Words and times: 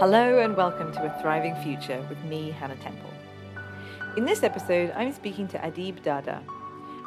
Hello 0.00 0.38
and 0.38 0.56
welcome 0.56 0.90
to 0.92 1.04
A 1.04 1.20
Thriving 1.20 1.54
Future 1.56 2.02
with 2.08 2.24
me, 2.24 2.50
Hannah 2.52 2.74
Temple. 2.76 3.10
In 4.16 4.24
this 4.24 4.42
episode, 4.42 4.90
I'm 4.96 5.12
speaking 5.12 5.46
to 5.48 5.58
Adib 5.58 6.02
Dada. 6.02 6.42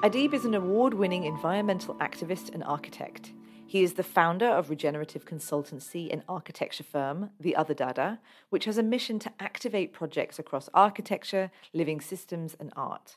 Adib 0.03 0.31
is 0.31 0.45
an 0.45 0.53
award 0.53 0.93
winning 0.93 1.23
environmental 1.23 1.95
activist 1.95 2.53
and 2.53 2.63
architect. 2.63 3.31
He 3.65 3.81
is 3.81 3.93
the 3.93 4.03
founder 4.03 4.45
of 4.45 4.69
regenerative 4.69 5.25
consultancy 5.25 6.13
and 6.13 6.21
architecture 6.29 6.83
firm, 6.83 7.31
The 7.39 7.55
Other 7.55 7.73
Dada, 7.73 8.19
which 8.51 8.65
has 8.65 8.77
a 8.77 8.83
mission 8.83 9.17
to 9.17 9.33
activate 9.39 9.91
projects 9.91 10.37
across 10.37 10.69
architecture, 10.71 11.49
living 11.73 11.99
systems, 11.99 12.55
and 12.59 12.71
art. 12.75 13.15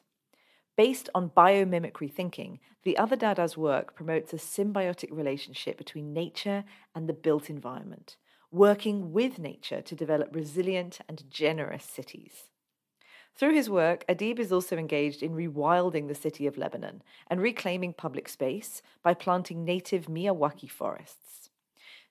Based 0.79 1.11
on 1.15 1.29
biomimicry 1.37 2.11
thinking, 2.11 2.61
The 2.85 2.97
Other 2.97 3.17
Dada's 3.17 3.59
work 3.59 3.95
promotes 3.95 4.33
a 4.33 4.37
symbiotic 4.37 5.11
relationship 5.11 5.77
between 5.77 6.15
nature 6.15 6.65
and 6.95 7.07
the 7.07 7.13
built 7.13 7.51
environment 7.51 8.17
working 8.51 9.13
with 9.13 9.39
nature 9.39 9.81
to 9.83 9.95
develop 9.95 10.35
resilient 10.35 11.01
and 11.09 11.31
generous 11.31 11.85
cities. 11.85 12.45
Through 13.35 13.55
his 13.55 13.69
work, 13.69 14.05
Adib 14.09 14.39
is 14.39 14.51
also 14.51 14.79
engaged 14.79 15.23
in 15.23 15.35
rewilding 15.35 16.09
the 16.09 16.15
city 16.15 16.47
of 16.47 16.57
Lebanon 16.57 17.03
and 17.29 17.41
reclaiming 17.41 17.93
public 17.93 18.31
space 18.31 18.81
by 19.03 19.13
planting 19.13 19.63
native 19.63 20.07
Miyawaki 20.07 20.71
forests. 20.71 21.51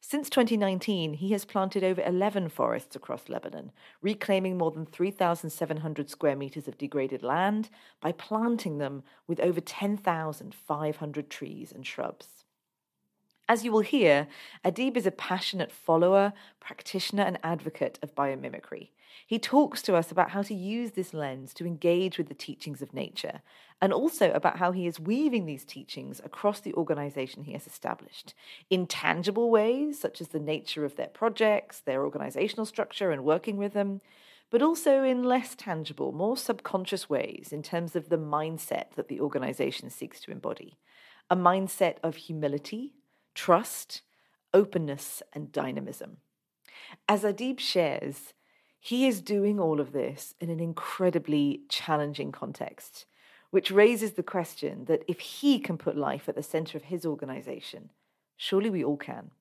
Since 0.08 0.30
2019, 0.30 1.16
he 1.16 1.32
has 1.32 1.46
planted 1.46 1.84
over 1.84 2.04
11 2.04 2.50
forests 2.50 2.96
across 2.96 3.28
Lebanon, 3.28 3.72
reclaiming 4.04 4.56
more 4.56 4.70
than 4.70 4.86
3,700 4.86 6.12
square 6.12 6.36
meters 6.36 6.68
of 6.68 6.78
degraded 6.78 7.24
land 7.24 7.72
by 8.02 8.12
planting 8.12 8.78
them 8.78 9.02
with 9.26 9.40
over 9.40 9.60
10,500 9.60 11.30
trees 11.32 11.72
and 11.72 11.88
shrubs. 11.88 12.45
As 13.48 13.64
you 13.64 13.72
will 13.72 13.82
hear, 13.82 14.28
Adib 14.64 14.98
is 14.98 15.06
a 15.06 15.12
passionate 15.12 15.72
follower, 15.72 16.34
practitioner, 16.60 17.22
and 17.22 17.38
advocate 17.44 18.00
of 18.02 18.16
biomimicry. 18.16 18.90
He 19.28 19.38
talks 19.38 19.84
to 19.84 19.96
us 19.96 20.12
about 20.12 20.32
how 20.32 20.42
to 20.42 20.54
use 20.56 20.92
this 20.92 21.14
lens 21.14 21.54
to 21.56 21.68
engage 21.68 22.18
with 22.18 22.28
the 22.28 22.34
teachings 22.34 22.82
of 22.82 22.94
nature, 22.94 23.42
and 23.80 23.94
also 23.94 24.32
about 24.32 24.58
how 24.58 24.72
he 24.72 24.88
is 24.88 25.00
weaving 25.00 25.46
these 25.46 25.64
teachings 25.64 26.20
across 26.24 26.60
the 26.60 26.74
organization 26.74 27.44
he 27.44 27.54
has 27.54 27.68
established 27.68 28.34
in 28.72 28.88
tangible 28.88 29.52
ways, 29.52 30.00
such 30.00 30.22
as 30.22 30.30
the 30.30 30.40
nature 30.40 30.84
of 30.84 30.96
their 30.96 31.08
projects, 31.08 31.80
their 31.82 32.04
organizational 32.04 32.66
structure, 32.66 33.12
and 33.12 33.24
working 33.24 33.58
with 33.58 33.74
them, 33.74 34.02
but 34.50 34.64
also 34.64 35.04
in 35.04 35.22
less 35.22 35.54
tangible, 35.54 36.12
more 36.12 36.36
subconscious 36.36 37.12
ways 37.12 37.50
in 37.52 37.62
terms 37.62 37.96
of 37.96 38.10
the 38.10 38.18
mindset 38.18 38.96
that 38.96 39.08
the 39.08 39.20
organization 39.20 39.92
seeks 39.92 40.20
to 40.22 40.32
embody 40.32 40.80
a 41.30 41.36
mindset 41.36 41.98
of 42.04 42.16
humility 42.16 42.94
trust, 43.36 44.02
openness, 44.54 45.22
and 45.34 45.52
dynamism. 45.52 46.18
As 47.08 47.24
Adib 47.24 47.60
shares, 47.60 48.34
he 48.80 49.08
is 49.08 49.22
doing 49.22 49.60
all 49.60 49.80
of 49.80 49.92
this 49.92 50.34
in 50.40 50.50
an 50.50 50.60
incredibly 50.60 51.62
challenging 51.70 52.32
context, 52.32 53.06
which 53.52 53.72
raises 53.72 54.14
the 54.14 54.24
question 54.24 54.86
that 54.86 55.04
if 55.08 55.20
he 55.20 55.60
can 55.60 55.78
put 55.78 55.98
life 55.98 56.28
at 56.30 56.36
the 56.36 56.44
center 56.44 56.78
of 56.78 56.86
his 56.86 57.06
organization, 57.06 57.90
surely 58.38 58.70
we 58.70 58.84
all 58.84 58.98
can. 58.98 59.32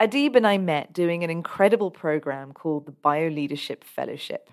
Adib 0.00 0.36
and 0.36 0.46
I 0.46 0.58
met 0.58 0.92
doing 0.92 1.24
an 1.24 1.30
incredible 1.30 1.90
program 1.90 2.52
called 2.52 2.86
the 2.86 2.92
BioLeadership 2.92 3.82
Fellowship. 3.82 4.48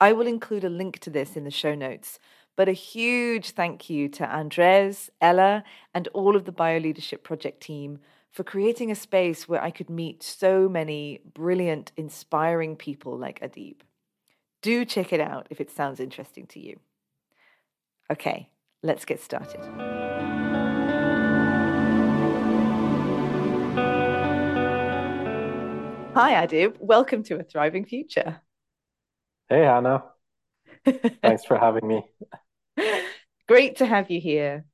I 0.00 0.12
will 0.12 0.26
include 0.26 0.64
a 0.64 0.70
link 0.70 0.98
to 1.00 1.10
this 1.10 1.36
in 1.36 1.44
the 1.44 1.50
show 1.50 1.74
notes, 1.74 2.18
but 2.56 2.68
a 2.68 2.72
huge 2.72 3.50
thank 3.50 3.88
you 3.90 4.08
to 4.08 4.26
Andres, 4.26 5.10
Ella, 5.20 5.62
and 5.94 6.08
all 6.08 6.34
of 6.34 6.46
the 6.46 6.52
BioLeadership 6.52 7.22
Project 7.22 7.62
team 7.62 7.98
for 8.32 8.44
creating 8.44 8.90
a 8.90 8.94
space 8.94 9.46
where 9.46 9.62
I 9.62 9.70
could 9.70 9.90
meet 9.90 10.22
so 10.22 10.68
many 10.68 11.20
brilliant, 11.34 11.92
inspiring 11.96 12.74
people 12.76 13.16
like 13.16 13.40
Adib. 13.40 13.76
Do 14.62 14.84
check 14.84 15.12
it 15.12 15.20
out 15.20 15.46
if 15.50 15.60
it 15.60 15.70
sounds 15.70 16.00
interesting 16.00 16.46
to 16.48 16.60
you. 16.60 16.80
Okay, 18.10 18.48
let's 18.82 19.04
get 19.04 19.22
started. 19.22 19.60
Hi, 26.14 26.46
Adib. 26.46 26.76
Welcome 26.80 27.22
to 27.24 27.38
A 27.38 27.42
Thriving 27.42 27.84
Future. 27.84 28.40
Hey, 29.50 29.62
Hannah. 29.62 30.04
Thanks 31.22 31.44
for 31.44 31.58
having 31.58 31.86
me. 31.86 32.02
Great 33.48 33.76
to 33.76 33.86
have 33.86 34.10
you 34.10 34.20
here. 34.20 34.64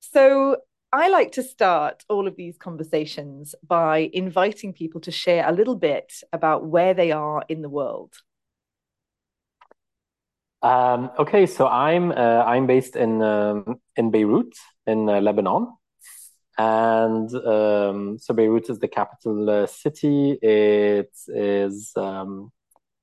So, 0.00 0.56
I 0.94 1.08
like 1.08 1.32
to 1.32 1.42
start 1.42 2.04
all 2.10 2.28
of 2.28 2.36
these 2.36 2.58
conversations 2.58 3.54
by 3.66 4.10
inviting 4.12 4.74
people 4.74 5.00
to 5.02 5.10
share 5.10 5.48
a 5.48 5.52
little 5.52 5.74
bit 5.74 6.12
about 6.34 6.66
where 6.66 6.92
they 6.92 7.12
are 7.12 7.42
in 7.48 7.62
the 7.62 7.70
world. 7.70 8.12
Um, 10.60 11.10
okay, 11.18 11.46
so 11.46 11.66
I'm 11.66 12.12
uh, 12.12 12.44
I'm 12.44 12.66
based 12.66 12.94
in 12.94 13.22
um, 13.22 13.80
in 13.96 14.10
Beirut 14.10 14.54
in 14.86 15.08
uh, 15.08 15.20
Lebanon, 15.20 15.68
and 16.58 17.34
um, 17.34 18.18
so 18.18 18.34
Beirut 18.34 18.68
is 18.68 18.78
the 18.78 18.86
capital 18.86 19.48
uh, 19.48 19.66
city. 19.66 20.38
It 20.42 21.10
is 21.26 21.90
um, 21.96 22.52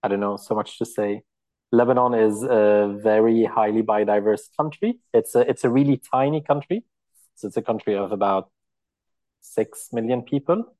I 0.03 0.07
don't 0.07 0.21
know 0.21 0.37
so 0.37 0.55
much 0.55 0.77
to 0.77 0.85
say. 0.85 1.23
Lebanon 1.71 2.13
is 2.15 2.43
a 2.43 2.97
very 3.01 3.45
highly 3.45 3.83
biodiverse 3.83 4.49
country. 4.57 4.99
It's 5.13 5.35
a 5.35 5.41
it's 5.41 5.63
a 5.63 5.69
really 5.69 5.97
tiny 5.97 6.41
country. 6.41 6.83
So 7.35 7.47
it's 7.47 7.57
a 7.57 7.61
country 7.61 7.95
of 7.95 8.11
about 8.11 8.49
six 9.41 9.89
million 9.93 10.23
people. 10.23 10.75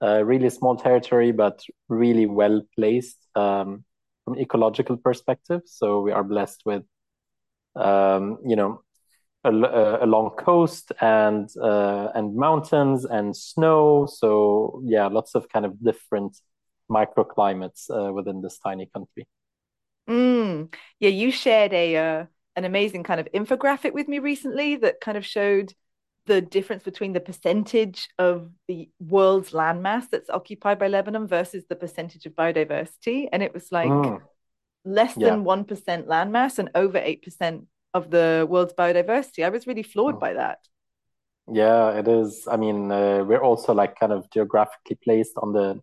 A 0.00 0.24
really 0.24 0.50
small 0.50 0.76
territory, 0.76 1.30
but 1.30 1.62
really 1.88 2.26
well 2.26 2.62
placed 2.74 3.18
um, 3.36 3.84
from 4.24 4.36
ecological 4.36 4.96
perspective. 4.96 5.60
So 5.64 6.00
we 6.00 6.10
are 6.10 6.24
blessed 6.24 6.62
with, 6.64 6.82
um, 7.76 8.38
you 8.44 8.56
know, 8.56 8.82
a, 9.44 9.50
a, 9.50 10.06
long 10.06 10.30
coast 10.30 10.90
and 11.00 11.48
uh, 11.62 12.08
and 12.14 12.34
mountains 12.34 13.04
and 13.04 13.36
snow. 13.36 14.06
So 14.06 14.82
yeah, 14.84 15.06
lots 15.06 15.36
of 15.36 15.48
kind 15.48 15.64
of 15.64 15.80
different 15.82 16.36
microclimates 16.90 17.88
uh, 17.90 18.12
within 18.12 18.42
this 18.42 18.58
tiny 18.58 18.86
country. 18.86 19.26
Mm. 20.08 20.72
Yeah, 21.00 21.10
you 21.10 21.30
shared 21.30 21.72
a 21.72 21.96
uh, 21.96 22.26
an 22.56 22.64
amazing 22.64 23.04
kind 23.04 23.20
of 23.20 23.28
infographic 23.32 23.92
with 23.92 24.08
me 24.08 24.18
recently 24.18 24.76
that 24.76 25.00
kind 25.00 25.16
of 25.16 25.24
showed 25.24 25.72
the 26.26 26.40
difference 26.40 26.84
between 26.84 27.12
the 27.12 27.20
percentage 27.20 28.08
of 28.18 28.50
the 28.68 28.88
world's 29.00 29.50
landmass 29.50 30.08
that's 30.10 30.30
occupied 30.30 30.78
by 30.78 30.86
Lebanon 30.86 31.26
versus 31.26 31.64
the 31.68 31.76
percentage 31.76 32.26
of 32.26 32.32
biodiversity, 32.34 33.28
and 33.32 33.42
it 33.42 33.52
was 33.52 33.72
like 33.72 33.90
mm. 33.90 34.20
less 34.84 35.16
yeah. 35.16 35.30
than 35.30 35.44
one 35.44 35.64
percent 35.64 36.06
landmass 36.06 36.58
and 36.58 36.70
over 36.74 36.98
eight 36.98 37.22
percent 37.22 37.66
of 37.94 38.10
the 38.10 38.46
world's 38.48 38.74
biodiversity. 38.74 39.44
I 39.44 39.50
was 39.50 39.66
really 39.66 39.82
floored 39.82 40.16
mm. 40.16 40.20
by 40.20 40.34
that. 40.34 40.58
Yeah, 41.50 41.98
it 41.98 42.06
is. 42.06 42.46
I 42.50 42.56
mean, 42.56 42.90
uh, 42.92 43.24
we're 43.24 43.42
also 43.42 43.74
like 43.74 43.98
kind 43.98 44.12
of 44.12 44.30
geographically 44.30 44.98
placed 45.02 45.32
on 45.36 45.52
the 45.52 45.80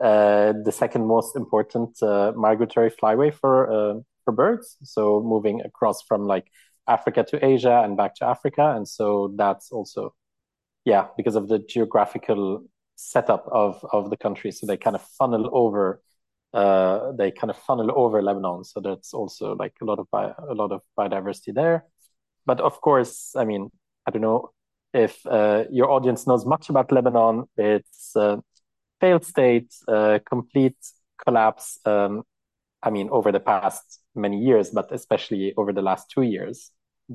uh, 0.00 0.52
the 0.64 0.72
second 0.72 1.06
most 1.06 1.36
important 1.36 2.00
uh, 2.02 2.32
migratory 2.36 2.90
flyway 2.90 3.32
for 3.32 3.70
uh, 3.70 4.00
for 4.24 4.32
birds. 4.32 4.76
So 4.82 5.22
moving 5.22 5.62
across 5.62 6.02
from 6.02 6.26
like 6.26 6.46
Africa 6.86 7.24
to 7.30 7.44
Asia 7.44 7.82
and 7.84 7.96
back 7.96 8.14
to 8.16 8.26
Africa, 8.26 8.74
and 8.76 8.86
so 8.88 9.34
that's 9.36 9.72
also 9.72 10.14
yeah 10.84 11.06
because 11.16 11.36
of 11.36 11.48
the 11.48 11.58
geographical 11.58 12.64
setup 12.96 13.46
of 13.50 13.84
of 13.92 14.10
the 14.10 14.16
country. 14.16 14.50
So 14.52 14.66
they 14.66 14.76
kind 14.76 14.96
of 14.96 15.02
funnel 15.02 15.50
over. 15.52 16.02
Uh, 16.54 17.12
they 17.12 17.30
kind 17.30 17.50
of 17.50 17.58
funnel 17.58 17.92
over 17.94 18.22
Lebanon, 18.22 18.64
so 18.64 18.80
that's 18.80 19.12
also 19.12 19.54
like 19.54 19.74
a 19.82 19.84
lot 19.84 19.98
of 19.98 20.10
bi- 20.10 20.34
a 20.48 20.54
lot 20.54 20.72
of 20.72 20.80
biodiversity 20.98 21.54
there. 21.54 21.84
But 22.46 22.60
of 22.60 22.80
course, 22.80 23.34
I 23.36 23.44
mean, 23.44 23.70
I 24.06 24.10
don't 24.10 24.22
know 24.22 24.52
if 24.94 25.24
uh, 25.26 25.64
your 25.70 25.90
audience 25.90 26.26
knows 26.26 26.46
much 26.46 26.70
about 26.70 26.90
Lebanon. 26.90 27.44
It's 27.58 28.16
failed 29.00 29.24
state, 29.24 29.72
uh, 29.86 30.18
complete 30.28 30.76
collapse. 31.24 31.78
Um, 31.84 32.22
I 32.82 32.90
mean, 32.90 33.08
over 33.10 33.32
the 33.32 33.40
past 33.40 34.00
many 34.14 34.38
years, 34.38 34.70
but 34.70 34.92
especially 34.92 35.54
over 35.56 35.72
the 35.72 35.82
last 35.82 36.10
two 36.10 36.22
years, 36.22 36.70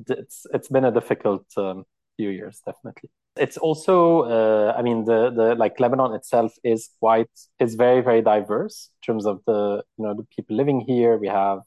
it's 0.08 0.46
it's 0.52 0.68
been 0.68 0.84
a 0.84 0.90
difficult 0.92 1.46
um, 1.56 1.84
few 2.16 2.30
years, 2.30 2.60
definitely. 2.66 3.10
It's 3.36 3.56
also, 3.56 4.22
uh, 4.22 4.74
I 4.76 4.82
mean, 4.82 5.04
the 5.04 5.30
the 5.30 5.54
like 5.54 5.80
Lebanon 5.80 6.14
itself 6.14 6.54
is 6.62 6.90
quite 7.00 7.30
is 7.58 7.74
very 7.74 8.00
very 8.00 8.22
diverse 8.22 8.90
in 8.94 9.06
terms 9.06 9.26
of 9.26 9.40
the 9.46 9.82
you 9.96 10.04
know 10.04 10.14
the 10.14 10.26
people 10.36 10.56
living 10.56 10.80
here. 10.80 11.16
We 11.16 11.28
have, 11.28 11.60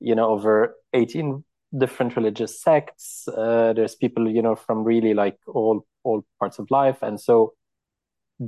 you 0.00 0.14
know, 0.14 0.30
over 0.30 0.76
eighteen 0.92 1.44
different 1.76 2.16
religious 2.16 2.60
sects. 2.60 3.28
Uh, 3.28 3.72
there's 3.74 3.94
people 3.94 4.28
you 4.28 4.42
know 4.42 4.56
from 4.56 4.84
really 4.84 5.14
like 5.14 5.38
all 5.46 5.86
all 6.02 6.24
parts 6.38 6.58
of 6.58 6.70
life, 6.70 7.02
and 7.02 7.20
so 7.20 7.54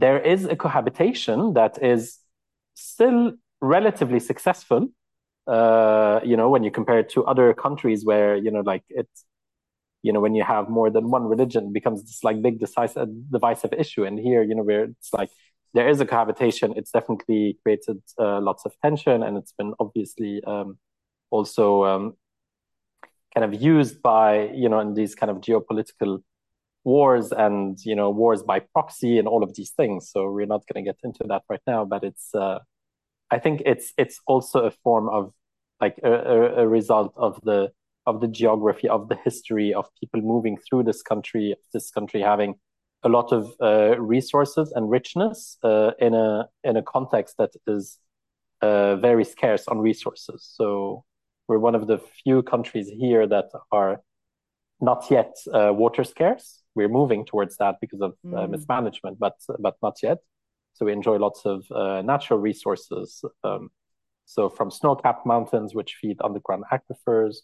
there 0.01 0.19
is 0.19 0.45
a 0.45 0.57
cohabitation 0.57 1.55
that 1.55 1.83
is 1.83 2.19
still 2.75 3.33
relatively 3.61 4.19
successful. 4.19 4.89
Uh, 5.47 6.21
you 6.25 6.37
know, 6.37 6.49
when 6.49 6.65
you 6.65 6.71
compare 6.71 6.99
it 6.99 7.11
to 7.11 7.25
other 7.25 7.55
countries 7.55 8.05
where 8.05 8.37
you 8.37 8.51
know, 8.51 8.61
like 8.61 8.83
it's, 8.89 9.25
you 10.03 10.13
know, 10.13 10.21
when 10.21 10.35
you 10.35 10.43
have 10.43 10.69
more 10.69 10.91
than 10.91 11.11
one 11.11 11.25
religion, 11.25 11.73
becomes 11.73 12.03
this 12.03 12.25
like 12.25 12.43
big 12.43 12.59
decisive, 12.59 13.09
divisive 13.31 13.73
issue. 13.73 14.05
And 14.05 14.19
here, 14.19 14.43
you 14.43 14.55
know, 14.55 14.65
where 14.65 14.85
it's 14.85 15.13
like 15.13 15.31
there 15.75 15.89
is 15.89 16.01
a 16.01 16.07
cohabitation. 16.07 16.75
It's 16.77 16.91
definitely 16.91 17.59
created 17.63 18.03
uh, 18.19 18.41
lots 18.41 18.65
of 18.65 18.73
tension, 18.83 19.23
and 19.23 19.37
it's 19.37 19.53
been 19.53 19.75
obviously 19.79 20.43
um, 20.45 20.79
also 21.31 21.85
um, 21.85 22.15
kind 23.33 23.45
of 23.45 23.61
used 23.61 24.03
by 24.03 24.49
you 24.55 24.69
know 24.69 24.81
in 24.81 24.95
these 24.95 25.15
kind 25.15 25.31
of 25.31 25.39
geopolitical 25.39 26.23
wars 26.85 27.33
and 27.33 27.79
you 27.85 27.97
know 27.97 28.11
wars 28.11 28.43
by 28.43 28.61
proxy 28.61 29.19
and 29.19 29.27
all 29.27 29.43
of 29.43 29.55
these 29.55 29.71
things. 29.71 30.11
So 30.11 30.31
we're 30.31 30.47
not 30.47 30.65
going 30.67 30.85
to 30.85 30.89
get 30.89 31.01
into 31.03 31.25
that 31.29 31.43
right 31.49 31.63
now, 31.67 31.85
but 31.85 32.05
it's 32.05 32.35
uh, 32.35 32.59
I 33.31 33.39
think 33.39 33.63
it's 33.67 33.93
it's 33.97 34.21
also 34.27 34.61
a 34.61 34.71
form 34.71 35.09
of 35.09 35.33
like 35.81 35.99
a, 36.05 36.13
a, 36.13 36.63
a 36.63 36.69
result 36.69 37.13
of 37.17 37.41
the 37.43 37.73
of 38.07 38.21
the 38.21 38.29
geography 38.29 38.89
of 38.89 39.09
the 39.09 39.17
history 39.25 39.73
of 39.73 39.87
people 39.99 40.21
moving 40.21 40.59
through 40.59 40.85
this 40.85 41.03
country, 41.03 41.57
this 41.73 41.91
country 41.91 42.21
having 42.21 42.55
a 43.03 43.09
lot 43.09 43.33
of 43.33 43.53
uh, 43.61 43.99
resources 43.99 44.73
and 44.73 44.91
richness 44.91 45.59
uh, 45.63 45.93
in 45.99 46.15
a 46.15 46.49
in 46.65 46.77
a 46.77 46.83
context 46.83 47.37
that 47.39 47.51
is 47.67 47.99
uh, 48.63 48.97
very 48.97 49.25
scarce 49.25 49.69
on 49.69 49.79
resources. 49.79 50.47
So 50.57 51.05
we're 51.49 51.59
one 51.59 51.75
of 51.75 51.87
the 51.87 51.99
few 52.23 52.43
countries 52.43 52.89
here 52.89 53.27
that 53.27 53.51
are 53.71 54.01
not 54.81 55.11
yet 55.11 55.37
uh, 55.53 55.73
water 55.73 56.05
scarce. 56.05 56.64
We're 56.75 56.89
moving 56.89 57.25
towards 57.25 57.57
that 57.59 57.77
because 57.81 58.01
of 58.01 58.13
uh, 58.27 58.47
mm. 58.47 58.51
mismanagement, 58.51 59.19
but 59.19 59.35
but 59.59 59.77
not 59.83 59.97
yet. 60.03 60.19
So 60.75 60.87
we 60.87 60.93
enjoy 60.93 61.19
lots 61.19 61.47
of 61.47 61.65
uh, 61.71 62.03
natural 62.03 62.41
resources. 62.41 63.25
Um, 63.45 63.71
so 64.25 64.49
from 64.49 64.71
snow-capped 64.71 65.25
mountains, 65.25 65.75
which 65.75 65.97
feed 66.01 66.17
underground 66.25 66.65
aquifers, 66.73 67.37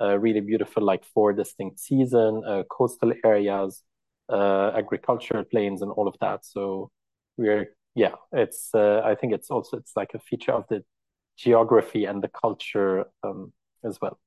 really 0.00 0.40
beautiful, 0.40 0.82
like 0.82 1.04
four 1.14 1.32
distinct 1.32 1.78
season, 1.80 2.42
coastal 2.68 3.12
areas, 3.24 3.82
uh, 4.28 4.70
agricultural 4.74 5.44
plains 5.44 5.82
and 5.82 5.90
all 5.92 6.08
of 6.08 6.16
that. 6.20 6.44
So 6.44 6.90
we're 7.36 7.74
yeah, 7.94 8.14
it's 8.32 8.70
uh, 8.74 9.02
I 9.04 9.14
think 9.14 9.32
it's 9.32 9.50
also 9.50 9.76
it's 9.76 9.92
like 9.96 10.12
a 10.14 10.18
feature 10.18 10.52
of 10.52 10.64
the 10.68 10.82
geography 11.36 12.04
and 12.06 12.22
the 12.22 12.28
culture 12.28 13.04
um, 13.22 13.52
as 13.84 13.98
well. 14.00 14.18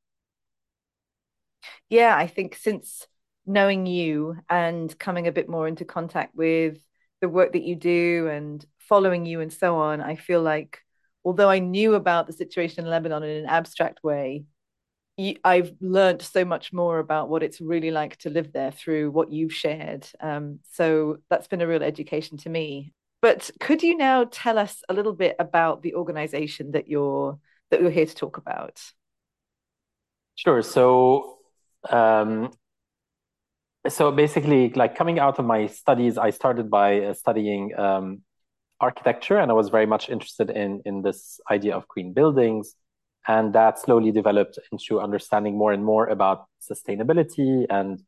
Yeah, 1.89 2.15
I 2.15 2.27
think 2.27 2.55
since 2.55 3.07
knowing 3.47 3.85
you 3.85 4.37
and 4.49 4.97
coming 4.99 5.27
a 5.27 5.31
bit 5.31 5.49
more 5.49 5.67
into 5.67 5.85
contact 5.85 6.35
with 6.35 6.77
the 7.21 7.29
work 7.29 7.53
that 7.53 7.63
you 7.63 7.75
do 7.75 8.27
and 8.27 8.63
following 8.77 9.25
you 9.25 9.41
and 9.41 9.51
so 9.51 9.77
on, 9.77 10.01
I 10.01 10.15
feel 10.15 10.41
like 10.41 10.81
although 11.25 11.49
I 11.49 11.59
knew 11.59 11.95
about 11.95 12.27
the 12.27 12.33
situation 12.33 12.83
in 12.83 12.91
Lebanon 12.91 13.23
in 13.23 13.43
an 13.43 13.45
abstract 13.49 14.03
way, 14.03 14.45
I've 15.43 15.73
learned 15.81 16.21
so 16.21 16.45
much 16.45 16.71
more 16.71 16.99
about 16.99 17.27
what 17.27 17.41
it's 17.41 17.59
really 17.59 17.89
like 17.89 18.17
to 18.17 18.29
live 18.29 18.53
there 18.53 18.71
through 18.71 19.09
what 19.09 19.31
you've 19.31 19.53
shared. 19.53 20.07
Um, 20.19 20.59
so 20.71 21.17
that's 21.29 21.47
been 21.47 21.61
a 21.61 21.67
real 21.67 21.81
education 21.81 22.37
to 22.39 22.49
me. 22.49 22.93
But 23.21 23.49
could 23.59 23.81
you 23.81 23.97
now 23.97 24.25
tell 24.29 24.59
us 24.59 24.83
a 24.89 24.93
little 24.93 25.13
bit 25.13 25.35
about 25.39 25.81
the 25.81 25.95
organization 25.95 26.71
that 26.73 26.87
you're 26.87 27.39
that 27.71 27.81
you're 27.81 27.89
here 27.89 28.05
to 28.05 28.15
talk 28.15 28.37
about? 28.37 28.79
Sure. 30.35 30.61
So, 30.61 31.39
um, 31.89 32.51
so 33.89 34.11
basically, 34.11 34.69
like 34.69 34.95
coming 34.95 35.19
out 35.19 35.39
of 35.39 35.45
my 35.45 35.67
studies, 35.67 36.17
I 36.17 36.29
started 36.31 36.69
by 36.69 37.01
uh, 37.01 37.13
studying 37.13 37.77
um, 37.77 38.21
architecture, 38.79 39.37
and 39.37 39.51
I 39.51 39.53
was 39.53 39.69
very 39.69 39.85
much 39.85 40.09
interested 40.09 40.49
in 40.49 40.81
in 40.85 41.01
this 41.01 41.39
idea 41.49 41.75
of 41.75 41.87
green 41.87 42.13
buildings 42.13 42.75
and 43.27 43.53
that 43.53 43.77
slowly 43.77 44.11
developed 44.11 44.57
into 44.71 45.01
understanding 45.01 45.57
more 45.57 45.73
and 45.73 45.83
more 45.83 46.07
about 46.07 46.45
sustainability 46.61 47.65
and 47.69 48.01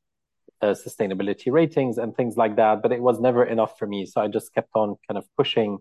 uh, 0.61 0.67
sustainability 0.67 1.51
ratings 1.51 1.97
and 1.97 2.15
things 2.15 2.37
like 2.37 2.55
that. 2.55 2.81
But 2.81 2.91
it 2.91 3.01
was 3.01 3.19
never 3.19 3.43
enough 3.43 3.77
for 3.77 3.85
me. 3.85 4.05
So 4.05 4.21
I 4.21 4.27
just 4.27 4.53
kept 4.53 4.69
on 4.75 4.95
kind 5.07 5.17
of 5.17 5.25
pushing. 5.37 5.79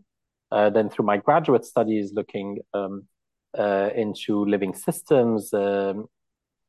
Uh, 0.50 0.70
then 0.70 0.88
through 0.88 1.04
my 1.04 1.18
graduate 1.18 1.64
studies, 1.64 2.12
looking 2.14 2.58
um, 2.72 3.06
uh, 3.56 3.90
into 3.94 4.46
living 4.46 4.74
systems 4.74 5.52
um, 5.52 6.06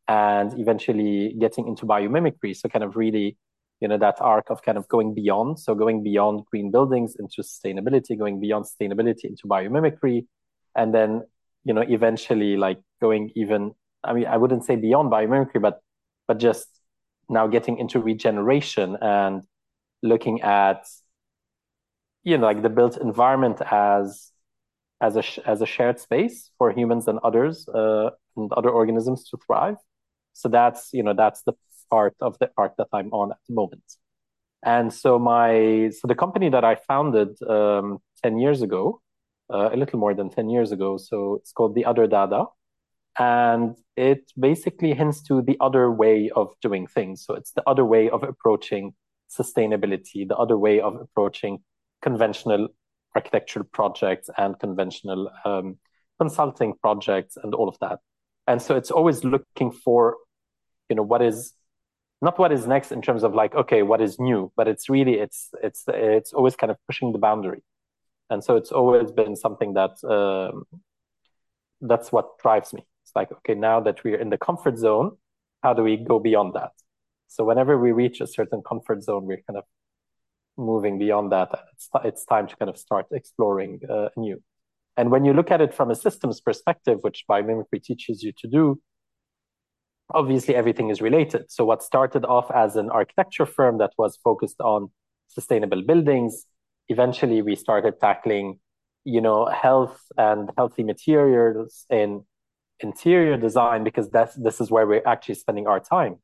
and 0.10 0.60
eventually 0.60 1.36
getting 1.40 1.68
into 1.68 1.86
biomimicry. 1.86 2.54
So 2.58 2.68
kind 2.68 2.84
of 2.84 2.98
really, 2.98 3.38
you 3.80 3.88
know, 3.88 3.98
that 3.98 4.20
arc 4.20 4.50
of 4.50 4.62
kind 4.62 4.78
of 4.78 4.90
going 4.90 5.14
beyond. 5.14 5.60
So 5.60 5.74
going 5.76 6.04
beyond 6.04 6.46
green 6.52 6.72
buildings 6.72 7.16
into 7.18 7.42
sustainability, 7.44 8.18
going 8.18 8.42
beyond 8.42 8.66
sustainability 8.66 9.26
into 9.26 9.48
biomimicry, 9.48 10.26
and 10.76 10.94
then 10.94 11.24
you 11.64 11.74
know 11.74 11.82
eventually 11.82 12.58
like 12.58 12.80
going 13.02 13.32
even 13.36 13.72
i 14.04 14.14
mean 14.14 14.26
i 14.26 14.38
wouldn't 14.38 14.66
say 14.66 14.76
beyond 14.76 15.12
biomimicry 15.12 15.62
but 15.62 15.82
but 16.28 16.38
just 16.40 16.68
now 17.30 17.48
getting 17.48 17.78
into 17.78 18.00
regeneration 18.00 18.98
and 19.02 19.44
looking 20.02 20.42
at 20.42 20.86
you 22.24 22.38
know 22.38 22.46
like 22.46 22.62
the 22.62 22.70
built 22.70 22.98
environment 22.98 23.62
as 23.72 24.32
as 25.02 25.16
a 25.16 25.24
as 25.48 25.62
a 25.62 25.66
shared 25.66 26.00
space 26.00 26.52
for 26.58 26.72
humans 26.72 27.08
and 27.08 27.20
others 27.24 27.68
uh, 27.70 28.10
and 28.36 28.52
other 28.54 28.70
organisms 28.70 29.30
to 29.30 29.38
thrive 29.46 29.78
so 30.34 30.50
that's 30.50 30.90
you 30.94 31.04
know 31.04 31.14
that's 31.14 31.42
the 31.44 31.54
part 31.90 32.16
of 32.22 32.38
the 32.40 32.50
arc 32.58 32.76
that 32.78 32.88
i'm 32.94 33.10
on 33.12 33.32
at 33.32 33.38
the 33.48 33.54
moment 33.54 33.84
and 34.64 34.94
so 34.94 35.18
my 35.18 35.90
so 35.90 36.08
the 36.08 36.16
company 36.16 36.50
that 36.50 36.64
i 36.64 36.76
founded 36.76 37.30
um, 37.44 38.00
10 38.24 38.38
years 38.38 38.62
ago 38.62 39.02
uh, 39.52 39.70
a 39.74 39.76
little 39.76 40.00
more 40.00 40.14
than 40.14 40.30
10 40.30 40.50
years 40.50 40.72
ago. 40.72 40.98
So 40.98 41.36
it's 41.36 41.52
called 41.52 41.76
The 41.76 41.86
Other 41.86 42.08
Dada. 42.08 42.46
And 43.18 43.76
it 43.98 44.32
basically 44.40 44.94
hints 44.94 45.22
to 45.24 45.42
the 45.42 45.58
other 45.60 45.92
way 45.92 46.30
of 46.36 46.54
doing 46.62 46.88
things. 46.88 47.26
So 47.26 47.34
it's 47.34 47.52
the 47.52 47.68
other 47.68 47.84
way 47.84 48.10
of 48.10 48.24
approaching 48.24 48.94
sustainability, 49.30 50.28
the 50.28 50.38
other 50.38 50.58
way 50.58 50.80
of 50.80 50.96
approaching 50.96 51.60
conventional 52.02 52.70
architectural 53.16 53.66
projects 53.74 54.30
and 54.38 54.58
conventional 54.60 55.30
um, 55.44 55.78
consulting 56.20 56.76
projects 56.82 57.38
and 57.42 57.54
all 57.54 57.68
of 57.68 57.78
that. 57.82 58.00
And 58.50 58.60
so 58.60 58.76
it's 58.76 58.90
always 58.90 59.24
looking 59.24 59.72
for, 59.72 60.18
you 60.90 60.96
know, 60.96 61.04
what 61.04 61.22
is 61.22 61.54
not 62.20 62.40
what 62.40 62.52
is 62.52 62.66
next 62.66 62.92
in 62.92 63.02
terms 63.02 63.24
of 63.24 63.36
like, 63.36 63.54
okay, 63.54 63.84
what 63.84 64.02
is 64.02 64.20
new, 64.20 64.52
but 64.58 64.68
it's 64.68 64.90
really 64.90 65.20
it's 65.20 65.50
it's 65.62 65.84
it's 65.88 66.34
always 66.34 66.56
kind 66.56 66.72
of 66.72 66.78
pushing 66.88 67.12
the 67.12 67.20
boundary. 67.20 67.62
And 68.32 68.44
so 68.44 68.56
it's 68.56 68.72
always 68.72 69.12
been 69.12 69.36
something 69.36 69.76
that 69.76 70.04
um, 70.04 70.64
that's 71.80 72.12
what 72.12 72.40
drives 72.40 72.74
me. 72.74 72.88
It's 73.04 73.12
like 73.16 73.32
okay 73.32 73.54
now 73.54 73.82
that 73.82 74.04
we're 74.04 74.20
in 74.20 74.32
the 74.32 74.38
comfort 74.38 74.78
zone 74.78 75.18
how 75.62 75.74
do 75.74 75.84
we 75.84 75.98
go 75.98 76.20
beyond 76.20 76.54
that? 76.56 76.72
So 77.28 77.44
whenever 77.44 77.78
we 77.78 77.92
reach 77.92 78.20
a 78.22 78.28
certain 78.28 78.64
comfort 78.68 79.04
zone 79.04 79.26
we're 79.28 79.44
kind 79.48 79.58
of 79.58 79.66
moving 80.58 80.98
beyond 80.98 81.32
that. 81.34 81.50
And 81.54 81.62
it's, 81.74 81.90
it's 82.04 82.26
time 82.26 82.48
to 82.48 82.56
kind 82.56 82.70
of 82.70 82.78
start 82.78 83.06
exploring 83.12 83.82
uh, 83.90 84.10
new 84.18 84.42
and 85.00 85.12
when 85.12 85.24
you 85.26 85.34
look 85.34 85.52
at 85.56 85.62
it 85.62 85.74
from 85.74 85.90
a 85.90 85.96
systems 85.96 86.42
perspective 86.42 87.00
which 87.02 87.26
biomimicry 87.32 87.82
teaches 87.90 88.22
you 88.26 88.32
to 88.42 88.48
do 88.48 88.64
obviously 90.22 90.56
everything 90.62 90.90
is 90.90 91.02
related 91.02 91.44
so 91.50 91.64
what 91.66 91.84
started 91.92 92.24
off 92.26 92.52
as 92.52 92.76
an 92.76 92.90
architecture 93.02 93.46
firm 93.46 93.78
that 93.78 93.92
was 93.98 94.18
focused 94.30 94.60
on 94.62 94.90
sustainable 95.38 95.82
buildings 95.92 96.46
eventually 96.90 97.42
we 97.42 97.56
started 97.56 98.00
tackling, 98.02 98.60
you 99.06 99.22
know, 99.22 99.46
health 99.46 100.02
and 100.18 100.50
healthy 100.58 100.84
materials 100.84 101.86
in 101.90 102.26
interior 102.82 103.38
design 103.38 103.84
because 103.84 104.10
that's 104.10 104.36
this 104.36 104.60
is 104.60 104.70
where 104.72 104.88
we're 104.88 105.06
actually 105.06 105.36
spending 105.36 105.68
our 105.68 105.80
time. 105.80 106.18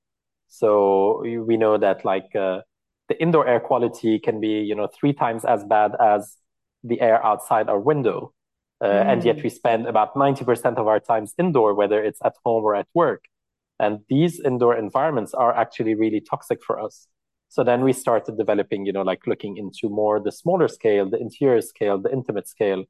So 0.47 1.23
we 1.23 1.57
know 1.57 1.77
that 1.77 2.03
like 2.05 2.35
uh, 2.35 2.61
the 3.09 3.21
indoor 3.21 3.47
air 3.47 3.59
quality 3.59 4.19
can 4.19 4.39
be, 4.39 4.59
you 4.69 4.75
know, 4.75 4.87
three 4.87 5.13
times 5.13 5.45
as 5.45 5.63
bad 5.63 5.91
as 5.99 6.37
the 6.83 7.01
air 7.01 7.23
outside 7.25 7.69
our 7.69 7.79
window. 7.79 8.33
Uh, 8.81 8.87
mm. 8.87 9.05
And 9.05 9.23
yet 9.23 9.41
we 9.41 9.49
spend 9.49 9.87
about 9.87 10.15
90% 10.15 10.77
of 10.77 10.87
our 10.87 10.99
times 10.99 11.33
indoor, 11.37 11.73
whether 11.73 12.03
it's 12.03 12.19
at 12.23 12.35
home 12.43 12.63
or 12.63 12.75
at 12.75 12.87
work. 12.93 13.25
And 13.79 13.99
these 14.09 14.39
indoor 14.39 14.75
environments 14.75 15.33
are 15.33 15.55
actually 15.55 15.95
really 15.95 16.21
toxic 16.21 16.63
for 16.63 16.79
us. 16.79 17.07
So 17.49 17.63
then 17.63 17.83
we 17.83 17.93
started 17.93 18.37
developing, 18.37 18.85
you 18.85 18.91
know, 18.91 19.01
like 19.01 19.27
looking 19.27 19.57
into 19.57 19.89
more 19.89 20.19
the 20.19 20.31
smaller 20.31 20.67
scale, 20.67 21.09
the 21.09 21.19
interior 21.19 21.61
scale, 21.61 21.97
the 21.97 22.11
intimate 22.11 22.47
scale. 22.47 22.85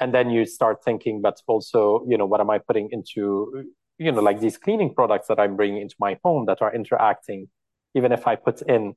And 0.00 0.14
then 0.14 0.30
you 0.30 0.46
start 0.46 0.84
thinking, 0.84 1.20
but 1.20 1.40
also, 1.46 2.04
you 2.08 2.16
know, 2.16 2.26
what 2.26 2.40
am 2.40 2.50
I 2.50 2.58
putting 2.58 2.88
into, 2.92 3.64
you 3.98 4.12
know, 4.12 4.20
like 4.20 4.40
these 4.40 4.56
cleaning 4.56 4.94
products 4.94 5.28
that 5.28 5.40
I'm 5.40 5.56
bringing 5.56 5.82
into 5.82 5.96
my 5.98 6.18
home 6.24 6.46
that 6.46 6.62
are 6.62 6.74
interacting, 6.74 7.48
even 7.94 8.12
if 8.12 8.26
I 8.26 8.36
put 8.36 8.62
in 8.62 8.94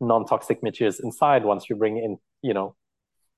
non-toxic 0.00 0.62
materials 0.62 1.00
inside, 1.00 1.44
once 1.44 1.68
you 1.68 1.76
bring 1.76 1.96
in, 1.96 2.18
you 2.42 2.54
know, 2.54 2.76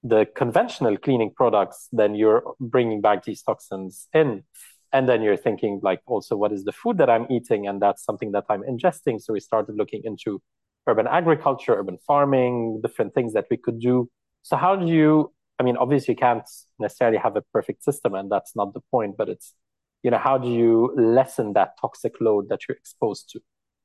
the 0.09 0.27
conventional 0.35 0.97
cleaning 0.97 1.33
products, 1.35 1.89
then 1.93 2.15
you're 2.15 2.43
bringing 2.61 3.01
back 3.01 3.25
these 3.25 3.43
toxins 3.43 4.09
in. 4.15 4.45
And 4.93 5.09
then 5.09 5.21
you're 5.23 5.37
thinking 5.37 5.81
like 5.83 6.01
also 6.07 6.37
what 6.37 6.53
is 6.53 6.65
the 6.65 6.73
food 6.73 6.99
that 6.99 7.11
I'm 7.11 7.27
eating? 7.31 7.67
And 7.67 7.83
that's 7.83 8.05
something 8.05 8.33
that 8.33 8.45
I'm 8.49 8.63
ingesting. 8.63 9.21
So 9.21 9.33
we 9.33 9.41
started 9.41 9.77
looking 9.77 10.03
into 10.05 10.41
urban 10.87 11.07
agriculture, 11.07 11.75
urban 11.75 11.99
farming, 12.07 12.81
different 12.83 13.15
things 13.15 13.33
that 13.33 13.47
we 13.51 13.57
could 13.57 13.81
do. 13.81 14.09
So 14.43 14.57
how 14.57 14.77
do 14.77 14.87
you, 14.87 15.33
I 15.59 15.65
mean, 15.65 15.77
obviously 15.77 16.13
you 16.13 16.19
can't 16.19 16.49
necessarily 16.79 17.19
have 17.19 17.37
a 17.37 17.43
perfect 17.53 17.83
system 17.83 18.15
and 18.15 18.31
that's 18.31 18.55
not 18.55 18.75
the 18.75 18.81
point, 18.91 19.17
but 19.17 19.29
it's, 19.29 19.55
you 20.03 20.11
know, 20.11 20.19
how 20.19 20.39
do 20.39 20.49
you 20.49 20.95
lessen 20.97 21.55
that 21.55 21.73
toxic 21.81 22.15
load 22.21 22.49
that 22.49 22.61
you're 22.69 22.77
exposed 22.77 23.29
to 23.31 23.41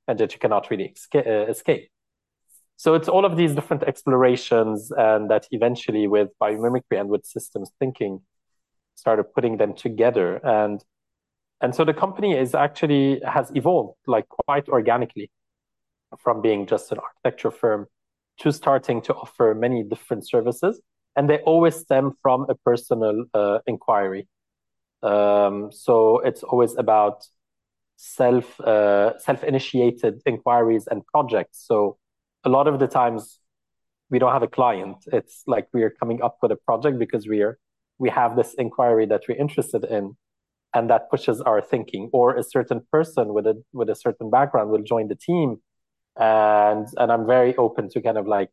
and 0.08 0.20
that 0.20 0.34
you 0.34 0.40
cannot 0.40 0.70
really 0.70 0.94
uh, 1.16 1.48
escape? 1.48 1.90
So 2.82 2.96
it's 2.96 3.08
all 3.08 3.26
of 3.26 3.38
these 3.38 3.54
different 3.54 3.84
explorations, 3.84 4.92
and 4.98 5.30
that 5.30 5.46
eventually, 5.52 6.08
with 6.08 6.30
biomimicry 6.42 7.00
and 7.00 7.10
with 7.10 7.24
systems 7.28 7.70
thinking, 7.78 8.22
started 8.96 9.26
putting 9.36 9.58
them 9.58 9.76
together. 9.76 10.38
And 10.44 10.84
and 11.62 11.76
so 11.76 11.86
the 11.86 11.94
company 11.94 12.36
is 12.36 12.56
actually 12.56 13.22
has 13.24 13.52
evolved 13.54 14.00
like 14.08 14.28
quite 14.30 14.68
organically 14.68 15.30
from 16.18 16.42
being 16.42 16.66
just 16.66 16.92
an 16.92 16.98
architecture 16.98 17.52
firm 17.52 17.86
to 18.40 18.52
starting 18.52 19.00
to 19.04 19.14
offer 19.14 19.54
many 19.54 19.84
different 19.84 20.28
services, 20.28 20.82
and 21.16 21.30
they 21.30 21.38
always 21.52 21.76
stem 21.76 22.14
from 22.24 22.48
a 22.50 22.56
personal 22.56 23.26
uh, 23.36 23.60
inquiry. 23.68 24.28
Um, 25.04 25.72
so 25.72 26.18
it's 26.22 26.42
always 26.42 26.76
about 26.76 27.28
self 27.98 28.60
uh, 28.60 29.20
self 29.20 29.44
initiated 29.44 30.24
inquiries 30.26 30.88
and 30.88 31.06
projects. 31.06 31.64
So 31.68 32.00
a 32.44 32.50
lot 32.50 32.68
of 32.68 32.80
the 32.80 32.88
times 32.88 33.40
we 34.10 34.20
don't 34.20 34.34
have 34.34 34.44
a 34.44 34.48
client. 34.48 34.98
It's 35.12 35.44
like 35.48 35.68
we 35.74 35.84
are 35.84 35.90
coming 35.90 36.22
up 36.22 36.38
with 36.42 36.52
a 36.52 36.56
project 36.56 37.00
because 37.00 37.28
we 37.28 37.42
are 37.42 37.58
we 37.98 38.10
have 38.10 38.36
this 38.36 38.56
inquiry 38.56 39.06
that 39.06 39.22
we're 39.28 39.38
interested 39.38 39.84
in, 39.84 40.18
and 40.74 40.90
that 40.90 41.10
pushes 41.12 41.40
our 41.42 41.62
thinking. 41.62 42.10
Or 42.12 42.36
a 42.36 42.44
certain 42.44 42.82
person 42.92 43.34
with 43.34 43.48
a 43.48 43.64
with 43.74 43.90
a 43.90 43.96
certain 43.96 44.30
background 44.30 44.70
will 44.72 44.84
join 44.84 45.08
the 45.08 45.16
team, 45.16 45.62
and 46.20 46.88
and 46.98 47.12
I'm 47.12 47.26
very 47.26 47.56
open 47.56 47.90
to 47.90 48.02
kind 48.02 48.18
of 48.18 48.28
like 48.28 48.52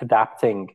adapting 0.00 0.70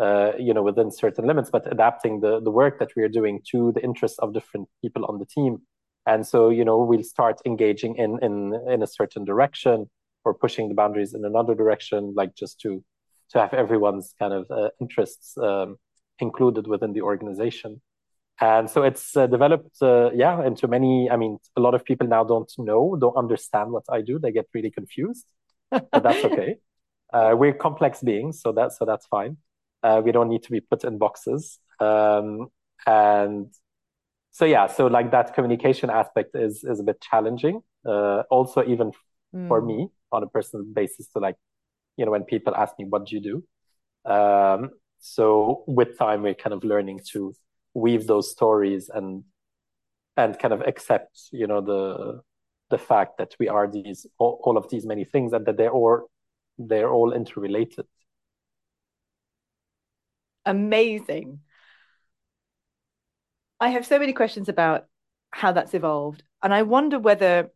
uh, 0.00 0.32
you 0.38 0.52
know, 0.52 0.62
within 0.62 0.90
certain 0.90 1.26
limits, 1.26 1.50
but 1.50 1.70
adapting 1.70 2.20
the, 2.20 2.40
the 2.40 2.50
work 2.50 2.80
that 2.80 2.90
we 2.96 3.02
are 3.04 3.08
doing 3.08 3.40
to 3.52 3.70
the 3.72 3.82
interests 3.84 4.18
of 4.18 4.34
different 4.34 4.68
people 4.82 5.04
on 5.06 5.18
the 5.18 5.24
team. 5.24 5.58
And 6.06 6.26
so, 6.26 6.50
you 6.50 6.64
know, 6.64 6.78
we'll 6.78 7.04
start 7.04 7.40
engaging 7.46 7.96
in 7.96 8.18
in 8.20 8.60
in 8.68 8.82
a 8.82 8.86
certain 8.86 9.24
direction 9.24 9.88
or 10.24 10.34
pushing 10.34 10.68
the 10.68 10.74
boundaries 10.74 11.14
in 11.14 11.24
another 11.24 11.54
direction, 11.54 12.14
like 12.16 12.34
just 12.34 12.60
to 12.60 12.84
to 13.30 13.40
have 13.40 13.54
everyone's 13.54 14.14
kind 14.18 14.32
of 14.32 14.50
uh, 14.50 14.70
interests 14.80 15.36
um, 15.38 15.76
included 16.18 16.66
within 16.66 16.92
the 16.92 17.02
organization. 17.02 17.80
And 18.40 18.68
so 18.68 18.82
it's 18.82 19.16
uh, 19.16 19.26
developed, 19.26 19.76
uh, 19.80 20.10
yeah, 20.12 20.44
into 20.44 20.66
many. 20.66 21.08
I 21.10 21.16
mean, 21.16 21.38
a 21.56 21.60
lot 21.60 21.74
of 21.74 21.84
people 21.84 22.06
now 22.06 22.24
don't 22.24 22.52
know, 22.58 22.96
don't 22.96 23.16
understand 23.16 23.70
what 23.70 23.84
I 23.88 24.00
do. 24.00 24.18
They 24.18 24.32
get 24.32 24.46
really 24.52 24.70
confused, 24.70 25.26
but 25.70 26.02
that's 26.02 26.24
okay. 26.28 26.56
Uh, 27.12 27.34
we're 27.36 27.52
complex 27.54 28.00
beings, 28.00 28.40
so 28.40 28.50
that's 28.52 28.78
so 28.78 28.84
that's 28.84 29.06
fine. 29.06 29.36
Uh, 29.82 30.02
we 30.04 30.10
don't 30.10 30.28
need 30.28 30.42
to 30.42 30.50
be 30.50 30.60
put 30.60 30.82
in 30.82 30.98
boxes. 30.98 31.58
Um, 31.78 32.48
and 32.86 33.54
so 34.32 34.44
yeah, 34.44 34.66
so 34.66 34.88
like 34.88 35.12
that 35.12 35.34
communication 35.34 35.90
aspect 35.90 36.34
is 36.34 36.64
is 36.64 36.80
a 36.80 36.82
bit 36.82 37.00
challenging. 37.00 37.60
Uh, 37.86 38.22
also, 38.30 38.64
even 38.64 38.90
mm. 39.32 39.46
for 39.46 39.62
me 39.62 39.90
on 40.14 40.22
a 40.22 40.28
personal 40.28 40.64
basis, 40.64 41.08
to 41.08 41.18
like, 41.18 41.36
you 41.96 42.04
know, 42.04 42.10
when 42.12 42.24
people 42.24 42.54
ask 42.54 42.74
me, 42.78 42.86
"What 42.86 43.06
do 43.06 43.16
you 43.16 43.22
do?" 43.22 44.10
Um, 44.10 44.70
so 45.00 45.64
with 45.66 45.98
time, 45.98 46.22
we're 46.22 46.34
kind 46.34 46.54
of 46.54 46.64
learning 46.64 47.00
to 47.12 47.34
weave 47.74 48.06
those 48.06 48.30
stories 48.30 48.88
and 48.88 49.24
and 50.16 50.38
kind 50.38 50.54
of 50.54 50.62
accept, 50.62 51.28
you 51.32 51.46
know, 51.46 51.60
the 51.60 52.20
the 52.70 52.78
fact 52.78 53.18
that 53.18 53.34
we 53.38 53.48
are 53.48 53.68
these 53.70 54.06
all, 54.18 54.40
all 54.44 54.56
of 54.56 54.68
these 54.70 54.86
many 54.86 55.04
things 55.04 55.32
and 55.32 55.46
that 55.46 55.56
they're 55.56 55.70
all 55.70 56.10
they're 56.58 56.90
all 56.90 57.12
interrelated 57.12 57.86
amazing. 60.46 61.40
I 63.60 63.70
have 63.70 63.86
so 63.86 63.98
many 63.98 64.12
questions 64.12 64.48
about 64.48 64.86
how 65.30 65.52
that's 65.52 65.74
evolved. 65.74 66.22
And 66.42 66.52
I 66.52 66.62
wonder 66.62 66.98
whether 66.98 67.50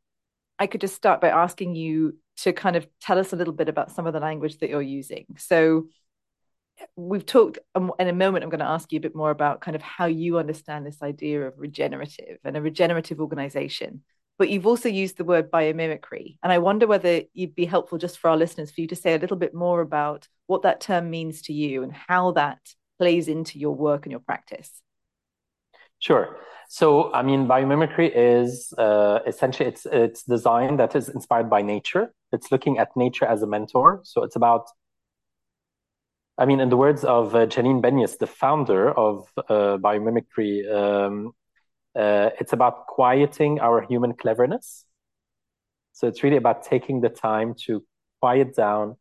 I 0.59 0.67
could 0.67 0.81
just 0.81 0.95
start 0.95 1.21
by 1.21 1.29
asking 1.29 1.75
you 1.75 2.17
to 2.39 2.53
kind 2.53 2.77
of 2.77 2.87
tell 3.01 3.19
us 3.19 3.33
a 3.33 3.37
little 3.37 3.53
bit 3.53 3.69
about 3.69 3.91
some 3.91 4.07
of 4.07 4.13
the 4.13 4.21
language 4.21 4.59
that 4.59 4.71
you're 4.71 4.83
using. 4.83 5.27
So 5.37 5.89
we've 6.95 7.27
talked 7.27 7.59
in 7.75 7.91
a 7.99 8.13
moment 8.13 8.45
i'm 8.45 8.51
going 8.51 8.61
to 8.61 8.65
ask 8.65 8.93
you 8.93 8.99
a 8.99 9.03
bit 9.03 9.17
more 9.17 9.33
about 9.33 9.61
kind 9.61 9.75
of 9.75 9.83
how 9.83 10.07
you 10.07 10.39
understand 10.39 10.87
this 10.87 11.03
idea 11.03 11.45
of 11.45 11.53
regenerative 11.57 12.39
and 12.45 12.57
a 12.57 12.63
regenerative 12.63 13.21
organization 13.21 14.01
but 14.39 14.49
you've 14.49 14.67
also 14.67 14.89
used 14.89 15.17
the 15.17 15.25
word 15.25 15.51
biomimicry. 15.51 16.39
And 16.43 16.53
I 16.53 16.59
wonder 16.59 16.87
whether 16.87 17.23
you'd 17.35 17.57
be 17.57 17.67
helpful 17.67 17.99
just 17.99 18.19
for 18.19 18.31
our 18.31 18.37
listeners 18.37 18.71
for 18.71 18.81
you 18.81 18.87
to 18.87 18.97
say 18.97 19.15
a 19.15 19.19
little 19.19 19.37
bit 19.37 19.53
more 19.53 19.81
about 19.81 20.29
what 20.47 20.63
that 20.63 20.81
term 20.81 21.11
means 21.11 21.43
to 21.43 21.53
you 21.53 21.83
and 21.83 21.93
how 21.93 22.31
that 22.33 22.61
plays 22.99 23.27
into 23.27 23.59
your 23.59 23.75
work 23.75 24.07
and 24.07 24.13
your 24.13 24.21
practice. 24.21 24.71
Sure. 25.99 26.37
So, 26.69 27.13
I 27.15 27.23
mean, 27.23 27.47
biomimicry 27.49 28.13
is 28.15 28.73
uh, 28.77 29.21
essentially 29.27 29.69
it's 29.69 29.87
it's 29.87 30.23
design 30.23 30.77
that 30.77 30.95
is 30.95 31.09
inspired 31.09 31.49
by 31.49 31.63
nature. 31.63 32.13
It's 32.31 32.53
looking 32.53 32.79
at 32.79 32.95
nature 32.97 33.25
as 33.25 33.43
a 33.43 33.47
mentor. 33.47 34.01
So 34.05 34.23
it's 34.23 34.37
about, 34.37 34.67
I 36.37 36.45
mean, 36.45 36.61
in 36.61 36.69
the 36.69 36.77
words 36.77 37.05
of 37.05 37.35
uh, 37.35 37.47
Janine 37.47 37.81
Benyus, 37.83 38.19
the 38.19 38.27
founder 38.27 38.93
of 38.93 39.29
uh, 39.39 39.79
biomimicry, 39.79 40.71
um, 40.71 41.33
uh, 41.99 42.31
it's 42.39 42.53
about 42.53 42.87
quieting 42.87 43.61
our 43.61 43.81
human 43.81 44.13
cleverness. 44.13 44.85
So 45.93 46.07
it's 46.07 46.23
really 46.23 46.37
about 46.37 46.63
taking 46.63 47.01
the 47.01 47.09
time 47.09 47.55
to 47.67 47.85
quiet 48.21 48.55
down 48.55 48.97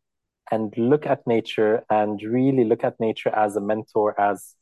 and 0.49 0.73
look 0.77 1.05
at 1.05 1.27
nature 1.27 1.83
and 1.89 2.19
really 2.23 2.63
look 2.63 2.83
at 2.83 2.99
nature 2.99 3.29
as 3.29 3.55
a 3.57 3.61
mentor, 3.61 4.19
as 4.19 4.55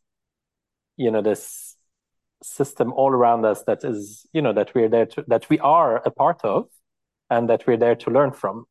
you 0.97 1.11
know, 1.11 1.21
this 1.21 1.74
system 2.45 2.93
all 2.93 3.11
around 3.11 3.45
us 3.45 3.63
that 3.63 3.83
is, 3.83 4.25
you 4.33 4.41
know, 4.41 4.53
that 4.53 4.73
we're 4.75 4.89
there 4.89 5.05
to 5.07 5.23
that 5.27 5.49
we 5.49 5.59
are 5.59 5.97
a 6.05 6.11
part 6.11 6.43
of 6.43 6.67
and 7.29 7.49
that 7.49 7.65
we're 7.65 7.77
there 7.77 7.95
to 7.95 8.11
learn 8.11 8.31
from. 8.31 8.65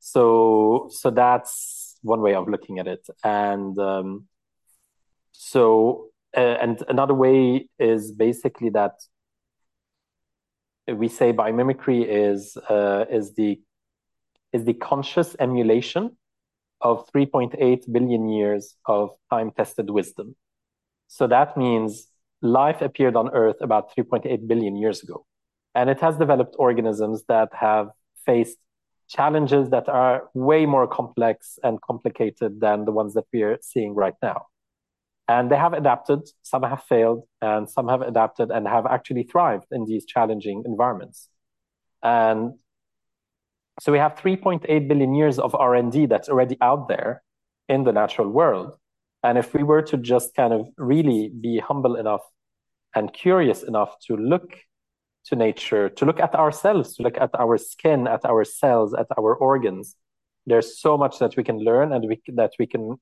So 0.00 0.88
so 0.92 1.10
that's 1.10 1.96
one 2.02 2.20
way 2.20 2.34
of 2.34 2.48
looking 2.48 2.78
at 2.78 2.86
it. 2.86 3.06
And 3.24 3.78
um, 3.78 4.26
so 5.32 6.10
uh, 6.36 6.40
and 6.60 6.82
another 6.88 7.14
way 7.14 7.68
is 7.78 8.12
basically 8.12 8.70
that 8.70 8.94
we 10.86 11.08
say 11.08 11.32
biomimicry 11.32 12.04
is 12.06 12.56
uh, 12.68 13.06
is 13.10 13.34
the 13.34 13.60
is 14.52 14.64
the 14.64 14.74
conscious 14.74 15.34
emulation 15.40 16.16
of 16.80 17.10
3.8 17.12 17.90
billion 17.90 18.28
years 18.28 18.76
of 18.86 19.10
time 19.30 19.50
tested 19.50 19.90
wisdom. 19.90 20.36
So 21.08 21.26
that 21.26 21.56
means 21.56 22.06
life 22.42 22.82
appeared 22.82 23.16
on 23.16 23.30
Earth 23.30 23.56
about 23.60 23.94
3.8 23.96 24.46
billion 24.46 24.76
years 24.76 25.02
ago, 25.02 25.24
and 25.74 25.90
it 25.90 26.00
has 26.00 26.16
developed 26.16 26.56
organisms 26.58 27.24
that 27.28 27.50
have 27.52 27.88
faced 28.24 28.58
challenges 29.08 29.70
that 29.70 29.88
are 29.88 30.28
way 30.34 30.66
more 30.66 30.86
complex 30.86 31.58
and 31.62 31.80
complicated 31.80 32.60
than 32.60 32.84
the 32.84 32.92
ones 32.92 33.14
that 33.14 33.24
we 33.32 33.42
are 33.42 33.58
seeing 33.62 33.94
right 33.94 34.14
now. 34.22 34.46
And 35.28 35.50
they 35.50 35.56
have 35.56 35.72
adapted, 35.72 36.20
some 36.42 36.62
have 36.62 36.84
failed, 36.84 37.24
and 37.40 37.68
some 37.68 37.88
have 37.88 38.02
adapted 38.02 38.50
and 38.50 38.66
have 38.66 38.86
actually 38.86 39.24
thrived 39.24 39.66
in 39.70 39.84
these 39.84 40.06
challenging 40.06 40.62
environments. 40.66 41.28
And 42.02 42.54
so 43.80 43.92
we 43.92 43.98
have 43.98 44.14
3.8 44.14 44.88
billion 44.88 45.14
years 45.14 45.38
of 45.38 45.54
R&D 45.54 46.06
that's 46.06 46.28
already 46.28 46.56
out 46.60 46.88
there 46.88 47.22
in 47.68 47.84
the 47.84 47.92
natural 47.92 48.28
world. 48.28 48.76
And 49.22 49.38
if 49.38 49.54
we 49.54 49.62
were 49.62 49.82
to 49.82 49.96
just 49.96 50.34
kind 50.34 50.52
of 50.52 50.68
really 50.76 51.28
be 51.28 51.58
humble 51.58 51.96
enough 51.96 52.22
and 52.94 53.12
curious 53.12 53.62
enough 53.62 53.98
to 54.06 54.16
look 54.16 54.56
to 55.26 55.36
nature, 55.36 55.88
to 55.88 56.04
look 56.04 56.20
at 56.20 56.34
ourselves, 56.34 56.96
to 56.96 57.02
look 57.02 57.18
at 57.18 57.30
our 57.38 57.58
skin, 57.58 58.06
at 58.06 58.24
our 58.24 58.44
cells, 58.44 58.94
at 58.94 59.06
our 59.18 59.34
organs, 59.34 59.96
there's 60.46 60.78
so 60.78 60.96
much 60.96 61.18
that 61.18 61.36
we 61.36 61.42
can 61.42 61.58
learn 61.58 61.92
and 61.92 62.08
we, 62.08 62.22
that 62.34 62.52
we 62.58 62.66
can 62.66 62.96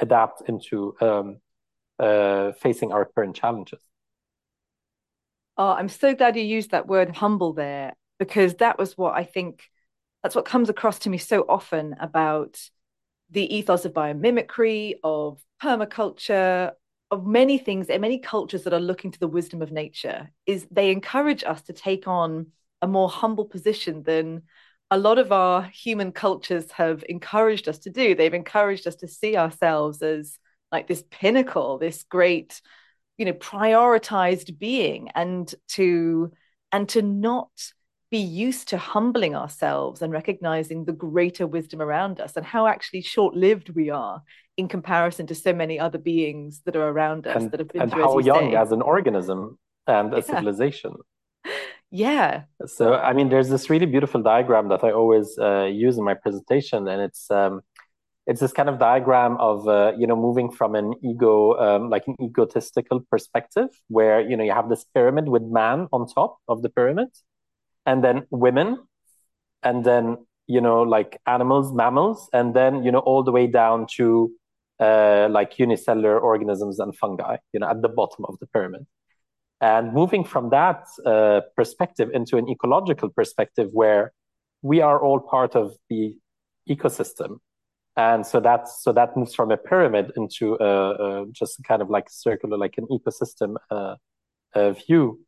adapt 0.00 0.42
into 0.48 0.94
um, 1.00 1.36
uh, 2.00 2.52
facing 2.52 2.92
our 2.92 3.04
current 3.04 3.36
challenges. 3.36 3.80
Oh, 5.56 5.70
I'm 5.70 5.88
so 5.88 6.14
glad 6.14 6.36
you 6.36 6.42
used 6.42 6.72
that 6.72 6.88
word 6.88 7.14
humble 7.14 7.52
there 7.52 7.94
because 8.18 8.56
that 8.56 8.76
was 8.76 8.98
what 8.98 9.14
I 9.14 9.22
think 9.22 9.62
that's 10.22 10.34
what 10.34 10.44
comes 10.44 10.68
across 10.68 10.98
to 11.00 11.10
me 11.10 11.18
so 11.18 11.44
often 11.48 11.94
about 12.00 12.58
the 13.34 13.54
ethos 13.54 13.84
of 13.84 13.92
biomimicry, 13.92 14.94
of 15.04 15.42
permaculture, 15.62 16.72
of 17.10 17.26
many 17.26 17.58
things 17.58 17.90
and 17.90 18.00
many 18.00 18.18
cultures 18.18 18.64
that 18.64 18.72
are 18.72 18.80
looking 18.80 19.10
to 19.10 19.20
the 19.20 19.28
wisdom 19.28 19.60
of 19.60 19.70
nature 19.70 20.30
is 20.46 20.66
they 20.70 20.90
encourage 20.90 21.44
us 21.44 21.62
to 21.62 21.72
take 21.72 22.08
on 22.08 22.46
a 22.80 22.86
more 22.86 23.08
humble 23.08 23.44
position 23.44 24.02
than 24.02 24.42
a 24.90 24.98
lot 24.98 25.18
of 25.18 25.32
our 25.32 25.62
human 25.62 26.12
cultures 26.12 26.70
have 26.72 27.04
encouraged 27.08 27.68
us 27.68 27.78
to 27.78 27.90
do. 27.90 28.14
They've 28.14 28.32
encouraged 28.32 28.86
us 28.86 28.96
to 28.96 29.08
see 29.08 29.36
ourselves 29.36 30.02
as 30.02 30.38
like 30.70 30.86
this 30.86 31.04
pinnacle, 31.10 31.78
this 31.78 32.04
great, 32.04 32.60
you 33.16 33.24
know, 33.24 33.32
prioritized 33.32 34.58
being, 34.58 35.10
and 35.14 35.52
to 35.68 36.32
and 36.72 36.88
to 36.90 37.02
not 37.02 37.50
be 38.14 38.20
used 38.46 38.68
to 38.68 38.78
humbling 38.78 39.34
ourselves 39.34 40.00
and 40.00 40.12
recognizing 40.12 40.84
the 40.84 40.92
greater 40.92 41.46
wisdom 41.56 41.80
around 41.82 42.20
us 42.20 42.36
and 42.36 42.46
how 42.46 42.62
actually 42.74 43.02
short-lived 43.14 43.68
we 43.70 43.86
are 43.90 44.22
in 44.56 44.66
comparison 44.68 45.26
to 45.26 45.34
so 45.34 45.52
many 45.52 45.76
other 45.86 45.98
beings 45.98 46.62
that 46.64 46.76
are 46.76 46.88
around 46.94 47.26
us 47.26 47.42
and, 47.42 47.50
that 47.50 47.58
have 47.58 47.72
been 47.74 47.82
and 47.82 47.90
through, 47.90 48.04
how 48.04 48.16
as 48.20 48.24
young 48.32 48.50
say. 48.52 48.56
as 48.64 48.70
an 48.70 48.82
organism 48.82 49.58
and 49.96 50.14
a 50.14 50.16
Yeah. 50.20 50.22
civilization. 50.30 50.92
Yeah. 51.90 52.32
So, 52.76 52.84
I 53.10 53.12
mean, 53.16 53.28
there's 53.32 53.50
this 53.54 53.68
really 53.72 53.86
beautiful 53.96 54.22
diagram 54.22 54.68
that 54.68 54.82
I 54.88 54.90
always 55.00 55.28
uh, 55.48 55.64
use 55.86 55.98
in 55.98 56.04
my 56.04 56.14
presentation, 56.24 56.80
and 56.92 57.02
it's 57.06 57.22
um, 57.40 57.62
it's 58.28 58.40
this 58.44 58.54
kind 58.58 58.68
of 58.72 58.76
diagram 58.90 59.32
of 59.50 59.56
uh, 59.68 59.92
you 60.00 60.06
know 60.06 60.18
moving 60.28 60.48
from 60.58 60.70
an 60.80 60.88
ego 61.10 61.34
um, 61.66 61.82
like 61.94 62.04
an 62.10 62.16
egotistical 62.28 62.98
perspective 63.12 63.70
where 63.96 64.18
you 64.28 64.36
know 64.36 64.44
you 64.48 64.54
have 64.60 64.68
this 64.72 64.84
pyramid 64.94 65.26
with 65.34 65.44
man 65.60 65.78
on 65.92 66.00
top 66.20 66.32
of 66.52 66.62
the 66.62 66.70
pyramid 66.78 67.10
and 67.86 68.02
then 68.02 68.26
women 68.30 68.78
and 69.62 69.84
then 69.84 70.26
you 70.46 70.60
know 70.60 70.82
like 70.82 71.20
animals 71.26 71.72
mammals 71.72 72.28
and 72.32 72.54
then 72.54 72.82
you 72.82 72.92
know 72.92 73.00
all 73.00 73.22
the 73.22 73.32
way 73.32 73.46
down 73.46 73.86
to 73.96 74.30
uh, 74.80 75.28
like 75.30 75.58
unicellular 75.58 76.18
organisms 76.18 76.78
and 76.78 76.96
fungi 76.96 77.36
you 77.52 77.60
know 77.60 77.68
at 77.68 77.80
the 77.82 77.88
bottom 77.88 78.24
of 78.26 78.38
the 78.40 78.46
pyramid. 78.46 78.86
And 79.60 79.94
moving 79.94 80.24
from 80.24 80.50
that 80.50 80.84
uh, 81.06 81.40
perspective 81.56 82.10
into 82.12 82.36
an 82.36 82.50
ecological 82.50 83.08
perspective 83.08 83.70
where 83.72 84.12
we 84.60 84.82
are 84.82 85.00
all 85.00 85.20
part 85.20 85.54
of 85.54 85.74
the 85.88 86.16
ecosystem. 86.68 87.38
And 87.96 88.26
so 88.26 88.40
that's 88.40 88.82
so 88.82 88.92
that 88.92 89.16
moves 89.16 89.34
from 89.34 89.52
a 89.52 89.56
pyramid 89.56 90.12
into 90.16 90.58
a, 90.60 91.22
a 91.22 91.26
just 91.30 91.62
kind 91.64 91.80
of 91.80 91.88
like 91.88 92.10
circular 92.10 92.58
like 92.58 92.74
an 92.76 92.86
ecosystem 92.90 93.54
uh, 93.70 93.94
view 94.72 95.23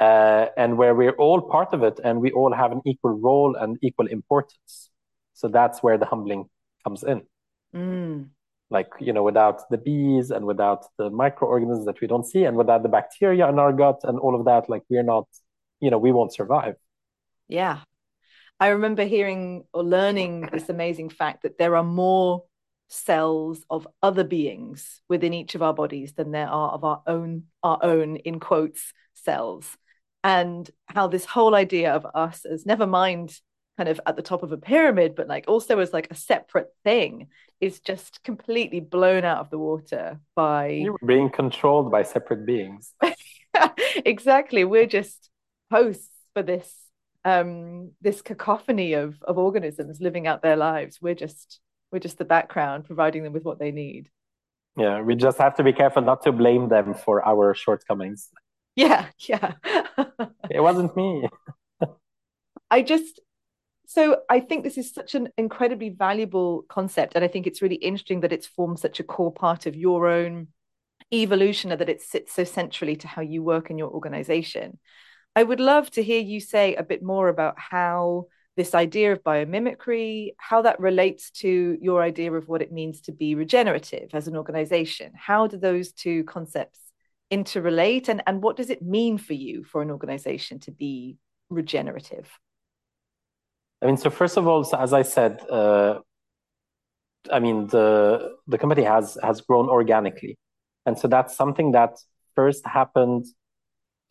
uh, 0.00 0.46
and 0.56 0.76
where 0.76 0.94
we're 0.94 1.12
all 1.12 1.40
part 1.40 1.72
of 1.72 1.82
it 1.82 2.00
and 2.02 2.20
we 2.20 2.32
all 2.32 2.52
have 2.52 2.72
an 2.72 2.82
equal 2.84 3.18
role 3.18 3.56
and 3.56 3.78
equal 3.82 4.06
importance. 4.06 4.90
So 5.34 5.48
that's 5.48 5.82
where 5.82 5.98
the 5.98 6.06
humbling 6.06 6.48
comes 6.84 7.02
in. 7.02 7.22
Mm. 7.74 8.28
like 8.70 8.88
you 9.00 9.12
know 9.12 9.22
without 9.22 9.68
the 9.70 9.76
bees 9.76 10.30
and 10.30 10.46
without 10.46 10.86
the 10.98 11.10
microorganisms 11.10 11.84
that 11.84 12.00
we 12.00 12.06
don't 12.06 12.24
see 12.24 12.44
and 12.44 12.56
without 12.56 12.82
the 12.82 12.88
bacteria 12.88 13.48
in 13.48 13.58
our 13.58 13.72
gut 13.72 14.00
and 14.04 14.18
all 14.18 14.34
of 14.38 14.44
that 14.46 14.70
like 14.70 14.82
we're 14.88 15.02
not 15.02 15.26
you 15.80 15.90
know 15.90 15.98
we 15.98 16.12
won't 16.12 16.32
survive. 16.32 16.76
Yeah. 17.48 17.80
I 18.58 18.68
remember 18.68 19.04
hearing 19.04 19.64
or 19.74 19.82
learning 19.84 20.48
this 20.52 20.68
amazing 20.70 21.10
fact 21.10 21.42
that 21.42 21.58
there 21.58 21.76
are 21.76 21.84
more 21.84 22.44
cells 22.88 23.64
of 23.68 23.86
other 24.02 24.24
beings 24.24 25.02
within 25.08 25.34
each 25.34 25.54
of 25.54 25.62
our 25.62 25.74
bodies 25.74 26.14
than 26.14 26.30
there 26.30 26.48
are 26.48 26.70
of 26.70 26.84
our 26.84 27.02
own 27.06 27.44
our 27.62 27.78
own 27.82 28.16
in 28.16 28.40
quotes 28.40 28.92
cells 29.14 29.76
and 30.26 30.70
how 30.86 31.06
this 31.06 31.24
whole 31.24 31.54
idea 31.54 31.92
of 31.92 32.06
us 32.14 32.44
as 32.44 32.66
never 32.66 32.86
mind 32.86 33.38
kind 33.76 33.88
of 33.88 34.00
at 34.06 34.16
the 34.16 34.22
top 34.22 34.42
of 34.42 34.52
a 34.52 34.56
pyramid 34.56 35.14
but 35.14 35.28
like 35.28 35.44
also 35.46 35.78
as 35.78 35.92
like 35.92 36.08
a 36.10 36.14
separate 36.14 36.68
thing 36.84 37.28
is 37.60 37.80
just 37.80 38.22
completely 38.24 38.80
blown 38.80 39.24
out 39.24 39.38
of 39.38 39.50
the 39.50 39.58
water 39.58 40.18
by 40.34 40.68
You're 40.68 40.98
being 41.06 41.30
controlled 41.30 41.90
by 41.90 42.02
separate 42.02 42.44
beings 42.44 42.94
exactly 44.04 44.64
we're 44.64 44.86
just 44.86 45.30
hosts 45.70 46.10
for 46.34 46.42
this 46.42 46.86
um, 47.26 47.90
this 48.00 48.22
cacophony 48.22 48.92
of 48.92 49.20
of 49.22 49.36
organisms 49.36 50.00
living 50.00 50.28
out 50.28 50.42
their 50.42 50.56
lives. 50.56 51.02
We're 51.02 51.16
just 51.16 51.60
we're 51.90 51.98
just 51.98 52.18
the 52.18 52.24
background, 52.24 52.84
providing 52.84 53.24
them 53.24 53.32
with 53.32 53.44
what 53.44 53.58
they 53.58 53.72
need. 53.72 54.08
Yeah, 54.76 55.00
we 55.00 55.16
just 55.16 55.38
have 55.38 55.56
to 55.56 55.64
be 55.64 55.72
careful 55.72 56.02
not 56.02 56.22
to 56.22 56.32
blame 56.32 56.68
them 56.68 56.94
for 56.94 57.26
our 57.26 57.52
shortcomings. 57.54 58.30
Yeah, 58.76 59.06
yeah. 59.20 59.54
it 60.50 60.60
wasn't 60.60 60.96
me. 60.96 61.28
I 62.70 62.82
just 62.82 63.20
so 63.86 64.22
I 64.28 64.40
think 64.40 64.64
this 64.64 64.78
is 64.78 64.92
such 64.92 65.14
an 65.14 65.28
incredibly 65.38 65.90
valuable 65.90 66.64
concept, 66.68 67.14
and 67.14 67.24
I 67.24 67.28
think 67.28 67.46
it's 67.46 67.62
really 67.62 67.76
interesting 67.76 68.20
that 68.20 68.32
it's 68.32 68.46
formed 68.46 68.78
such 68.78 69.00
a 69.00 69.04
core 69.04 69.32
part 69.32 69.66
of 69.66 69.76
your 69.76 70.08
own 70.08 70.48
evolution, 71.12 71.72
and 71.72 71.80
that 71.80 71.88
it 71.88 72.02
sits 72.02 72.34
so 72.34 72.44
centrally 72.44 72.96
to 72.96 73.08
how 73.08 73.22
you 73.22 73.42
work 73.42 73.70
in 73.70 73.78
your 73.78 73.90
organization. 73.90 74.78
I 75.36 75.42
would 75.42 75.60
love 75.60 75.90
to 75.92 76.02
hear 76.02 76.20
you 76.20 76.40
say 76.40 76.74
a 76.74 76.82
bit 76.82 77.02
more 77.02 77.28
about 77.28 77.58
how 77.58 78.26
this 78.56 78.74
idea 78.74 79.12
of 79.12 79.22
biomimicry, 79.22 80.30
how 80.38 80.62
that 80.62 80.80
relates 80.80 81.30
to 81.30 81.78
your 81.80 82.02
idea 82.02 82.32
of 82.32 82.48
what 82.48 82.62
it 82.62 82.72
means 82.72 83.02
to 83.02 83.12
be 83.12 83.34
regenerative 83.34 84.10
as 84.14 84.28
an 84.28 84.36
organization. 84.36 85.12
How 85.14 85.46
do 85.46 85.58
those 85.58 85.92
two 85.92 86.24
concepts 86.24 86.80
interrelate 87.32 88.08
and, 88.08 88.22
and 88.26 88.42
what 88.42 88.56
does 88.56 88.70
it 88.70 88.82
mean 88.82 89.18
for 89.18 89.34
you 89.34 89.64
for 89.64 89.82
an 89.82 89.90
organization 89.90 90.58
to 90.60 90.70
be 90.70 91.16
regenerative? 91.50 92.30
I 93.82 93.86
mean, 93.86 93.96
so 93.96 94.10
first 94.10 94.36
of 94.36 94.46
all, 94.46 94.64
so 94.64 94.78
as 94.78 94.92
I 94.92 95.02
said, 95.02 95.40
uh, 95.50 96.00
I 97.30 97.40
mean 97.40 97.66
the 97.66 98.36
the 98.46 98.58
company 98.58 98.84
has 98.84 99.18
has 99.22 99.40
grown 99.40 99.68
organically, 99.68 100.38
and 100.86 100.98
so 100.98 101.08
that's 101.08 101.36
something 101.36 101.72
that 101.72 101.98
first 102.34 102.64
happened 102.66 103.26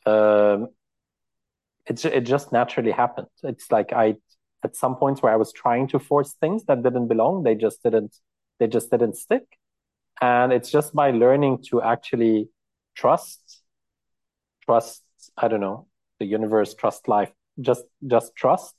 um, 0.05 0.67
it, 1.85 2.03
it 2.05 2.21
just 2.21 2.51
naturally 2.51 2.91
happened. 2.91 3.27
It's 3.43 3.71
like 3.71 3.93
I, 3.93 4.15
at 4.63 4.75
some 4.75 4.95
points 4.95 5.21
where 5.21 5.33
I 5.33 5.35
was 5.35 5.53
trying 5.53 5.87
to 5.89 5.99
force 5.99 6.33
things 6.33 6.65
that 6.65 6.83
didn't 6.83 7.07
belong, 7.07 7.43
they 7.43 7.55
just 7.55 7.83
didn't, 7.83 8.15
they 8.59 8.67
just 8.67 8.89
didn't 8.91 9.17
stick. 9.17 9.43
And 10.21 10.53
it's 10.53 10.71
just 10.71 10.93
by 10.93 11.11
learning 11.11 11.63
to 11.69 11.81
actually 11.81 12.49
trust, 12.95 13.61
trust, 14.65 15.03
I 15.37 15.47
don't 15.47 15.61
know, 15.61 15.87
the 16.19 16.25
universe, 16.25 16.73
trust 16.73 17.07
life, 17.07 17.31
just, 17.59 17.83
just 18.07 18.35
trust 18.35 18.75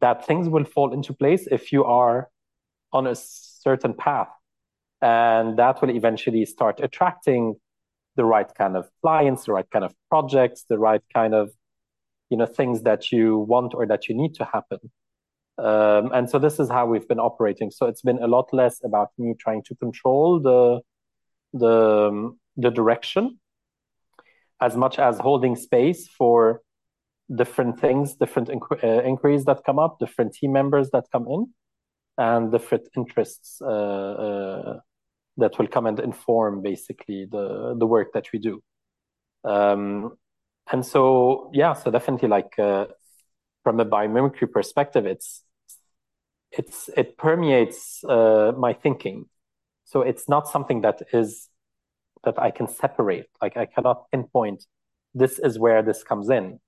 that 0.00 0.26
things 0.26 0.48
will 0.48 0.64
fall 0.64 0.92
into 0.92 1.12
place 1.12 1.46
if 1.50 1.72
you 1.72 1.84
are 1.84 2.30
on 2.92 3.06
a 3.06 3.14
certain 3.14 3.94
path. 3.94 4.28
And 5.02 5.58
that 5.58 5.80
will 5.80 5.90
eventually 5.90 6.44
start 6.44 6.80
attracting 6.80 7.56
the 8.16 8.24
right 8.24 8.50
kind 8.54 8.76
of 8.76 8.88
clients, 9.02 9.44
the 9.44 9.52
right 9.52 9.70
kind 9.70 9.84
of 9.84 9.94
projects, 10.08 10.64
the 10.68 10.78
right 10.78 11.02
kind 11.12 11.34
of 11.34 11.50
you 12.30 12.36
know 12.36 12.46
things 12.46 12.82
that 12.82 13.12
you 13.12 13.38
want 13.38 13.74
or 13.74 13.86
that 13.86 14.08
you 14.08 14.14
need 14.14 14.34
to 14.34 14.44
happen 14.44 14.78
um, 15.58 16.10
and 16.14 16.30
so 16.30 16.38
this 16.38 16.58
is 16.58 16.70
how 16.70 16.86
we've 16.86 17.08
been 17.08 17.18
operating 17.18 17.70
so 17.70 17.86
it's 17.86 18.02
been 18.02 18.22
a 18.22 18.26
lot 18.26 18.48
less 18.52 18.80
about 18.84 19.10
me 19.18 19.34
trying 19.38 19.62
to 19.64 19.74
control 19.74 20.40
the 20.40 20.80
the 21.52 22.08
um, 22.08 22.38
the 22.60 22.70
direction 22.70 23.38
as 24.60 24.76
much 24.76 24.98
as 24.98 25.18
holding 25.18 25.56
space 25.56 26.08
for 26.08 26.62
different 27.34 27.80
things 27.80 28.14
different 28.14 28.48
inqu- 28.48 28.82
uh, 28.82 29.02
inquiries 29.02 29.44
that 29.44 29.62
come 29.64 29.78
up 29.78 29.98
different 29.98 30.34
team 30.34 30.52
members 30.52 30.90
that 30.90 31.04
come 31.12 31.26
in 31.28 31.46
and 32.18 32.52
different 32.52 32.88
interests 32.96 33.60
uh, 33.62 33.66
uh, 33.66 34.80
that 35.36 35.58
will 35.58 35.68
come 35.68 35.86
and 35.86 36.00
inform 36.00 36.60
basically 36.60 37.26
the 37.30 37.74
the 37.78 37.86
work 37.86 38.12
that 38.12 38.26
we 38.32 38.38
do. 38.38 38.62
Um, 39.44 40.16
and 40.72 40.84
so 40.84 41.50
yeah 41.54 41.72
so 41.72 41.90
definitely 41.90 42.28
like 42.28 42.58
uh, 42.58 42.86
from 43.64 43.80
a 43.80 43.86
biomimicry 43.86 44.50
perspective 44.50 45.06
it's 45.06 45.44
it's 46.52 46.90
it 46.96 47.16
permeates 47.16 48.02
uh, 48.04 48.52
my 48.56 48.72
thinking. 48.72 49.26
So 49.84 50.02
it's 50.02 50.28
not 50.28 50.48
something 50.48 50.82
that 50.82 51.02
is 51.12 51.48
that 52.24 52.34
i 52.38 52.50
can 52.50 52.66
separate 52.66 53.26
like 53.42 53.56
i 53.56 53.66
cannot 53.66 54.10
pinpoint 54.10 54.66
this 55.14 55.38
is 55.38 55.58
where 55.58 55.82
this 55.82 56.02
comes 56.02 56.30
in 56.30 56.58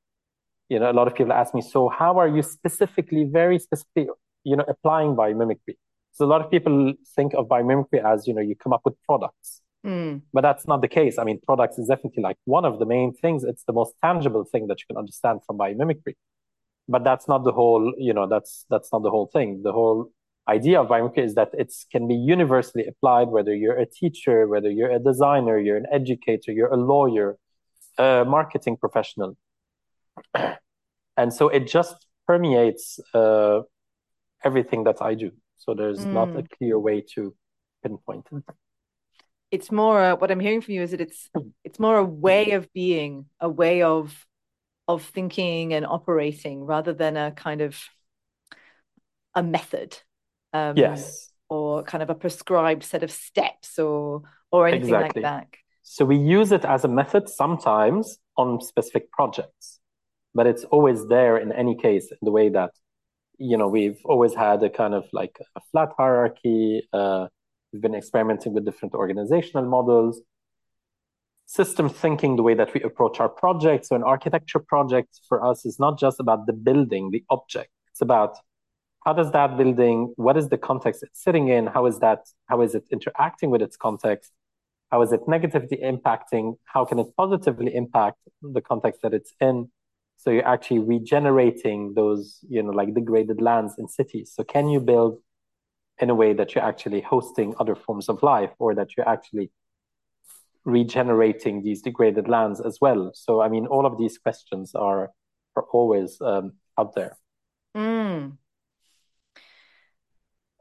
you 0.69 0.79
know 0.79 0.91
a 0.91 0.97
lot 1.01 1.07
of 1.07 1.15
people 1.15 1.33
ask 1.33 1.55
me 1.55 1.63
so 1.63 1.89
how 1.89 2.19
are 2.19 2.29
you 2.29 2.43
specifically 2.43 3.25
very 3.25 3.59
specifically 3.59 4.09
you 4.45 4.57
know 4.57 4.65
applying 4.69 5.15
biomimicry 5.15 5.77
so 6.13 6.25
a 6.25 6.31
lot 6.35 6.41
of 6.41 6.51
people 6.51 6.93
think 7.17 7.33
of 7.35 7.47
biomimicry 7.47 8.05
as 8.05 8.27
you 8.27 8.35
know 8.35 8.43
you 8.43 8.57
come 8.57 8.73
up 8.73 8.83
with 8.85 8.95
products 9.05 9.63
Mm. 9.85 10.23
But 10.33 10.43
that's 10.43 10.67
not 10.67 10.81
the 10.81 10.89
case. 10.89 11.19
I 11.19 11.25
mean, 11.25 11.41
products 11.45 11.79
is 11.79 11.89
definitely 11.89 12.23
like 12.23 12.37
one 12.45 12.65
of 12.65 12.79
the 12.79 12.87
main 12.87 13.13
things. 13.13 13.45
It's 13.45 13.65
the 13.65 13.73
most 13.73 13.95
tangible 14.03 14.45
thing 14.45 14.69
that 14.69 14.81
you 14.81 14.85
can 14.87 14.97
understand 14.97 15.41
from 15.47 15.59
biomimicry. 15.59 16.15
But 16.89 17.05
that's 17.05 17.29
not 17.29 17.45
the 17.45 17.53
whole, 17.53 17.93
you 17.97 18.13
know, 18.13 18.29
that's 18.29 18.65
that's 18.71 18.93
not 18.93 19.03
the 19.03 19.11
whole 19.11 19.27
thing. 19.33 19.63
The 19.63 19.73
whole 19.73 20.11
idea 20.49 20.81
of 20.81 20.89
biomimicry 20.89 21.25
is 21.25 21.35
that 21.35 21.51
it 21.53 21.73
can 21.91 22.09
be 22.09 22.15
universally 22.15 22.87
applied, 22.87 23.29
whether 23.29 23.55
you're 23.55 23.79
a 23.79 23.87
teacher, 23.87 24.49
whether 24.49 24.71
you're 24.71 24.91
a 24.91 24.99
designer, 24.99 25.59
you're 25.59 25.77
an 25.77 25.87
educator, 25.93 26.53
you're 26.53 26.73
a 26.73 26.77
lawyer, 26.77 27.37
a 27.99 28.25
marketing 28.27 28.77
professional. 28.77 29.37
and 31.17 31.33
so 31.33 31.49
it 31.49 31.67
just 31.67 32.07
permeates 32.27 32.99
uh, 33.15 33.61
everything 34.45 34.85
that 34.85 35.01
I 35.01 35.15
do. 35.15 35.31
So 35.59 35.75
there's 35.75 36.01
mm. 36.01 36.13
not 36.13 36.37
a 36.37 36.45
clear 36.59 36.79
way 36.79 37.05
to 37.15 37.35
pinpoint 37.83 38.27
it 38.33 38.55
it's 39.53 39.71
more 39.71 40.03
uh, 40.03 40.17
what 40.17 40.31
i'm 40.31 40.41
hearing 40.41 40.61
from 40.61 40.75
you 40.75 40.83
is 40.83 40.91
that 40.91 41.01
it's 41.01 41.29
it's 41.65 41.79
more 41.79 41.99
a 41.99 42.05
way 42.05 42.53
of 42.53 42.73
being 42.73 43.27
a 43.39 43.49
way 43.49 43.83
of 43.83 44.27
of 44.89 45.05
thinking 45.05 45.73
and 45.75 45.87
operating 45.87 46.65
rather 46.65 46.93
than 46.93 47.17
a 47.17 47.31
kind 47.31 47.61
of 47.61 47.79
a 49.35 49.43
method 49.43 49.97
um, 50.53 50.77
yes 50.77 51.31
or 51.49 51.83
kind 51.83 52.03
of 52.03 52.11
a 52.11 52.15
prescribed 52.15 52.83
set 52.83 53.03
of 53.03 53.11
steps 53.11 53.79
or 53.79 54.23
or 54.51 54.67
anything 54.67 54.89
exactly. 54.89 55.23
like 55.23 55.43
that 55.43 55.59
so 55.83 56.05
we 56.05 56.17
use 56.17 56.53
it 56.53 56.65
as 56.65 56.85
a 56.85 56.89
method 56.89 57.29
sometimes 57.29 58.19
on 58.37 58.61
specific 58.61 59.11
projects 59.11 59.81
but 60.35 60.47
it's 60.47 60.65
always 60.65 61.07
there 61.09 61.37
in 61.37 61.53
any 61.53 61.77
case 61.77 62.11
in 62.11 62.19
the 62.23 62.31
way 62.31 62.49
that 62.49 62.71
you 63.39 63.57
know 63.57 63.69
we've 63.69 64.01
always 64.05 64.35
had 64.35 64.63
a 64.63 64.71
kind 64.71 64.95
of 64.95 65.05
like 65.13 65.39
a 65.57 65.61
flat 65.71 65.91
hierarchy 65.99 66.89
uh, 66.93 67.27
We've 67.73 67.81
been 67.81 67.95
experimenting 67.95 68.53
with 68.53 68.67
different 68.67 68.95
organizational 68.95 69.65
models, 69.65 70.21
system 71.47 71.89
thinking, 71.89 72.37
the 72.37 72.43
way 72.43 72.55
that 72.55 72.75
we 72.75 72.83
approach 72.83 73.19
our 73.19 73.31
projects. 73.31 73.89
So, 73.89 73.97
an 73.97 74.03
architecture 74.03 74.59
project 74.59 75.21
for 75.27 75.45
us 75.45 75.65
is 75.65 75.79
not 75.79 75.99
just 75.99 76.21
about 76.21 76.47
the 76.47 76.53
building, 76.53 77.11
the 77.11 77.25
object. 77.31 77.71
It's 77.91 78.03
about 78.03 78.37
how 79.05 79.13
does 79.13 79.33
that 79.33 79.57
building 79.57 80.13
what 80.17 80.37
is 80.37 80.49
the 80.49 80.59
context 80.59 81.03
it's 81.03 81.23
sitting 81.23 81.49
in? 81.49 81.67
How 81.67 81.87
is 81.87 81.99
that 82.01 82.21
how 82.47 82.61
is 82.63 82.75
it 82.75 82.85
interacting 82.91 83.51
with 83.51 83.63
its 83.63 83.77
context? 83.77 84.31
How 84.91 85.03
is 85.03 85.13
it 85.13 85.23
negatively 85.27 85.79
impacting? 85.79 86.57
How 86.65 86.85
can 86.85 86.99
it 86.99 87.09
positively 87.17 87.75
impact 87.75 88.19
the 88.43 88.61
context 88.61 89.03
that 89.03 89.15
it's 89.15 89.33
in? 89.41 89.71
So 90.19 90.31
you're 90.31 90.47
actually 90.47 90.81
regenerating 90.81 91.95
those 91.95 92.39
you 92.49 92.63
know 92.63 92.71
like 92.71 92.95
degraded 92.95 93.41
lands 93.41 93.75
in 93.79 93.89
cities. 93.89 94.33
So 94.35 94.45
can 94.45 94.69
you 94.69 94.79
build 94.81 95.19
in 95.99 96.09
a 96.11 96.15
way 96.15 96.33
that 96.33 96.55
you're 96.55 96.65
actually 96.65 97.01
hosting 97.01 97.55
other 97.59 97.75
forms 97.75 98.09
of 98.09 98.23
life 98.23 98.51
or 98.59 98.75
that 98.75 98.97
you're 98.97 99.09
actually 99.09 99.51
regenerating 100.65 101.63
these 101.63 101.83
degraded 101.83 102.29
lands 102.29 102.61
as 102.61 102.79
well? 102.81 103.11
So 103.15 103.41
i 103.41 103.49
mean 103.49 103.67
all 103.67 103.85
of 103.85 103.99
these 103.99 104.17
questions 104.19 104.75
are 104.77 105.11
are 105.57 105.65
always 105.73 106.21
um, 106.21 106.53
out 106.79 106.95
there. 106.95 107.17
Mm. 107.77 108.39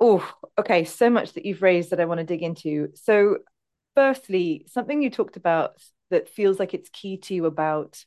Oh, 0.04 0.28
okay. 0.58 0.84
So 0.84 1.12
much 1.12 1.34
that 1.34 1.46
you've 1.46 1.62
raised 1.62 1.92
that 1.92 2.00
I 2.00 2.06
want 2.06 2.18
to 2.18 2.26
dig 2.26 2.42
into. 2.42 2.90
So, 2.96 3.38
firstly, 3.96 4.66
something 4.68 5.02
you 5.02 5.12
talked 5.12 5.38
about 5.38 5.74
that 6.10 6.28
feels 6.28 6.60
like 6.60 6.74
it's 6.74 6.90
key 6.90 7.18
to 7.18 7.36
you 7.36 7.46
about 7.46 8.04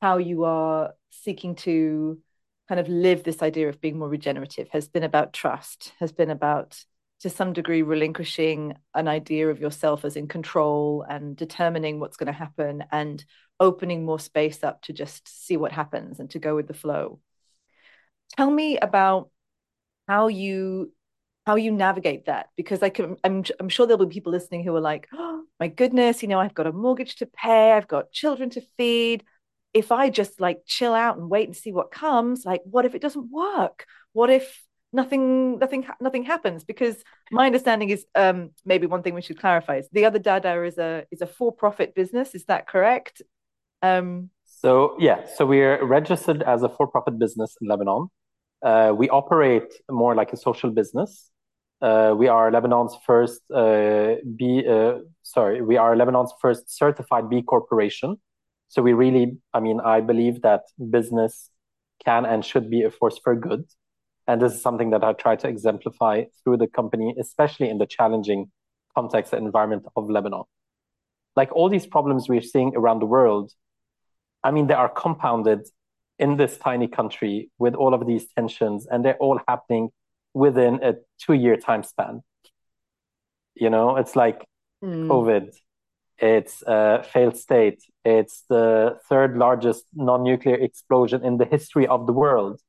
how 0.00 0.16
you 0.16 0.44
are 0.44 0.94
seeking 1.10 1.54
to 1.56 2.18
kind 2.66 2.80
of 2.80 2.88
live 2.88 3.24
this 3.24 3.42
idea 3.42 3.68
of 3.68 3.80
being 3.80 3.98
more 3.98 4.08
regenerative 4.08 4.68
has 4.72 4.88
been 4.88 5.02
about 5.02 5.34
trust, 5.34 5.92
has 6.00 6.12
been 6.12 6.30
about 6.30 6.82
to 7.20 7.28
some 7.28 7.52
degree 7.52 7.82
relinquishing 7.82 8.74
an 8.94 9.06
idea 9.08 9.50
of 9.50 9.60
yourself 9.60 10.04
as 10.06 10.16
in 10.16 10.28
control 10.28 11.04
and 11.08 11.36
determining 11.36 12.00
what's 12.00 12.16
going 12.16 12.28
to 12.28 12.32
happen 12.32 12.84
and 12.90 13.24
opening 13.60 14.04
more 14.04 14.20
space 14.20 14.64
up 14.64 14.80
to 14.82 14.92
just 14.94 15.28
see 15.46 15.56
what 15.56 15.72
happens 15.72 16.20
and 16.20 16.30
to 16.30 16.38
go 16.38 16.54
with 16.54 16.68
the 16.68 16.74
flow. 16.74 17.20
Tell 18.36 18.50
me 18.50 18.78
about 18.78 19.30
how 20.06 20.28
you 20.28 20.92
how 21.48 21.56
you 21.56 21.72
navigate 21.72 22.26
that 22.26 22.50
because 22.58 22.82
I 22.82 22.90
can 22.90 23.16
I'm 23.24 23.42
I'm 23.58 23.70
sure 23.70 23.86
there'll 23.86 24.04
be 24.04 24.12
people 24.12 24.32
listening 24.32 24.64
who 24.64 24.76
are 24.76 24.82
like, 24.82 25.08
oh 25.14 25.44
my 25.58 25.68
goodness, 25.68 26.20
you 26.22 26.28
know, 26.28 26.38
I've 26.38 26.52
got 26.52 26.66
a 26.66 26.72
mortgage 26.72 27.16
to 27.16 27.26
pay, 27.26 27.72
I've 27.72 27.88
got 27.88 28.12
children 28.12 28.50
to 28.50 28.60
feed. 28.76 29.24
If 29.72 29.90
I 29.90 30.10
just 30.10 30.42
like 30.42 30.58
chill 30.66 30.92
out 30.92 31.16
and 31.16 31.30
wait 31.30 31.48
and 31.48 31.56
see 31.56 31.72
what 31.72 31.90
comes, 31.90 32.44
like 32.44 32.60
what 32.64 32.84
if 32.84 32.94
it 32.94 33.00
doesn't 33.00 33.30
work? 33.30 33.86
What 34.12 34.28
if 34.28 34.62
nothing 34.92 35.58
nothing 35.58 35.86
nothing 36.02 36.24
happens? 36.24 36.64
Because 36.64 36.96
my 37.30 37.46
understanding 37.46 37.88
is 37.88 38.04
um 38.14 38.50
maybe 38.66 38.86
one 38.86 39.02
thing 39.02 39.14
we 39.14 39.22
should 39.22 39.40
clarify 39.40 39.76
is 39.78 39.88
the 39.90 40.04
other 40.04 40.18
Dada 40.18 40.62
is 40.64 40.76
a 40.76 41.06
is 41.10 41.22
a 41.22 41.26
for-profit 41.26 41.94
business, 41.94 42.34
is 42.34 42.44
that 42.50 42.66
correct? 42.66 43.22
Um 43.80 44.28
so 44.44 44.96
yeah, 44.98 45.24
so 45.34 45.46
we're 45.46 45.82
registered 45.82 46.42
as 46.42 46.62
a 46.62 46.68
for-profit 46.68 47.18
business 47.18 47.56
in 47.62 47.68
Lebanon. 47.68 48.08
Uh, 48.70 48.92
we 49.00 49.08
operate 49.08 49.70
more 49.88 50.14
like 50.14 50.32
a 50.34 50.36
social 50.36 50.70
business. 50.70 51.30
Uh, 51.80 52.12
we 52.16 52.26
are 52.26 52.50
Lebanon's 52.50 52.96
first 53.06 53.40
uh, 53.52 54.16
B. 54.36 54.64
Uh, 54.68 54.98
sorry, 55.22 55.62
we 55.62 55.76
are 55.76 55.94
Lebanon's 55.96 56.32
first 56.40 56.76
certified 56.76 57.30
B 57.30 57.42
corporation. 57.42 58.16
So 58.68 58.82
we 58.82 58.92
really, 58.92 59.38
I 59.54 59.60
mean, 59.60 59.80
I 59.80 60.00
believe 60.00 60.42
that 60.42 60.62
business 60.90 61.50
can 62.04 62.26
and 62.26 62.44
should 62.44 62.68
be 62.68 62.82
a 62.82 62.90
force 62.90 63.18
for 63.22 63.34
good, 63.34 63.64
and 64.26 64.42
this 64.42 64.54
is 64.54 64.62
something 64.62 64.90
that 64.90 65.04
I 65.04 65.12
try 65.12 65.36
to 65.36 65.48
exemplify 65.48 66.24
through 66.42 66.58
the 66.58 66.66
company, 66.66 67.14
especially 67.18 67.70
in 67.70 67.78
the 67.78 67.86
challenging 67.86 68.50
context 68.94 69.32
and 69.32 69.46
environment 69.46 69.86
of 69.96 70.10
Lebanon. 70.10 70.44
Like 71.36 71.52
all 71.52 71.68
these 71.68 71.86
problems 71.86 72.28
we're 72.28 72.40
seeing 72.40 72.74
around 72.74 72.98
the 72.98 73.06
world, 73.06 73.52
I 74.42 74.50
mean, 74.50 74.66
they 74.66 74.74
are 74.74 74.88
compounded 74.88 75.68
in 76.18 76.36
this 76.36 76.58
tiny 76.58 76.88
country 76.88 77.50
with 77.58 77.74
all 77.74 77.94
of 77.94 78.04
these 78.04 78.26
tensions, 78.36 78.88
and 78.90 79.04
they're 79.04 79.16
all 79.18 79.40
happening 79.46 79.90
within 80.38 80.74
a 80.82 80.94
two 81.22 81.34
year 81.34 81.56
time 81.56 81.82
span. 81.82 82.22
You 83.54 83.70
know, 83.70 83.96
it's 83.96 84.14
like 84.14 84.46
mm. 84.84 85.08
COVID, 85.08 85.46
it's 86.18 86.62
a 86.66 87.02
failed 87.02 87.36
state, 87.36 87.82
it's 88.04 88.44
the 88.48 88.98
third 89.08 89.36
largest 89.36 89.84
non 89.94 90.22
nuclear 90.22 90.56
explosion 90.56 91.24
in 91.24 91.38
the 91.38 91.44
history 91.44 91.86
of 91.86 92.06
the 92.06 92.12
world. 92.12 92.60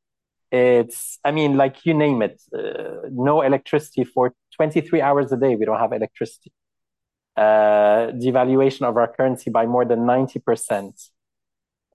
It's, 0.51 1.19
I 1.23 1.32
mean, 1.32 1.58
like 1.58 1.86
you 1.86 1.93
name 1.93 2.23
it, 2.23 2.41
uh, 2.58 3.08
no 3.12 3.41
electricity 3.41 4.03
for 4.03 4.34
23 4.55 4.99
hours 5.01 5.32
a 5.32 5.38
day. 5.38 5.55
We 5.55 5.65
don't 5.65 5.79
have 5.79 5.93
electricity. 5.93 6.51
Uh, 7.38 8.12
devaluation 8.25 8.82
of 8.82 8.97
our 8.97 9.08
currency 9.08 9.51
by 9.51 9.65
more 9.67 9.86
than 9.86 9.99
90%. 9.99 11.10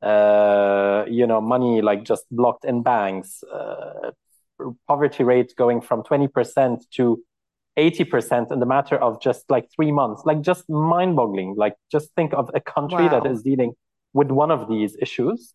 Uh, 0.01 1.05
you 1.09 1.27
know, 1.27 1.41
money 1.41 1.83
like 1.83 2.05
just 2.05 2.25
blocked 2.31 2.65
in 2.65 2.83
banks, 2.83 3.43
uh, 3.45 4.13
poverty 4.89 5.25
rate 5.25 5.55
going 5.57 5.81
from 5.81 6.03
20% 6.03 6.83
to 6.97 7.23
80% 7.79 8.53
in 8.53 8.61
the 8.61 8.67
matter 8.67 8.97
of 8.97 9.21
just 9.21 9.51
like 9.51 9.69
three 9.75 9.91
months, 9.91 10.23
like 10.25 10.41
just 10.41 10.69
mind 10.69 11.17
boggling. 11.17 11.55
Like, 11.57 11.75
just 11.91 12.11
think 12.15 12.33
of 12.33 12.51
a 12.55 12.61
country 12.61 13.07
wow. 13.07 13.21
that 13.21 13.31
is 13.31 13.43
dealing 13.43 13.73
with 14.13 14.31
one 14.31 14.51
of 14.51 14.69
these 14.69 14.97
issues. 15.01 15.55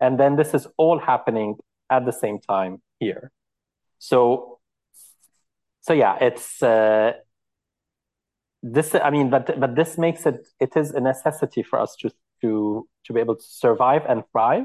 And 0.00 0.18
then 0.18 0.36
this 0.36 0.54
is 0.54 0.66
all 0.76 0.98
happening 0.98 1.56
at 1.90 2.06
the 2.06 2.12
same 2.12 2.38
time 2.40 2.80
here. 3.00 3.30
So, 3.98 4.60
so 5.82 5.92
yeah, 5.92 6.16
it's, 6.20 6.62
uh, 6.62 7.12
this, 8.62 8.94
I 8.94 9.10
mean, 9.10 9.30
but, 9.30 9.58
but 9.60 9.76
this 9.76 9.98
makes 9.98 10.26
it, 10.26 10.46
it 10.60 10.76
is 10.76 10.92
a 10.92 11.00
necessity 11.00 11.62
for 11.62 11.80
us 11.80 11.96
to, 12.00 12.10
to, 12.42 12.88
to 13.04 13.12
be 13.12 13.20
able 13.20 13.36
to 13.36 13.44
survive 13.44 14.02
and 14.08 14.22
thrive 14.32 14.64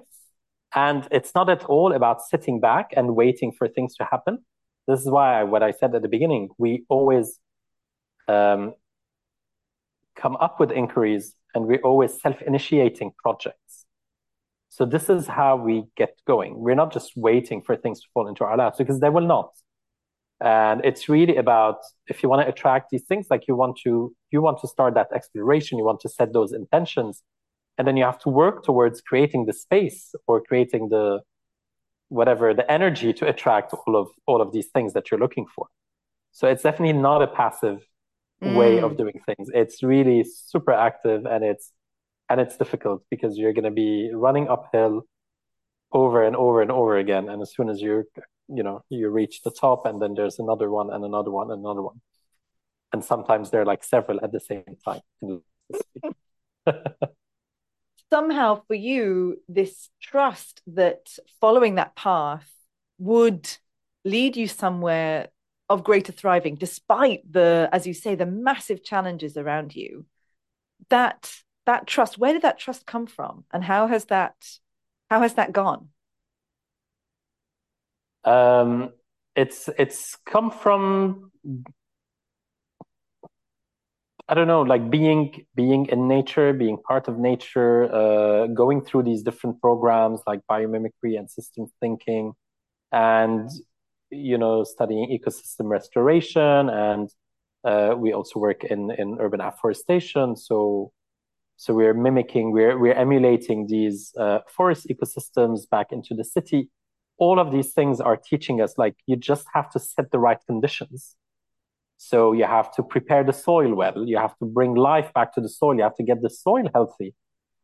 and 0.75 1.07
it's 1.11 1.33
not 1.35 1.49
at 1.49 1.63
all 1.65 1.93
about 1.93 2.21
sitting 2.21 2.59
back 2.59 2.91
and 2.95 3.15
waiting 3.15 3.51
for 3.51 3.67
things 3.67 3.95
to 3.95 4.05
happen. 4.05 4.39
This 4.87 4.99
is 4.99 5.09
why 5.09 5.43
what 5.43 5.63
I 5.63 5.71
said 5.71 5.95
at 5.95 6.01
the 6.01 6.07
beginning, 6.07 6.49
we 6.57 6.83
always 6.89 7.39
um, 8.27 8.73
come 10.15 10.35
up 10.37 10.59
with 10.59 10.71
inquiries 10.71 11.35
and 11.53 11.65
we're 11.65 11.81
always 11.81 12.19
self-initiating 12.21 13.13
projects. 13.21 13.85
So 14.69 14.85
this 14.85 15.09
is 15.09 15.27
how 15.27 15.55
we 15.55 15.83
get 15.95 16.17
going. 16.25 16.57
We're 16.57 16.75
not 16.75 16.91
just 16.91 17.11
waiting 17.15 17.61
for 17.61 17.75
things 17.75 18.01
to 18.01 18.07
fall 18.13 18.27
into 18.27 18.43
our 18.43 18.57
laps 18.57 18.79
because 18.79 18.99
they 18.99 19.09
will 19.09 19.27
not. 19.27 19.51
And 20.41 20.83
it's 20.83 21.07
really 21.07 21.37
about 21.37 21.77
if 22.07 22.23
you 22.23 22.27
want 22.27 22.41
to 22.41 22.47
attract 22.47 22.89
these 22.89 23.03
things, 23.03 23.27
like 23.29 23.47
you 23.47 23.55
want 23.55 23.77
to 23.83 24.13
you 24.31 24.41
want 24.41 24.59
to 24.61 24.67
start 24.67 24.95
that 24.95 25.09
exploration, 25.13 25.77
you 25.77 25.85
want 25.85 26.01
to 26.01 26.09
set 26.09 26.33
those 26.33 26.51
intentions, 26.51 27.21
and 27.77 27.87
then 27.87 27.97
you 27.97 28.03
have 28.03 28.19
to 28.19 28.29
work 28.29 28.63
towards 28.63 29.01
creating 29.01 29.45
the 29.45 29.53
space 29.53 30.13
or 30.27 30.41
creating 30.41 30.89
the 30.89 31.21
whatever 32.09 32.53
the 32.53 32.69
energy 32.71 33.11
to 33.13 33.27
attract 33.27 33.73
all 33.73 33.95
of 33.95 34.07
all 34.27 34.41
of 34.41 34.51
these 34.51 34.67
things 34.67 34.93
that 34.93 35.09
you're 35.09 35.19
looking 35.19 35.47
for. 35.55 35.67
So 36.31 36.47
it's 36.47 36.63
definitely 36.63 36.99
not 36.99 37.21
a 37.21 37.27
passive 37.27 37.85
mm. 38.43 38.55
way 38.55 38.79
of 38.79 38.97
doing 38.97 39.19
things. 39.25 39.49
It's 39.53 39.81
really 39.81 40.23
super 40.23 40.71
active 40.71 41.25
and 41.25 41.43
it's 41.43 41.71
and 42.29 42.39
it's 42.39 42.57
difficult 42.57 43.03
because 43.09 43.37
you're 43.37 43.53
going 43.53 43.65
to 43.65 43.71
be 43.71 44.11
running 44.13 44.47
uphill 44.47 45.03
over 45.91 46.23
and 46.23 46.35
over 46.35 46.61
and 46.61 46.71
over 46.71 46.97
again. 46.97 47.29
And 47.29 47.41
as 47.41 47.53
soon 47.53 47.69
as 47.69 47.81
you're 47.81 48.05
you 48.47 48.61
know 48.61 48.83
you 48.89 49.09
reach 49.09 49.41
the 49.43 49.51
top 49.51 49.85
and 49.85 50.01
then 50.01 50.13
there's 50.13 50.37
another 50.37 50.69
one 50.69 50.91
and 50.91 51.03
another 51.03 51.31
one 51.31 51.49
and 51.51 51.59
another 51.61 51.81
one. 51.81 52.01
And 52.91 53.03
sometimes 53.03 53.49
there 53.49 53.61
are 53.61 53.65
like 53.65 53.83
several 53.83 54.23
at 54.23 54.31
the 54.31 54.39
same 54.39 54.77
time 54.85 55.01
somehow 58.13 58.61
for 58.67 58.75
you, 58.75 59.41
this 59.49 59.89
trust 59.99 60.61
that 60.67 61.17
following 61.41 61.75
that 61.75 61.95
path 61.95 62.47
would 62.99 63.49
lead 64.05 64.37
you 64.37 64.47
somewhere 64.47 65.29
of 65.67 65.83
greater 65.83 66.11
thriving, 66.11 66.53
despite 66.53 67.21
the, 67.27 67.67
as 67.71 67.87
you 67.87 67.93
say, 67.95 68.13
the 68.13 68.27
massive 68.27 68.83
challenges 68.83 69.35
around 69.35 69.75
you. 69.75 70.05
That 70.89 71.33
that 71.65 71.87
trust, 71.87 72.19
where 72.19 72.33
did 72.33 72.43
that 72.43 72.59
trust 72.59 72.85
come 72.85 73.07
from, 73.07 73.45
and 73.51 73.63
how 73.63 73.87
has 73.87 74.05
that 74.05 74.35
how 75.09 75.21
has 75.21 75.33
that 75.33 75.51
gone? 75.51 75.87
Um, 78.25 78.91
it's 79.35 79.69
it's 79.79 80.17
come 80.23 80.51
from 80.51 81.31
I 84.29 84.35
don't 84.35 84.47
know, 84.47 84.61
like 84.61 84.89
being 84.89 85.45
being 85.53 85.87
in 85.87 86.07
nature, 86.07 86.53
being 86.53 86.77
part 86.77 87.07
of 87.09 87.19
nature, 87.19 87.93
uh, 87.93 88.47
going 88.47 88.81
through 88.81 89.03
these 89.03 89.21
different 89.21 89.59
programs 89.61 90.21
like 90.25 90.39
biomimicry 90.49 91.17
and 91.19 91.29
system 91.29 91.67
thinking, 91.81 92.33
and 92.91 93.49
you 94.11 94.37
know, 94.37 94.63
studying 94.63 95.09
ecosystem 95.09 95.69
restoration, 95.69 96.69
and 96.69 97.09
uh, 97.65 97.95
we 97.97 98.13
also 98.13 98.39
work 98.39 98.63
in 98.63 98.91
in 98.91 99.17
urban 99.19 99.41
afforestation. 99.41 100.37
So, 100.37 100.93
so 101.57 101.73
we're 101.73 101.93
mimicking, 101.93 102.51
we're 102.53 102.79
we're 102.79 102.93
emulating 102.93 103.67
these 103.67 104.13
uh, 104.17 104.39
forest 104.47 104.87
ecosystems 104.89 105.69
back 105.69 105.91
into 105.91 106.13
the 106.15 106.23
city. 106.23 106.69
All 107.17 107.39
of 107.39 107.51
these 107.51 107.73
things 107.73 107.99
are 108.01 108.17
teaching 108.17 108.61
us 108.61 108.77
like 108.77 108.95
you 109.05 109.17
just 109.17 109.47
have 109.53 109.69
to 109.71 109.79
set 109.79 110.11
the 110.11 110.19
right 110.19 110.39
conditions 110.47 111.15
so 112.09 112.33
you 112.39 112.45
have 112.57 112.69
to 112.75 112.81
prepare 112.83 113.23
the 113.23 113.37
soil 113.47 113.71
well. 113.81 113.99
You 114.11 114.17
have 114.17 114.35
to 114.39 114.45
bring 114.57 114.73
life 114.75 115.09
back 115.17 115.33
to 115.35 115.41
the 115.41 115.49
soil. 115.59 115.75
You 115.75 115.83
have 115.83 115.99
to 116.01 116.07
get 116.11 116.21
the 116.21 116.29
soil 116.29 116.65
healthy. 116.73 117.09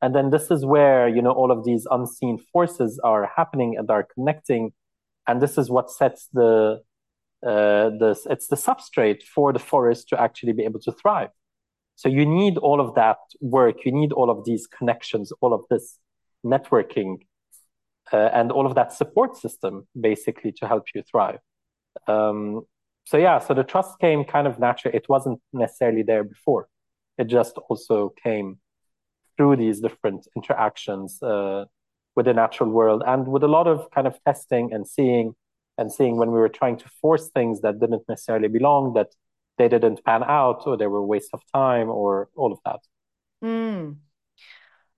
And 0.02 0.16
then 0.16 0.30
this 0.36 0.50
is 0.56 0.66
where, 0.74 1.08
you 1.16 1.22
know, 1.22 1.34
all 1.40 1.52
of 1.52 1.66
these 1.66 1.86
unseen 1.98 2.38
forces 2.54 2.92
are 3.04 3.24
happening 3.40 3.76
and 3.78 3.90
are 3.90 4.06
connecting 4.16 4.72
and 5.30 5.42
this 5.42 5.58
is 5.58 5.70
what 5.70 5.92
sets 5.92 6.28
the 6.34 6.82
uh, 7.46 7.90
the 8.02 8.20
it's 8.30 8.48
the 8.48 8.56
substrate 8.56 9.22
for 9.24 9.54
the 9.54 9.64
forest 9.72 10.10
to 10.10 10.20
actually 10.20 10.54
be 10.54 10.64
able 10.64 10.82
to 10.82 10.92
thrive. 10.92 11.30
So 11.96 12.10
you 12.10 12.26
need 12.26 12.58
all 12.58 12.82
of 12.82 12.96
that 12.96 13.20
work, 13.40 13.86
you 13.86 13.92
need 13.92 14.12
all 14.12 14.30
of 14.30 14.46
these 14.46 14.66
connections, 14.68 15.32
all 15.42 15.54
of 15.54 15.62
this 15.70 16.00
networking, 16.44 17.12
uh, 18.12 18.30
and 18.34 18.52
all 18.52 18.66
of 18.66 18.74
that 18.76 18.92
support 18.92 19.38
system 19.38 19.88
basically 20.10 20.52
to 20.60 20.68
help 20.68 20.86
you 20.96 21.04
thrive. 21.12 21.40
Um, 22.08 22.62
so 23.10 23.18
yeah, 23.18 23.40
so 23.40 23.56
the 23.56 23.64
trust 23.64 23.98
came 23.98 24.24
kind 24.24 24.46
of 24.46 24.60
naturally. 24.60 24.96
It 24.96 25.10
wasn't 25.10 25.42
necessarily 25.52 26.04
there 26.04 26.24
before. 26.24 26.68
It 27.18 27.26
just 27.26 27.58
also 27.68 28.14
came 28.24 28.60
through 29.36 29.56
these 29.56 29.80
different 29.80 30.28
interactions 30.36 31.20
uh, 31.24 31.66
with 32.16 32.28
the 32.28 32.36
natural 32.36 32.70
world 32.70 33.02
and 33.08 33.28
with 33.28 33.44
a 33.44 33.48
lot 33.48 33.66
of 33.66 33.90
kind 33.90 34.06
of 34.06 34.24
testing 34.26 34.72
and 34.72 34.88
seeing 34.88 35.34
and 35.80 35.92
seeing 35.92 36.18
when 36.18 36.30
we 36.30 36.38
were 36.38 36.50
trying 36.50 36.78
to 36.78 36.86
force 37.02 37.30
things 37.30 37.62
that 37.62 37.80
didn't 37.80 38.04
necessarily 38.08 38.48
belong 38.48 38.94
that 38.94 39.08
they 39.58 39.68
didn't 39.68 40.06
pan 40.06 40.24
out 40.24 40.68
or 40.68 40.78
they 40.78 40.86
were 40.86 41.00
a 41.00 41.12
waste 41.14 41.32
of 41.34 41.42
time 41.52 41.90
or 41.90 42.30
all 42.36 42.52
of 42.54 42.60
that. 42.64 42.80
Mm. 43.44 43.96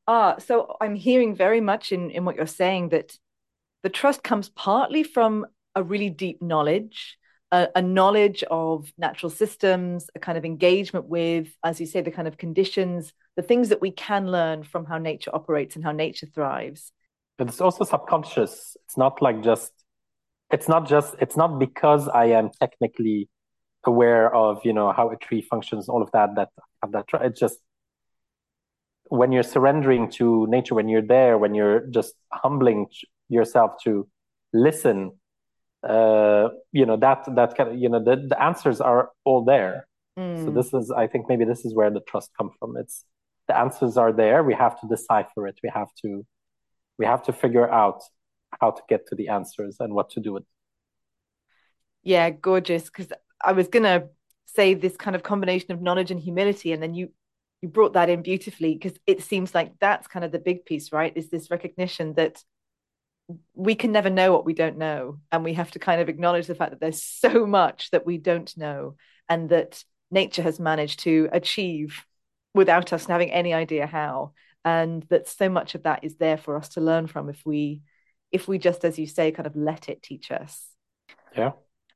Ah, 0.06 0.36
so 0.38 0.76
I'm 0.82 0.96
hearing 0.96 1.34
very 1.34 1.62
much 1.62 1.94
in, 1.94 2.12
in 2.12 2.26
what 2.26 2.36
you're 2.36 2.46
saying 2.46 2.90
that 2.90 3.18
the 3.84 3.90
trust 3.90 4.22
comes 4.22 4.50
partly 4.50 5.04
from 5.04 5.46
a 5.76 5.82
really 5.82 6.10
deep 6.10 6.42
knowledge, 6.42 7.18
a, 7.52 7.68
a, 7.76 7.82
knowledge 7.82 8.44
of 8.50 8.92
natural 8.98 9.30
systems, 9.30 10.10
a 10.16 10.20
kind 10.20 10.38
of 10.38 10.46
engagement 10.46 11.08
with, 11.08 11.50
as 11.64 11.80
you 11.80 11.86
say, 11.86 12.02
the 12.02 12.12
kind 12.12 12.28
of 12.28 12.38
conditions, 12.38 13.14
the 13.36 13.42
things 13.42 13.70
that 13.70 13.82
we 13.82 13.92
can 13.92 14.32
learn 14.32 14.64
from 14.64 14.86
how 14.86 14.98
nature 14.98 15.32
operates 15.34 15.76
and 15.76 15.84
how 15.84 15.92
nature 15.92 16.28
thrives. 16.28 16.92
But 17.38 17.48
it's 17.48 17.62
also 17.62 17.84
subconscious. 17.84 18.78
It's 18.86 18.98
not 18.98 19.22
like 19.22 19.44
just, 19.44 19.72
it's 20.52 20.68
not 20.68 20.88
just, 20.88 21.16
it's 21.20 21.36
not 21.36 21.60
because 21.60 22.08
I 22.08 22.26
am 22.26 22.52
technically 22.60 23.30
aware 23.84 24.34
of, 24.34 24.62
you 24.64 24.74
know, 24.74 24.92
how 24.92 25.10
a 25.10 25.18
tree 25.18 25.42
functions, 25.42 25.90
all 25.90 26.02
of 26.02 26.12
that, 26.12 26.36
that 26.36 26.50
that. 26.90 27.06
It's 27.22 27.40
just 27.40 27.58
when 29.10 29.32
you're 29.32 29.44
surrendering 29.44 30.10
to 30.12 30.48
nature, 30.48 30.76
when 30.76 30.88
you're 30.88 31.02
there, 31.02 31.38
when 31.38 31.54
you're 31.54 31.82
just 31.88 32.14
humbling 32.32 32.88
yourself 33.28 33.72
to 33.84 34.08
listen 34.54 35.12
uh, 35.84 36.50
you 36.72 36.86
know 36.86 36.98
that 36.98 37.26
that 37.36 37.56
kind 37.56 37.72
of 37.72 37.78
you 37.78 37.90
know 37.90 38.04
the, 38.04 38.28
the 38.28 38.42
answers 38.42 38.82
are 38.82 39.10
all 39.26 39.44
there. 39.44 39.88
Mm. 40.20 40.44
so 40.44 40.52
this 40.52 40.74
is 40.74 40.92
i 40.92 41.08
think 41.08 41.30
maybe 41.30 41.46
this 41.46 41.64
is 41.64 41.74
where 41.74 41.90
the 41.90 42.02
trust 42.02 42.32
comes 42.38 42.52
from. 42.60 42.76
It's 42.78 43.06
the 43.48 43.58
answers 43.58 43.98
are 43.98 44.12
there. 44.12 44.44
We 44.44 44.54
have 44.54 44.80
to 44.82 44.88
decipher 44.88 45.48
it. 45.48 45.58
We 45.64 45.70
have 45.74 45.88
to 46.02 46.26
we 46.98 47.06
have 47.06 47.24
to 47.24 47.34
figure 47.34 47.70
out 47.70 48.02
how 48.60 48.72
to 48.72 48.82
get 48.90 49.08
to 49.08 49.16
the 49.16 49.30
answers 49.30 49.78
and 49.80 49.94
what 49.94 50.10
to 50.12 50.20
do 50.20 50.34
with 50.34 50.44
yeah 52.04 52.30
gorgeous. 52.30 52.86
Because 52.86 53.12
i 53.44 53.54
was 53.54 53.68
gonna 53.68 54.10
say 54.46 54.74
this 54.74 54.98
kind 54.98 55.16
of 55.16 55.24
combination 55.24 55.72
of 55.72 55.82
knowledge 55.82 56.12
and 56.12 56.20
humility 56.20 56.74
and 56.74 56.84
then 56.84 56.94
you 56.94 57.10
you 57.62 57.70
brought 57.70 57.94
that 57.94 58.10
in 58.10 58.22
beautifully 58.22 58.74
because 58.74 58.98
it 59.08 59.22
seems 59.22 59.54
like 59.56 59.72
that's 59.80 60.08
kind 60.08 60.26
of 60.26 60.32
the 60.32 60.40
big 60.40 60.66
piece 60.66 60.92
right? 60.92 61.14
Is 61.16 61.30
this 61.30 61.52
recognition 61.52 62.14
that 62.16 62.44
we 63.54 63.76
can 63.76 63.92
never 63.92 64.10
know 64.10 64.32
what 64.32 64.46
we 64.46 64.54
don't 64.54 64.78
know 64.78 65.20
and 65.32 65.44
we 65.44 65.54
have 65.54 65.72
to 65.72 65.80
kind 65.80 66.02
of 66.02 66.10
acknowledge 66.10 66.48
the 66.48 66.56
fact 66.56 66.72
that 66.72 66.80
there's 66.80 67.04
so 67.04 67.46
much 67.46 67.90
that 67.92 68.06
we 68.06 68.18
don't 68.18 68.56
know 68.58 68.96
and 69.30 69.50
that 69.50 69.84
nature 70.10 70.42
has 70.42 70.60
managed 70.60 71.00
to 71.00 71.30
achieve 71.32 72.06
without 72.54 72.92
us 72.94 73.06
having 73.06 73.32
any 73.32 73.54
idea 73.54 73.88
how 73.88 74.32
and 74.64 75.04
that 75.10 75.28
so 75.28 75.50
much 75.50 75.76
of 75.76 75.84
that 75.84 76.04
is 76.04 76.16
there 76.18 76.38
for 76.38 76.58
us 76.58 76.70
to 76.70 76.82
learn 76.82 77.08
from 77.08 77.30
if 77.30 77.42
we 77.46 77.82
if 78.32 78.48
we 78.48 78.58
just 78.58 78.86
as 78.86 78.98
you 78.98 79.08
say 79.08 79.32
kind 79.32 79.48
of 79.48 79.56
let 79.56 79.90
it 79.90 80.02
teach 80.02 80.32
us. 80.32 80.68
Yeah. 81.36 81.52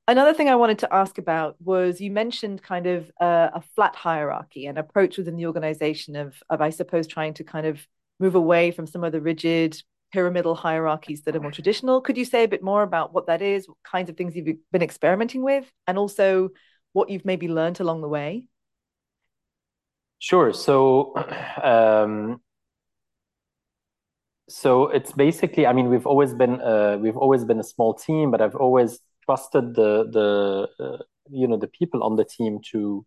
Another 0.08 0.34
thing 0.34 0.50
i 0.50 0.56
wanted 0.56 0.80
to 0.80 0.93
ask 0.93 1.17
about 1.17 1.56
was 1.60 2.00
you 2.00 2.12
mentioned 2.12 2.62
kind 2.62 2.86
of 2.86 3.12
a, 3.19 3.52
a 3.56 3.63
flat 3.76 3.95
hierarchy 3.95 4.67
an 4.67 4.78
approach 4.78 5.17
within 5.17 5.36
the 5.36 5.48
organization 5.48 6.15
of 6.15 6.36
of 6.48 6.62
i 6.62 6.69
suppose 6.69 7.08
trying 7.08 7.34
to 7.34 7.43
kind 7.43 7.65
of 7.65 7.86
move 8.19 8.36
away 8.36 8.69
from 8.69 8.86
some 8.86 9.04
of 9.04 9.12
the 9.12 9.19
rigid 9.19 9.82
pyramidal 10.15 10.56
hierarchies 10.56 11.23
that 11.23 11.36
are 11.36 11.41
more 11.41 11.51
traditional. 11.51 11.99
Could 11.99 12.17
you 12.17 12.23
say 12.23 12.45
a 12.45 12.47
bit 12.47 12.63
more 12.63 12.84
about 12.84 13.13
what 13.13 13.28
that 13.28 13.41
is, 13.41 13.67
what 13.67 13.78
kinds 13.84 14.10
of 14.10 14.15
things 14.15 14.34
you've 14.34 14.58
been 14.71 14.82
experimenting 14.82 15.43
with, 15.43 15.65
and 15.88 15.97
also 15.97 16.49
what 16.93 17.10
you've 17.10 17.25
maybe 17.25 17.49
learned 17.49 17.82
along 17.82 17.99
the 17.99 18.08
way? 18.08 18.47
Sure. 20.19 20.54
So, 20.54 20.78
um, 21.62 22.39
so 24.47 24.88
it's 24.88 25.12
basically, 25.12 25.67
I 25.67 25.73
mean, 25.73 25.89
we've 25.89 26.08
always 26.08 26.34
been 26.34 26.62
uh, 26.62 26.97
we've 27.01 27.17
always 27.17 27.43
been 27.43 27.60
a 27.60 27.69
small 27.73 27.93
team, 27.93 28.32
but 28.32 28.39
I've 28.41 28.56
always 28.56 28.99
trusted 29.25 29.75
the 29.75 29.91
the 30.17 30.30
uh, 30.86 31.04
you 31.30 31.45
know 31.49 31.58
the 31.58 31.67
people 31.80 32.04
on 32.04 32.15
the 32.15 32.23
team 32.23 32.60
to 32.71 33.06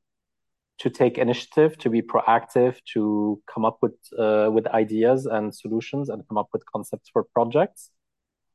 to 0.78 0.90
take 0.90 1.18
initiative, 1.18 1.76
to 1.78 1.90
be 1.90 2.02
proactive, 2.02 2.76
to 2.94 3.40
come 3.52 3.64
up 3.64 3.78
with 3.82 3.96
uh, 4.18 4.48
with 4.52 4.66
ideas 4.68 5.26
and 5.26 5.54
solutions, 5.54 6.08
and 6.08 6.26
come 6.28 6.38
up 6.38 6.48
with 6.52 6.62
concepts 6.66 7.08
for 7.12 7.24
projects. 7.24 7.90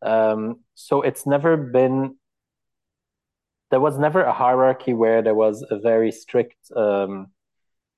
Um, 0.02 0.62
so 0.76 1.02
it's 1.02 1.26
never 1.26 1.56
been 1.58 2.16
there 3.74 3.82
was 3.82 3.98
never 3.98 4.22
a 4.22 4.32
hierarchy 4.32 4.94
where 4.94 5.24
there 5.24 5.34
was 5.34 5.66
a 5.72 5.80
very 5.80 6.12
strict 6.12 6.58
um, 6.76 7.32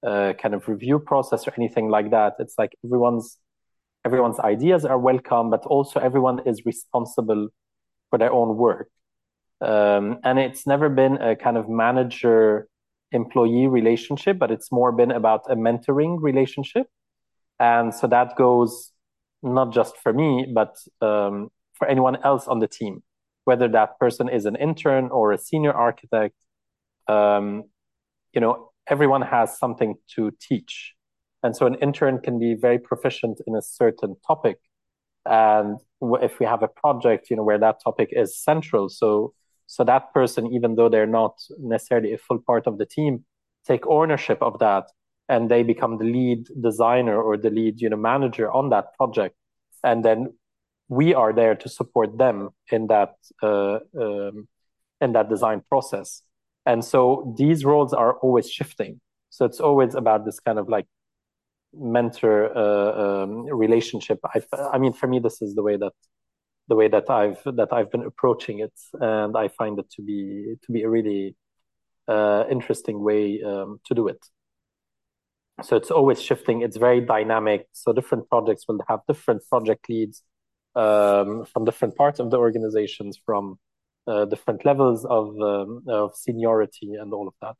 uh, 0.07 0.31
kind 0.41 0.53
of 0.53 0.67
review 0.69 0.99
process 0.99 1.45
or 1.47 1.53
anything 1.57 1.89
like 1.89 2.11
that. 2.11 2.35
It's 2.39 2.55
like 2.57 2.73
everyone's 2.85 3.37
everyone's 4.05 4.39
ideas 4.39 4.85
are 4.85 4.97
welcome, 4.97 5.49
but 5.49 5.65
also 5.65 5.99
everyone 5.99 6.39
is 6.45 6.65
responsible 6.65 7.49
for 8.09 8.17
their 8.17 8.31
own 8.31 8.55
work. 8.55 8.89
Um, 9.59 10.19
and 10.23 10.39
it's 10.39 10.65
never 10.65 10.87
been 10.87 11.17
a 11.17 11.35
kind 11.35 11.57
of 11.57 11.67
manager 11.67 12.69
employee 13.15 13.67
relationship, 13.67 14.37
but 14.37 14.51
it's 14.51 14.71
more 14.71 14.91
been 14.91 15.11
about 15.11 15.41
a 15.49 15.55
mentoring 15.55 16.17
relationship. 16.21 16.87
And 17.59 17.93
so 17.93 18.07
that 18.07 18.35
goes 18.35 18.91
not 19.41 19.73
just 19.73 19.97
for 20.03 20.11
me, 20.13 20.47
but 20.53 20.73
um, 21.01 21.49
for 21.73 21.87
anyone 21.87 22.17
else 22.23 22.47
on 22.47 22.59
the 22.59 22.67
team, 22.67 23.03
whether 23.45 23.67
that 23.69 23.97
person 23.99 24.27
is 24.29 24.45
an 24.45 24.55
intern 24.55 25.09
or 25.09 25.31
a 25.31 25.37
senior 25.37 25.73
architect. 25.73 26.35
Um, 27.07 27.63
you 28.33 28.41
know, 28.41 28.71
everyone 28.87 29.21
has 29.21 29.57
something 29.57 29.95
to 30.15 30.31
teach. 30.47 30.93
And 31.43 31.55
so 31.55 31.65
an 31.65 31.75
intern 31.75 32.19
can 32.19 32.39
be 32.39 32.55
very 32.55 32.79
proficient 32.79 33.39
in 33.47 33.55
a 33.55 33.61
certain 33.61 34.15
topic. 34.25 34.57
And 35.25 35.79
if 36.21 36.39
we 36.39 36.45
have 36.45 36.63
a 36.63 36.67
project, 36.67 37.29
you 37.29 37.35
know, 37.35 37.43
where 37.43 37.59
that 37.59 37.77
topic 37.83 38.09
is 38.11 38.37
central, 38.37 38.89
so 38.89 39.33
so 39.67 39.83
that 39.83 40.13
person, 40.13 40.47
even 40.53 40.75
though 40.75 40.89
they're 40.89 41.07
not 41.07 41.35
necessarily 41.59 42.13
a 42.13 42.17
full 42.17 42.39
part 42.39 42.67
of 42.67 42.77
the 42.77 42.85
team, 42.85 43.25
take 43.65 43.85
ownership 43.87 44.37
of 44.41 44.59
that 44.59 44.85
and 45.27 45.49
they 45.49 45.63
become 45.63 45.97
the 45.97 46.05
lead 46.05 46.47
designer 46.61 47.19
or 47.21 47.35
the 47.37 47.49
lead 47.49 47.81
you 47.81 47.89
know 47.89 47.97
manager 47.97 48.51
on 48.51 48.69
that 48.69 48.93
project. 48.95 49.35
And 49.83 50.03
then 50.05 50.33
we 50.87 51.13
are 51.13 51.33
there 51.33 51.55
to 51.55 51.69
support 51.69 52.17
them 52.17 52.49
in 52.71 52.87
that 52.87 53.15
uh, 53.41 53.79
um, 53.99 54.47
in 55.01 55.13
that 55.13 55.29
design 55.29 55.61
process. 55.67 56.21
And 56.65 56.83
so 56.83 57.35
these 57.37 57.65
roles 57.65 57.93
are 57.93 58.13
always 58.17 58.49
shifting. 58.49 59.01
So 59.29 59.45
it's 59.45 59.59
always 59.59 59.95
about 59.95 60.25
this 60.25 60.39
kind 60.39 60.57
of 60.57 60.69
like 60.69 60.85
mentor 61.73 62.55
uh, 62.55 63.23
um, 63.23 63.45
relationship. 63.45 64.19
I, 64.23 64.41
I 64.71 64.77
mean 64.77 64.93
for 64.93 65.07
me 65.07 65.19
this 65.19 65.41
is 65.41 65.55
the 65.55 65.63
way 65.63 65.77
that 65.77 65.93
the 66.67 66.75
way 66.75 66.87
that 66.87 67.09
I've 67.09 67.41
that 67.45 67.69
I've 67.71 67.91
been 67.91 68.03
approaching 68.03 68.59
it, 68.59 68.73
and 68.93 69.37
I 69.37 69.47
find 69.49 69.79
it 69.79 69.89
to 69.91 70.01
be 70.01 70.55
to 70.65 70.71
be 70.71 70.83
a 70.83 70.89
really 70.89 71.35
uh, 72.07 72.45
interesting 72.49 73.01
way 73.01 73.41
um, 73.43 73.79
to 73.85 73.93
do 73.93 74.07
it. 74.07 74.23
So 75.63 75.75
it's 75.75 75.91
always 75.91 76.21
shifting. 76.21 76.61
It's 76.61 76.77
very 76.77 77.01
dynamic. 77.01 77.67
So 77.71 77.93
different 77.93 78.29
projects 78.29 78.65
will 78.67 78.81
have 78.89 78.99
different 79.07 79.41
project 79.49 79.87
leads 79.89 80.21
um, 80.75 81.45
from 81.45 81.65
different 81.65 81.95
parts 81.95 82.19
of 82.19 82.29
the 82.29 82.37
organizations, 82.37 83.17
from 83.25 83.57
uh, 84.07 84.25
different 84.25 84.65
levels 84.65 85.05
of 85.05 85.39
um, 85.39 85.83
of 85.87 86.15
seniority, 86.15 86.95
and 86.95 87.13
all 87.13 87.27
of 87.27 87.35
that. 87.41 87.55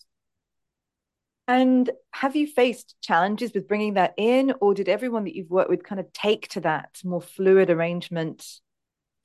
And 1.48 1.90
have 2.12 2.36
you 2.36 2.48
faced 2.48 2.96
challenges 3.02 3.54
with 3.54 3.68
bringing 3.68 3.94
that 3.94 4.16
in, 4.18 4.54
or 4.62 4.74
did 4.74 4.90
everyone 4.90 5.26
that 5.26 5.36
you've 5.36 5.52
worked 5.52 5.70
with 5.70 5.84
kind 5.84 6.00
of 6.00 6.12
take 6.12 6.48
to 6.50 6.62
that 6.62 7.00
more 7.04 7.22
fluid 7.22 7.70
arrangement 7.70 8.44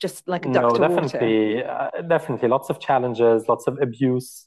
just 0.00 0.26
like 0.26 0.46
a 0.46 0.52
duck 0.52 0.78
no, 0.78 0.88
definitely, 0.88 1.62
uh, 1.62 1.90
definitely, 2.08 2.48
lots 2.48 2.70
of 2.70 2.80
challenges, 2.80 3.48
lots 3.48 3.66
of 3.66 3.78
abuse 3.80 4.46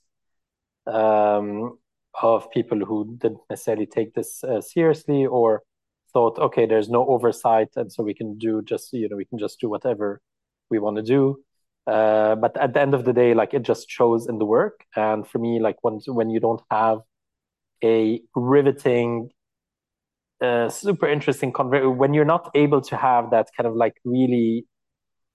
um, 0.87 1.77
of 2.21 2.49
people 2.51 2.79
who 2.79 3.15
didn't 3.17 3.39
necessarily 3.49 3.85
take 3.85 4.13
this 4.13 4.43
uh, 4.43 4.61
seriously 4.61 5.25
or 5.25 5.63
thought, 6.11 6.37
okay, 6.39 6.65
there's 6.65 6.89
no 6.89 7.05
oversight, 7.07 7.69
and 7.75 7.91
so 7.91 8.03
we 8.03 8.13
can 8.13 8.37
do 8.37 8.61
just 8.61 8.91
you 8.93 9.07
know 9.07 9.15
we 9.15 9.25
can 9.25 9.39
just 9.39 9.59
do 9.59 9.69
whatever 9.69 10.21
we 10.69 10.79
want 10.79 10.97
to 10.97 11.03
do. 11.03 11.37
Uh, 11.85 12.35
but 12.35 12.55
at 12.57 12.73
the 12.73 12.81
end 12.81 12.93
of 12.93 13.03
the 13.05 13.13
day, 13.13 13.33
like 13.33 13.53
it 13.53 13.61
just 13.63 13.89
shows 13.89 14.27
in 14.27 14.37
the 14.37 14.45
work. 14.45 14.85
And 14.95 15.27
for 15.27 15.39
me, 15.39 15.59
like 15.59 15.77
when 15.81 15.99
when 16.07 16.29
you 16.29 16.39
don't 16.39 16.61
have 16.71 16.99
a 17.83 18.21
riveting, 18.35 19.29
uh, 20.41 20.69
super 20.69 21.07
interesting 21.07 21.51
when 21.51 22.13
you're 22.13 22.25
not 22.25 22.49
able 22.55 22.81
to 22.81 22.95
have 22.97 23.31
that 23.31 23.47
kind 23.55 23.67
of 23.67 23.75
like 23.75 23.95
really 24.05 24.65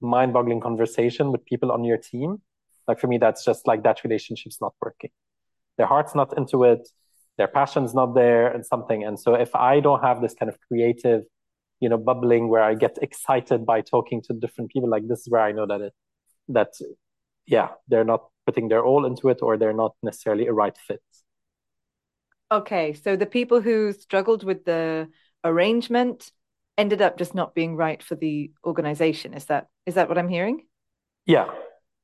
mind-boggling 0.01 0.61
conversation 0.61 1.33
with 1.33 1.45
people 1.45 1.73
on 1.73 1.85
your 1.85 1.97
team, 1.97 2.41
like 2.87 2.99
for 2.99 3.07
me, 3.07 3.19
that's 3.19 3.45
just 3.45 3.67
like 3.67 3.83
that 3.83 4.03
relationship's 4.05 4.61
not 4.61 4.75
working. 4.81 5.11
Their 5.77 5.87
heart's 5.87 6.15
not 6.15 6.37
into 6.37 6.65
it, 6.65 6.89
their 7.37 7.49
passion's 7.49 7.95
not 7.95 8.15
there, 8.15 8.49
and 8.49 8.65
something. 8.65 9.05
And 9.05 9.19
so 9.19 9.35
if 9.35 9.55
I 9.55 9.81
don't 9.81 10.03
have 10.03 10.21
this 10.21 10.35
kind 10.35 10.49
of 10.49 10.59
creative, 10.69 11.23
you 11.81 11.89
know, 11.89 11.99
bubbling 11.99 12.49
where 12.49 12.63
I 12.63 12.75
get 12.75 12.99
excited 13.01 13.65
by 13.65 13.83
talking 13.83 14.23
to 14.23 14.33
different 14.33 14.73
people, 14.73 14.91
like 14.91 15.07
this 15.07 15.21
is 15.21 15.29
where 15.29 15.43
I 15.43 15.53
know 15.53 15.67
that 15.67 15.81
it 15.81 15.93
that 16.49 16.73
yeah, 17.47 17.69
they're 17.89 18.05
not 18.05 18.29
putting 18.47 18.69
their 18.69 18.85
all 18.85 19.07
into 19.07 19.29
it 19.29 19.39
or 19.43 19.57
they're 19.57 19.73
not 19.73 19.95
necessarily 20.03 20.47
a 20.47 20.53
right 20.53 20.77
fit. 20.87 21.03
Okay, 22.51 22.95
so 22.95 23.17
the 23.17 23.27
people 23.27 23.61
who 23.61 23.93
struggled 23.93 24.43
with 24.43 24.65
the 24.65 25.09
arrangement 25.45 26.33
ended 26.79 27.03
up 27.03 27.19
just 27.19 27.35
not 27.35 27.55
being 27.55 27.77
right 27.77 28.03
for 28.03 28.15
the 28.15 28.51
organization. 28.65 29.35
Is 29.35 29.47
that 29.47 29.67
is 29.85 29.95
that 29.95 30.09
what 30.09 30.17
I'm 30.17 30.29
hearing? 30.29 30.67
Yeah, 31.27 31.51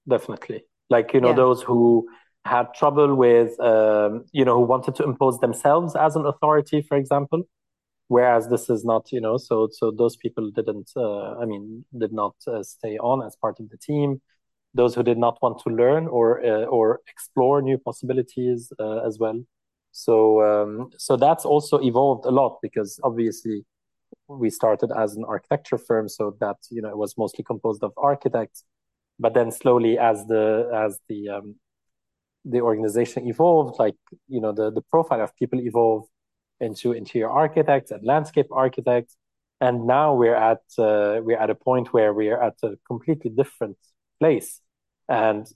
definitely. 0.07 0.65
Like 0.91 1.15
you 1.15 1.21
know, 1.21 1.31
yeah. 1.31 1.37
those 1.37 1.63
who 1.63 2.07
had 2.45 2.75
trouble 2.75 3.15
with, 3.15 3.59
um, 3.61 4.25
you 4.33 4.45
know, 4.45 4.57
who 4.57 4.67
wanted 4.67 4.95
to 4.97 5.05
impose 5.05 5.39
themselves 5.41 5.97
as 5.97 6.15
an 6.15 6.27
authority, 6.27 6.83
for 6.83 6.97
example, 6.99 7.43
whereas 8.09 8.49
this 8.49 8.69
is 8.69 8.85
not, 8.85 9.11
you 9.13 9.21
know, 9.21 9.39
so 9.39 9.69
so 9.73 9.91
those 9.91 10.17
people 10.17 10.51
didn't, 10.51 10.91
uh, 10.97 11.39
I 11.39 11.47
mean, 11.47 11.85
did 11.99 12.13
not 12.13 12.35
uh, 12.47 12.63
stay 12.63 12.99
on 12.99 13.25
as 13.27 13.37
part 13.37 13.61
of 13.61 13.71
the 13.71 13.79
team. 13.79 14.21
Those 14.75 14.95
who 14.95 15.05
did 15.05 15.19
not 15.19 15.39
want 15.41 15.61
to 15.61 15.71
learn 15.71 16.09
or 16.09 16.45
uh, 16.45 16.65
or 16.65 17.01
explore 17.09 17.63
new 17.63 17.79
possibilities 17.79 18.73
uh, 18.79 19.07
as 19.07 19.19
well. 19.19 19.41
So 19.93 20.43
um, 20.43 20.91
so 20.99 21.17
that's 21.17 21.45
also 21.45 21.81
evolved 21.81 22.27
a 22.27 22.31
lot 22.31 22.59
because 22.61 22.99
obviously 23.05 23.65
we 24.38 24.51
started 24.51 24.90
as 24.97 25.16
an 25.16 25.25
architecture 25.27 25.79
firm, 25.79 26.09
so 26.09 26.37
that 26.40 26.57
you 26.70 26.83
know 26.83 26.88
it 26.88 26.99
was 26.99 27.16
mostly 27.16 27.44
composed 27.44 27.83
of 27.83 27.92
architects. 27.97 28.64
But 29.18 29.35
then 29.35 29.51
slowly, 29.53 29.99
as 29.99 30.27
the 30.27 30.70
as 30.75 30.99
the 31.09 31.29
um, 31.29 31.57
the 32.44 32.61
organization 32.61 33.27
evolved, 33.29 33.79
like 33.79 33.97
you 34.29 34.40
know 34.40 34.53
the 34.53 34.70
the 34.70 34.83
profile 34.83 35.23
of 35.23 35.35
people 35.37 35.61
evolved 35.61 36.09
into 36.61 36.92
interior 36.92 37.31
architects 37.31 37.90
and 37.90 38.05
landscape 38.05 38.47
architects, 38.53 39.16
and 39.61 39.87
now 39.87 40.14
we're 40.14 40.35
at 40.35 40.62
uh, 40.79 41.20
we're 41.23 41.38
at 41.38 41.51
a 41.51 41.55
point 41.55 41.92
where 41.92 42.12
we're 42.12 42.40
at 42.40 42.57
a 42.62 42.77
completely 42.87 43.31
different 43.31 43.77
place, 44.20 44.61
and 45.09 45.47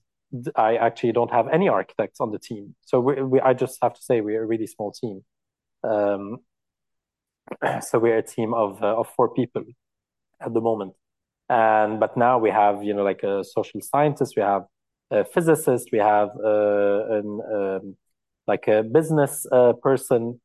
I 0.57 0.77
actually 0.77 1.13
don't 1.13 1.33
have 1.33 1.49
any 1.49 1.69
architects 1.69 2.21
on 2.21 2.31
the 2.33 2.39
team. 2.39 2.75
So 2.83 3.01
we, 3.01 3.23
we, 3.23 3.41
I 3.41 3.55
just 3.55 3.79
have 3.83 3.95
to 3.95 4.03
say 4.03 4.21
we're 4.21 4.43
a 4.43 4.47
really 4.47 4.67
small 4.67 4.93
team. 4.93 5.25
Um, 5.85 6.39
so 7.81 7.99
we're 7.99 8.19
a 8.19 8.23
team 8.23 8.55
of 8.55 8.83
uh, 8.83 8.97
of 8.97 9.09
four 9.17 9.33
people 9.35 9.65
at 10.41 10.55
the 10.55 10.61
moment, 10.61 10.95
and 11.49 12.01
but 12.01 12.17
now 12.17 12.39
we 12.39 12.51
have 12.51 12.83
you 12.83 12.95
know 12.95 13.03
like 13.03 13.23
a 13.23 13.45
social 13.45 13.81
scientist, 13.81 14.35
we 14.37 14.43
have 14.43 14.65
a 15.11 15.25
physicist, 15.25 15.91
we 15.93 15.99
have 15.99 16.31
uh, 16.45 17.19
an 17.19 17.41
um, 17.55 17.97
like 18.47 18.69
a 18.69 18.83
business 18.83 19.47
uh, 19.53 19.73
person 19.75 20.41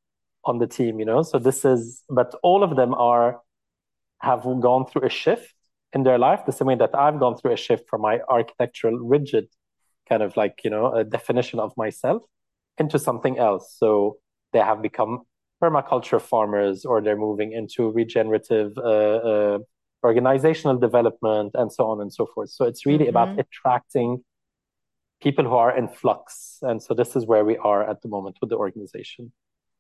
on 0.46 0.60
the 0.60 0.68
team. 0.68 1.00
You 1.00 1.06
know, 1.06 1.22
so 1.22 1.39
this 1.39 1.66
is 1.66 2.04
but 2.10 2.36
all 2.44 2.63
of 2.63 2.76
them 2.76 2.94
are 2.94 3.42
have 4.22 4.44
gone 4.62 4.86
through 4.86 5.06
a 5.06 5.10
shift 5.10 5.54
in 5.94 6.04
their 6.04 6.18
life 6.18 6.46
the 6.46 6.52
same 6.52 6.68
way 6.68 6.76
that 6.76 6.96
I've 6.96 7.20
gone 7.20 7.38
through 7.38 7.54
a 7.54 7.58
shift 7.58 7.88
from 7.89 8.02
my 8.02 8.20
architectural 8.30 8.98
rigid 8.98 9.48
kind 10.10 10.24
of 10.24 10.36
like 10.36 10.62
you 10.63 10.70
know 10.70 10.94
a 10.94 11.04
definition 11.04 11.60
of 11.60 11.72
myself 11.78 12.24
into 12.78 12.98
something 12.98 13.38
else 13.38 13.76
so 13.78 14.18
they 14.54 14.60
have 14.60 14.82
become 14.82 15.24
permaculture 15.63 16.21
farmers 16.21 16.86
or 16.86 17.02
they're 17.02 17.23
moving 17.30 17.52
into 17.54 17.91
regenerative 17.91 18.78
uh, 18.78 19.19
uh, 19.32 19.60
organizational 20.04 20.78
development 20.78 21.52
and 21.54 21.71
so 21.71 21.84
on 21.91 22.02
and 22.02 22.12
so 22.12 22.26
forth. 22.34 22.49
So 22.49 22.65
it's 22.65 22.86
really 22.86 23.06
mm-hmm. 23.06 23.17
about 23.17 23.39
attracting 23.39 24.23
people 25.21 25.45
who 25.45 25.56
are 25.56 25.76
in 25.76 25.88
flux. 25.88 26.58
And 26.62 26.84
so 26.84 26.93
this 26.93 27.15
is 27.15 27.26
where 27.26 27.45
we 27.45 27.58
are 27.58 27.89
at 27.89 28.02
the 28.02 28.10
moment 28.10 28.38
with 28.41 28.49
the 28.49 28.58
organization 28.58 29.32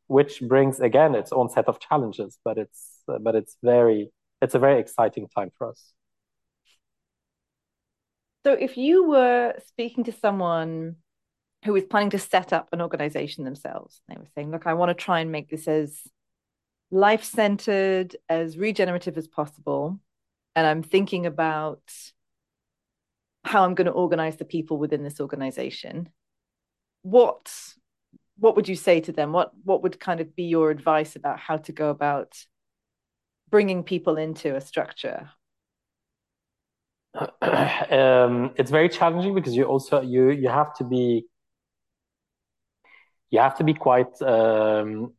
which 0.07 0.41
brings 0.41 0.79
again 0.79 1.15
its 1.15 1.31
own 1.31 1.49
set 1.49 1.65
of 1.69 1.79
challenges 1.79 2.37
but 2.43 2.57
it's 2.57 2.83
uh, 3.07 3.17
but 3.19 3.35
it's 3.35 3.55
very 3.63 4.11
it's 4.43 4.55
a 4.55 4.59
very 4.59 4.79
exciting 4.79 5.27
time 5.27 5.51
for 5.57 5.69
us. 5.69 5.93
So 8.45 8.51
if 8.51 8.75
you 8.75 9.07
were 9.07 9.53
speaking 9.67 10.03
to 10.03 10.11
someone 10.11 10.97
who 11.63 11.73
was 11.73 11.83
planning 11.83 12.09
to 12.11 12.19
set 12.19 12.51
up 12.51 12.69
an 12.71 12.81
organization 12.81 13.43
themselves, 13.43 14.01
they 14.07 14.15
were 14.17 14.27
saying, 14.35 14.51
look, 14.51 14.67
I 14.67 14.73
want 14.73 14.89
to 14.89 14.93
try 14.93 15.19
and 15.19 15.31
make 15.31 15.49
this 15.49 15.67
as 15.67 16.01
life 16.91 17.23
centered, 17.23 18.15
as 18.29 18.57
regenerative 18.57 19.17
as 19.17 19.27
possible. 19.27 19.99
And 20.55 20.67
I'm 20.67 20.83
thinking 20.83 21.25
about 21.25 21.81
how 23.43 23.65
I'm 23.65 23.75
going 23.75 23.87
to 23.87 23.91
organize 23.91 24.37
the 24.37 24.45
people 24.45 24.77
within 24.77 25.03
this 25.03 25.19
organization. 25.19 26.09
What 27.01 27.51
what 28.37 28.55
would 28.55 28.67
you 28.67 28.75
say 28.75 28.99
to 29.01 29.11
them? 29.11 29.31
What 29.31 29.51
what 29.63 29.83
would 29.83 29.99
kind 29.99 30.19
of 30.19 30.35
be 30.35 30.43
your 30.43 30.69
advice 30.69 31.15
about 31.15 31.39
how 31.39 31.57
to 31.57 31.71
go 31.71 31.89
about 31.89 32.45
bringing 33.49 33.83
people 33.83 34.17
into 34.17 34.55
a 34.55 34.61
structure? 34.61 35.29
um, 37.41 38.51
it's 38.55 38.71
very 38.71 38.89
challenging 38.89 39.35
because 39.35 39.55
you 39.55 39.65
also 39.65 40.01
you 40.01 40.29
you 40.29 40.49
have 40.49 40.73
to 40.75 40.83
be 40.83 41.25
you 43.33 43.39
have 43.39 43.57
to 43.57 43.63
be 43.63 43.73
quite 43.73 44.13
um, 44.21 45.13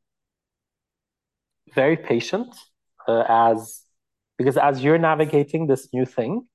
very 1.74 1.96
patient 1.96 2.50
uh, 3.08 3.24
as 3.28 3.82
because 4.38 4.56
as 4.56 4.82
you're 4.82 5.02
navigating 5.10 5.66
this 5.66 5.88
new 5.92 6.06
thing 6.06 6.46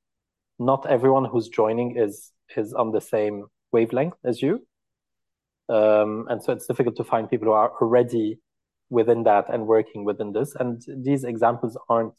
not 0.60 0.86
everyone 0.86 1.26
who's 1.26 1.48
joining 1.48 1.98
is 1.98 2.32
is 2.56 2.74
on 2.74 2.91
the 2.91 3.02
same 3.02 3.45
wavelength 3.72 4.17
as 4.24 4.41
you. 4.41 4.65
Um, 5.69 6.28
and 6.30 6.43
so 6.43 6.52
it's 6.52 6.67
difficult 6.67 6.95
to 6.98 7.04
find 7.04 7.30
people 7.30 7.48
who 7.48 7.54
are 7.54 7.72
already 7.82 8.39
within 8.89 9.24
that 9.24 9.45
and 9.54 9.67
working 9.67 10.04
within 10.04 10.34
this. 10.34 10.56
And 10.56 10.82
these 10.88 11.24
examples 11.24 11.78
aren't 11.88 12.13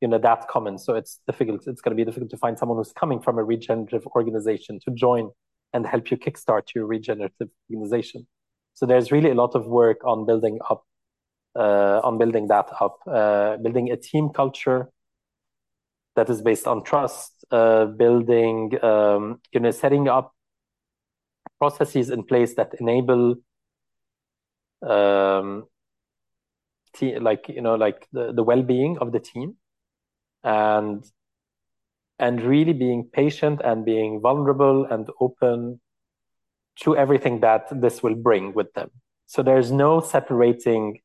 you 0.00 0.08
know 0.08 0.18
that 0.18 0.48
common. 0.48 0.78
So 0.78 0.94
it's 0.94 1.20
difficult 1.26 1.66
it's 1.66 1.80
going 1.80 1.96
to 1.96 2.00
be 2.00 2.04
difficult 2.04 2.30
to 2.30 2.36
find 2.36 2.58
someone 2.58 2.78
who's 2.78 2.92
coming 2.92 3.20
from 3.20 3.38
a 3.38 3.44
regenerative 3.44 4.06
organization 4.08 4.78
to 4.84 4.90
join 4.92 5.30
and 5.72 5.86
help 5.86 6.10
you 6.10 6.16
kickstart 6.16 6.74
your 6.74 6.86
regenerative 6.86 7.48
organization 7.70 8.26
so 8.74 8.86
there's 8.86 9.10
really 9.10 9.30
a 9.30 9.34
lot 9.34 9.54
of 9.54 9.66
work 9.66 10.04
on 10.04 10.26
building 10.26 10.58
up 10.68 10.84
uh, 11.56 12.00
on 12.02 12.18
building 12.18 12.48
that 12.48 12.68
up 12.80 12.98
uh, 13.06 13.56
building 13.58 13.90
a 13.90 13.96
team 13.96 14.28
culture 14.30 14.90
that 16.16 16.28
is 16.28 16.42
based 16.42 16.66
on 16.66 16.82
trust 16.82 17.44
uh, 17.50 17.86
building 17.86 18.72
um, 18.82 19.40
you 19.52 19.60
know 19.60 19.70
setting 19.70 20.08
up 20.08 20.32
processes 21.58 22.10
in 22.10 22.24
place 22.24 22.54
that 22.54 22.74
enable 22.80 23.36
um, 24.82 25.64
like 27.00 27.48
you 27.48 27.60
know 27.60 27.74
like 27.74 28.06
the, 28.12 28.32
the 28.32 28.42
well-being 28.42 28.98
of 28.98 29.12
the 29.12 29.20
team 29.20 29.56
and 30.42 31.04
and 32.18 32.42
really 32.42 32.72
being 32.72 33.08
patient 33.12 33.60
and 33.64 33.84
being 33.84 34.20
vulnerable 34.20 34.84
and 34.84 35.08
open 35.20 35.80
to 36.80 36.96
everything 36.96 37.40
that 37.40 37.66
this 37.70 38.02
will 38.02 38.14
bring 38.14 38.52
with 38.54 38.72
them. 38.74 38.90
So 39.26 39.42
there's 39.42 39.70
no 39.70 40.00
separating 40.00 41.00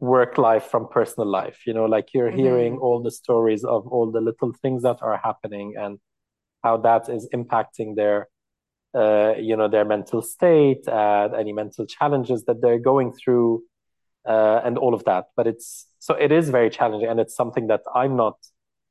work 0.00 0.38
life 0.38 0.64
from 0.64 0.88
personal 0.88 1.28
life. 1.28 1.66
You 1.66 1.74
know, 1.74 1.86
like 1.86 2.14
you're 2.14 2.28
mm-hmm. 2.28 2.38
hearing 2.38 2.78
all 2.78 3.02
the 3.02 3.10
stories 3.10 3.64
of 3.64 3.86
all 3.86 4.10
the 4.10 4.20
little 4.20 4.52
things 4.62 4.82
that 4.82 4.98
are 5.02 5.20
happening 5.22 5.74
and 5.78 5.98
how 6.62 6.76
that 6.78 7.08
is 7.08 7.28
impacting 7.34 7.96
their, 7.96 8.28
uh, 8.94 9.34
you 9.38 9.56
know, 9.56 9.68
their 9.68 9.84
mental 9.84 10.22
state 10.22 10.86
and 10.88 11.34
any 11.34 11.52
mental 11.52 11.86
challenges 11.86 12.44
that 12.44 12.60
they're 12.60 12.78
going 12.78 13.12
through 13.12 13.62
uh, 14.26 14.60
and 14.64 14.78
all 14.78 14.94
of 14.94 15.04
that. 15.04 15.26
But 15.36 15.46
it's 15.46 15.86
so 15.98 16.14
it 16.14 16.32
is 16.32 16.50
very 16.50 16.70
challenging, 16.70 17.08
and 17.08 17.20
it's 17.20 17.34
something 17.34 17.68
that 17.68 17.82
I'm 17.94 18.16
not 18.16 18.36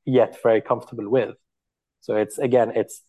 yet 0.05 0.37
very 0.41 0.61
comfortable 0.61 1.09
with. 1.09 1.35
So 2.01 2.15
it's 2.15 2.37
again, 2.37 2.71
it's 2.75 3.01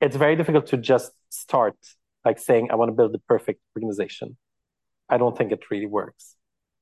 it's 0.00 0.16
very 0.16 0.36
difficult 0.36 0.66
to 0.68 0.76
just 0.76 1.12
start 1.30 1.76
like 2.24 2.38
saying 2.38 2.68
I 2.70 2.76
want 2.76 2.90
to 2.90 2.94
build 2.94 3.12
the 3.12 3.20
perfect 3.20 3.60
organization. 3.76 4.36
I 5.08 5.18
don't 5.18 5.36
think 5.36 5.52
it 5.52 5.62
really 5.70 5.86
works. 5.86 6.36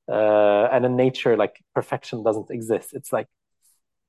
Uh, 0.09 0.67
and 0.71 0.85
in 0.85 0.95
nature, 0.95 1.37
like 1.37 1.55
perfection 1.75 2.23
doesn't 2.23 2.49
exist. 2.49 2.89
It's 2.93 3.11
like 3.13 3.27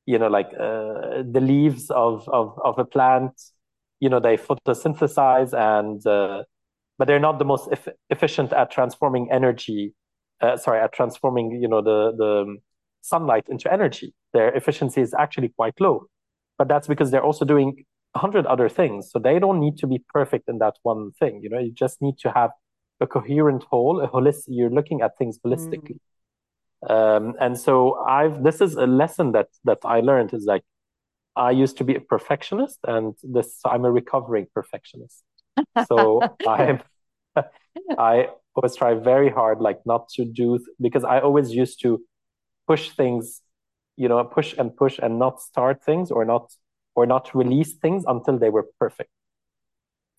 you 0.07 0.19
know, 0.19 0.29
like 0.29 0.49
uh, 0.53 1.23
the 1.31 1.41
leaves 1.41 1.91
of, 1.91 2.29
of 2.29 2.59
of 2.63 2.79
a 2.79 2.85
plant. 2.85 3.41
You 4.01 4.11
know, 4.11 4.21
they 4.21 4.37
photosynthesize 4.37 5.53
and. 5.53 6.05
Uh, 6.07 6.45
but 6.97 7.09
they're 7.09 7.19
not 7.19 7.41
the 7.41 7.45
most 7.45 7.69
e- 7.73 7.91
efficient 8.09 8.53
at 8.53 8.71
transforming 8.71 9.29
energy 9.33 9.95
uh, 10.41 10.57
sorry, 10.57 10.81
at 10.81 10.93
transforming, 10.93 11.51
you 11.63 11.69
know, 11.69 11.83
the 11.83 12.13
the 12.17 12.57
sunlight 13.01 13.45
into 13.49 13.73
energy. 13.73 14.15
Their 14.33 14.53
efficiency 14.55 15.01
is 15.01 15.15
actually 15.15 15.51
quite 15.51 15.75
low, 15.81 16.07
but 16.59 16.69
that's 16.69 16.89
because 16.89 17.11
they're 17.11 17.25
also 17.25 17.45
doing 17.45 17.85
a 18.15 18.19
hundred 18.19 18.47
other 18.47 18.69
things. 18.69 19.11
So 19.11 19.19
they 19.19 19.39
don't 19.39 19.61
need 19.61 19.77
to 19.79 19.87
be 19.87 20.03
perfect 20.13 20.49
in 20.49 20.59
that 20.59 20.75
one 20.83 21.13
thing. 21.13 21.41
You 21.43 21.51
know, 21.51 21.59
you 21.59 21.73
just 21.73 22.01
need 22.01 22.19
to 22.19 22.31
have 22.31 22.51
a 23.01 23.07
coherent 23.07 23.65
whole, 23.65 24.01
a 24.01 24.09
holistic. 24.09 24.45
You're 24.49 24.71
looking 24.71 25.03
at 25.03 25.19
things 25.19 25.39
holistically. 25.39 25.99
Mm. 26.85 26.91
Um, 26.91 27.35
and 27.41 27.59
so 27.59 27.95
I've 28.01 28.43
this 28.43 28.61
is 28.61 28.75
a 28.75 28.87
lesson 28.87 29.33
that 29.33 29.49
that 29.65 29.79
I 29.85 30.01
learned 30.01 30.35
is 30.35 30.45
like 30.45 30.63
I 31.35 31.51
used 31.51 31.79
to 31.79 31.85
be 31.85 31.95
a 31.95 32.01
perfectionist, 32.01 32.79
and 32.87 33.15
this 33.23 33.59
so 33.59 33.71
I'm 33.71 33.85
a 33.85 33.91
recovering 33.91 34.47
perfectionist. 34.55 35.23
So 35.89 36.21
I'm 36.47 36.81
I 37.99 38.29
always 38.55 38.77
try 38.77 38.95
very 38.95 39.31
hard, 39.31 39.61
like 39.61 39.81
not 39.87 40.09
to 40.11 40.25
do 40.25 40.59
because 40.81 41.05
I 41.05 41.21
always 41.21 41.53
used 41.53 41.81
to 41.83 42.03
push 42.69 42.91
things, 42.91 43.41
you 43.97 44.09
know, 44.09 44.23
push 44.25 44.55
and 44.57 44.77
push 44.77 44.99
and 45.03 45.19
not 45.19 45.41
start 45.41 45.83
things 45.83 46.11
or 46.11 46.25
not 46.25 46.53
or 46.95 47.07
not 47.07 47.35
release 47.35 47.75
things 47.75 48.05
until 48.07 48.39
they 48.39 48.51
were 48.51 48.67
perfect. 48.79 49.11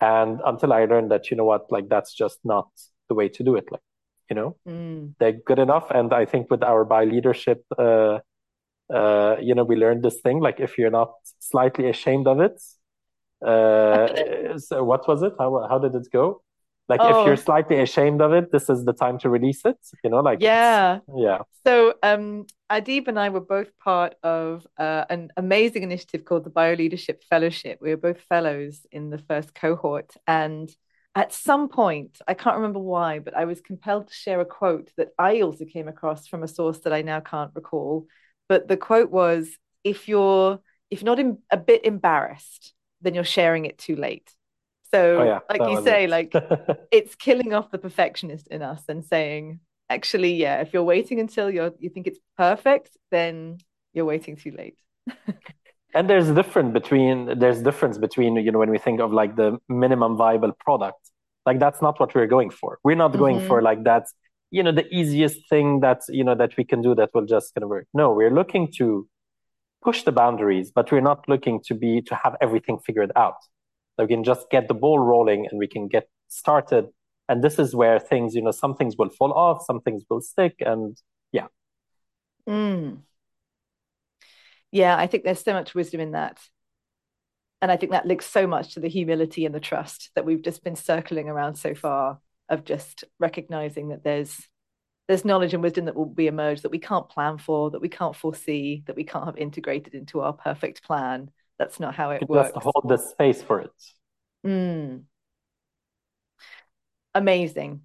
And 0.00 0.40
until 0.44 0.72
I 0.72 0.84
learned 0.84 1.10
that, 1.10 1.30
you 1.30 1.36
know 1.36 1.44
what, 1.44 1.72
like 1.72 1.88
that's 1.88 2.14
just 2.14 2.38
not 2.44 2.68
the 3.08 3.14
way 3.14 3.28
to 3.30 3.42
do 3.42 3.56
it. 3.56 3.66
Like, 3.70 3.80
you 4.28 4.36
know, 4.36 4.56
mm. 4.68 5.14
they're 5.18 5.32
good 5.32 5.58
enough. 5.58 5.90
And 5.90 6.12
I 6.12 6.26
think 6.26 6.50
with 6.50 6.62
our 6.62 6.84
bio 6.84 7.04
leadership, 7.04 7.64
uh, 7.78 8.18
uh, 8.92 9.36
you 9.40 9.54
know, 9.54 9.64
we 9.64 9.76
learned 9.76 10.02
this 10.02 10.20
thing. 10.20 10.40
Like, 10.40 10.60
if 10.60 10.78
you're 10.78 10.90
not 10.90 11.12
slightly 11.38 11.88
ashamed 11.88 12.26
of 12.26 12.40
it, 12.40 12.60
uh, 13.44 14.58
so 14.58 14.84
what 14.84 15.08
was 15.08 15.22
it? 15.22 15.32
How 15.38 15.66
how 15.68 15.78
did 15.78 15.94
it 15.94 16.08
go? 16.12 16.42
Like 16.88 17.00
oh. 17.02 17.20
if 17.20 17.26
you're 17.26 17.36
slightly 17.36 17.80
ashamed 17.80 18.20
of 18.20 18.32
it 18.32 18.52
this 18.52 18.68
is 18.68 18.84
the 18.84 18.92
time 18.92 19.18
to 19.18 19.28
release 19.28 19.64
it 19.64 19.78
you 20.04 20.10
know 20.10 20.20
like 20.20 20.40
yeah. 20.40 21.00
Yeah. 21.16 21.38
So 21.64 21.94
um 22.02 22.46
adib 22.70 23.08
and 23.08 23.18
i 23.18 23.28
were 23.28 23.40
both 23.40 23.76
part 23.78 24.14
of 24.22 24.66
uh, 24.78 25.04
an 25.08 25.30
amazing 25.36 25.82
initiative 25.82 26.24
called 26.24 26.44
the 26.44 26.50
bioleadership 26.50 27.22
fellowship. 27.30 27.78
We 27.80 27.90
were 27.90 27.96
both 27.96 28.20
fellows 28.22 28.86
in 28.90 29.10
the 29.10 29.18
first 29.18 29.54
cohort 29.54 30.12
and 30.26 30.70
at 31.14 31.32
some 31.32 31.68
point 31.68 32.18
i 32.28 32.34
can't 32.34 32.56
remember 32.56 32.78
why 32.78 33.18
but 33.18 33.34
i 33.34 33.46
was 33.46 33.60
compelled 33.60 34.06
to 34.08 34.14
share 34.14 34.40
a 34.40 34.44
quote 34.44 34.90
that 34.98 35.08
i 35.18 35.40
also 35.40 35.64
came 35.64 35.88
across 35.88 36.26
from 36.26 36.42
a 36.42 36.48
source 36.48 36.80
that 36.80 36.92
i 36.92 37.02
now 37.02 37.20
can't 37.20 37.52
recall. 37.54 38.06
But 38.48 38.68
the 38.68 38.76
quote 38.76 39.10
was 39.10 39.48
if 39.82 40.08
you're 40.08 40.60
if 40.90 41.02
not 41.02 41.18
in, 41.18 41.38
a 41.50 41.56
bit 41.56 41.84
embarrassed 41.84 42.74
then 43.00 43.14
you're 43.14 43.24
sharing 43.24 43.64
it 43.66 43.78
too 43.78 43.96
late 43.96 44.30
so, 44.96 45.20
oh, 45.20 45.24
yeah, 45.24 45.40
like 45.50 45.70
you 45.70 45.82
say, 45.82 46.04
it. 46.04 46.10
like 46.10 46.32
it's 46.98 47.14
killing 47.14 47.52
off 47.54 47.70
the 47.70 47.78
perfectionist 47.78 48.46
in 48.48 48.62
us 48.62 48.82
and 48.88 49.04
saying, 49.04 49.60
actually, 49.88 50.34
yeah, 50.34 50.60
if 50.60 50.72
you're 50.72 50.88
waiting 50.94 51.20
until 51.20 51.50
you're 51.50 51.72
you 51.78 51.90
think 51.90 52.06
it's 52.06 52.18
perfect, 52.36 52.96
then 53.10 53.58
you're 53.92 54.04
waiting 54.04 54.36
too 54.36 54.52
late. 54.52 54.78
and 55.94 56.10
there's 56.10 56.28
a 56.28 56.34
difference 56.34 56.72
between 56.72 57.38
there's 57.38 57.60
difference 57.62 57.98
between 57.98 58.36
you 58.36 58.50
know 58.52 58.58
when 58.58 58.70
we 58.70 58.78
think 58.78 59.00
of 59.00 59.12
like 59.12 59.36
the 59.36 59.58
minimum 59.68 60.16
viable 60.16 60.52
product, 60.66 61.02
like 61.44 61.58
that's 61.58 61.80
not 61.82 61.98
what 62.00 62.14
we're 62.14 62.32
going 62.36 62.50
for. 62.50 62.78
We're 62.84 63.02
not 63.04 63.16
going 63.16 63.38
mm-hmm. 63.38 63.48
for 63.48 63.62
like 63.62 63.84
that's 63.84 64.14
you 64.50 64.62
know 64.62 64.72
the 64.72 64.86
easiest 64.94 65.48
thing 65.48 65.80
that 65.80 66.00
you 66.08 66.24
know 66.24 66.34
that 66.34 66.56
we 66.56 66.64
can 66.64 66.80
do 66.82 66.94
that 66.94 67.10
will 67.14 67.26
just 67.26 67.54
kind 67.54 67.64
of 67.64 67.70
work. 67.70 67.86
No, 67.94 68.12
we're 68.12 68.34
looking 68.40 68.72
to 68.78 69.08
push 69.82 70.02
the 70.02 70.12
boundaries, 70.12 70.72
but 70.74 70.90
we're 70.90 71.08
not 71.12 71.28
looking 71.28 71.60
to 71.66 71.74
be 71.74 72.02
to 72.02 72.14
have 72.14 72.34
everything 72.40 72.78
figured 72.86 73.12
out 73.14 73.36
we 74.04 74.08
can 74.08 74.24
just 74.24 74.50
get 74.50 74.68
the 74.68 74.74
ball 74.74 74.98
rolling 74.98 75.46
and 75.50 75.58
we 75.58 75.66
can 75.66 75.88
get 75.88 76.08
started. 76.28 76.86
And 77.28 77.42
this 77.42 77.58
is 77.58 77.74
where 77.74 77.98
things, 77.98 78.34
you 78.34 78.42
know, 78.42 78.50
some 78.50 78.74
things 78.74 78.96
will 78.96 79.08
fall 79.08 79.32
off, 79.32 79.64
some 79.64 79.80
things 79.80 80.04
will 80.08 80.20
stick, 80.20 80.56
and 80.60 80.96
yeah. 81.32 81.46
Mm. 82.48 82.98
Yeah, 84.70 84.96
I 84.96 85.06
think 85.06 85.24
there's 85.24 85.42
so 85.42 85.52
much 85.52 85.74
wisdom 85.74 86.00
in 86.00 86.12
that. 86.12 86.38
And 87.62 87.72
I 87.72 87.76
think 87.76 87.92
that 87.92 88.06
links 88.06 88.26
so 88.26 88.46
much 88.46 88.74
to 88.74 88.80
the 88.80 88.88
humility 88.88 89.46
and 89.46 89.54
the 89.54 89.60
trust 89.60 90.10
that 90.14 90.24
we've 90.24 90.42
just 90.42 90.62
been 90.62 90.76
circling 90.76 91.28
around 91.28 91.56
so 91.56 91.74
far 91.74 92.20
of 92.48 92.64
just 92.64 93.04
recognizing 93.18 93.88
that 93.88 94.04
there's 94.04 94.36
there's 95.08 95.24
knowledge 95.24 95.54
and 95.54 95.62
wisdom 95.62 95.84
that 95.84 95.94
will 95.94 96.04
be 96.04 96.26
emerged 96.26 96.62
that 96.62 96.72
we 96.72 96.80
can't 96.80 97.08
plan 97.08 97.38
for, 97.38 97.70
that 97.70 97.80
we 97.80 97.88
can't 97.88 98.16
foresee, 98.16 98.82
that 98.86 98.96
we 98.96 99.04
can't 99.04 99.24
have 99.24 99.36
integrated 99.36 99.94
into 99.94 100.20
our 100.20 100.32
perfect 100.32 100.82
plan 100.82 101.30
that's 101.58 101.80
not 101.80 101.94
how 101.94 102.10
it, 102.10 102.22
it 102.22 102.28
works. 102.28 102.52
Just 102.52 102.62
hold 102.62 102.84
the 102.88 102.98
space 102.98 103.42
for 103.42 103.60
it. 103.60 103.70
Mm. 104.46 105.02
Amazing. 107.14 107.82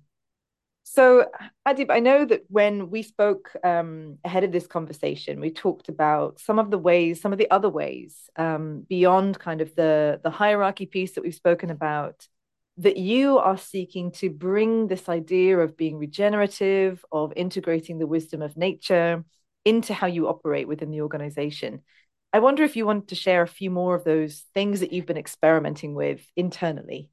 So, 0.83 1.25
Adib, 1.65 1.89
I 1.89 2.01
know 2.01 2.25
that 2.25 2.43
when 2.49 2.89
we 2.89 3.01
spoke 3.01 3.51
um, 3.63 4.17
ahead 4.25 4.43
of 4.43 4.51
this 4.51 4.67
conversation, 4.67 5.39
we 5.39 5.49
talked 5.49 5.87
about 5.87 6.41
some 6.41 6.59
of 6.59 6.69
the 6.69 6.77
ways, 6.77 7.21
some 7.21 7.31
of 7.31 7.39
the 7.39 7.49
other 7.49 7.69
ways 7.69 8.29
um, 8.35 8.85
beyond 8.89 9.39
kind 9.39 9.61
of 9.61 9.73
the 9.75 10.19
the 10.21 10.29
hierarchy 10.29 10.85
piece 10.85 11.13
that 11.13 11.23
we've 11.23 11.33
spoken 11.33 11.69
about, 11.69 12.27
that 12.75 12.97
you 12.97 13.37
are 13.37 13.57
seeking 13.57 14.11
to 14.11 14.29
bring 14.29 14.87
this 14.87 15.07
idea 15.07 15.59
of 15.59 15.77
being 15.77 15.97
regenerative, 15.97 17.05
of 17.09 17.31
integrating 17.37 17.97
the 17.97 18.07
wisdom 18.07 18.41
of 18.41 18.57
nature 18.57 19.23
into 19.63 19.93
how 19.93 20.07
you 20.07 20.27
operate 20.27 20.67
within 20.67 20.91
the 20.91 21.01
organization. 21.01 21.83
I 22.33 22.39
wonder 22.39 22.63
if 22.63 22.75
you 22.75 22.85
want 22.85 23.09
to 23.09 23.15
share 23.15 23.41
a 23.41 23.47
few 23.47 23.69
more 23.69 23.95
of 23.95 24.03
those 24.03 24.45
things 24.53 24.79
that 24.79 24.93
you've 24.93 25.05
been 25.05 25.17
experimenting 25.17 25.93
with 25.95 26.25
internally. 26.35 27.09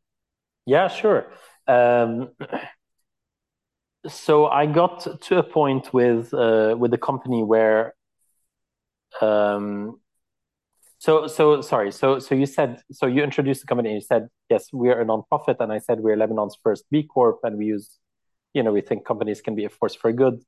Yeah, 0.65 0.89
sure. 0.89 1.33
Um, 1.67 2.31
so 4.07 4.47
I 4.47 4.67
got 4.67 5.23
to 5.23 5.39
a 5.39 5.43
point 5.43 5.93
with 5.93 6.33
uh, 6.33 6.77
with 6.79 6.93
the 6.93 6.99
company 6.99 7.43
where, 7.43 7.95
um, 9.21 10.01
so 10.99 11.27
so 11.27 11.63
sorry. 11.63 11.91
So 11.91 12.21
so 12.21 12.37
you 12.37 12.47
said 12.47 12.83
so 12.93 13.07
you 13.07 13.25
introduced 13.25 13.63
the 13.63 13.67
company. 13.67 13.89
and 13.91 13.97
You 13.97 14.07
said 14.07 14.29
yes, 14.49 14.73
we 14.73 14.89
are 14.91 15.01
a 15.01 15.05
nonprofit, 15.05 15.57
and 15.59 15.73
I 15.73 15.79
said 15.79 15.99
we're 15.99 16.17
Lebanon's 16.17 16.57
first 16.63 16.85
B 16.93 17.03
Corp, 17.03 17.41
and 17.43 17.59
we 17.59 17.67
use, 17.67 17.99
you 18.55 18.63
know, 18.63 18.73
we 18.73 18.83
think 18.83 19.05
companies 19.05 19.41
can 19.41 19.57
be 19.57 19.65
a 19.65 19.69
force 19.69 19.97
for 19.97 20.13
good, 20.13 20.45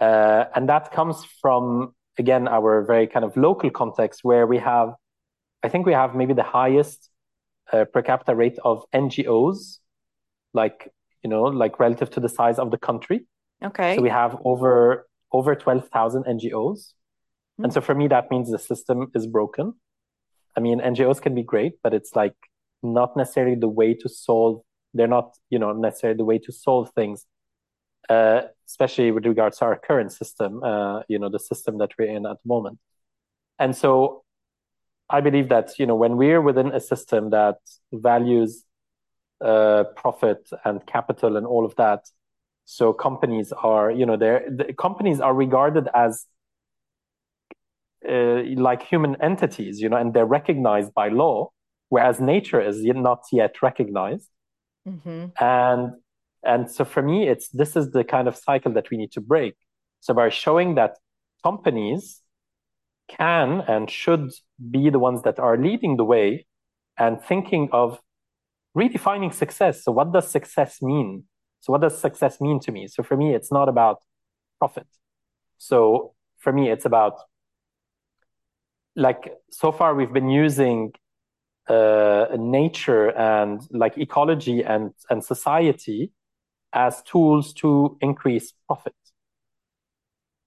uh, 0.00 0.46
and 0.56 0.68
that 0.68 0.90
comes 0.90 1.24
from 1.40 1.94
again 2.18 2.48
our 2.48 2.82
very 2.82 3.06
kind 3.06 3.24
of 3.24 3.36
local 3.36 3.70
context 3.70 4.20
where 4.22 4.46
we 4.46 4.58
have 4.58 4.94
i 5.62 5.68
think 5.68 5.86
we 5.86 5.92
have 5.92 6.14
maybe 6.14 6.34
the 6.34 6.42
highest 6.42 7.10
uh, 7.72 7.84
per 7.84 8.02
capita 8.02 8.34
rate 8.34 8.58
of 8.64 8.84
ngos 8.94 9.78
like 10.54 10.90
you 11.22 11.30
know 11.30 11.44
like 11.44 11.78
relative 11.78 12.10
to 12.10 12.20
the 12.20 12.28
size 12.28 12.58
of 12.58 12.70
the 12.70 12.78
country. 12.78 13.26
Okay. 13.64 13.96
So 13.96 14.02
we 14.02 14.08
have 14.08 14.36
over 14.44 15.06
over 15.32 15.54
12000 15.54 16.24
ngos 16.24 16.32
mm-hmm. 16.52 17.64
and 17.64 17.72
so 17.72 17.80
for 17.80 17.94
me 17.94 18.08
that 18.08 18.30
means 18.30 18.50
the 18.50 18.58
system 18.58 19.10
is 19.14 19.26
broken. 19.26 19.74
I 20.56 20.60
mean 20.60 20.80
ngos 20.80 21.20
can 21.20 21.34
be 21.34 21.42
great 21.42 21.74
but 21.82 21.94
it's 21.94 22.14
like 22.14 22.34
not 22.82 23.16
necessarily 23.16 23.56
the 23.56 23.68
way 23.68 23.94
to 23.94 24.08
solve 24.08 24.62
they're 24.94 25.06
not 25.06 25.36
you 25.48 25.58
know 25.58 25.72
necessarily 25.72 26.16
the 26.16 26.24
way 26.24 26.38
to 26.38 26.52
solve 26.52 26.90
things. 26.94 27.26
Uh, 28.08 28.42
especially 28.72 29.10
with 29.10 29.24
regards 29.26 29.58
to 29.58 29.64
our 29.66 29.78
current 29.88 30.10
system, 30.20 30.50
uh, 30.64 31.02
you 31.12 31.18
know, 31.18 31.28
the 31.28 31.38
system 31.50 31.78
that 31.78 31.90
we're 31.98 32.12
in 32.16 32.24
at 32.32 32.38
the 32.42 32.48
moment. 32.56 32.78
And 33.58 33.76
so 33.76 34.24
I 35.10 35.20
believe 35.20 35.48
that, 35.50 35.78
you 35.78 35.86
know, 35.86 35.98
when 36.02 36.16
we're 36.16 36.40
within 36.40 36.68
a 36.68 36.80
system 36.80 37.30
that 37.30 37.58
values 37.92 38.64
uh, 39.44 39.84
profit 40.02 40.48
and 40.64 40.76
capital 40.86 41.36
and 41.36 41.46
all 41.46 41.64
of 41.66 41.74
that, 41.76 42.00
so 42.64 42.94
companies 42.94 43.52
are, 43.52 43.90
you 43.90 44.06
know, 44.06 44.16
they're, 44.16 44.42
the 44.48 44.72
companies 44.72 45.20
are 45.20 45.34
regarded 45.34 45.86
as 45.92 46.26
uh, 48.08 48.42
like 48.68 48.82
human 48.82 49.14
entities, 49.20 49.80
you 49.82 49.88
know, 49.90 49.98
and 49.98 50.14
they're 50.14 50.32
recognized 50.38 50.94
by 50.94 51.08
law, 51.08 51.50
whereas 51.90 52.20
nature 52.20 52.60
is 52.60 52.82
not 52.82 53.20
yet 53.32 53.60
recognized. 53.60 54.28
Mm-hmm. 54.88 55.26
And 55.38 55.92
and 56.44 56.70
so 56.70 56.84
for 56.84 57.02
me, 57.02 57.28
it's 57.28 57.48
this 57.48 57.76
is 57.76 57.90
the 57.92 58.04
kind 58.04 58.26
of 58.28 58.36
cycle 58.36 58.72
that 58.72 58.90
we 58.90 58.96
need 58.96 59.12
to 59.12 59.20
break. 59.20 59.54
So 60.00 60.14
by 60.14 60.28
showing 60.28 60.74
that 60.74 60.96
companies 61.42 62.20
can 63.08 63.62
and 63.68 63.90
should 63.90 64.30
be 64.70 64.90
the 64.90 64.98
ones 64.98 65.22
that 65.22 65.38
are 65.38 65.56
leading 65.56 65.96
the 65.96 66.04
way 66.04 66.46
and 66.98 67.22
thinking 67.22 67.68
of 67.72 68.00
redefining 68.76 69.32
success. 69.32 69.84
So 69.84 69.92
what 69.92 70.12
does 70.12 70.30
success 70.30 70.82
mean? 70.82 71.24
So 71.60 71.72
what 71.72 71.82
does 71.82 71.98
success 71.98 72.40
mean 72.40 72.58
to 72.60 72.72
me? 72.72 72.88
So 72.88 73.02
for 73.02 73.16
me, 73.16 73.34
it's 73.34 73.52
not 73.52 73.68
about 73.68 73.98
profit. 74.58 74.86
So 75.58 76.14
for 76.38 76.52
me, 76.52 76.70
it's 76.70 76.84
about 76.84 77.20
like 78.96 79.32
so 79.50 79.72
far 79.72 79.94
we've 79.94 80.12
been 80.12 80.28
using 80.28 80.92
uh, 81.68 82.26
nature 82.36 83.10
and 83.16 83.62
like 83.70 83.96
ecology 83.96 84.62
and 84.64 84.92
and 85.08 85.24
society 85.24 86.10
as 86.72 87.02
tools 87.02 87.52
to 87.54 87.96
increase 88.00 88.52
profit. 88.66 88.94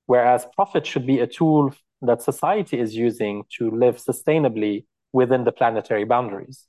Whereas 0.06 0.46
profit 0.56 0.86
should 0.86 1.06
be 1.06 1.20
a 1.20 1.28
tool 1.28 1.74
that 2.02 2.22
society 2.22 2.80
is 2.80 2.96
using 2.96 3.44
to 3.58 3.72
live 3.72 3.98
sustainably 3.98 4.86
within 5.14 5.44
the 5.44 5.52
planetary 5.52 6.04
boundaries. 6.04 6.68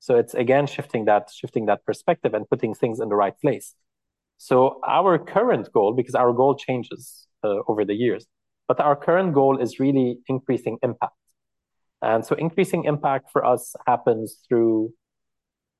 So 0.00 0.16
it's 0.16 0.34
again 0.34 0.66
shifting 0.66 1.06
that 1.06 1.30
shifting 1.34 1.66
that 1.66 1.84
perspective 1.84 2.34
and 2.34 2.48
putting 2.48 2.74
things 2.74 3.00
in 3.00 3.08
the 3.08 3.16
right 3.16 3.38
place. 3.40 3.74
So 4.38 4.80
our 4.86 5.18
current 5.18 5.72
goal, 5.72 5.92
because 5.94 6.14
our 6.14 6.32
goal 6.32 6.56
changes 6.56 7.26
uh, 7.42 7.60
over 7.68 7.84
the 7.84 7.94
years, 7.94 8.26
but 8.68 8.80
our 8.80 8.96
current 8.96 9.32
goal 9.32 9.58
is 9.58 9.78
really 9.78 10.18
increasing 10.28 10.78
impact. 10.82 11.14
And 12.02 12.24
so 12.26 12.34
increasing 12.34 12.84
impact 12.84 13.30
for 13.30 13.44
us 13.44 13.74
happens 13.86 14.40
through 14.46 14.92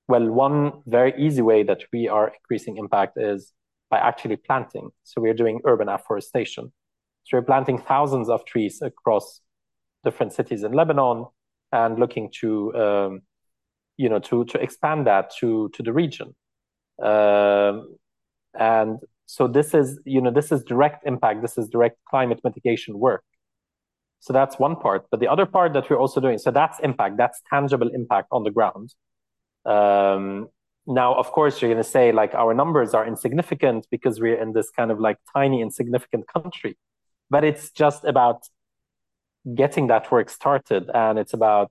well, 0.09 0.29
one 0.29 0.83
very 0.87 1.15
easy 1.19 1.43
way 1.43 1.63
that 1.63 1.83
we 1.93 2.09
are 2.09 2.29
increasing 2.29 2.77
impact 2.77 3.17
is 3.17 3.53
by 3.91 3.99
actually 3.99 4.37
planting. 4.37 4.91
So 5.05 5.21
we're 5.21 5.35
doing 5.35 5.61
urban 5.65 5.89
afforestation. 5.89 6.73
So 7.25 7.37
we're 7.37 7.43
planting 7.43 7.79
thousands 7.79 8.29
of 8.29 8.45
trees 8.45 8.83
across 8.83 9.41
different 10.05 10.33
cities 10.33 10.63
in 10.63 10.73
Lebanon. 10.73 11.27
and 11.75 11.99
looking 11.99 12.31
to 12.41 12.75
um, 12.77 13.21
you 13.97 14.09
know 14.09 14.21
to 14.21 14.45
to 14.47 14.59
expand 14.61 15.07
that 15.07 15.31
to 15.39 15.69
to 15.75 15.83
the 15.83 15.93
region 15.93 16.35
um, 17.03 17.97
and 18.59 18.99
so 19.27 19.47
this 19.49 19.75
is 19.75 19.99
you 20.05 20.21
know 20.21 20.31
this 20.31 20.53
is 20.53 20.63
direct 20.63 21.07
impact 21.07 21.43
this 21.43 21.59
is 21.59 21.69
direct 21.69 21.99
climate 22.09 22.41
mitigation 22.45 22.99
work 22.99 23.25
so 24.21 24.33
that's 24.33 24.59
one 24.59 24.77
part 24.77 25.07
but 25.11 25.21
the 25.21 25.29
other 25.29 25.47
part 25.47 25.73
that 25.73 25.89
we're 25.91 25.99
also 25.99 26.21
doing 26.21 26.39
so 26.39 26.51
that's 26.51 26.79
impact 26.81 27.17
that's 27.17 27.43
tangible 27.51 27.91
impact 28.01 28.29
on 28.31 28.45
the 28.45 28.51
ground 28.51 28.95
um, 29.65 30.49
now 30.87 31.15
of 31.15 31.33
course 31.33 31.61
you're 31.61 31.71
going 31.71 31.83
to 31.83 31.89
say 31.89 32.13
like 32.13 32.35
our 32.35 32.53
numbers 32.55 32.93
are 32.95 33.07
insignificant 33.07 33.87
because 33.91 34.21
we're 34.21 34.41
in 34.41 34.53
this 34.53 34.71
kind 34.71 34.91
of 34.91 35.01
like 35.01 35.19
tiny 35.35 35.63
insignificant 35.63 36.27
country. 36.29 36.77
But 37.31 37.45
it's 37.45 37.71
just 37.71 38.05
about 38.05 38.43
getting 39.55 39.89
that 39.89 40.11
work 40.11 40.31
started 40.31 40.91
and 40.95 41.19
it's 41.19 41.35
about 41.35 41.71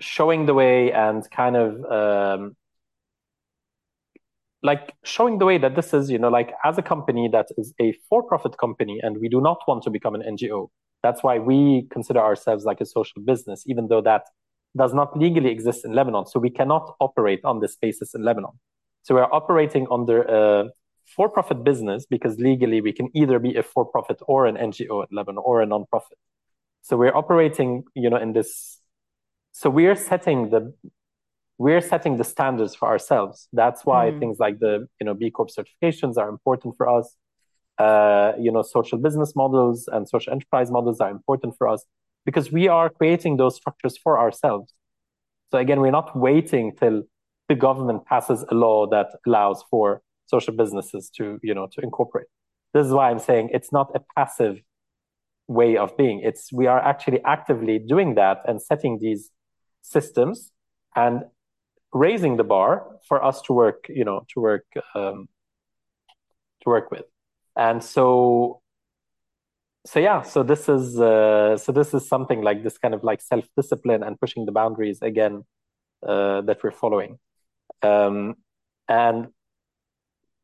showing 0.00 0.46
the 0.46 0.54
way 0.54 0.92
and 0.92 1.28
kind 1.30 1.56
of 1.56 1.84
um, 1.90 2.56
like 4.62 4.94
showing 5.04 5.38
the 5.38 5.44
way 5.44 5.58
that 5.58 5.74
this 5.74 5.94
is 5.94 6.10
you 6.10 6.18
know 6.18 6.28
like 6.28 6.52
as 6.64 6.78
a 6.78 6.82
company 6.82 7.28
that 7.28 7.46
is 7.56 7.74
a 7.80 7.92
for-profit 8.08 8.56
company 8.58 9.00
and 9.02 9.18
we 9.18 9.28
do 9.28 9.40
not 9.40 9.58
want 9.66 9.82
to 9.82 9.90
become 9.90 10.14
an 10.14 10.22
ngo 10.22 10.68
that's 11.02 11.22
why 11.22 11.38
we 11.38 11.86
consider 11.90 12.20
ourselves 12.20 12.64
like 12.64 12.80
a 12.80 12.86
social 12.86 13.22
business 13.22 13.64
even 13.66 13.88
though 13.88 14.00
that 14.00 14.24
does 14.78 14.94
not 14.94 15.16
legally 15.24 15.50
exist 15.50 15.84
in 15.84 15.92
lebanon 15.92 16.24
so 16.26 16.40
we 16.40 16.50
cannot 16.50 16.84
operate 17.00 17.40
on 17.44 17.60
this 17.60 17.76
basis 17.76 18.14
in 18.14 18.22
lebanon. 18.22 18.54
So 19.02 19.14
we're 19.14 19.32
operating 19.40 19.86
under 19.90 20.22
a 20.22 20.70
for-profit 21.16 21.64
business 21.64 22.06
because 22.14 22.38
legally 22.38 22.80
we 22.80 22.92
can 22.92 23.08
either 23.14 23.38
be 23.38 23.56
a 23.56 23.62
for-profit 23.62 24.18
or 24.32 24.46
an 24.46 24.56
ngo 24.56 24.96
in 25.06 25.16
lebanon 25.16 25.42
or 25.44 25.62
a 25.62 25.66
non-profit. 25.66 26.18
So 26.82 26.96
we're 26.96 27.16
operating 27.22 27.84
you 27.94 28.10
know 28.10 28.20
in 28.26 28.32
this 28.32 28.78
so 29.52 29.70
we're 29.70 29.96
setting 29.96 30.50
the 30.50 30.60
we're 31.64 31.80
setting 31.80 32.18
the 32.18 32.24
standards 32.34 32.74
for 32.76 32.86
ourselves. 32.88 33.48
That's 33.52 33.84
why 33.84 34.02
mm. 34.10 34.20
things 34.20 34.36
like 34.38 34.56
the 34.60 34.86
you 35.00 35.04
know 35.06 35.14
b 35.14 35.30
corp 35.30 35.48
certifications 35.58 36.16
are 36.22 36.28
important 36.28 36.76
for 36.76 36.88
us. 36.98 37.16
Uh, 37.86 38.32
you 38.44 38.50
know 38.54 38.62
social 38.62 38.98
business 38.98 39.30
models 39.42 39.88
and 39.94 40.08
social 40.08 40.32
enterprise 40.32 40.70
models 40.76 40.98
are 41.00 41.10
important 41.10 41.52
for 41.56 41.66
us 41.68 41.84
because 42.28 42.52
we 42.52 42.68
are 42.68 42.90
creating 42.90 43.38
those 43.38 43.56
structures 43.56 43.96
for 43.96 44.18
ourselves. 44.18 44.74
So 45.50 45.56
again 45.56 45.80
we're 45.80 45.98
not 46.00 46.14
waiting 46.14 46.76
till 46.78 47.04
the 47.48 47.54
government 47.54 48.04
passes 48.04 48.44
a 48.50 48.54
law 48.54 48.86
that 48.88 49.06
allows 49.26 49.64
for 49.70 50.02
social 50.26 50.52
businesses 50.52 51.08
to 51.16 51.24
you 51.42 51.54
know 51.54 51.68
to 51.72 51.80
incorporate. 51.80 52.26
This 52.74 52.84
is 52.86 52.92
why 52.92 53.06
i'm 53.10 53.22
saying 53.30 53.44
it's 53.54 53.72
not 53.72 53.88
a 53.94 54.00
passive 54.14 54.56
way 55.60 55.78
of 55.78 55.96
being. 55.96 56.20
It's 56.22 56.52
we 56.52 56.66
are 56.66 56.82
actually 56.92 57.20
actively 57.24 57.78
doing 57.78 58.10
that 58.16 58.38
and 58.46 58.60
setting 58.60 58.98
these 59.00 59.30
systems 59.80 60.52
and 60.94 61.22
raising 61.94 62.36
the 62.36 62.44
bar 62.44 62.72
for 63.08 63.24
us 63.24 63.40
to 63.46 63.54
work 63.54 63.80
you 63.88 64.04
know 64.04 64.18
to 64.34 64.40
work 64.48 64.66
um, 64.94 65.28
to 66.62 66.66
work 66.74 66.90
with. 66.90 67.06
And 67.56 67.82
so 67.82 68.60
so 69.90 69.98
yeah 70.00 70.20
so 70.22 70.42
this 70.42 70.68
is 70.68 71.00
uh, 71.00 71.56
so 71.56 71.72
this 71.72 71.94
is 71.94 72.06
something 72.06 72.40
like 72.42 72.62
this 72.62 72.76
kind 72.82 72.94
of 72.94 73.02
like 73.02 73.20
self 73.20 73.44
discipline 73.56 74.02
and 74.02 74.20
pushing 74.20 74.44
the 74.44 74.52
boundaries 74.52 74.98
again 75.00 75.44
uh, 76.06 76.40
that 76.42 76.62
we're 76.62 76.70
following. 76.70 77.18
Um, 77.82 78.34
and 78.88 79.28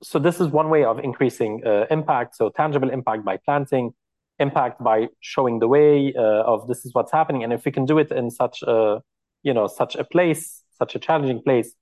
so 0.03 0.19
this 0.19 0.41
is 0.41 0.49
one 0.49 0.69
way 0.71 0.85
of 0.85 0.99
increasing 0.99 1.63
uh, 1.65 1.87
impact. 1.91 2.37
So 2.37 2.51
tangible 2.51 2.91
impact 2.91 3.25
by 3.25 3.39
planting 3.45 3.93
impact 4.39 4.83
by 4.83 5.09
showing 5.21 5.61
the 5.61 5.69
way 5.69 6.13
uh, 6.17 6.53
of 6.53 6.67
this 6.67 6.85
is 6.85 6.93
what's 6.93 7.13
happening. 7.13 7.45
And 7.45 7.53
if 7.53 7.65
we 7.65 7.73
can 7.73 7.85
do 7.85 7.99
it 7.99 8.11
in 8.11 8.31
such 8.31 8.63
a 8.63 9.01
you 9.43 9.53
know 9.53 9.67
such 9.67 9.95
a 9.95 10.05
place 10.05 10.63
such 10.79 10.95
a 10.97 10.99
challenging 10.99 11.41
place 11.43 11.75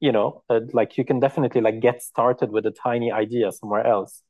you 0.00 0.12
know 0.12 0.42
uh, 0.48 0.60
like 0.72 0.96
you 0.96 1.04
can 1.04 1.20
definitely 1.20 1.60
like 1.60 1.80
get 1.80 2.00
started 2.00 2.50
with 2.50 2.64
a 2.64 2.70
tiny 2.70 3.10
idea 3.12 3.50
somewhere 3.52 3.86
else 3.86 4.22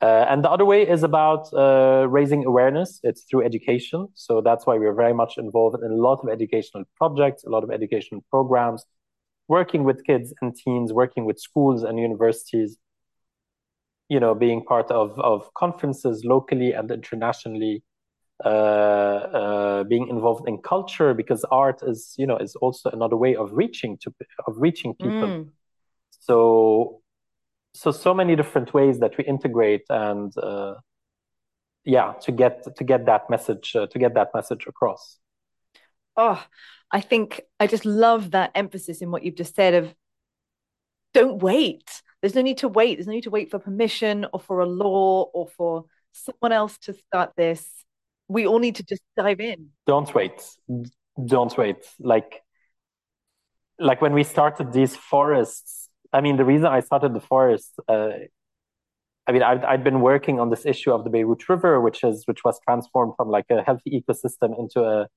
uh, 0.00 0.26
and 0.28 0.44
the 0.44 0.50
other 0.50 0.64
way 0.64 0.88
is 0.88 1.02
about 1.02 1.52
uh, 1.52 2.06
raising 2.08 2.44
awareness. 2.44 3.00
It's 3.02 3.22
through 3.22 3.44
education. 3.44 4.08
So 4.14 4.40
that's 4.40 4.64
why 4.66 4.78
we're 4.78 4.94
very 4.94 5.12
much 5.12 5.38
involved 5.38 5.82
in 5.82 5.90
a 5.90 5.94
lot 5.94 6.20
of 6.22 6.28
educational 6.28 6.84
projects 6.96 7.44
a 7.44 7.50
lot 7.50 7.64
of 7.64 7.70
educational 7.70 8.24
programs 8.30 8.84
working 9.48 9.82
with 9.82 10.04
kids 10.04 10.32
and 10.40 10.54
teens 10.54 10.92
working 10.92 11.24
with 11.24 11.38
schools 11.40 11.82
and 11.82 11.98
universities 11.98 12.76
you 14.08 14.20
know 14.20 14.34
being 14.34 14.64
part 14.64 14.90
of 14.90 15.18
of 15.18 15.52
conferences 15.54 16.24
locally 16.24 16.72
and 16.72 16.90
internationally 16.90 17.82
uh, 18.44 18.48
uh, 18.48 19.84
being 19.84 20.06
involved 20.08 20.48
in 20.48 20.58
culture 20.58 21.12
because 21.12 21.44
art 21.50 21.80
is 21.86 22.14
you 22.18 22.26
know 22.26 22.36
is 22.36 22.54
also 22.56 22.90
another 22.90 23.16
way 23.16 23.34
of 23.34 23.52
reaching 23.52 23.98
to 23.98 24.14
of 24.46 24.54
reaching 24.56 24.94
people. 24.94 25.28
Mm. 25.28 25.48
so 26.20 27.00
so 27.74 27.90
so 27.90 28.14
many 28.14 28.36
different 28.36 28.72
ways 28.74 28.98
that 29.00 29.16
we 29.16 29.24
integrate 29.24 29.84
and 29.90 30.36
uh, 30.38 30.74
yeah 31.84 32.12
to 32.20 32.32
get 32.32 32.76
to 32.76 32.84
get 32.84 33.06
that 33.06 33.28
message 33.30 33.74
uh, 33.76 33.86
to 33.86 33.98
get 33.98 34.14
that 34.14 34.28
message 34.34 34.66
across 34.66 35.18
oh 36.16 36.42
i 36.90 37.00
think 37.00 37.40
i 37.60 37.66
just 37.66 37.84
love 37.84 38.32
that 38.32 38.50
emphasis 38.54 39.00
in 39.00 39.10
what 39.10 39.22
you've 39.22 39.36
just 39.36 39.54
said 39.54 39.74
of 39.74 39.94
don't 41.14 41.42
wait 41.42 42.02
there's 42.20 42.34
no 42.34 42.42
need 42.42 42.58
to 42.58 42.68
wait 42.68 42.96
there's 42.96 43.06
no 43.06 43.12
need 43.12 43.24
to 43.24 43.30
wait 43.30 43.50
for 43.50 43.58
permission 43.58 44.26
or 44.32 44.40
for 44.40 44.60
a 44.60 44.66
law 44.66 45.22
or 45.34 45.46
for 45.46 45.84
someone 46.12 46.52
else 46.52 46.78
to 46.78 46.94
start 46.94 47.32
this 47.36 47.78
we 48.28 48.46
all 48.46 48.58
need 48.58 48.76
to 48.76 48.82
just 48.82 49.02
dive 49.16 49.40
in. 49.40 49.70
Don't 49.86 50.14
wait. 50.14 50.42
Don't 51.24 51.56
wait. 51.56 51.78
Like, 51.98 52.42
like 53.78 54.00
when 54.00 54.12
we 54.12 54.22
started 54.22 54.72
these 54.72 54.94
forests. 54.94 55.87
I 56.12 56.20
mean, 56.20 56.36
the 56.36 56.44
reason 56.44 56.66
I 56.66 56.80
started 56.80 57.14
the 57.14 57.20
forest. 57.20 57.72
Uh, 57.88 58.10
I 59.26 59.32
mean, 59.32 59.42
I'd, 59.42 59.62
I'd 59.64 59.84
been 59.84 60.00
working 60.00 60.40
on 60.40 60.48
this 60.48 60.64
issue 60.64 60.90
of 60.92 61.04
the 61.04 61.10
Beirut 61.10 61.48
River, 61.48 61.80
which 61.80 62.02
is 62.02 62.22
which 62.26 62.44
was 62.44 62.58
transformed 62.66 63.12
from 63.16 63.28
like 63.28 63.44
a 63.50 63.62
healthy 63.62 63.90
ecosystem 64.00 64.58
into 64.58 64.82
a 64.82 65.08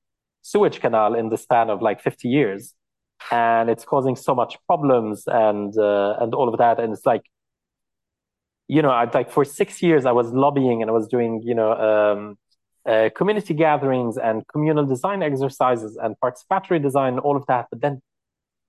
sewage 0.42 0.82
canal 0.82 1.16
in 1.16 1.30
the 1.30 1.38
span 1.38 1.70
of 1.70 1.82
like 1.82 2.02
50 2.02 2.28
years, 2.28 2.74
and 3.32 3.70
it's 3.70 3.86
causing 3.86 4.18
so 4.18 4.36
much 4.36 4.58
problems 4.68 5.24
and 5.28 5.78
uh, 5.78 6.18
and 6.20 6.34
all 6.34 6.50
of 6.50 6.58
that. 6.58 6.80
And 6.80 6.92
it's 6.94 7.06
like, 7.06 7.24
you 8.68 8.82
know, 8.82 8.92
I'd 8.92 9.14
like 9.14 9.32
for 9.32 9.46
six 9.46 9.82
years 9.82 10.06
I 10.06 10.12
was 10.12 10.32
lobbying 10.34 10.82
and 10.82 10.89
I 10.89 10.94
was 10.94 11.08
doing, 11.08 11.42
you 11.44 11.56
know, 11.56 11.72
um, 11.72 12.38
uh, 12.86 13.10
community 13.16 13.54
gatherings 13.54 14.18
and 14.18 14.46
communal 14.48 14.86
design 14.86 15.24
exercises 15.24 15.98
and 16.02 16.16
participatory 16.24 16.82
design, 16.82 17.20
all 17.20 17.38
of 17.38 17.46
that. 17.48 17.68
But 17.70 17.82
then, 17.82 18.02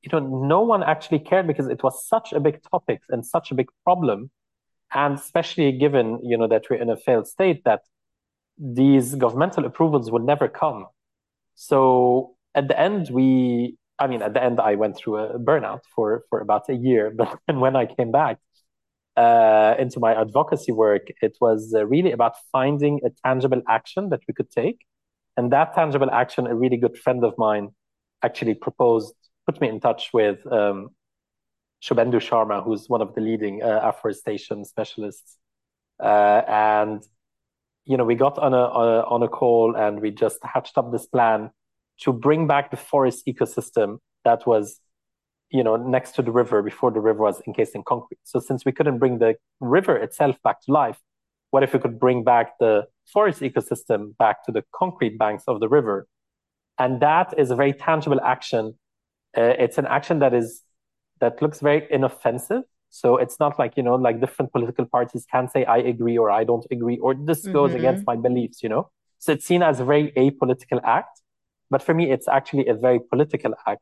you 0.02 0.10
know, 0.12 0.20
no 0.20 0.62
one 0.62 0.82
actually 0.82 1.20
cared 1.20 1.46
because 1.46 1.68
it 1.68 1.82
was 1.82 2.06
such 2.06 2.32
a 2.32 2.40
big 2.40 2.60
topic 2.70 3.00
and 3.08 3.24
such 3.24 3.50
a 3.50 3.54
big 3.54 3.68
problem. 3.84 4.30
And 4.94 5.18
especially 5.18 5.72
given, 5.72 6.20
you 6.22 6.36
know, 6.36 6.48
that 6.48 6.64
we're 6.68 6.80
in 6.80 6.90
a 6.90 6.96
failed 6.96 7.26
state 7.26 7.64
that 7.64 7.82
these 8.58 9.14
governmental 9.14 9.64
approvals 9.64 10.10
would 10.10 10.24
never 10.24 10.48
come. 10.48 10.86
So 11.54 12.36
at 12.54 12.68
the 12.68 12.78
end, 12.78 13.08
we, 13.10 13.76
I 13.98 14.06
mean, 14.06 14.22
at 14.22 14.34
the 14.34 14.42
end, 14.42 14.60
I 14.60 14.74
went 14.74 14.96
through 14.96 15.18
a 15.18 15.38
burnout 15.38 15.80
for, 15.94 16.24
for 16.28 16.40
about 16.40 16.68
a 16.68 16.74
year. 16.74 17.10
But 17.16 17.38
then 17.46 17.60
when 17.60 17.76
I 17.76 17.86
came 17.86 18.10
back, 18.10 18.38
uh, 19.16 19.74
into 19.78 20.00
my 20.00 20.18
advocacy 20.18 20.72
work, 20.72 21.08
it 21.20 21.36
was 21.40 21.74
uh, 21.76 21.86
really 21.86 22.12
about 22.12 22.34
finding 22.50 23.00
a 23.04 23.10
tangible 23.24 23.62
action 23.68 24.08
that 24.08 24.20
we 24.26 24.34
could 24.34 24.50
take. 24.50 24.86
And 25.36 25.52
that 25.52 25.74
tangible 25.74 26.10
action, 26.10 26.46
a 26.46 26.54
really 26.54 26.76
good 26.76 26.96
friend 26.98 27.24
of 27.24 27.34
mine 27.38 27.70
actually 28.22 28.54
proposed, 28.54 29.14
put 29.46 29.60
me 29.60 29.68
in 29.68 29.80
touch 29.80 30.10
with 30.12 30.46
um, 30.50 30.90
Shubhendu 31.82 32.20
Sharma, 32.20 32.62
who's 32.64 32.88
one 32.88 33.02
of 33.02 33.14
the 33.14 33.20
leading 33.20 33.62
uh, 33.62 33.80
afforestation 33.82 34.64
specialists. 34.64 35.38
Uh, 36.02 36.42
and, 36.48 37.02
you 37.84 37.96
know, 37.96 38.04
we 38.04 38.14
got 38.14 38.38
on 38.38 38.54
a, 38.54 38.56
on 38.56 38.88
a, 38.88 39.00
on 39.06 39.22
a 39.22 39.28
call 39.28 39.76
and 39.76 40.00
we 40.00 40.10
just 40.10 40.38
hatched 40.42 40.78
up 40.78 40.92
this 40.92 41.06
plan 41.06 41.50
to 42.00 42.12
bring 42.12 42.46
back 42.46 42.70
the 42.70 42.76
forest 42.76 43.26
ecosystem 43.26 43.98
that 44.24 44.46
was 44.46 44.80
you 45.52 45.62
know, 45.62 45.76
next 45.76 46.12
to 46.12 46.22
the 46.22 46.32
river 46.32 46.62
before 46.62 46.90
the 46.90 47.00
river 47.00 47.20
was 47.20 47.42
encased 47.46 47.74
in 47.74 47.82
concrete. 47.82 48.18
So 48.24 48.40
since 48.40 48.64
we 48.64 48.72
couldn't 48.72 48.98
bring 48.98 49.18
the 49.18 49.36
river 49.60 49.96
itself 49.96 50.36
back 50.42 50.62
to 50.62 50.72
life, 50.72 50.98
what 51.50 51.62
if 51.62 51.74
we 51.74 51.78
could 51.78 52.00
bring 52.00 52.24
back 52.24 52.58
the 52.58 52.86
forest 53.12 53.42
ecosystem 53.42 54.16
back 54.16 54.44
to 54.46 54.52
the 54.52 54.64
concrete 54.74 55.18
banks 55.18 55.44
of 55.46 55.60
the 55.60 55.68
river? 55.68 56.08
And 56.78 57.00
that 57.00 57.34
is 57.36 57.50
a 57.50 57.56
very 57.56 57.74
tangible 57.74 58.20
action. 58.22 58.78
Uh, 59.36 59.54
it's 59.58 59.78
an 59.78 59.86
action 59.86 60.18
that 60.20 60.34
is 60.34 60.62
that 61.20 61.40
looks 61.40 61.60
very 61.60 61.86
inoffensive. 61.90 62.62
So 62.90 63.16
it's 63.16 63.38
not 63.40 63.58
like 63.58 63.76
you 63.76 63.82
know, 63.82 63.94
like 63.94 64.20
different 64.20 64.52
political 64.52 64.86
parties 64.86 65.26
can 65.30 65.48
say 65.48 65.64
I 65.64 65.78
agree 65.78 66.18
or 66.18 66.30
I 66.30 66.44
don't 66.44 66.66
agree 66.70 66.98
or 66.98 67.14
this 67.14 67.42
mm-hmm. 67.42 67.52
goes 67.52 67.74
against 67.74 68.06
my 68.06 68.16
beliefs. 68.16 68.62
You 68.62 68.68
know, 68.68 68.90
so 69.18 69.32
it's 69.32 69.46
seen 69.46 69.62
as 69.62 69.80
a 69.80 69.84
very 69.84 70.12
apolitical 70.16 70.80
act. 70.84 71.20
But 71.70 71.82
for 71.82 71.94
me, 71.94 72.10
it's 72.10 72.28
actually 72.28 72.66
a 72.66 72.74
very 72.74 73.00
political 73.00 73.54
act 73.66 73.80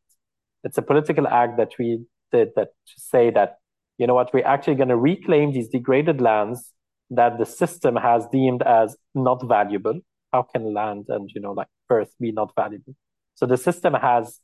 it's 0.65 0.79
a 0.79 0.83
political 0.83 1.27
act 1.27 1.57
that 1.57 1.73
we 1.79 2.05
did 2.33 2.51
that 2.57 2.69
to 2.87 3.01
say 3.01 3.31
that 3.31 3.59
you 3.99 4.07
know 4.07 4.15
what 4.15 4.33
we're 4.33 4.47
actually 4.47 4.75
going 4.75 4.89
to 4.89 4.97
reclaim 4.97 5.53
these 5.53 5.69
degraded 5.69 6.21
lands 6.21 6.73
that 7.11 7.39
the 7.39 7.47
system 7.47 7.97
has 7.97 8.27
deemed 8.31 8.63
as 8.63 8.97
not 9.15 9.47
valuable 9.47 10.01
how 10.33 10.43
can 10.43 10.73
land 10.73 11.07
and 11.09 11.31
you 11.35 11.41
know 11.41 11.53
like 11.53 11.67
earth 11.91 12.15
be 12.21 12.33
not 12.33 12.53
valuable 12.55 12.95
So 13.35 13.47
the 13.47 13.57
system 13.57 13.95
has, 13.95 14.39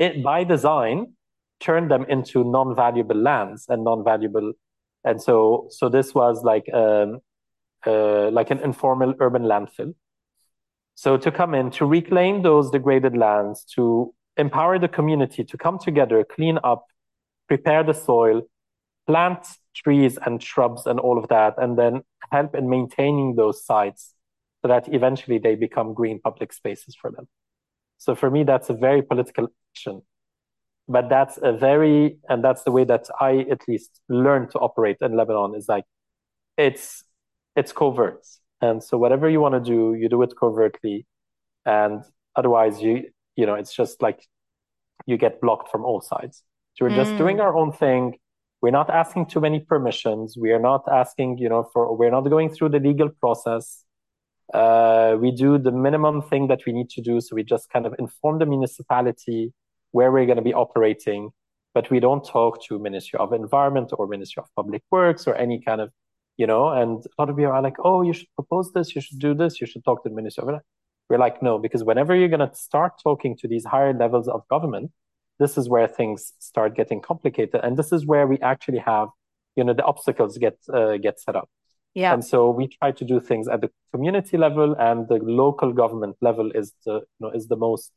it 0.00 0.22
by 0.24 0.42
design, 0.42 1.12
turned 1.60 1.90
them 1.90 2.04
into 2.08 2.42
non-valuable 2.42 3.16
lands 3.16 3.66
and 3.68 3.84
non-valuable, 3.84 4.52
and 5.04 5.22
so 5.22 5.68
so 5.70 5.88
this 5.88 6.14
was 6.14 6.42
like 6.42 6.66
um, 6.74 7.20
uh, 7.86 8.30
like 8.30 8.50
an 8.50 8.58
informal 8.60 9.14
urban 9.20 9.42
landfill. 9.42 9.94
So 10.94 11.16
to 11.16 11.30
come 11.30 11.54
in 11.54 11.70
to 11.72 11.86
reclaim 11.86 12.42
those 12.42 12.70
degraded 12.70 13.16
lands, 13.16 13.64
to 13.76 14.12
empower 14.36 14.78
the 14.78 14.88
community 14.88 15.44
to 15.44 15.56
come 15.56 15.78
together, 15.78 16.24
clean 16.24 16.58
up, 16.64 16.84
prepare 17.48 17.82
the 17.84 17.94
soil, 17.94 18.42
plant 19.06 19.46
trees 19.74 20.18
and 20.24 20.42
shrubs 20.42 20.86
and 20.86 20.98
all 20.98 21.18
of 21.18 21.28
that, 21.28 21.54
and 21.58 21.78
then 21.78 22.02
help 22.32 22.54
in 22.54 22.68
maintaining 22.68 23.34
those 23.36 23.64
sites 23.64 24.14
so 24.62 24.68
that 24.68 24.92
eventually 24.92 25.38
they 25.38 25.54
become 25.54 25.94
green 25.94 26.20
public 26.20 26.52
spaces 26.52 26.94
for 27.00 27.10
them. 27.10 27.28
So 27.98 28.14
for 28.14 28.30
me, 28.30 28.44
that's 28.44 28.70
a 28.70 28.74
very 28.74 29.02
political 29.02 29.48
action. 29.70 30.02
But 30.88 31.08
that's 31.08 31.38
a 31.42 31.52
very, 31.52 32.18
and 32.28 32.42
that's 32.42 32.64
the 32.64 32.72
way 32.72 32.84
that 32.84 33.08
I 33.20 33.46
at 33.50 33.68
least 33.68 34.00
learned 34.08 34.50
to 34.50 34.58
operate 34.58 34.96
in 35.00 35.16
Lebanon 35.16 35.54
is 35.54 35.68
like, 35.68 35.84
it's, 36.56 37.04
it's 37.54 37.72
covert. 37.72 38.26
And 38.60 38.82
so 38.82 38.98
whatever 38.98 39.30
you 39.30 39.40
want 39.40 39.54
to 39.54 39.60
do, 39.60 39.94
you 39.94 40.08
do 40.08 40.20
it 40.22 40.34
covertly. 40.38 41.06
And 41.64 42.02
otherwise 42.34 42.82
you, 42.82 43.04
you 43.36 43.46
know, 43.46 43.54
it's 43.54 43.72
just 43.72 44.02
like 44.02 44.26
you 45.06 45.16
get 45.16 45.40
blocked 45.40 45.70
from 45.70 45.84
all 45.84 46.00
sides. 46.00 46.42
So 46.74 46.84
we're 46.84 46.90
mm. 46.90 46.96
just 46.96 47.16
doing 47.16 47.40
our 47.40 47.56
own 47.56 47.72
thing. 47.72 48.18
We're 48.60 48.70
not 48.70 48.90
asking 48.90 49.26
too 49.26 49.40
many 49.40 49.60
permissions. 49.60 50.36
We 50.36 50.50
are 50.50 50.60
not 50.60 50.84
asking, 50.90 51.38
you 51.38 51.48
know, 51.48 51.70
for, 51.72 51.96
we're 51.96 52.10
not 52.10 52.28
going 52.28 52.50
through 52.50 52.70
the 52.70 52.80
legal 52.80 53.08
process. 53.08 53.84
Uh, 54.52 55.16
we 55.20 55.30
do 55.30 55.58
the 55.58 55.70
minimum 55.70 56.22
thing 56.22 56.48
that 56.48 56.60
we 56.66 56.72
need 56.72 56.90
to 56.90 57.00
do. 57.00 57.20
So 57.20 57.36
we 57.36 57.44
just 57.44 57.70
kind 57.70 57.86
of 57.86 57.94
inform 57.98 58.38
the 58.38 58.46
municipality 58.46 59.52
where 59.92 60.10
we're 60.10 60.26
going 60.26 60.36
to 60.36 60.42
be 60.42 60.54
operating, 60.54 61.30
but 61.74 61.90
we 61.90 62.00
don't 62.00 62.24
talk 62.24 62.62
to 62.64 62.78
Ministry 62.78 63.18
of 63.18 63.32
Environment 63.32 63.90
or 63.96 64.06
Ministry 64.06 64.42
of 64.42 64.48
Public 64.56 64.82
Works 64.90 65.26
or 65.26 65.34
any 65.36 65.60
kind 65.60 65.80
of, 65.80 65.90
you 66.36 66.46
know, 66.46 66.68
and 66.68 67.04
a 67.04 67.22
lot 67.22 67.30
of 67.30 67.36
people 67.36 67.52
are 67.52 67.62
like, 67.62 67.76
oh, 67.84 68.02
you 68.02 68.12
should 68.12 68.28
propose 68.34 68.72
this, 68.72 68.94
you 68.94 69.00
should 69.00 69.18
do 69.18 69.34
this, 69.34 69.60
you 69.60 69.66
should 69.66 69.84
talk 69.84 70.02
to 70.02 70.08
the 70.08 70.14
Ministry 70.14 70.42
of 70.42 70.60
We're 71.08 71.18
like, 71.18 71.42
no, 71.42 71.58
because 71.58 71.84
whenever 71.84 72.14
you're 72.14 72.28
going 72.28 72.48
to 72.48 72.54
start 72.54 72.92
talking 73.02 73.36
to 73.38 73.48
these 73.48 73.64
higher 73.64 73.92
levels 73.92 74.28
of 74.28 74.46
government, 74.48 74.90
this 75.38 75.56
is 75.56 75.68
where 75.68 75.88
things 75.88 76.32
start 76.38 76.76
getting 76.76 77.00
complicated. 77.00 77.60
And 77.62 77.76
this 77.76 77.92
is 77.92 78.06
where 78.06 78.26
we 78.26 78.38
actually 78.40 78.78
have, 78.78 79.08
you 79.56 79.64
know, 79.64 79.74
the 79.74 79.84
obstacles 79.84 80.38
get, 80.38 80.58
uh, 80.72 80.96
get 80.96 81.20
set 81.20 81.36
up. 81.36 81.48
Yeah. 81.94 82.12
And 82.12 82.24
so 82.24 82.50
we 82.50 82.68
try 82.68 82.92
to 82.92 83.04
do 83.04 83.20
things 83.20 83.48
at 83.48 83.60
the 83.60 83.70
community 83.92 84.36
level 84.36 84.76
and 84.78 85.08
the 85.08 85.16
local 85.16 85.72
government 85.72 86.16
level 86.20 86.50
is 86.52 86.72
the 86.84 86.94
you 86.94 87.20
know 87.20 87.30
is 87.30 87.48
the 87.48 87.56
most 87.56 87.92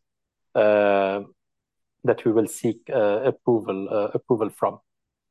uh, 0.56 1.22
that 2.04 2.26
we 2.26 2.32
will 2.32 2.48
seek 2.48 2.90
uh, 2.92 3.22
approval 3.24 3.88
uh, 3.92 4.10
approval 4.14 4.50
from. 4.50 4.80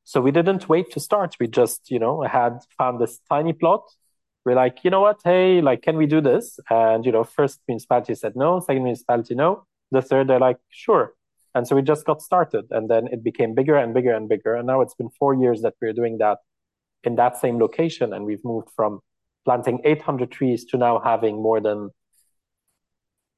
So 0.04 0.20
we 0.20 0.30
didn't 0.30 0.68
wait 0.68 0.90
to 0.92 1.00
start. 1.00 1.36
We 1.40 1.48
just 1.48 1.90
you 1.90 1.98
know 1.98 2.22
had 2.22 2.60
found 2.78 3.00
this 3.00 3.20
tiny 3.28 3.52
plot. 3.52 3.82
We're 4.44 4.56
like, 4.56 4.82
you 4.82 4.90
know 4.90 5.00
what? 5.00 5.20
Hey, 5.24 5.60
like, 5.60 5.82
can 5.82 5.96
we 5.96 6.06
do 6.06 6.20
this? 6.20 6.58
And 6.68 7.04
you 7.06 7.12
know, 7.12 7.24
first 7.24 7.60
municipality 7.68 8.14
said 8.14 8.34
no. 8.36 8.60
Second 8.60 8.84
municipality 8.84 9.34
no. 9.34 9.66
The 9.90 10.02
third, 10.02 10.28
they're 10.28 10.40
like, 10.40 10.56
sure. 10.70 11.14
And 11.54 11.68
so 11.68 11.76
we 11.76 11.82
just 11.82 12.06
got 12.06 12.22
started, 12.22 12.64
and 12.70 12.88
then 12.88 13.08
it 13.08 13.22
became 13.22 13.54
bigger 13.54 13.76
and 13.76 13.92
bigger 13.92 14.14
and 14.14 14.28
bigger. 14.28 14.54
And 14.54 14.66
now 14.66 14.80
it's 14.80 14.94
been 14.94 15.10
four 15.10 15.34
years 15.34 15.60
that 15.62 15.74
we're 15.82 15.92
doing 15.92 16.18
that 16.18 16.38
in 17.04 17.16
that 17.16 17.38
same 17.38 17.58
location, 17.58 18.12
and 18.12 18.24
we've 18.24 18.44
moved 18.44 18.68
from 18.74 19.00
planting 19.44 19.80
800 19.84 20.30
trees 20.30 20.64
to 20.66 20.76
now 20.76 21.00
having 21.00 21.42
more 21.42 21.60
than 21.60 21.90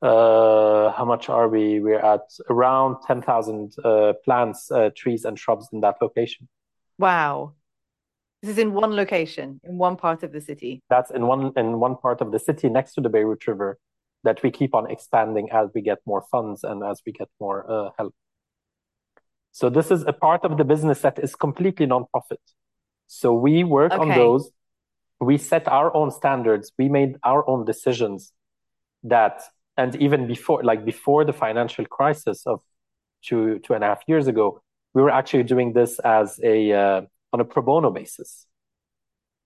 uh, 0.03 0.93
how 0.93 1.05
much 1.05 1.29
are 1.29 1.49
we? 1.49 1.81
We're 1.81 2.01
at 2.01 2.29
around 2.51 2.97
10,000 3.07 3.73
uh, 3.83 4.13
plants, 4.25 4.71
uh, 4.71 4.91
trees, 4.95 5.25
and 5.25 5.39
shrubs 5.39 5.69
in 5.73 5.81
that 5.81 5.97
location. 6.03 6.47
Wow. 6.99 7.55
This 8.43 8.51
is 8.51 8.59
in 8.59 8.75
one 8.75 8.95
location, 8.95 9.61
in 9.65 9.79
one 9.79 9.97
part 9.97 10.23
of 10.23 10.33
the 10.33 10.41
city. 10.43 10.83
That's 10.91 11.11
in 11.11 11.27
one 11.27 11.53
in 11.57 11.81
one 11.81 11.97
part 11.97 12.21
of 12.21 12.31
the 12.31 12.39
city 12.39 12.69
next 12.69 12.93
to 12.95 13.01
the 13.01 13.09
Beirut 13.09 13.47
River 13.47 13.79
that 14.25 14.43
we 14.43 14.51
keep 14.51 14.75
on 14.75 14.91
expanding 14.91 15.49
as 15.51 15.71
we 15.75 15.81
get 15.81 15.99
more 16.05 16.25
funds 16.31 16.63
and 16.65 16.85
as 16.85 17.01
we 17.07 17.13
get 17.13 17.29
more 17.41 17.65
uh, 17.71 17.91
help. 17.97 18.15
So 19.53 19.71
this 19.71 19.91
is 19.91 20.05
a 20.07 20.13
part 20.13 20.45
of 20.45 20.59
the 20.59 20.65
business 20.65 21.01
that 21.01 21.19
is 21.19 21.35
completely 21.35 21.87
non-profit. 21.87 22.41
So 23.07 23.35
we 23.35 23.65
work 23.65 23.93
okay. 23.93 24.03
on 24.03 24.09
those. 24.09 24.51
We 25.21 25.39
set 25.39 25.69
our 25.69 25.95
own 25.95 26.11
standards. 26.11 26.73
We 26.79 26.89
made 26.89 27.17
our 27.23 27.49
own 27.49 27.65
decisions 27.65 28.33
that, 29.05 29.43
and 29.77 29.95
even 29.97 30.27
before, 30.27 30.63
like 30.63 30.85
before 30.85 31.25
the 31.25 31.33
financial 31.33 31.85
crisis 31.85 32.47
of 32.47 32.61
two, 33.23 33.61
two 33.61 33.75
and 33.75 33.85
a 33.85 33.89
half 33.89 34.03
years 34.07 34.27
ago, 34.27 34.63
we 34.95 35.03
were 35.03 35.11
actually 35.11 35.43
doing 35.45 35.73
this 35.73 35.99
as 36.01 36.41
a, 36.43 36.73
uh, 36.73 37.01
on 37.33 37.41
a 37.41 37.45
pro 37.45 37.63
bono 37.63 37.91
basis. 37.91 38.47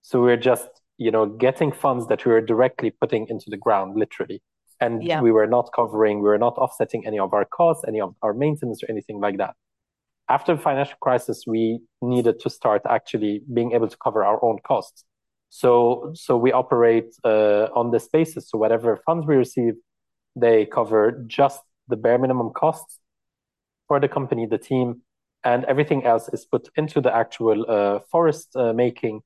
So 0.01 0.19
we 0.19 0.27
we're 0.27 0.37
just, 0.37 0.69
you 0.97 1.11
know, 1.11 1.25
getting 1.25 1.71
funds 1.71 2.07
that 2.07 2.25
we 2.25 2.31
were 2.31 2.41
directly 2.41 2.91
putting 2.91 3.27
into 3.29 3.49
the 3.49 3.57
ground, 3.57 3.95
literally. 3.95 4.41
And 4.81 5.03
yeah. 5.03 5.21
we 5.21 5.31
were 5.31 5.47
not 5.47 5.71
covering, 5.75 6.21
we 6.21 6.29
were 6.29 6.37
not 6.37 6.57
offsetting 6.57 7.05
any 7.05 7.19
of 7.19 7.33
our 7.33 7.45
costs, 7.45 7.83
any 7.87 7.99
of 7.99 8.15
our 8.21 8.33
maintenance 8.33 8.81
or 8.83 8.89
anything 8.89 9.19
like 9.19 9.37
that 9.37 9.55
after 10.29 10.55
the 10.55 10.61
financial 10.61 10.97
crisis, 11.01 11.45
we 11.47 11.79
needed 12.01 12.39
to 12.41 12.49
start 12.49 12.83
actually 12.87 13.41
being 13.51 13.71
able 13.71 13.87
to 13.87 13.97
cover 13.97 14.23
our 14.23 14.43
own 14.43 14.59
costs. 14.65 15.03
So, 15.49 16.11
so 16.13 16.37
we 16.37 16.51
operate 16.51 17.15
uh, 17.23 17.67
on 17.75 17.91
this 17.91 18.07
basis. 18.07 18.49
So 18.49 18.57
whatever 18.57 19.01
funds 19.05 19.25
we 19.25 19.35
receive, 19.35 19.73
they 20.35 20.65
cover 20.65 21.23
just 21.25 21.61
the 21.87 21.97
bare 21.97 22.19
minimum 22.19 22.51
costs 22.51 22.99
for 23.87 23.99
the 23.99 24.07
company, 24.07 24.45
the 24.45 24.59
team, 24.59 25.01
and 25.43 25.65
everything 25.65 26.05
else 26.05 26.29
is 26.29 26.45
put 26.45 26.69
into 26.75 27.01
the 27.01 27.13
actual 27.13 27.65
uh, 27.67 27.99
forest 28.11 28.55
uh, 28.55 28.73
making. 28.73 29.21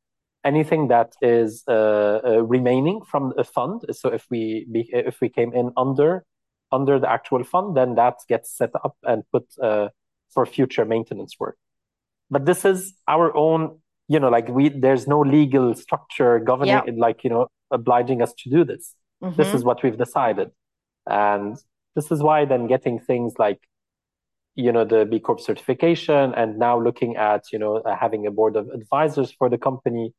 Anything 0.45 0.87
that 0.89 1.13
is 1.21 1.63
uh, 1.67 2.19
uh, 2.25 2.43
remaining 2.43 3.01
from 3.01 3.33
the 3.35 3.43
fund. 3.43 3.81
So 3.91 4.09
if 4.09 4.25
we 4.29 4.67
be, 4.71 4.89
if 4.91 5.21
we 5.21 5.29
came 5.29 5.53
in 5.53 5.71
under 5.77 6.25
under 6.71 6.99
the 6.99 7.09
actual 7.09 7.43
fund, 7.43 7.77
then 7.77 7.95
that 7.95 8.15
gets 8.27 8.51
set 8.57 8.71
up 8.75 8.97
and 9.03 9.23
put 9.31 9.45
uh, 9.61 9.89
for 10.33 10.45
future 10.45 10.85
maintenance 10.85 11.35
work. 11.39 11.57
But 12.29 12.45
this 12.45 12.65
is 12.65 12.93
our 13.07 13.35
own, 13.35 13.79
you 14.07 14.19
know, 14.19 14.29
like 14.29 14.47
we 14.49 14.69
there's 14.69 15.07
no 15.07 15.21
legal 15.21 15.75
structure 15.75 16.39
governing 16.39 16.81
yeah. 16.85 16.93
like, 16.97 17.23
you 17.23 17.29
know, 17.29 17.47
obliging 17.71 18.21
us 18.21 18.33
to 18.39 18.49
do 18.49 18.63
this. 18.63 18.95
Mm-hmm. 19.23 19.35
This 19.35 19.53
is 19.53 19.63
what 19.63 19.83
we've 19.83 19.97
decided. 19.97 20.49
And 21.09 21.57
this 21.95 22.11
is 22.11 22.21
why 22.21 22.45
then 22.45 22.67
getting 22.67 22.99
things 22.99 23.33
like 23.37 23.59
you 24.55 24.71
know 24.71 24.85
the 24.85 25.05
b 25.05 25.19
corp 25.19 25.39
certification 25.39 26.33
and 26.35 26.59
now 26.59 26.79
looking 26.79 27.15
at 27.15 27.43
you 27.51 27.57
know 27.57 27.77
uh, 27.77 27.95
having 27.95 28.27
a 28.27 28.31
board 28.31 28.55
of 28.55 28.69
advisors 28.69 29.31
for 29.31 29.49
the 29.49 29.57
company 29.57 30.13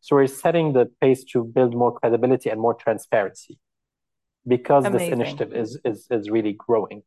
so 0.00 0.16
we're 0.16 0.26
setting 0.26 0.72
the 0.72 0.86
pace 1.00 1.24
to 1.24 1.44
build 1.44 1.74
more 1.74 1.92
credibility 1.92 2.48
and 2.50 2.60
more 2.60 2.74
transparency 2.74 3.58
because 4.46 4.84
Amazing. 4.84 5.10
this 5.10 5.14
initiative 5.14 5.52
is, 5.54 5.78
is 5.84 6.06
is 6.10 6.30
really 6.30 6.52
growing 6.52 7.02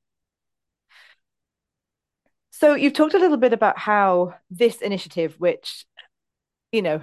so 2.59 2.73
you've 2.73 2.93
talked 2.93 3.13
a 3.13 3.19
little 3.19 3.37
bit 3.37 3.53
about 3.53 3.77
how 3.77 4.33
this 4.49 4.77
initiative, 4.77 5.35
which, 5.37 5.85
you 6.71 6.81
know, 6.81 7.01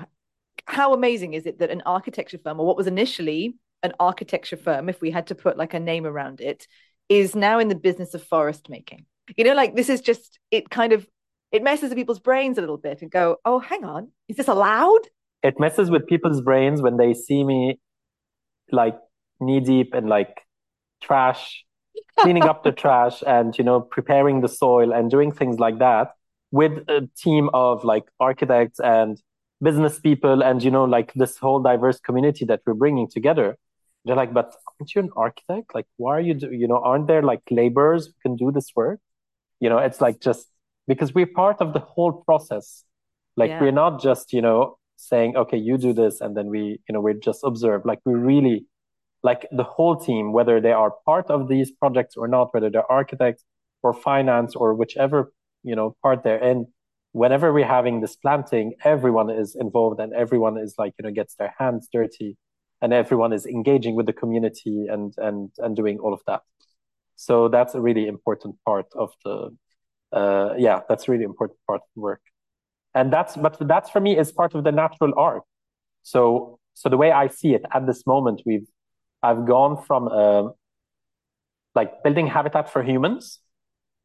how 0.66 0.92
amazing 0.94 1.34
is 1.34 1.46
it 1.46 1.60
that 1.60 1.70
an 1.70 1.80
architecture 1.86 2.38
firm, 2.42 2.58
or 2.58 2.66
what 2.66 2.76
was 2.76 2.88
initially 2.88 3.54
an 3.84 3.92
architecture 4.00 4.56
firm, 4.56 4.88
if 4.88 5.00
we 5.00 5.12
had 5.12 5.28
to 5.28 5.36
put 5.36 5.56
like 5.56 5.72
a 5.72 5.78
name 5.78 6.06
around 6.06 6.40
it, 6.40 6.66
is 7.08 7.36
now 7.36 7.60
in 7.60 7.68
the 7.68 7.76
business 7.76 8.14
of 8.14 8.24
forest 8.24 8.68
making. 8.68 9.06
You 9.36 9.44
know, 9.44 9.54
like 9.54 9.76
this 9.76 9.88
is 9.88 10.00
just 10.00 10.40
it 10.50 10.70
kind 10.70 10.92
of 10.92 11.06
it 11.52 11.62
messes 11.62 11.90
with 11.90 11.98
people's 11.98 12.18
brains 12.18 12.58
a 12.58 12.60
little 12.60 12.76
bit 12.76 13.00
and 13.00 13.08
go, 13.08 13.36
oh, 13.44 13.60
hang 13.60 13.84
on, 13.84 14.10
is 14.28 14.36
this 14.36 14.48
allowed? 14.48 15.02
It 15.44 15.60
messes 15.60 15.88
with 15.88 16.08
people's 16.08 16.40
brains 16.40 16.82
when 16.82 16.96
they 16.96 17.14
see 17.14 17.44
me 17.44 17.78
like 18.72 18.98
knee 19.40 19.60
deep 19.60 19.94
in 19.94 20.08
like 20.08 20.36
trash 21.00 21.63
cleaning 22.18 22.44
up 22.44 22.64
the 22.64 22.72
trash 22.72 23.22
and 23.26 23.56
you 23.58 23.64
know 23.64 23.80
preparing 23.80 24.40
the 24.40 24.48
soil 24.48 24.92
and 24.92 25.10
doing 25.10 25.32
things 25.32 25.58
like 25.58 25.78
that 25.78 26.12
with 26.50 26.72
a 26.88 27.08
team 27.16 27.50
of 27.52 27.84
like 27.84 28.04
architects 28.20 28.78
and 28.80 29.20
business 29.62 29.98
people 29.98 30.42
and 30.42 30.62
you 30.62 30.70
know 30.70 30.84
like 30.84 31.12
this 31.14 31.36
whole 31.38 31.60
diverse 31.60 31.98
community 32.00 32.44
that 32.44 32.60
we're 32.66 32.74
bringing 32.74 33.08
together. 33.08 33.56
They're 34.04 34.16
like 34.16 34.34
but 34.34 34.54
aren't 34.68 34.94
you 34.94 35.00
an 35.02 35.10
architect? 35.16 35.74
Like 35.74 35.86
why 35.96 36.16
are 36.16 36.20
you 36.20 36.34
do 36.34 36.52
you 36.52 36.68
know 36.68 36.78
aren't 36.78 37.06
there 37.06 37.22
like 37.22 37.40
laborers 37.50 38.06
who 38.06 38.12
can 38.22 38.36
do 38.36 38.52
this 38.52 38.70
work? 38.76 39.00
You 39.60 39.68
know 39.68 39.78
it's 39.78 40.00
like 40.00 40.20
just 40.20 40.46
because 40.86 41.14
we're 41.14 41.26
part 41.26 41.60
of 41.60 41.72
the 41.72 41.80
whole 41.80 42.12
process. 42.12 42.84
Like 43.36 43.50
yeah. 43.50 43.60
we're 43.60 43.72
not 43.72 44.00
just 44.00 44.32
you 44.32 44.42
know 44.42 44.78
saying 44.96 45.36
okay 45.36 45.56
you 45.56 45.76
do 45.76 45.92
this 45.92 46.20
and 46.20 46.36
then 46.36 46.46
we 46.48 46.80
you 46.88 46.92
know 46.92 47.00
we're 47.00 47.14
just 47.14 47.40
observe 47.42 47.84
like 47.84 47.98
we 48.04 48.14
really 48.14 48.66
like 49.24 49.48
the 49.50 49.64
whole 49.64 49.96
team, 49.96 50.32
whether 50.32 50.60
they 50.60 50.72
are 50.72 50.92
part 51.04 51.28
of 51.30 51.48
these 51.48 51.72
projects 51.72 52.16
or 52.16 52.28
not, 52.28 52.54
whether 52.54 52.70
they're 52.70 52.90
architects 52.90 53.44
or 53.82 53.92
finance 53.92 54.54
or 54.54 54.74
whichever 54.74 55.32
you 55.64 55.74
know 55.74 55.96
part 56.02 56.22
they're 56.22 56.44
in. 56.52 56.66
Whenever 57.12 57.52
we're 57.52 57.66
having 57.78 58.00
this 58.00 58.16
planting, 58.16 58.74
everyone 58.84 59.30
is 59.30 59.56
involved 59.58 60.00
and 60.00 60.12
everyone 60.12 60.58
is 60.58 60.74
like 60.78 60.94
you 60.98 61.04
know 61.04 61.12
gets 61.12 61.34
their 61.34 61.54
hands 61.58 61.88
dirty, 61.92 62.36
and 62.80 62.92
everyone 62.92 63.32
is 63.32 63.46
engaging 63.46 63.96
with 63.96 64.06
the 64.06 64.12
community 64.12 64.86
and 64.88 65.14
and 65.18 65.50
and 65.58 65.74
doing 65.74 65.98
all 65.98 66.14
of 66.14 66.20
that. 66.28 66.42
So 67.16 67.48
that's 67.48 67.74
a 67.74 67.80
really 67.80 68.06
important 68.06 68.56
part 68.64 68.86
of 68.94 69.12
the, 69.24 69.56
uh, 70.12 70.54
yeah, 70.58 70.80
that's 70.88 71.08
really 71.08 71.24
important 71.24 71.58
part 71.66 71.80
of 71.80 71.88
the 71.94 72.00
work. 72.00 72.20
And 72.94 73.12
that's, 73.12 73.36
but 73.36 73.56
that's 73.60 73.90
for 73.90 74.00
me 74.00 74.16
is 74.18 74.32
part 74.32 74.54
of 74.54 74.64
the 74.64 74.72
natural 74.72 75.12
arc. 75.16 75.44
So, 76.02 76.58
so 76.74 76.88
the 76.88 76.96
way 76.96 77.12
I 77.12 77.28
see 77.28 77.54
it 77.54 77.62
at 77.72 77.86
this 77.86 78.06
moment, 78.06 78.42
we've, 78.46 78.66
I've 79.24 79.46
gone 79.46 79.82
from, 79.86 80.08
uh, 80.08 80.50
like 81.74 82.02
building 82.04 82.26
habitat 82.26 82.70
for 82.72 82.82
humans 82.82 83.40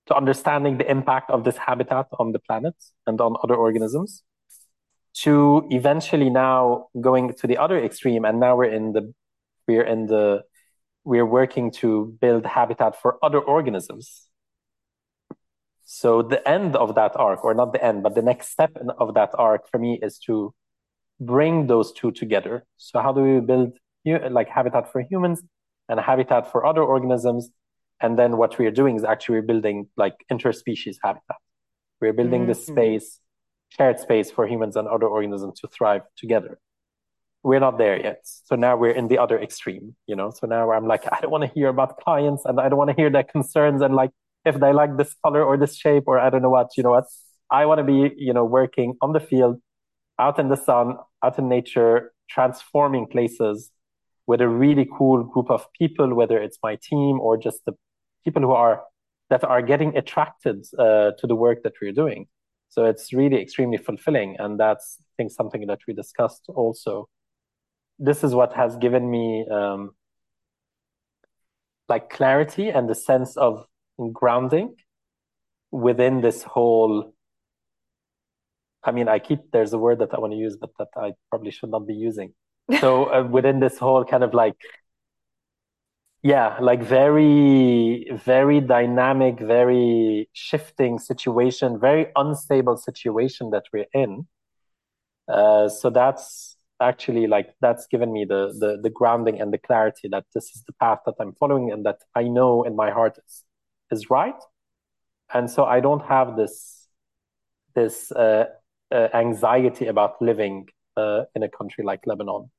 to 0.07 0.15
understanding 0.15 0.77
the 0.77 0.89
impact 0.89 1.29
of 1.29 1.43
this 1.43 1.57
habitat 1.57 2.07
on 2.17 2.31
the 2.31 2.39
planet 2.39 2.75
and 3.05 3.19
on 3.21 3.35
other 3.43 3.55
organisms 3.55 4.23
to 5.13 5.67
eventually 5.69 6.29
now 6.29 6.87
going 6.99 7.33
to 7.33 7.47
the 7.47 7.57
other 7.57 7.83
extreme. 7.83 8.25
And 8.25 8.39
now 8.39 8.55
we're 8.55 8.73
in 8.79 8.93
the 8.93 9.13
we're 9.67 9.83
in 9.83 10.07
the 10.07 10.43
we're 11.03 11.25
working 11.25 11.71
to 11.71 12.17
build 12.21 12.45
habitat 12.45 12.99
for 13.01 13.17
other 13.23 13.39
organisms. 13.39 14.29
So 15.85 16.21
the 16.21 16.47
end 16.47 16.75
of 16.75 16.95
that 16.95 17.15
arc 17.15 17.43
or 17.43 17.53
not 17.53 17.73
the 17.73 17.83
end 17.83 18.03
but 18.03 18.15
the 18.15 18.21
next 18.21 18.49
step 18.49 18.71
of 18.97 19.13
that 19.15 19.31
arc 19.33 19.69
for 19.69 19.79
me 19.79 19.99
is 20.01 20.19
to 20.27 20.53
bring 21.19 21.67
those 21.67 21.91
two 21.91 22.11
together. 22.11 22.65
So 22.77 23.01
how 23.01 23.11
do 23.11 23.21
we 23.21 23.39
build 23.41 23.77
like 24.05 24.49
habitat 24.49 24.91
for 24.91 25.01
humans 25.01 25.41
and 25.87 25.99
habitat 25.99 26.51
for 26.51 26.65
other 26.65 26.83
organisms 26.83 27.49
and 28.01 28.17
then 28.17 28.37
what 28.37 28.57
we 28.57 28.65
are 28.65 28.71
doing 28.71 28.95
is 28.95 29.03
actually 29.03 29.41
building 29.41 29.87
like 29.97 30.15
interspecies 30.31 30.97
habitat 31.03 31.37
we're 32.01 32.13
building 32.13 32.41
mm-hmm. 32.41 32.49
this 32.49 32.65
space 32.65 33.19
shared 33.69 33.99
space 33.99 34.31
for 34.31 34.47
humans 34.47 34.75
and 34.75 34.87
other 34.87 35.07
organisms 35.07 35.59
to 35.61 35.67
thrive 35.67 36.01
together. 36.17 36.59
We're 37.43 37.59
not 37.59 37.77
there 37.77 37.99
yet. 38.01 38.21
So 38.23 38.55
now 38.55 38.75
we're 38.75 38.91
in 38.91 39.07
the 39.07 39.17
other 39.17 39.39
extreme, 39.39 39.95
you 40.07 40.15
know. 40.15 40.31
So 40.31 40.47
now 40.47 40.71
I'm 40.71 40.87
like, 40.87 41.03
I 41.11 41.21
don't 41.21 41.31
want 41.31 41.43
to 41.43 41.51
hear 41.53 41.69
about 41.69 41.99
clients 41.99 42.43
and 42.45 42.59
I 42.59 42.67
don't 42.67 42.77
want 42.77 42.89
to 42.89 42.95
hear 42.95 43.09
their 43.09 43.23
concerns 43.23 43.81
and 43.81 43.95
like 43.95 44.11
if 44.45 44.59
they 44.59 44.73
like 44.73 44.97
this 44.97 45.15
color 45.23 45.43
or 45.43 45.57
this 45.57 45.75
shape 45.75 46.03
or 46.07 46.19
I 46.19 46.29
don't 46.29 46.41
know 46.41 46.49
what, 46.49 46.71
you 46.75 46.83
know 46.83 46.91
what. 46.91 47.05
I 47.51 47.65
want 47.65 47.79
to 47.79 47.83
be, 47.83 48.13
you 48.15 48.31
know, 48.31 48.45
working 48.45 48.95
on 49.01 49.13
the 49.13 49.19
field, 49.19 49.59
out 50.19 50.37
in 50.37 50.49
the 50.49 50.55
sun, 50.55 50.97
out 51.23 51.39
in 51.39 51.49
nature, 51.49 52.13
transforming 52.29 53.07
places 53.07 53.71
with 54.29 54.41
a 54.41 54.47
really 54.47 54.87
cool 54.95 55.23
group 55.23 55.49
of 55.49 55.61
people, 55.73 56.13
whether 56.13 56.37
it's 56.37 56.59
my 56.61 56.75
team 56.89 57.19
or 57.19 57.35
just 57.35 57.59
the 57.65 57.73
people 58.23 58.43
who 58.43 58.51
are 58.51 58.83
that 59.31 59.43
are 59.43 59.63
getting 59.63 59.97
attracted 59.97 60.57
uh, 60.77 61.09
to 61.19 61.25
the 61.31 61.35
work 61.45 61.63
that 61.63 61.73
we're 61.81 61.97
doing. 62.03 62.27
So 62.69 62.85
it's 62.85 63.11
really 63.11 63.41
extremely 63.41 63.77
fulfilling. 63.77 64.35
And 64.37 64.59
that's, 64.59 64.97
I 65.01 65.09
think, 65.17 65.31
something 65.31 65.65
that 65.65 65.79
we 65.87 65.95
discussed 65.95 66.43
also. 66.61 67.09
This 67.97 68.23
is 68.23 68.35
what 68.35 68.53
has 68.53 68.77
given 68.77 69.09
me 69.09 69.47
um, 69.49 69.91
like 71.87 72.11
clarity 72.11 72.69
and 72.69 72.87
the 72.87 72.95
sense 72.95 73.35
of 73.35 73.65
grounding 74.13 74.75
within 75.71 76.21
this 76.21 76.43
whole. 76.43 77.15
I 78.83 78.91
mean, 78.91 79.07
I 79.07 79.17
keep, 79.17 79.39
there's 79.51 79.73
a 79.73 79.79
word 79.79 79.99
that 79.99 80.13
I 80.13 80.19
want 80.19 80.33
to 80.33 80.37
use, 80.37 80.55
but 80.55 80.69
that 80.77 80.89
I 80.95 81.13
probably 81.31 81.51
should 81.51 81.71
not 81.71 81.87
be 81.87 81.95
using. 81.95 82.33
So 82.71 83.05
uh, 83.05 83.23
within 83.23 83.59
this 83.59 83.77
whole 83.77 84.05
kind 84.05 84.23
of 84.23 84.33
like 84.33 84.55
yeah 86.21 86.57
like 86.59 86.83
very 86.83 88.05
very 88.25 88.59
dynamic 88.59 89.39
very 89.39 90.29
shifting 90.33 90.99
situation 90.99 91.79
very 91.79 92.07
unstable 92.15 92.75
situation 92.75 93.51
that 93.51 93.63
we're 93.71 93.85
in 93.93 94.27
uh, 95.29 95.69
so 95.69 95.89
that's 95.89 96.57
actually 96.81 97.27
like 97.27 97.53
that's 97.61 97.87
given 97.87 98.11
me 98.11 98.25
the, 98.25 98.53
the 98.59 98.79
the 98.81 98.89
grounding 98.89 99.39
and 99.39 99.53
the 99.53 99.57
clarity 99.57 100.07
that 100.09 100.25
this 100.33 100.45
is 100.55 100.63
the 100.67 100.73
path 100.73 100.99
that 101.05 101.15
i'm 101.19 101.33
following 101.33 101.71
and 101.71 101.85
that 101.85 101.99
i 102.15 102.23
know 102.23 102.63
in 102.63 102.75
my 102.75 102.89
heart 102.91 103.17
is 103.25 103.43
is 103.91 104.09
right. 104.09 104.39
And 105.33 105.49
so 105.49 105.65
i 105.65 105.79
don't 105.79 106.05
have 106.05 106.35
this 106.37 106.87
this 107.75 108.11
uh, 108.11 108.45
uh, 108.91 109.07
anxiety 109.13 109.87
about 109.87 110.21
living 110.21 110.67
uh, 110.97 111.23
in 111.35 111.43
a 111.43 111.49
country 111.49 111.83
like 111.83 112.05
lebanon 112.05 112.49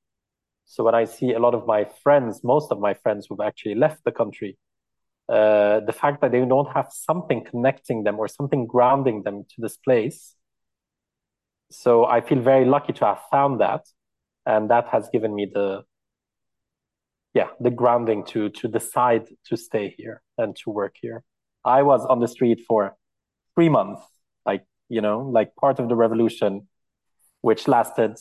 so 0.70 0.84
when 0.84 0.94
I 0.94 1.04
see 1.04 1.32
a 1.32 1.40
lot 1.40 1.54
of 1.56 1.66
my 1.66 1.84
friends, 2.04 2.44
most 2.44 2.70
of 2.70 2.78
my 2.78 2.94
friends 2.94 3.26
who've 3.28 3.40
actually 3.40 3.74
left 3.74 4.04
the 4.04 4.12
country, 4.12 4.56
uh, 5.28 5.80
the 5.80 5.92
fact 5.92 6.20
that 6.20 6.30
they 6.30 6.44
don't 6.44 6.70
have 6.72 6.90
something 6.92 7.44
connecting 7.44 8.04
them 8.04 8.20
or 8.20 8.28
something 8.28 8.68
grounding 8.68 9.24
them 9.24 9.42
to 9.48 9.56
this 9.58 9.76
place. 9.76 10.36
So 11.72 12.04
I 12.04 12.20
feel 12.20 12.40
very 12.40 12.64
lucky 12.66 12.92
to 12.92 13.04
have 13.04 13.18
found 13.32 13.60
that, 13.60 13.80
and 14.46 14.70
that 14.70 14.86
has 14.92 15.08
given 15.12 15.34
me 15.34 15.50
the, 15.52 15.82
yeah, 17.34 17.48
the 17.58 17.72
grounding 17.72 18.24
to 18.26 18.50
to 18.50 18.68
decide 18.68 19.26
to 19.46 19.56
stay 19.56 19.92
here 19.98 20.22
and 20.38 20.54
to 20.62 20.70
work 20.70 20.94
here. 21.02 21.24
I 21.64 21.82
was 21.82 22.06
on 22.06 22.20
the 22.20 22.28
street 22.28 22.60
for 22.68 22.96
three 23.56 23.68
months, 23.68 24.02
like 24.46 24.62
you 24.88 25.00
know, 25.00 25.18
like 25.18 25.56
part 25.56 25.80
of 25.80 25.88
the 25.88 25.96
revolution, 25.96 26.68
which 27.40 27.66
lasted 27.66 28.18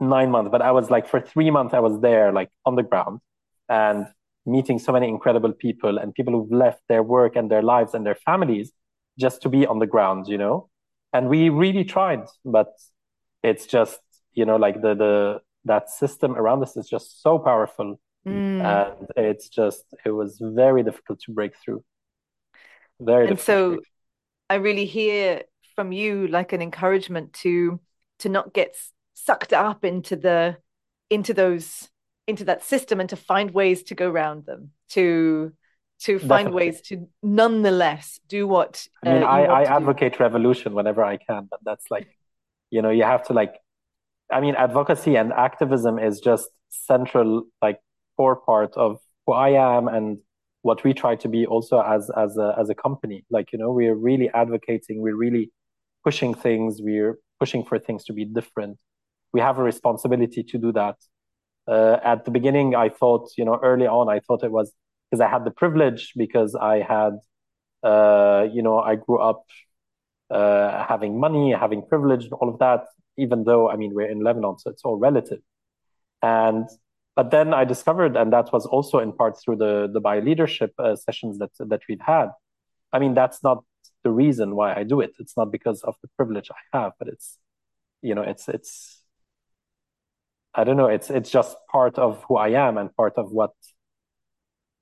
nine 0.00 0.30
months, 0.30 0.50
but 0.50 0.62
I 0.62 0.72
was 0.72 0.90
like 0.90 1.08
for 1.08 1.20
three 1.20 1.50
months, 1.50 1.74
I 1.74 1.80
was 1.80 2.00
there, 2.00 2.32
like 2.32 2.50
on 2.64 2.76
the 2.76 2.82
ground 2.82 3.20
and 3.68 4.06
meeting 4.46 4.78
so 4.78 4.92
many 4.92 5.08
incredible 5.08 5.52
people 5.52 5.98
and 5.98 6.14
people 6.14 6.32
who've 6.32 6.52
left 6.52 6.80
their 6.88 7.02
work 7.02 7.36
and 7.36 7.50
their 7.50 7.62
lives 7.62 7.94
and 7.94 8.06
their 8.06 8.14
families 8.14 8.72
just 9.18 9.42
to 9.42 9.48
be 9.48 9.66
on 9.66 9.78
the 9.78 9.86
ground, 9.86 10.26
you 10.28 10.38
know? 10.38 10.68
And 11.12 11.28
we 11.28 11.48
really 11.48 11.84
tried, 11.84 12.24
but 12.44 12.72
it's 13.42 13.66
just, 13.66 14.00
you 14.32 14.44
know, 14.44 14.56
like 14.56 14.80
the, 14.80 14.94
the, 14.94 15.40
that 15.64 15.90
system 15.90 16.36
around 16.36 16.62
us 16.62 16.76
is 16.76 16.88
just 16.88 17.22
so 17.22 17.38
powerful. 17.38 18.00
Mm. 18.26 18.62
And 18.62 19.08
it's 19.16 19.48
just, 19.48 19.84
it 20.04 20.10
was 20.10 20.38
very 20.40 20.82
difficult 20.82 21.20
to 21.20 21.32
break 21.32 21.52
through. 21.56 21.84
Very 23.00 23.28
and 23.28 23.38
so 23.38 23.80
I 24.50 24.56
really 24.56 24.86
hear 24.86 25.42
from 25.76 25.92
you 25.92 26.26
like 26.28 26.52
an 26.52 26.62
encouragement 26.62 27.32
to, 27.34 27.80
to 28.20 28.28
not 28.28 28.52
get 28.52 28.76
sucked 29.24 29.52
up 29.52 29.84
into 29.84 30.16
the 30.16 30.56
into 31.10 31.34
those 31.34 31.88
into 32.26 32.44
that 32.44 32.62
system 32.62 33.00
and 33.00 33.08
to 33.08 33.16
find 33.16 33.50
ways 33.50 33.82
to 33.84 33.94
go 33.94 34.10
around 34.10 34.44
them 34.44 34.70
to 34.90 35.52
to 36.00 36.18
find 36.18 36.46
Definitely. 36.46 36.66
ways 36.66 36.80
to 36.82 37.08
nonetheless 37.22 38.20
do 38.28 38.46
what 38.46 38.86
i 39.04 39.12
mean 39.14 39.22
uh, 39.22 39.26
i, 39.26 39.62
I 39.62 39.62
advocate 39.64 40.14
do. 40.18 40.22
revolution 40.22 40.74
whenever 40.74 41.02
i 41.04 41.16
can 41.16 41.48
but 41.50 41.60
that's 41.64 41.86
like 41.90 42.06
you 42.70 42.80
know 42.82 42.90
you 42.90 43.02
have 43.02 43.24
to 43.24 43.32
like 43.32 43.54
i 44.30 44.40
mean 44.40 44.54
advocacy 44.54 45.16
and 45.16 45.32
activism 45.32 45.98
is 45.98 46.20
just 46.20 46.48
central 46.68 47.44
like 47.60 47.80
core 48.16 48.36
part 48.36 48.76
of 48.76 48.98
who 49.26 49.32
i 49.32 49.50
am 49.50 49.88
and 49.88 50.18
what 50.62 50.84
we 50.84 50.92
try 50.92 51.16
to 51.16 51.28
be 51.28 51.46
also 51.46 51.80
as 51.80 52.10
as 52.16 52.36
a 52.36 52.54
as 52.60 52.68
a 52.70 52.74
company 52.74 53.24
like 53.30 53.52
you 53.52 53.58
know 53.58 53.72
we're 53.72 53.94
really 53.94 54.28
advocating 54.42 55.00
we're 55.00 55.16
really 55.16 55.50
pushing 56.04 56.34
things 56.34 56.80
we're 56.80 57.18
pushing 57.40 57.64
for 57.64 57.78
things 57.78 58.04
to 58.04 58.12
be 58.12 58.24
different 58.24 58.78
we 59.32 59.40
have 59.40 59.58
a 59.58 59.62
responsibility 59.62 60.42
to 60.42 60.58
do 60.58 60.72
that. 60.72 60.96
Uh, 61.66 61.98
at 62.02 62.24
the 62.24 62.30
beginning, 62.30 62.74
I 62.74 62.88
thought, 62.88 63.30
you 63.36 63.44
know, 63.44 63.58
early 63.62 63.86
on, 63.86 64.08
I 64.08 64.20
thought 64.20 64.42
it 64.42 64.50
was 64.50 64.72
because 65.10 65.20
I 65.20 65.28
had 65.28 65.44
the 65.44 65.50
privilege 65.50 66.12
because 66.16 66.54
I 66.54 66.80
had, 66.80 67.18
uh, 67.82 68.46
you 68.50 68.62
know, 68.62 68.78
I 68.78 68.96
grew 68.96 69.18
up 69.18 69.44
uh, 70.30 70.84
having 70.86 71.20
money, 71.20 71.52
having 71.52 71.82
privilege, 71.86 72.28
all 72.32 72.48
of 72.48 72.58
that. 72.58 72.84
Even 73.16 73.44
though, 73.44 73.68
I 73.68 73.76
mean, 73.76 73.92
we're 73.94 74.08
in 74.08 74.22
Lebanon, 74.22 74.58
so 74.58 74.70
it's 74.70 74.82
all 74.84 74.96
relative. 74.96 75.40
And 76.22 76.68
but 77.16 77.32
then 77.32 77.52
I 77.52 77.64
discovered, 77.64 78.16
and 78.16 78.32
that 78.32 78.52
was 78.52 78.64
also 78.64 79.00
in 79.00 79.12
part 79.12 79.38
through 79.40 79.56
the 79.56 79.90
the 79.92 80.00
bio 80.00 80.20
leadership 80.20 80.72
uh, 80.78 80.96
sessions 80.96 81.38
that 81.38 81.50
that 81.58 81.80
we've 81.88 82.00
had. 82.00 82.28
I 82.92 82.98
mean, 83.00 83.14
that's 83.14 83.42
not 83.42 83.64
the 84.04 84.10
reason 84.10 84.54
why 84.54 84.74
I 84.74 84.84
do 84.84 85.00
it. 85.00 85.12
It's 85.18 85.36
not 85.36 85.50
because 85.50 85.82
of 85.82 85.96
the 86.02 86.08
privilege 86.16 86.50
I 86.50 86.78
have, 86.78 86.92
but 86.98 87.08
it's, 87.08 87.36
you 88.02 88.14
know, 88.14 88.22
it's 88.22 88.48
it's 88.48 88.97
I 90.54 90.64
don't 90.64 90.76
know. 90.76 90.86
It's 90.86 91.10
it's 91.10 91.30
just 91.30 91.56
part 91.70 91.98
of 91.98 92.24
who 92.28 92.36
I 92.36 92.48
am 92.48 92.78
and 92.78 92.94
part 92.96 93.14
of 93.16 93.30
what 93.30 93.52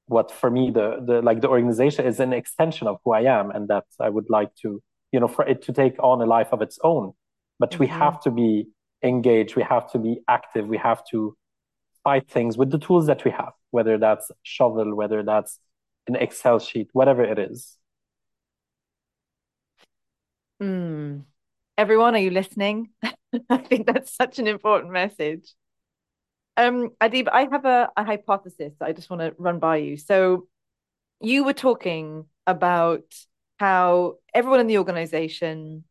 what 0.06 0.30
for 0.30 0.50
me 0.50 0.70
the 0.70 1.02
the 1.04 1.20
like 1.22 1.40
the 1.40 1.48
organization 1.48 2.06
is 2.06 2.20
an 2.20 2.32
extension 2.32 2.86
of 2.86 2.98
who 3.04 3.12
I 3.12 3.22
am, 3.22 3.50
and 3.50 3.68
that 3.68 3.84
I 4.00 4.08
would 4.08 4.30
like 4.30 4.54
to 4.62 4.82
you 5.12 5.20
know 5.20 5.28
for 5.28 5.46
it 5.46 5.62
to 5.62 5.72
take 5.72 5.96
on 6.02 6.22
a 6.22 6.26
life 6.26 6.48
of 6.52 6.62
its 6.62 6.78
own. 6.82 7.12
But 7.58 7.70
mm-hmm. 7.72 7.80
we 7.80 7.86
have 7.88 8.20
to 8.22 8.30
be 8.30 8.68
engaged. 9.02 9.56
We 9.56 9.62
have 9.64 9.90
to 9.92 9.98
be 9.98 10.20
active. 10.28 10.66
We 10.66 10.78
have 10.78 11.02
to 11.10 11.36
fight 12.04 12.28
things 12.30 12.56
with 12.56 12.70
the 12.70 12.78
tools 12.78 13.06
that 13.06 13.24
we 13.24 13.32
have, 13.32 13.52
whether 13.70 13.98
that's 13.98 14.30
shovel, 14.42 14.94
whether 14.94 15.22
that's 15.22 15.58
an 16.06 16.16
Excel 16.16 16.58
sheet, 16.60 16.88
whatever 16.92 17.24
it 17.24 17.38
is. 17.38 17.76
Mm. 20.62 21.24
Everyone, 21.76 22.14
are 22.14 22.18
you 22.18 22.30
listening? 22.30 22.90
I 23.50 23.58
think 23.58 23.86
that's 23.86 24.14
such 24.14 24.38
an 24.38 24.46
important 24.46 24.92
message. 24.92 25.54
Um, 26.56 26.90
Adib, 27.00 27.28
I 27.30 27.48
have 27.50 27.64
a, 27.66 27.90
a 27.96 28.04
hypothesis 28.04 28.72
I 28.80 28.92
just 28.92 29.10
want 29.10 29.20
to 29.20 29.34
run 29.38 29.58
by 29.58 29.76
you. 29.76 29.96
So, 29.96 30.48
you 31.20 31.44
were 31.44 31.52
talking 31.52 32.26
about 32.46 33.04
how 33.58 34.16
everyone 34.34 34.60
in 34.60 34.66
the 34.66 34.78
organization 34.78 35.84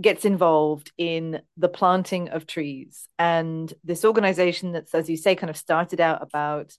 gets 0.00 0.24
involved 0.24 0.92
in 0.96 1.40
the 1.56 1.68
planting 1.68 2.30
of 2.30 2.46
trees. 2.46 3.08
And 3.18 3.72
this 3.84 4.04
organization 4.04 4.72
that's, 4.72 4.94
as 4.94 5.10
you 5.10 5.16
say, 5.16 5.34
kind 5.34 5.50
of 5.50 5.56
started 5.56 6.00
out 6.00 6.22
about 6.22 6.76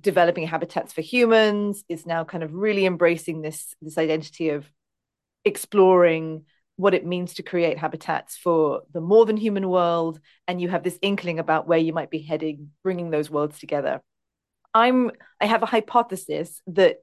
developing 0.00 0.46
habitats 0.46 0.92
for 0.92 1.00
humans 1.00 1.84
is 1.88 2.06
now 2.06 2.24
kind 2.24 2.42
of 2.42 2.54
really 2.54 2.86
embracing 2.86 3.42
this 3.42 3.74
this 3.82 3.98
identity 3.98 4.50
of 4.50 4.70
exploring 5.44 6.44
what 6.78 6.94
it 6.94 7.04
means 7.04 7.34
to 7.34 7.42
create 7.42 7.76
habitats 7.76 8.36
for 8.36 8.82
the 8.92 9.00
more 9.00 9.26
than 9.26 9.36
human 9.36 9.68
world 9.68 10.20
and 10.46 10.60
you 10.60 10.68
have 10.68 10.84
this 10.84 10.98
inkling 11.02 11.40
about 11.40 11.66
where 11.66 11.78
you 11.78 11.92
might 11.92 12.08
be 12.08 12.20
heading 12.20 12.70
bringing 12.84 13.10
those 13.10 13.28
worlds 13.28 13.58
together. 13.58 14.00
I'm 14.72 15.10
i 15.40 15.46
have 15.46 15.62
a 15.62 15.66
hypothesis 15.66 16.62
that 16.68 17.00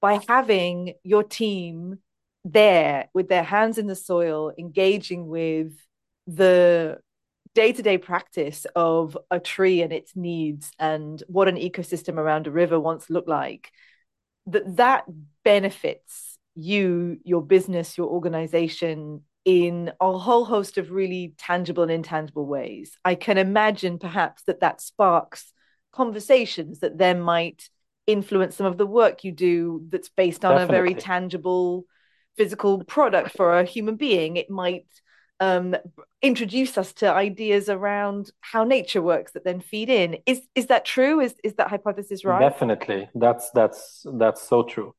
by 0.00 0.20
having 0.28 0.94
your 1.02 1.24
team 1.24 1.98
there 2.44 3.08
with 3.12 3.28
their 3.28 3.42
hands 3.42 3.78
in 3.78 3.88
the 3.88 3.96
soil 3.96 4.52
engaging 4.58 5.26
with 5.26 5.72
the 6.26 6.98
day-to-day 7.54 7.98
practice 7.98 8.64
of 8.76 9.18
a 9.30 9.40
tree 9.40 9.82
and 9.82 9.92
its 9.92 10.14
needs 10.14 10.70
and 10.78 11.22
what 11.26 11.48
an 11.48 11.56
ecosystem 11.56 12.16
around 12.16 12.46
a 12.46 12.50
river 12.50 12.78
once 12.78 13.10
looked 13.10 13.28
like 13.28 13.72
that 14.46 14.76
that 14.76 15.04
benefits 15.42 16.33
you, 16.54 17.18
your 17.24 17.42
business, 17.42 17.98
your 17.98 18.08
organization 18.08 19.22
in 19.44 19.92
a 20.00 20.18
whole 20.18 20.44
host 20.44 20.78
of 20.78 20.90
really 20.90 21.34
tangible 21.38 21.82
and 21.82 21.92
intangible 21.92 22.46
ways. 22.46 22.96
I 23.04 23.14
can 23.14 23.38
imagine 23.38 23.98
perhaps 23.98 24.42
that 24.44 24.60
that 24.60 24.80
sparks 24.80 25.52
conversations 25.92 26.80
that 26.80 26.98
then 26.98 27.20
might 27.20 27.68
influence 28.06 28.56
some 28.56 28.66
of 28.66 28.78
the 28.78 28.86
work 28.86 29.24
you 29.24 29.32
do 29.32 29.84
that's 29.90 30.08
based 30.08 30.44
on 30.44 30.52
Definitely. 30.52 30.76
a 30.76 30.78
very 30.78 30.94
tangible 30.94 31.84
physical 32.36 32.82
product 32.84 33.36
for 33.36 33.58
a 33.58 33.64
human 33.64 33.96
being. 33.96 34.36
It 34.36 34.50
might 34.50 34.86
um, 35.40 35.76
introduce 36.22 36.78
us 36.78 36.92
to 36.94 37.12
ideas 37.12 37.68
around 37.68 38.30
how 38.40 38.64
nature 38.64 39.02
works 39.02 39.32
that 39.32 39.44
then 39.44 39.60
feed 39.60 39.90
in. 39.90 40.18
Is 40.26 40.40
is 40.54 40.66
that 40.66 40.84
true? 40.84 41.20
Is 41.20 41.34
is 41.44 41.54
that 41.54 41.68
hypothesis 41.68 42.24
right? 42.24 42.40
Definitely. 42.40 43.08
That's 43.14 43.50
that's 43.50 44.06
that's 44.18 44.42
so 44.42 44.62
true 44.62 44.94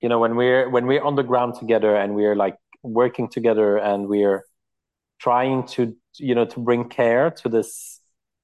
you 0.00 0.08
know 0.08 0.18
when 0.18 0.36
we're 0.36 0.68
when 0.68 0.86
we're 0.86 1.02
on 1.02 1.16
the 1.16 1.22
ground 1.22 1.54
together 1.58 1.96
and 1.96 2.14
we're 2.14 2.36
like 2.36 2.56
working 2.82 3.28
together 3.28 3.76
and 3.76 4.08
we're 4.08 4.44
trying 5.18 5.66
to 5.66 5.96
you 6.16 6.34
know 6.34 6.44
to 6.44 6.60
bring 6.60 6.88
care 6.88 7.30
to 7.30 7.48
this 7.48 7.98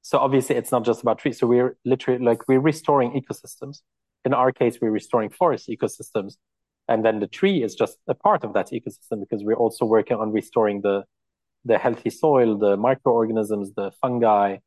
so 0.05 0.19
obviously 0.19 0.57
it's 0.57 0.71
not 0.71 0.85
just 0.85 1.01
about 1.01 1.19
trees. 1.19 1.39
So 1.39 1.47
we're 1.47 1.79
literally 1.87 2.23
like 2.23 2.47
we're 2.47 2.61
restoring 2.61 3.13
ecosystems. 3.13 3.81
In 4.27 4.35
our 4.35 4.53
case 4.53 4.79
we're 4.81 4.91
restoring 4.91 5.31
forest 5.31 5.67
ecosystems. 5.69 6.35
And 6.89 7.03
then 7.03 7.21
the 7.21 7.27
tree 7.27 7.63
is 7.63 7.75
just 7.75 7.97
a 8.07 8.15
part 8.15 8.45
of 8.45 8.53
that 8.53 8.69
ecosystem 8.71 9.21
because 9.21 9.43
we're 9.43 9.57
also 9.57 9.87
working 9.87 10.19
on 10.19 10.31
restoring 10.31 10.83
the 10.83 11.05
the 11.65 11.79
healthy 11.79 12.11
soil 12.11 12.59
the 12.59 12.77
microorganisms 12.77 13.73
the 13.75 13.91
fungi 14.03 14.59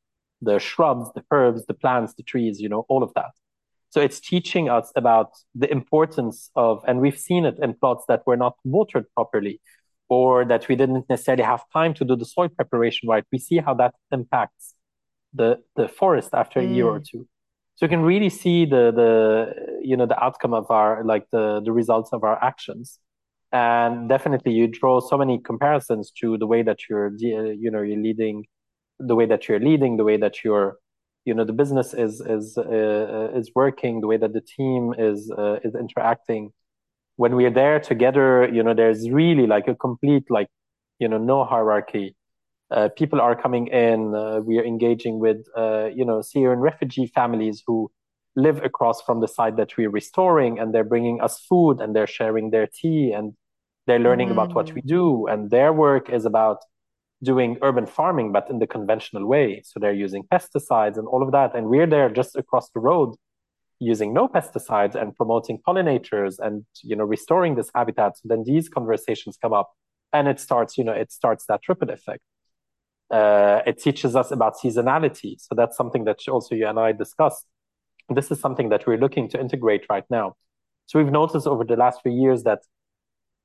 the 0.41 0.57
shrubs 0.57 1.11
the 1.13 1.23
herbs 1.29 1.63
the 1.67 1.75
plants 1.75 2.15
the 2.15 2.23
trees 2.23 2.59
you 2.59 2.67
know 2.67 2.87
all 2.89 3.03
of 3.03 3.13
that 3.13 3.33
so 3.89 4.01
it's 4.01 4.19
teaching 4.19 4.69
us 4.69 4.91
about 4.95 5.31
the 5.55 5.71
importance 5.71 6.51
of, 6.55 6.83
and 6.87 6.99
we've 6.99 7.17
seen 7.17 7.45
it 7.45 7.57
in 7.61 7.73
plots 7.73 8.05
that 8.07 8.25
were 8.27 8.37
not 8.37 8.55
watered 8.63 9.05
properly 9.13 9.61
or 10.09 10.45
that 10.45 10.67
we 10.67 10.75
didn't 10.75 11.05
necessarily 11.09 11.43
have 11.43 11.63
time 11.71 11.93
to 11.95 12.05
do 12.05 12.15
the 12.15 12.25
soil 12.25 12.49
preparation 12.49 13.09
right. 13.09 13.23
We 13.31 13.39
see 13.39 13.57
how 13.57 13.73
that 13.75 13.95
impacts 14.11 14.73
the, 15.33 15.59
the 15.75 15.87
forest 15.87 16.29
after 16.33 16.59
mm. 16.59 16.69
a 16.69 16.73
year 16.73 16.87
or 16.87 16.99
mm. 16.99 17.05
two. 17.09 17.27
So 17.75 17.85
you 17.85 17.89
can 17.89 18.01
really 18.01 18.29
see 18.29 18.65
the, 18.65 18.91
the, 18.91 19.79
you 19.81 19.95
know, 19.95 20.05
the 20.05 20.21
outcome 20.21 20.53
of 20.53 20.69
our, 20.71 21.03
like 21.03 21.27
the, 21.31 21.61
the 21.63 21.71
results 21.71 22.11
of 22.11 22.23
our 22.23 22.43
actions. 22.43 22.99
And 23.51 24.09
definitely 24.09 24.53
you 24.53 24.67
draw 24.67 24.99
so 24.99 25.17
many 25.17 25.39
comparisons 25.39 26.11
to 26.19 26.37
the 26.37 26.47
way 26.47 26.63
that 26.63 26.79
you're, 26.89 27.11
you 27.17 27.71
know, 27.71 27.81
you're 27.81 28.01
leading, 28.01 28.45
the 28.99 29.15
way 29.15 29.25
that 29.27 29.47
you're 29.47 29.59
leading, 29.59 29.97
the 29.97 30.03
way 30.03 30.17
that 30.17 30.43
you're 30.43 30.77
you 31.27 31.33
know 31.33 31.43
the 31.43 31.57
business 31.61 31.93
is 31.93 32.21
is 32.21 32.57
uh, 32.57 33.29
is 33.39 33.51
working 33.53 34.01
the 34.01 34.07
way 34.07 34.17
that 34.17 34.33
the 34.33 34.41
team 34.55 34.93
is 34.97 35.31
uh, 35.37 35.57
is 35.63 35.73
interacting. 35.75 36.51
When 37.17 37.35
we're 37.35 37.55
there 37.63 37.79
together 37.79 38.47
you 38.55 38.63
know 38.63 38.73
there's 38.73 39.09
really 39.09 39.47
like 39.47 39.67
a 39.67 39.75
complete 39.75 40.25
like 40.29 40.49
you 40.99 41.07
know 41.07 41.17
no 41.17 41.43
hierarchy. 41.43 42.15
Uh, 42.69 42.89
people 43.01 43.21
are 43.21 43.33
coming 43.33 43.67
in 43.67 44.13
uh, 44.13 44.39
we 44.39 44.57
are 44.59 44.65
engaging 44.73 45.19
with 45.19 45.39
uh, 45.55 45.85
you 45.99 46.05
know 46.09 46.21
syrian 46.21 46.59
refugee 46.59 47.07
families 47.19 47.63
who 47.65 47.89
live 48.37 48.63
across 48.63 49.01
from 49.01 49.19
the 49.19 49.27
site 49.27 49.57
that 49.57 49.75
we're 49.77 49.89
restoring 49.89 50.59
and 50.59 50.73
they're 50.73 50.91
bringing 50.93 51.19
us 51.21 51.39
food 51.49 51.81
and 51.81 51.95
they're 51.95 52.13
sharing 52.19 52.51
their 52.51 52.67
tea 52.67 53.11
and 53.11 53.33
they're 53.87 53.99
learning 53.99 54.29
mm. 54.29 54.33
about 54.33 54.53
what 54.53 54.71
we 54.73 54.81
do. 54.81 55.25
And 55.27 55.49
their 55.49 55.73
work 55.73 56.09
is 56.09 56.25
about 56.25 56.57
doing 57.23 57.57
urban 57.61 57.85
farming, 57.85 58.31
but 58.31 58.49
in 58.49 58.59
the 58.59 58.67
conventional 58.67 59.25
way. 59.25 59.61
So 59.65 59.79
they're 59.79 59.93
using 59.93 60.23
pesticides 60.23 60.97
and 60.97 61.07
all 61.07 61.23
of 61.23 61.31
that. 61.31 61.55
And 61.55 61.67
we're 61.67 61.87
there 61.87 62.09
just 62.09 62.35
across 62.35 62.69
the 62.69 62.79
road 62.79 63.15
using 63.79 64.13
no 64.13 64.27
pesticides 64.27 64.95
and 64.95 65.15
promoting 65.15 65.59
pollinators 65.67 66.39
and, 66.39 66.65
you 66.83 66.95
know, 66.95 67.03
restoring 67.03 67.55
this 67.55 67.69
habitat. 67.73 68.17
So 68.17 68.23
then 68.25 68.43
these 68.45 68.69
conversations 68.69 69.37
come 69.41 69.53
up 69.53 69.71
and 70.13 70.27
it 70.27 70.39
starts, 70.39 70.77
you 70.77 70.83
know, 70.83 70.93
it 70.93 71.11
starts 71.11 71.45
that 71.47 71.61
ripple 71.67 71.89
effect. 71.89 72.21
Uh, 73.09 73.61
it 73.65 73.81
teaches 73.81 74.15
us 74.15 74.31
about 74.31 74.55
seasonality. 74.55 75.35
So 75.39 75.55
that's 75.55 75.77
something 75.77 76.05
that 76.05 76.17
also 76.27 76.55
you 76.55 76.67
and 76.67 76.79
I 76.79 76.91
discussed. 76.91 77.45
This 78.09 78.31
is 78.31 78.39
something 78.39 78.69
that 78.69 78.85
we're 78.87 78.97
looking 78.97 79.29
to 79.29 79.39
integrate 79.39 79.85
right 79.89 80.05
now. 80.09 80.35
So 80.85 80.99
we've 81.01 81.11
noticed 81.11 81.47
over 81.47 81.63
the 81.63 81.75
last 81.75 82.01
few 82.01 82.11
years 82.11 82.43
that 82.43 82.59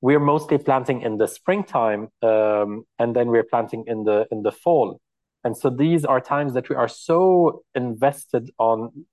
we're 0.02 0.20
mostly 0.20 0.58
planting 0.58 1.00
in 1.00 1.16
the 1.16 1.28
springtime 1.28 2.08
um, 2.22 2.84
and 2.98 3.16
then 3.16 3.28
we're 3.28 3.44
planting 3.44 3.84
in 3.86 4.04
the 4.04 4.26
in 4.30 4.42
the 4.42 4.52
fall 4.52 5.00
and 5.44 5.56
so 5.56 5.70
these 5.70 6.04
are 6.04 6.20
times 6.20 6.52
that 6.54 6.68
we 6.68 6.76
are 6.76 6.88
so 6.88 7.62
invested 7.74 8.50
on 8.58 9.06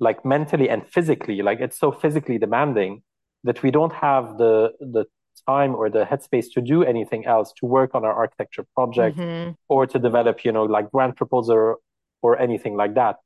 like 0.00 0.24
mentally 0.24 0.70
and 0.70 0.86
physically 0.86 1.42
like 1.42 1.60
it's 1.60 1.78
so 1.78 1.92
physically 1.92 2.38
demanding 2.38 3.02
that 3.44 3.62
we 3.62 3.70
don't 3.70 3.92
have 3.92 4.38
the 4.38 4.72
the 4.80 5.04
time 5.46 5.74
or 5.74 5.88
the 5.88 6.04
headspace 6.04 6.46
to 6.52 6.60
do 6.60 6.82
anything 6.82 7.24
else 7.26 7.52
to 7.52 7.66
work 7.66 7.94
on 7.94 8.04
our 8.04 8.12
architecture 8.12 8.66
project 8.74 9.16
mm-hmm. 9.16 9.50
or 9.68 9.86
to 9.86 9.98
develop 9.98 10.44
you 10.44 10.52
know 10.52 10.64
like 10.64 10.90
grant 10.90 11.16
proposal 11.16 11.76
or 12.22 12.38
anything 12.40 12.76
like 12.76 12.94
that 12.94 13.16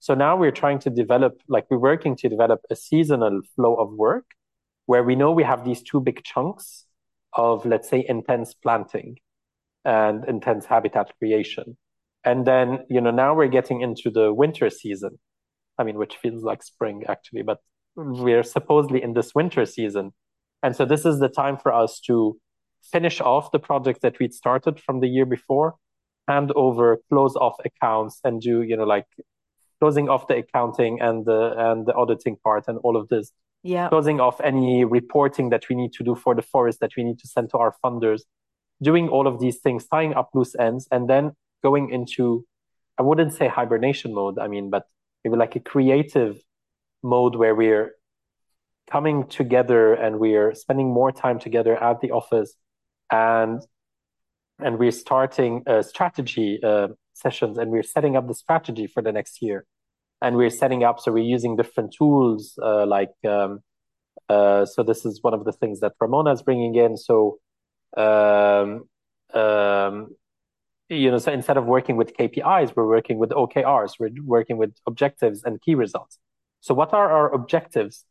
so 0.00 0.14
now 0.14 0.36
we're 0.36 0.56
trying 0.62 0.78
to 0.78 0.90
develop 0.90 1.40
like 1.48 1.64
we're 1.70 1.78
working 1.78 2.16
to 2.16 2.28
develop 2.28 2.60
a 2.70 2.76
seasonal 2.76 3.40
flow 3.54 3.74
of 3.74 3.92
work 3.92 4.24
where 4.86 5.04
we 5.04 5.16
know 5.16 5.32
we 5.32 5.42
have 5.42 5.64
these 5.64 5.82
two 5.82 6.00
big 6.00 6.22
chunks 6.24 6.86
of, 7.32 7.66
let's 7.66 7.88
say, 7.88 8.04
intense 8.08 8.54
planting 8.54 9.18
and 9.84 10.24
intense 10.24 10.64
habitat 10.64 11.12
creation. 11.18 11.76
And 12.24 12.46
then, 12.46 12.80
you 12.88 13.00
know, 13.00 13.10
now 13.10 13.34
we're 13.34 13.48
getting 13.48 13.82
into 13.82 14.10
the 14.10 14.32
winter 14.32 14.70
season. 14.70 15.18
I 15.78 15.84
mean, 15.84 15.96
which 15.96 16.16
feels 16.16 16.42
like 16.42 16.62
spring 16.62 17.04
actually, 17.08 17.42
but 17.42 17.58
we're 17.94 18.42
supposedly 18.42 19.02
in 19.02 19.12
this 19.12 19.34
winter 19.34 19.66
season. 19.66 20.12
And 20.62 20.74
so 20.74 20.84
this 20.84 21.04
is 21.04 21.20
the 21.20 21.28
time 21.28 21.56
for 21.56 21.72
us 21.72 22.00
to 22.06 22.38
finish 22.82 23.20
off 23.20 23.52
the 23.52 23.58
project 23.58 24.02
that 24.02 24.18
we'd 24.18 24.34
started 24.34 24.80
from 24.80 25.00
the 25.00 25.08
year 25.08 25.26
before, 25.26 25.74
hand 26.28 26.52
over, 26.56 26.98
close 27.08 27.36
off 27.36 27.56
accounts 27.64 28.20
and 28.24 28.40
do, 28.40 28.62
you 28.62 28.76
know, 28.76 28.84
like 28.84 29.06
closing 29.80 30.08
off 30.08 30.26
the 30.28 30.36
accounting 30.36 31.00
and 31.00 31.26
the 31.26 31.54
and 31.56 31.86
the 31.86 31.94
auditing 31.94 32.36
part 32.42 32.64
and 32.68 32.78
all 32.78 32.96
of 32.96 33.08
this 33.08 33.32
yeah. 33.66 33.88
closing 33.88 34.20
off 34.20 34.40
any 34.40 34.84
reporting 34.84 35.50
that 35.50 35.68
we 35.68 35.76
need 35.76 35.92
to 35.94 36.04
do 36.04 36.14
for 36.14 36.34
the 36.34 36.42
forest 36.42 36.80
that 36.80 36.92
we 36.96 37.04
need 37.04 37.18
to 37.18 37.28
send 37.28 37.50
to 37.50 37.58
our 37.58 37.74
funders, 37.84 38.22
doing 38.82 39.08
all 39.08 39.26
of 39.26 39.40
these 39.40 39.58
things, 39.58 39.86
tying 39.86 40.14
up 40.14 40.30
loose 40.34 40.54
ends, 40.58 40.88
and 40.90 41.08
then 41.08 41.32
going 41.62 41.90
into, 41.90 42.44
I 42.98 43.02
wouldn't 43.02 43.32
say 43.32 43.48
hibernation 43.48 44.14
mode, 44.14 44.38
I 44.38 44.48
mean, 44.48 44.70
but 44.70 44.84
maybe 45.24 45.36
like 45.36 45.56
a 45.56 45.60
creative 45.60 46.40
mode 47.02 47.36
where 47.36 47.54
we're 47.54 47.92
coming 48.90 49.26
together 49.26 49.94
and 49.94 50.18
we're 50.18 50.54
spending 50.54 50.92
more 50.92 51.12
time 51.12 51.38
together 51.38 51.76
at 51.82 52.00
the 52.00 52.10
office 52.12 52.54
and 53.10 53.60
and 54.58 54.78
we're 54.78 54.90
starting 54.90 55.62
uh, 55.66 55.82
strategy 55.82 56.58
uh, 56.62 56.88
sessions 57.12 57.58
and 57.58 57.70
we're 57.70 57.82
setting 57.82 58.16
up 58.16 58.26
the 58.26 58.34
strategy 58.34 58.86
for 58.86 59.02
the 59.02 59.12
next 59.12 59.42
year 59.42 59.66
and 60.22 60.36
we're 60.36 60.50
setting 60.50 60.82
up 60.84 60.98
so 61.00 61.12
we're 61.12 61.24
using 61.24 61.56
different 61.56 61.94
tools 61.96 62.58
uh, 62.62 62.86
like 62.86 63.12
um, 63.28 63.60
uh, 64.28 64.64
so 64.64 64.82
this 64.82 65.04
is 65.04 65.22
one 65.22 65.34
of 65.34 65.44
the 65.44 65.52
things 65.52 65.80
that 65.80 65.92
ramona 66.00 66.32
is 66.32 66.42
bringing 66.42 66.74
in. 66.74 66.96
So 66.96 67.38
um, 67.96 68.88
um, 69.34 70.14
you 70.88 71.10
know 71.10 71.18
so 71.18 71.32
instead 71.32 71.56
of 71.56 71.66
working 71.66 71.96
with 71.96 72.16
kpis 72.16 72.74
we're 72.76 72.86
working 72.86 73.18
with 73.18 73.30
okrs 73.30 73.94
we're 73.98 74.10
working 74.24 74.56
with 74.56 74.74
objectives 74.86 75.42
and 75.44 75.60
key 75.60 75.74
results. 75.74 76.18
So 76.60 76.74
what 76.74 76.92
are 76.92 77.10
our 77.10 77.32
objectives 77.32 78.04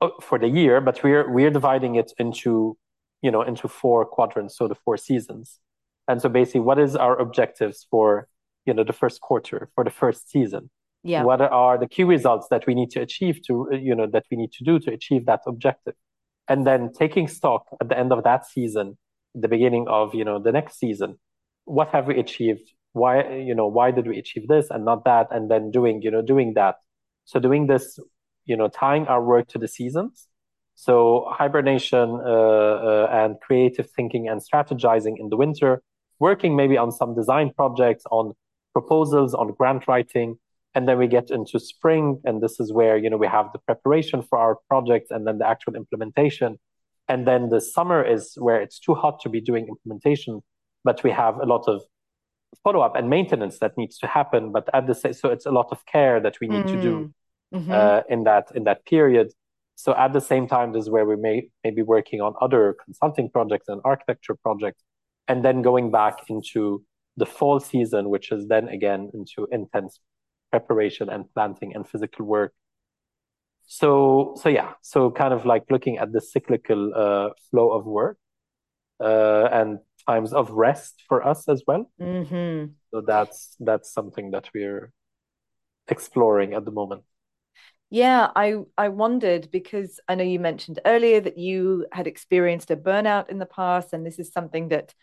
uh, 0.00 0.08
for 0.20 0.38
the 0.38 0.48
year? 0.48 0.80
But 0.80 1.02
we're 1.02 1.30
we're 1.30 1.50
dividing 1.50 1.96
it 1.96 2.12
into 2.18 2.76
you 3.22 3.30
know 3.30 3.42
into 3.42 3.68
four 3.68 4.04
quadrants 4.04 4.56
so 4.56 4.68
the 4.68 4.74
four 4.74 4.96
seasons. 4.96 5.60
And 6.08 6.22
so 6.22 6.28
basically 6.28 6.60
what 6.60 6.78
is 6.78 6.96
our 6.96 7.16
objectives 7.18 7.86
for 7.90 8.28
you 8.64 8.74
know 8.74 8.84
the 8.84 8.92
first 8.92 9.20
quarter 9.20 9.68
for 9.74 9.84
the 9.84 9.90
first 9.90 10.30
season 10.30 10.70
yeah. 11.06 11.22
what 11.22 11.40
are 11.40 11.78
the 11.78 11.86
key 11.86 12.04
results 12.04 12.48
that 12.50 12.66
we 12.66 12.74
need 12.74 12.90
to 12.90 13.00
achieve 13.00 13.40
to 13.46 13.68
you 13.72 13.94
know 13.94 14.06
that 14.06 14.24
we 14.30 14.36
need 14.36 14.52
to 14.52 14.64
do 14.64 14.78
to 14.80 14.92
achieve 14.92 15.26
that 15.26 15.40
objective? 15.46 15.94
And 16.48 16.66
then 16.66 16.92
taking 16.92 17.26
stock 17.28 17.66
at 17.80 17.88
the 17.88 17.98
end 17.98 18.12
of 18.12 18.22
that 18.24 18.46
season 18.46 18.98
the 19.34 19.48
beginning 19.48 19.86
of 19.88 20.14
you 20.14 20.24
know 20.24 20.38
the 20.38 20.52
next 20.52 20.78
season 20.78 21.18
what 21.66 21.88
have 21.88 22.06
we 22.06 22.18
achieved? 22.18 22.72
Why 22.92 23.36
you 23.36 23.54
know 23.54 23.66
why 23.66 23.90
did 23.90 24.06
we 24.06 24.18
achieve 24.18 24.48
this 24.48 24.68
and 24.70 24.84
not 24.84 25.04
that? 25.04 25.26
And 25.30 25.50
then 25.50 25.70
doing 25.70 26.00
you 26.02 26.10
know 26.10 26.22
doing 26.22 26.54
that. 26.54 26.76
So 27.26 27.38
doing 27.38 27.66
this 27.66 27.98
you 28.46 28.56
know 28.56 28.68
tying 28.68 29.06
our 29.08 29.22
work 29.22 29.48
to 29.48 29.58
the 29.58 29.68
seasons. 29.68 30.28
So 30.74 31.26
hibernation 31.30 32.20
uh, 32.24 32.76
uh, 32.90 33.08
and 33.10 33.36
creative 33.40 33.90
thinking 33.90 34.28
and 34.28 34.40
strategizing 34.40 35.14
in 35.18 35.28
the 35.28 35.36
winter 35.36 35.82
working 36.18 36.56
maybe 36.56 36.78
on 36.78 36.92
some 36.92 37.14
design 37.14 37.50
projects 37.54 38.04
on 38.10 38.32
proposals 38.72 39.34
on 39.34 39.52
grant 39.52 39.86
writing 39.88 40.38
and 40.76 40.86
then 40.86 40.98
we 40.98 41.08
get 41.08 41.30
into 41.30 41.58
spring 41.58 42.20
and 42.24 42.42
this 42.42 42.60
is 42.60 42.72
where 42.72 42.96
you 42.98 43.08
know 43.10 43.16
we 43.16 43.26
have 43.26 43.46
the 43.52 43.58
preparation 43.60 44.22
for 44.22 44.38
our 44.38 44.58
projects 44.68 45.10
and 45.10 45.26
then 45.26 45.38
the 45.38 45.48
actual 45.48 45.74
implementation 45.74 46.58
and 47.08 47.26
then 47.26 47.48
the 47.48 47.60
summer 47.60 48.04
is 48.04 48.34
where 48.36 48.60
it's 48.60 48.78
too 48.78 48.94
hot 48.94 49.18
to 49.20 49.28
be 49.28 49.40
doing 49.40 49.66
implementation 49.66 50.40
but 50.84 51.02
we 51.02 51.10
have 51.10 51.36
a 51.38 51.46
lot 51.46 51.64
of 51.66 51.80
follow 52.62 52.80
up 52.80 52.94
and 52.94 53.08
maintenance 53.08 53.58
that 53.58 53.72
needs 53.76 53.98
to 53.98 54.06
happen 54.06 54.52
but 54.52 54.68
at 54.74 54.86
the 54.86 54.94
same 54.94 55.14
so 55.14 55.30
it's 55.30 55.46
a 55.46 55.50
lot 55.50 55.68
of 55.72 55.84
care 55.86 56.20
that 56.20 56.36
we 56.40 56.46
need 56.46 56.66
mm-hmm. 56.66 56.76
to 56.76 56.82
do 56.82 57.12
mm-hmm. 57.54 57.58
mm-hmm. 57.58 57.72
uh, 57.72 58.00
in 58.08 58.24
that 58.24 58.46
in 58.54 58.64
that 58.64 58.84
period 58.84 59.32
so 59.76 59.94
at 59.96 60.12
the 60.12 60.20
same 60.20 60.46
time 60.46 60.72
this 60.72 60.82
is 60.82 60.90
where 60.90 61.06
we 61.06 61.16
may, 61.16 61.48
may 61.64 61.70
be 61.70 61.82
working 61.82 62.20
on 62.20 62.34
other 62.40 62.76
consulting 62.84 63.30
projects 63.30 63.68
and 63.68 63.80
architecture 63.84 64.34
projects 64.34 64.82
and 65.28 65.44
then 65.44 65.62
going 65.62 65.90
back 65.90 66.18
into 66.28 66.82
the 67.16 67.26
fall 67.26 67.58
season 67.60 68.10
which 68.10 68.30
is 68.30 68.46
then 68.48 68.68
again 68.68 69.10
into 69.14 69.48
intense 69.50 70.00
preparation 70.58 71.08
and 71.08 71.24
planting 71.34 71.74
and 71.74 71.86
physical 71.88 72.24
work. 72.24 72.52
So 73.66 74.34
so 74.40 74.48
yeah 74.48 74.70
so 74.80 75.10
kind 75.10 75.34
of 75.34 75.44
like 75.44 75.64
looking 75.70 75.98
at 75.98 76.12
the 76.12 76.20
cyclical 76.20 76.82
uh, 76.94 77.30
flow 77.50 77.72
of 77.72 77.84
work 77.84 78.16
uh, 79.00 79.48
and 79.58 79.78
times 80.06 80.32
of 80.32 80.50
rest 80.50 81.02
for 81.08 81.26
us 81.26 81.48
as 81.48 81.62
well. 81.66 81.90
Mm-hmm. 82.00 82.72
so 82.90 83.00
that's 83.00 83.56
that's 83.68 83.92
something 83.92 84.30
that 84.30 84.46
we're 84.54 84.92
exploring 85.88 86.54
at 86.54 86.64
the 86.64 86.70
moment. 86.70 87.02
Yeah 87.90 88.30
i 88.34 88.48
i 88.76 88.88
wondered 88.88 89.48
because 89.58 90.00
i 90.08 90.14
know 90.16 90.24
you 90.24 90.40
mentioned 90.40 90.80
earlier 90.84 91.20
that 91.20 91.38
you 91.38 91.86
had 91.92 92.06
experienced 92.06 92.70
a 92.72 92.76
burnout 92.76 93.28
in 93.32 93.38
the 93.38 93.52
past 93.60 93.92
and 93.92 94.04
this 94.04 94.18
is 94.18 94.32
something 94.32 94.68
that 94.74 94.94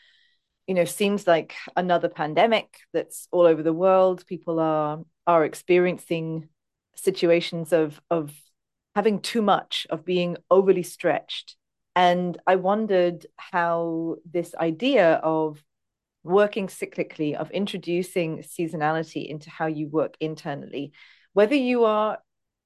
you 0.67 0.73
know 0.73 0.85
seems 0.85 1.27
like 1.27 1.55
another 1.75 2.09
pandemic 2.09 2.77
that's 2.93 3.27
all 3.31 3.45
over 3.45 3.63
the 3.63 3.73
world. 3.73 4.25
People 4.27 4.59
are 4.59 5.03
are 5.27 5.45
experiencing 5.45 6.49
situations 6.95 7.73
of 7.73 8.01
of 8.09 8.33
having 8.95 9.19
too 9.19 9.41
much 9.41 9.87
of 9.89 10.05
being 10.05 10.37
overly 10.51 10.83
stretched. 10.83 11.55
And 11.95 12.37
i 12.47 12.55
wondered 12.55 13.25
how 13.37 14.15
this 14.29 14.55
idea 14.55 15.13
of 15.15 15.63
working 16.23 16.67
cyclically 16.67 17.35
of 17.35 17.51
introducing 17.51 18.39
seasonality 18.39 19.27
into 19.27 19.49
how 19.49 19.67
you 19.67 19.89
work 19.89 20.15
internally 20.21 20.93
whether 21.33 21.55
you 21.55 21.83
are 21.83 22.17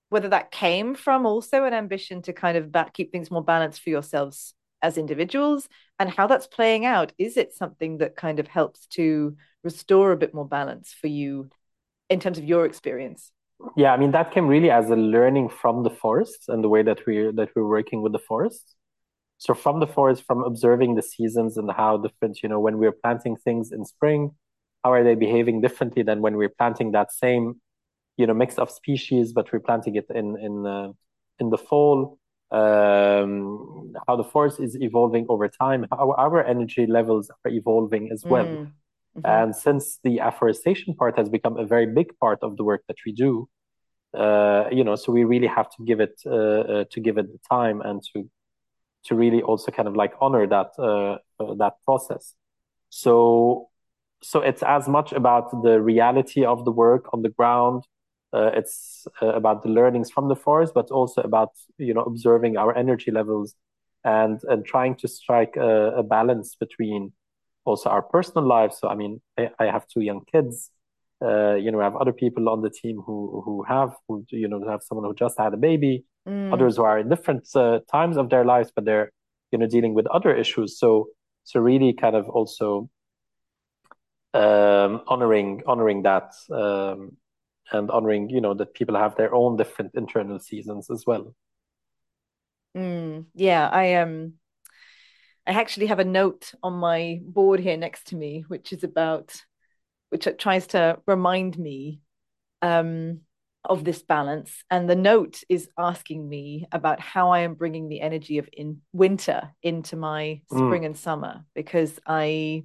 whether 0.09 0.29
that 0.29 0.51
came 0.51 0.95
from 0.95 1.25
also 1.25 1.65
an 1.65 1.73
ambition 1.73 2.21
to 2.21 2.33
kind 2.33 2.57
of 2.57 2.71
back, 2.71 2.93
keep 2.93 3.11
things 3.11 3.29
more 3.29 3.43
balanced 3.43 3.81
for 3.81 3.89
yourselves 3.89 4.53
as 4.81 4.97
individuals 4.97 5.67
and 5.99 6.09
how 6.09 6.27
that's 6.27 6.47
playing 6.47 6.85
out. 6.85 7.11
Is 7.17 7.35
it 7.35 7.53
something 7.53 7.97
that 7.97 8.15
kind 8.15 8.39
of 8.39 8.47
helps 8.47 8.85
to 8.87 9.35
restore 9.63 10.11
a 10.11 10.17
bit 10.17 10.33
more 10.33 10.47
balance 10.47 10.93
for 10.93 11.07
you 11.07 11.49
in 12.09 12.19
terms 12.19 12.37
of 12.37 12.43
your 12.43 12.65
experience 12.65 13.31
yeah 13.75 13.93
i 13.93 13.97
mean 13.97 14.11
that 14.11 14.31
came 14.31 14.47
really 14.47 14.69
as 14.69 14.89
a 14.89 14.95
learning 14.95 15.49
from 15.49 15.83
the 15.83 15.89
forests 15.89 16.47
and 16.47 16.63
the 16.63 16.69
way 16.69 16.83
that 16.83 17.05
we 17.05 17.31
that 17.35 17.49
we're 17.55 17.67
working 17.67 18.01
with 18.01 18.11
the 18.11 18.19
forests 18.19 18.75
so 19.37 19.53
from 19.53 19.79
the 19.79 19.87
forest 19.87 20.23
from 20.23 20.43
observing 20.43 20.95
the 20.95 21.01
seasons 21.01 21.57
and 21.57 21.71
how 21.71 21.97
different 21.97 22.41
you 22.43 22.49
know 22.49 22.59
when 22.59 22.77
we're 22.77 22.97
planting 23.03 23.35
things 23.35 23.71
in 23.71 23.85
spring 23.85 24.31
how 24.83 24.91
are 24.91 25.03
they 25.03 25.15
behaving 25.15 25.61
differently 25.61 26.03
than 26.03 26.21
when 26.21 26.37
we're 26.37 26.55
planting 26.57 26.91
that 26.91 27.11
same 27.11 27.59
you 28.17 28.25
know 28.27 28.33
mix 28.33 28.57
of 28.57 28.69
species 28.69 29.33
but 29.33 29.51
we're 29.51 29.59
planting 29.59 29.95
it 29.95 30.05
in 30.13 30.37
in 30.39 30.65
uh, 30.65 30.89
in 31.39 31.49
the 31.49 31.57
fall 31.57 32.17
um, 32.51 33.93
how 34.07 34.15
the 34.15 34.23
forest 34.23 34.59
is 34.59 34.77
evolving 34.79 35.25
over 35.29 35.47
time, 35.47 35.85
how 35.91 36.13
our 36.17 36.43
energy 36.43 36.85
levels 36.85 37.29
are 37.45 37.51
evolving 37.51 38.09
as 38.11 38.23
well. 38.25 38.45
Mm. 38.45 38.71
Hmm 39.17 39.41
And 39.43 39.55
since 39.55 39.99
the 40.03 40.19
afforestation 40.19 40.93
part 40.95 41.17
has 41.17 41.29
become 41.29 41.57
a 41.57 41.65
very 41.65 41.85
big 41.87 42.17
part 42.19 42.39
of 42.43 42.57
the 42.57 42.63
work 42.63 42.83
that 42.87 42.97
we 43.05 43.11
do, 43.13 43.47
uh, 44.17 44.65
you 44.71 44.83
know, 44.83 44.95
so 44.95 45.11
we 45.11 45.23
really 45.25 45.47
have 45.47 45.69
to 45.77 45.83
give 45.85 45.99
it 46.01 46.15
uh, 46.25 46.31
uh, 46.35 46.83
to 46.91 46.99
give 47.01 47.17
it 47.17 47.27
the 47.31 47.39
time 47.49 47.81
and 47.81 48.01
to 48.13 48.29
to 49.05 49.15
really 49.15 49.41
also 49.41 49.71
kind 49.71 49.87
of 49.87 49.95
like 49.95 50.13
honor 50.21 50.47
that 50.47 50.71
uh, 50.79 51.17
uh, 51.43 51.55
that 51.55 51.73
process. 51.85 52.35
So 52.89 53.69
so 54.23 54.41
it's 54.41 54.63
as 54.63 54.87
much 54.87 55.13
about 55.13 55.63
the 55.63 55.81
reality 55.81 56.45
of 56.45 56.65
the 56.65 56.71
work 56.71 57.05
on 57.13 57.21
the 57.23 57.29
ground 57.29 57.83
it's 58.33 59.07
about 59.21 59.63
the 59.63 59.69
learnings 59.69 60.11
from 60.11 60.27
the 60.29 60.35
forest, 60.35 60.73
but 60.75 60.91
also 60.91 61.21
about 61.21 61.51
you 61.77 61.93
know 61.93 62.03
observing 62.03 62.57
our 62.57 62.75
energy 62.77 63.11
levels 63.11 63.55
and 64.03 64.39
and 64.43 64.65
trying 64.65 64.95
to 64.97 65.07
strike 65.07 65.55
a, 65.57 65.93
a 65.97 66.03
balance 66.03 66.55
between 66.55 67.13
also 67.67 67.89
our 67.89 68.01
personal 68.01 68.47
lives. 68.47 68.79
So 68.79 68.87
I 68.87 68.95
mean, 68.95 69.21
I, 69.37 69.49
I 69.59 69.65
have 69.65 69.87
two 69.87 70.01
young 70.01 70.21
kids. 70.31 70.71
Uh, 71.21 71.55
you 71.55 71.71
know, 71.71 71.79
I 71.81 71.83
have 71.83 71.95
other 71.95 72.13
people 72.13 72.47
on 72.49 72.61
the 72.61 72.69
team 72.69 72.97
who 73.05 73.41
who 73.43 73.63
have 73.63 73.91
who 74.07 74.25
you 74.29 74.47
know 74.47 74.61
have 74.69 74.81
someone 74.83 75.05
who 75.05 75.15
just 75.15 75.37
had 75.37 75.53
a 75.53 75.57
baby, 75.57 76.05
mm. 76.27 76.53
others 76.53 76.77
who 76.77 76.83
are 76.83 76.99
in 76.99 77.09
different 77.09 77.47
uh, 77.55 77.79
times 77.91 78.17
of 78.17 78.29
their 78.29 78.45
lives, 78.45 78.71
but 78.75 78.85
they're 78.85 79.11
you 79.51 79.57
know 79.59 79.67
dealing 79.67 79.93
with 79.93 80.07
other 80.07 80.35
issues. 80.35 80.79
So 80.79 81.07
so 81.43 81.59
really 81.59 81.93
kind 81.93 82.15
of 82.15 82.29
also 82.29 82.89
um, 84.33 85.01
honoring 85.07 85.63
honoring 85.65 86.03
that 86.03 86.33
um, 86.51 87.17
and 87.71 87.91
honoring 87.91 88.29
you 88.29 88.41
know 88.41 88.53
that 88.53 88.73
people 88.73 88.95
have 88.95 89.15
their 89.15 89.33
own 89.33 89.57
different 89.57 89.91
internal 89.95 90.39
seasons 90.39 90.89
as 90.89 91.05
well 91.05 91.35
mm, 92.75 93.25
yeah 93.33 93.69
i 93.69 93.95
um 93.95 94.33
i 95.47 95.51
actually 95.51 95.87
have 95.87 95.99
a 95.99 96.05
note 96.05 96.53
on 96.61 96.73
my 96.73 97.19
board 97.23 97.59
here 97.59 97.77
next 97.77 98.07
to 98.07 98.15
me 98.15 98.43
which 98.47 98.73
is 98.73 98.83
about 98.83 99.35
which 100.09 100.27
tries 100.37 100.67
to 100.67 100.97
remind 101.07 101.57
me 101.57 102.01
um 102.61 103.21
of 103.63 103.83
this 103.83 104.01
balance 104.01 104.63
and 104.69 104.89
the 104.89 104.95
note 104.95 105.43
is 105.49 105.69
asking 105.77 106.27
me 106.27 106.65
about 106.71 106.99
how 106.99 107.31
i 107.31 107.39
am 107.39 107.53
bringing 107.53 107.89
the 107.89 108.01
energy 108.01 108.37
of 108.37 108.47
in 108.53 108.81
winter 108.93 109.51
into 109.61 109.95
my 109.95 110.41
mm. 110.51 110.57
spring 110.57 110.83
mm. 110.83 110.85
and 110.85 110.97
summer 110.97 111.43
because 111.53 111.99
i 112.05 112.63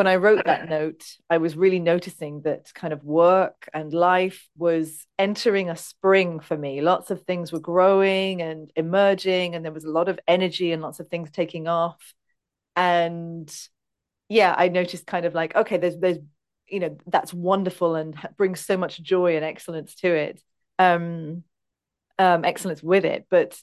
when 0.00 0.06
I 0.06 0.16
wrote 0.16 0.46
that 0.46 0.70
note, 0.70 1.04
I 1.28 1.36
was 1.36 1.58
really 1.58 1.78
noticing 1.78 2.40
that 2.44 2.72
kind 2.72 2.94
of 2.94 3.04
work 3.04 3.68
and 3.74 3.92
life 3.92 4.48
was 4.56 5.06
entering 5.18 5.68
a 5.68 5.76
spring 5.76 6.40
for 6.40 6.56
me. 6.56 6.80
Lots 6.80 7.10
of 7.10 7.24
things 7.24 7.52
were 7.52 7.60
growing 7.60 8.40
and 8.40 8.72
emerging, 8.76 9.54
and 9.54 9.62
there 9.62 9.72
was 9.72 9.84
a 9.84 9.90
lot 9.90 10.08
of 10.08 10.18
energy 10.26 10.72
and 10.72 10.80
lots 10.80 11.00
of 11.00 11.08
things 11.08 11.30
taking 11.30 11.68
off. 11.68 12.14
And 12.76 13.54
yeah, 14.30 14.54
I 14.56 14.68
noticed 14.68 15.06
kind 15.06 15.26
of 15.26 15.34
like, 15.34 15.54
okay, 15.54 15.76
there's 15.76 15.98
there's 15.98 16.18
you 16.66 16.80
know 16.80 16.96
that's 17.06 17.34
wonderful 17.34 17.94
and 17.94 18.16
brings 18.38 18.60
so 18.60 18.78
much 18.78 19.02
joy 19.02 19.36
and 19.36 19.44
excellence 19.44 19.96
to 19.96 20.08
it, 20.08 20.42
um, 20.78 21.44
um, 22.18 22.46
excellence 22.46 22.82
with 22.82 23.04
it. 23.04 23.26
But 23.28 23.60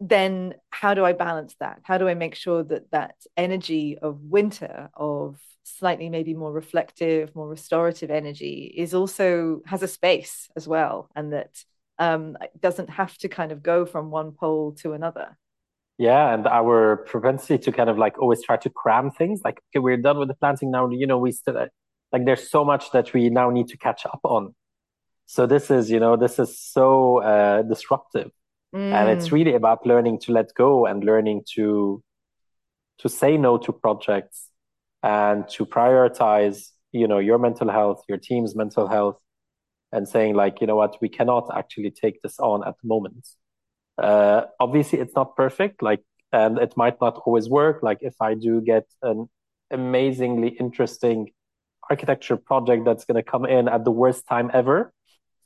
then 0.00 0.54
how 0.70 0.94
do 0.94 1.04
I 1.04 1.12
balance 1.12 1.54
that? 1.60 1.80
How 1.82 1.98
do 1.98 2.08
I 2.08 2.14
make 2.14 2.34
sure 2.34 2.62
that 2.64 2.90
that 2.92 3.16
energy 3.36 3.98
of 4.00 4.20
winter, 4.20 4.90
of 4.94 5.38
slightly 5.64 6.08
maybe 6.08 6.34
more 6.34 6.52
reflective, 6.52 7.34
more 7.34 7.48
restorative 7.48 8.10
energy, 8.10 8.72
is 8.76 8.94
also 8.94 9.60
has 9.66 9.82
a 9.82 9.88
space 9.88 10.48
as 10.56 10.68
well, 10.68 11.10
and 11.16 11.32
that 11.32 11.62
um, 11.98 12.36
doesn't 12.60 12.90
have 12.90 13.16
to 13.18 13.28
kind 13.28 13.50
of 13.50 13.62
go 13.62 13.84
from 13.84 14.10
one 14.10 14.32
pole 14.32 14.72
to 14.82 14.92
another. 14.92 15.36
Yeah, 15.98 16.32
and 16.32 16.46
our 16.46 16.98
propensity 16.98 17.58
to 17.64 17.72
kind 17.72 17.90
of 17.90 17.98
like 17.98 18.20
always 18.20 18.42
try 18.44 18.56
to 18.58 18.70
cram 18.70 19.10
things, 19.10 19.40
like 19.44 19.60
okay, 19.70 19.80
we're 19.80 19.96
done 19.96 20.18
with 20.18 20.28
the 20.28 20.34
planting 20.34 20.70
now. 20.70 20.88
You 20.88 21.08
know, 21.08 21.18
we 21.18 21.32
still 21.32 21.66
like 22.12 22.24
there's 22.24 22.48
so 22.48 22.64
much 22.64 22.92
that 22.92 23.12
we 23.12 23.30
now 23.30 23.50
need 23.50 23.68
to 23.68 23.76
catch 23.76 24.06
up 24.06 24.20
on. 24.22 24.54
So 25.26 25.46
this 25.46 25.70
is, 25.70 25.90
you 25.90 26.00
know, 26.00 26.16
this 26.16 26.38
is 26.38 26.58
so 26.58 27.18
uh, 27.18 27.62
disruptive 27.62 28.30
Mm. 28.74 28.92
And 28.92 29.10
it's 29.10 29.28
mm. 29.28 29.32
really 29.32 29.54
about 29.54 29.86
learning 29.86 30.20
to 30.20 30.32
let 30.32 30.54
go 30.54 30.86
and 30.86 31.04
learning 31.04 31.44
to 31.54 32.02
to 32.98 33.08
say 33.08 33.36
no 33.36 33.56
to 33.58 33.72
projects 33.72 34.48
and 35.02 35.48
to 35.48 35.64
prioritize, 35.64 36.70
you 36.90 37.06
know, 37.06 37.18
your 37.18 37.38
mental 37.38 37.70
health, 37.70 38.02
your 38.08 38.18
team's 38.18 38.56
mental 38.56 38.88
health, 38.88 39.18
and 39.92 40.08
saying 40.08 40.34
like, 40.34 40.60
you 40.60 40.66
know 40.66 40.76
what, 40.76 41.00
we 41.00 41.08
cannot 41.08 41.48
actually 41.56 41.90
take 41.90 42.20
this 42.22 42.38
on 42.40 42.66
at 42.66 42.74
the 42.82 42.88
moment. 42.88 43.26
Uh, 43.96 44.42
obviously, 44.60 44.98
it's 44.98 45.14
not 45.14 45.36
perfect, 45.36 45.82
like, 45.82 46.02
and 46.32 46.58
it 46.58 46.76
might 46.76 47.00
not 47.00 47.20
always 47.24 47.48
work. 47.48 47.82
Like, 47.82 47.98
if 48.00 48.14
I 48.20 48.34
do 48.34 48.60
get 48.60 48.84
an 49.02 49.28
amazingly 49.70 50.48
interesting 50.48 51.30
architecture 51.90 52.36
project 52.36 52.84
that's 52.84 53.04
going 53.04 53.16
to 53.16 53.22
come 53.22 53.44
in 53.44 53.68
at 53.68 53.84
the 53.84 53.90
worst 53.90 54.26
time 54.26 54.50
ever, 54.52 54.92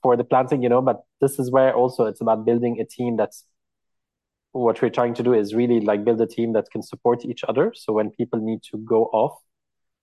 for 0.02 0.16
the 0.16 0.24
planting, 0.24 0.62
you 0.62 0.68
know, 0.68 0.82
but 0.82 1.02
this 1.20 1.38
is 1.38 1.50
where 1.50 1.74
also 1.74 2.06
it's 2.06 2.20
about 2.20 2.44
building 2.44 2.80
a 2.80 2.84
team 2.84 3.16
that's 3.16 3.44
what 4.52 4.80
we're 4.82 4.90
trying 4.90 5.14
to 5.14 5.22
do 5.22 5.32
is 5.32 5.54
really 5.54 5.80
like 5.80 6.04
build 6.04 6.20
a 6.20 6.26
team 6.26 6.52
that 6.52 6.70
can 6.70 6.82
support 6.82 7.24
each 7.24 7.42
other. 7.48 7.72
So 7.74 7.92
when 7.92 8.10
people 8.10 8.38
need 8.38 8.62
to 8.70 8.78
go 8.78 9.04
off 9.06 9.38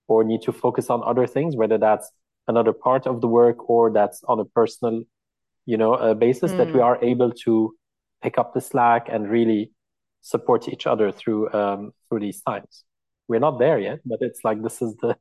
or 0.08 0.24
need 0.24 0.42
to 0.42 0.52
focus 0.52 0.90
on 0.90 1.02
other 1.04 1.26
things, 1.26 1.56
whether 1.56 1.78
that's 1.78 2.10
another 2.48 2.72
part 2.72 3.06
of 3.06 3.20
the 3.20 3.28
work 3.28 3.70
or 3.70 3.92
that's 3.92 4.22
on 4.24 4.40
a 4.40 4.44
personal, 4.44 5.04
you 5.66 5.76
know, 5.76 5.94
uh, 5.94 6.14
basis, 6.14 6.50
mm. 6.50 6.56
that 6.56 6.66
we 6.68 6.80
hmm. 6.80 6.80
are 6.80 7.04
able 7.04 7.30
to 7.44 7.74
pick 8.22 8.38
up 8.38 8.54
the 8.54 8.60
slack 8.60 9.06
and 9.08 9.30
really 9.30 9.70
support 10.20 10.68
each 10.68 10.86
other 10.86 11.12
through 11.12 11.52
um, 11.52 11.92
through 12.08 12.20
these 12.20 12.42
times. 12.42 12.84
We're 13.28 13.40
not 13.40 13.58
there 13.58 13.78
yet, 13.78 14.00
but 14.04 14.18
it's 14.20 14.40
like 14.42 14.62
this 14.62 14.82
is 14.82 14.96
the 14.96 15.16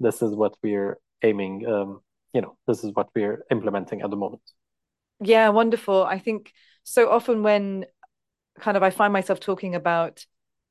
this 0.00 0.22
is 0.22 0.34
what 0.34 0.54
we're 0.62 0.98
aiming. 1.22 1.66
Um, 1.66 2.00
you 2.34 2.40
know, 2.40 2.56
this 2.66 2.84
is 2.84 2.90
what 2.92 3.08
we're 3.14 3.44
implementing 3.50 4.02
at 4.02 4.10
the 4.10 4.16
moment. 4.16 4.42
Yeah, 5.20 5.48
wonderful. 5.50 6.02
I 6.02 6.18
think 6.18 6.52
so 6.82 7.08
often 7.08 7.42
when 7.42 7.86
kind 8.60 8.76
of 8.76 8.82
I 8.82 8.90
find 8.90 9.12
myself 9.12 9.40
talking 9.40 9.74
about 9.74 10.26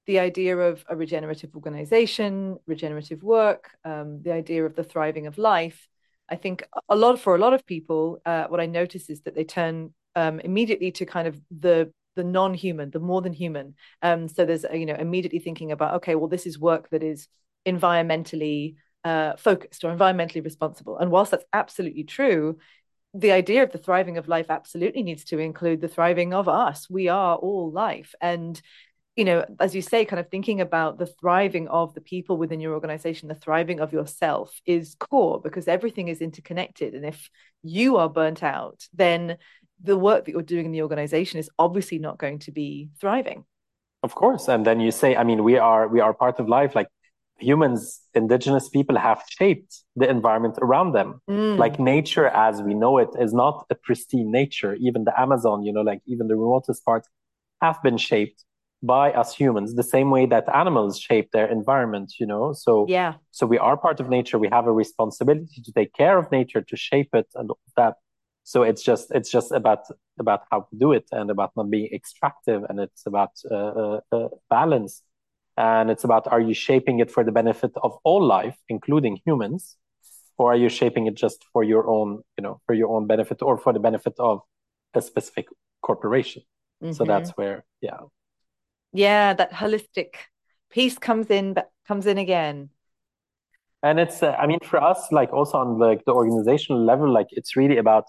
the 0.05 0.19
idea 0.19 0.57
of 0.57 0.83
a 0.89 0.95
regenerative 0.95 1.55
organization, 1.55 2.57
regenerative 2.67 3.23
work, 3.23 3.71
um, 3.85 4.21
the 4.21 4.33
idea 4.33 4.65
of 4.65 4.75
the 4.75 4.83
thriving 4.83 5.27
of 5.27 5.37
life. 5.37 5.87
I 6.29 6.35
think 6.35 6.63
a 6.89 6.95
lot 6.95 7.19
for 7.19 7.35
a 7.35 7.39
lot 7.39 7.53
of 7.53 7.65
people, 7.65 8.21
uh, 8.25 8.45
what 8.47 8.59
I 8.59 8.65
notice 8.65 9.09
is 9.09 9.21
that 9.21 9.35
they 9.35 9.45
turn 9.45 9.93
um, 10.15 10.39
immediately 10.41 10.91
to 10.91 11.05
kind 11.05 11.27
of 11.27 11.39
the 11.49 11.91
the 12.15 12.23
non-human, 12.23 12.91
the 12.91 12.99
more 12.99 13.23
than 13.23 13.33
human. 13.33 13.73
Um, 14.03 14.27
so 14.27 14.45
there's 14.45 14.65
you 14.73 14.85
know 14.85 14.95
immediately 14.95 15.39
thinking 15.39 15.71
about 15.71 15.95
okay, 15.95 16.15
well 16.15 16.27
this 16.27 16.45
is 16.45 16.59
work 16.59 16.89
that 16.89 17.03
is 17.03 17.27
environmentally 17.65 18.75
uh, 19.03 19.35
focused 19.37 19.83
or 19.83 19.95
environmentally 19.95 20.43
responsible. 20.43 20.97
And 20.97 21.11
whilst 21.11 21.31
that's 21.31 21.45
absolutely 21.53 22.03
true, 22.03 22.57
the 23.13 23.31
idea 23.31 23.63
of 23.63 23.71
the 23.71 23.77
thriving 23.77 24.17
of 24.17 24.27
life 24.27 24.47
absolutely 24.49 25.03
needs 25.03 25.23
to 25.25 25.37
include 25.37 25.81
the 25.81 25.87
thriving 25.87 26.33
of 26.33 26.49
us. 26.49 26.89
We 26.89 27.09
are 27.09 27.35
all 27.35 27.71
life, 27.71 28.15
and 28.21 28.59
you 29.15 29.25
know, 29.25 29.45
as 29.59 29.75
you 29.75 29.81
say, 29.81 30.05
kind 30.05 30.19
of 30.19 30.29
thinking 30.29 30.59
about 30.59 30.97
the 30.97 31.05
thriving 31.05 31.67
of 31.67 31.93
the 31.93 32.01
people 32.01 32.37
within 32.37 32.59
your 32.59 32.73
organization, 32.73 33.27
the 33.27 33.35
thriving 33.35 33.79
of 33.79 33.93
yourself 33.93 34.59
is 34.65 34.95
core 34.95 35.39
because 35.39 35.67
everything 35.67 36.07
is 36.07 36.19
interconnected. 36.19 36.95
And 36.95 37.05
if 37.05 37.29
you 37.61 37.97
are 37.97 38.09
burnt 38.09 38.41
out, 38.41 38.87
then 38.91 39.37
the 39.79 39.97
work 39.97 40.25
that 40.25 40.31
you're 40.31 40.41
doing 40.41 40.65
in 40.65 40.71
the 40.71 40.81
organization 40.81 41.39
is 41.39 41.49
obviously 41.59 41.99
not 41.99 42.17
going 42.17 42.39
to 42.39 42.51
be 42.51 42.89
thriving. 42.99 43.45
Of 44.01 44.15
course. 44.15 44.47
And 44.47 44.65
then 44.65 44.79
you 44.79 44.91
say, 44.91 45.15
I 45.15 45.23
mean, 45.23 45.43
we 45.43 45.57
are 45.57 45.87
we 45.87 45.99
are 45.99 46.13
part 46.13 46.39
of 46.39 46.49
life. 46.49 46.73
Like 46.73 46.87
humans, 47.39 48.01
indigenous 48.13 48.69
people 48.69 48.97
have 48.97 49.21
shaped 49.27 49.83
the 49.95 50.09
environment 50.09 50.57
around 50.61 50.93
them. 50.93 51.21
Mm. 51.29 51.57
Like 51.57 51.79
nature 51.79 52.27
as 52.27 52.61
we 52.61 52.73
know 52.73 52.97
it 52.97 53.09
is 53.19 53.33
not 53.33 53.65
a 53.69 53.75
pristine 53.75 54.31
nature. 54.31 54.75
Even 54.75 55.03
the 55.03 55.19
Amazon, 55.19 55.63
you 55.63 55.73
know, 55.73 55.81
like 55.81 56.01
even 56.05 56.27
the 56.27 56.35
remotest 56.35 56.83
parts 56.85 57.07
have 57.61 57.81
been 57.83 57.97
shaped 57.97 58.43
by 58.83 59.11
us 59.13 59.33
humans 59.33 59.75
the 59.75 59.83
same 59.83 60.11
way 60.11 60.25
that 60.25 60.43
animals 60.53 60.99
shape 60.99 61.31
their 61.31 61.49
environment 61.49 62.11
you 62.19 62.25
know 62.25 62.51
so 62.51 62.85
yeah 62.89 63.13
so 63.31 63.47
we 63.47 63.57
are 63.57 63.77
part 63.77 64.01
of 64.01 64.09
nature 64.09 64.37
we 64.37 64.49
have 64.51 64.67
a 64.67 64.73
responsibility 64.73 65.61
to 65.63 65.71
take 65.71 65.93
care 65.93 66.17
of 66.17 66.29
nature 66.33 66.61
to 66.61 66.75
shape 66.75 67.07
it 67.13 67.27
and 67.35 67.49
all 67.49 67.59
that 67.77 67.93
so 68.43 68.61
it's 68.61 68.83
just 68.83 69.07
it's 69.11 69.31
just 69.31 69.53
about 69.53 69.79
about 70.19 70.41
how 70.51 70.59
to 70.69 70.75
do 70.77 70.91
it 70.91 71.05
and 71.13 71.29
about 71.29 71.51
not 71.55 71.69
being 71.69 71.89
extractive 71.93 72.63
and 72.67 72.79
it's 72.79 73.05
about 73.05 73.31
uh, 73.49 73.55
uh, 73.55 73.99
uh, 74.11 74.27
balance 74.49 75.01
and 75.57 75.89
it's 75.91 76.03
about 76.03 76.27
are 76.27 76.41
you 76.41 76.53
shaping 76.53 76.99
it 76.99 77.11
for 77.11 77.23
the 77.23 77.31
benefit 77.31 77.71
of 77.81 77.97
all 78.03 78.23
life 78.25 78.57
including 78.69 79.19
humans? 79.25 79.77
Or 80.37 80.53
are 80.53 80.55
you 80.55 80.69
shaping 80.69 81.05
it 81.05 81.13
just 81.13 81.45
for 81.53 81.63
your 81.63 81.87
own 81.87 82.23
you 82.37 82.43
know 82.43 82.59
for 82.65 82.73
your 82.73 82.89
own 82.95 83.07
benefit 83.07 83.41
or 83.41 83.57
for 83.57 83.73
the 83.73 83.79
benefit 83.79 84.13
of 84.19 84.41
a 84.93 85.01
specific 85.01 85.47
corporation? 85.81 86.43
Mm-hmm. 86.83 86.93
so 86.93 87.05
that's 87.05 87.31
where 87.31 87.63
yeah. 87.81 87.99
Yeah 88.91 89.33
that 89.33 89.51
holistic 89.51 90.15
piece 90.69 90.97
comes 90.97 91.27
in 91.29 91.53
but 91.53 91.71
comes 91.87 92.05
in 92.07 92.17
again. 92.17 92.69
And 93.83 93.99
it's 93.99 94.23
uh, 94.23 94.35
i 94.39 94.47
mean 94.47 94.59
for 94.63 94.81
us 94.81 95.11
like 95.11 95.31
also 95.33 95.57
on 95.57 95.77
like 95.77 96.05
the 96.05 96.13
organizational 96.13 96.83
level 96.83 97.11
like 97.11 97.27
it's 97.31 97.55
really 97.55 97.77
about 97.77 98.05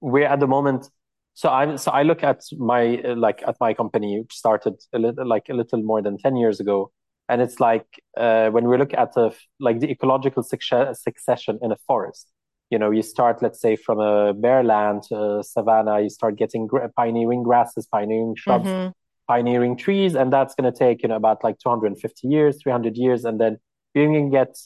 we're 0.00 0.26
at 0.26 0.40
the 0.40 0.46
moment 0.46 0.88
so 1.34 1.48
i'm 1.48 1.76
so 1.76 1.90
i 1.90 2.02
look 2.02 2.22
at 2.22 2.42
my 2.58 3.02
like 3.16 3.42
at 3.46 3.56
my 3.60 3.74
company 3.74 4.20
which 4.20 4.34
started 4.34 4.74
a 4.92 4.98
little 4.98 5.26
like 5.26 5.48
a 5.48 5.54
little 5.54 5.82
more 5.82 6.02
than 6.02 6.18
10 6.18 6.36
years 6.36 6.60
ago. 6.60 6.90
And 7.26 7.40
it's 7.40 7.58
like 7.58 7.86
uh, 8.18 8.50
when 8.50 8.68
we 8.68 8.76
look 8.76 8.92
at 8.92 9.14
the 9.14 9.34
like 9.58 9.80
the 9.80 9.90
ecological 9.90 10.42
succession 10.42 11.58
in 11.62 11.72
a 11.72 11.76
forest 11.86 12.30
you 12.70 12.78
know 12.78 12.90
you 12.90 13.00
start 13.00 13.40
let's 13.40 13.60
say 13.62 13.76
from 13.76 13.98
a 13.98 14.34
bare 14.34 14.62
land 14.62 15.04
to 15.08 15.42
savanna 15.42 16.00
you 16.02 16.10
start 16.10 16.36
getting 16.36 16.68
pioneering 16.96 17.42
grasses 17.42 17.86
pioneering 17.86 18.34
shrubs 18.36 18.68
mm-hmm. 18.68 18.90
pioneering 19.26 19.76
trees, 19.76 20.14
and 20.14 20.32
that's 20.32 20.54
going 20.54 20.70
to 20.70 20.78
take 20.78 21.02
you 21.02 21.08
know 21.08 21.16
about 21.16 21.42
like 21.44 21.58
250 21.58 22.28
years, 22.28 22.58
300 22.62 22.96
years, 22.96 23.24
and 23.24 23.40
then 23.40 23.58
you 23.94 24.06
can 24.06 24.30
get 24.30 24.56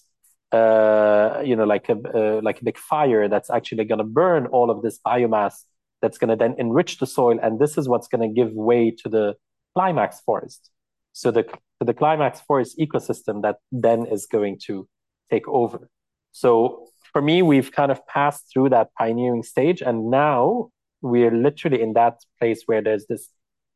uh, 0.52 1.42
you 1.44 1.56
know 1.56 1.64
like 1.64 1.88
a 1.88 1.96
uh, 2.14 2.40
like 2.42 2.60
a 2.60 2.64
big 2.64 2.78
fire 2.78 3.28
that's 3.28 3.50
actually 3.50 3.84
going 3.84 3.98
to 3.98 4.04
burn 4.04 4.46
all 4.46 4.70
of 4.70 4.82
this 4.82 4.98
biomass 5.06 5.64
that's 6.00 6.18
going 6.18 6.30
to 6.30 6.36
then 6.36 6.54
enrich 6.58 6.98
the 6.98 7.06
soil, 7.06 7.38
and 7.42 7.58
this 7.58 7.76
is 7.78 7.88
what's 7.88 8.08
going 8.08 8.28
to 8.28 8.34
give 8.34 8.52
way 8.52 8.90
to 8.90 9.08
the 9.08 9.36
climax 9.74 10.20
forest. 10.20 10.70
So 11.12 11.30
the 11.30 11.42
to 11.42 11.84
the 11.84 11.94
climax 11.94 12.40
forest 12.40 12.78
ecosystem 12.78 13.42
that 13.42 13.56
then 13.70 14.06
is 14.06 14.26
going 14.26 14.58
to 14.66 14.88
take 15.30 15.46
over. 15.48 15.88
So 16.32 16.86
for 17.12 17.22
me, 17.22 17.42
we've 17.42 17.70
kind 17.72 17.90
of 17.90 18.06
passed 18.06 18.50
through 18.52 18.70
that 18.70 18.88
pioneering 18.98 19.42
stage, 19.42 19.82
and 19.82 20.10
now 20.10 20.70
we're 21.00 21.30
literally 21.30 21.80
in 21.80 21.92
that 21.94 22.18
place 22.38 22.62
where 22.66 22.82
there's 22.82 23.06
this 23.06 23.28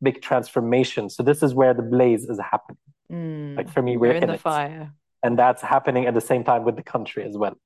big 0.02 0.20
transformation. 0.20 1.08
So 1.08 1.22
this 1.22 1.42
is 1.42 1.54
where 1.54 1.74
the 1.74 1.82
blaze 1.82 2.24
is 2.24 2.38
happening. 2.38 2.78
Mm, 3.10 3.56
like 3.56 3.70
for 3.70 3.82
me, 3.82 3.96
we're, 3.96 4.08
we're 4.08 4.14
in, 4.14 4.22
in, 4.24 4.28
the 4.28 4.34
it. 4.34 4.40
fire, 4.40 4.92
and 5.22 5.38
that's 5.38 5.62
happening 5.62 6.06
at 6.06 6.14
the 6.14 6.20
same 6.20 6.44
time 6.44 6.64
with 6.64 6.76
the 6.76 6.82
country 6.82 7.24
as 7.24 7.36
well. 7.36 7.56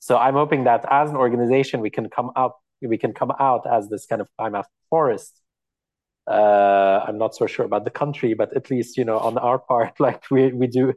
So 0.00 0.16
I'm 0.16 0.34
hoping 0.34 0.64
that 0.64 0.84
as 0.90 1.10
an 1.10 1.16
organization, 1.16 1.80
we 1.80 1.90
can 1.90 2.08
come 2.08 2.30
out, 2.36 2.54
we 2.82 2.98
can 2.98 3.12
come 3.12 3.32
out 3.38 3.66
as 3.66 3.88
this 3.88 4.06
kind 4.06 4.20
of 4.20 4.28
climax 4.36 4.68
forest. 4.90 5.40
Uh, 6.26 7.04
I'm 7.06 7.18
not 7.18 7.34
so 7.34 7.46
sure 7.46 7.64
about 7.64 7.84
the 7.84 7.90
country, 7.90 8.34
but 8.34 8.54
at 8.54 8.70
least 8.70 8.96
you 8.96 9.04
know 9.04 9.18
on 9.18 9.38
our 9.38 9.58
part, 9.58 9.98
like 10.00 10.30
we 10.30 10.52
we 10.52 10.66
do 10.66 10.94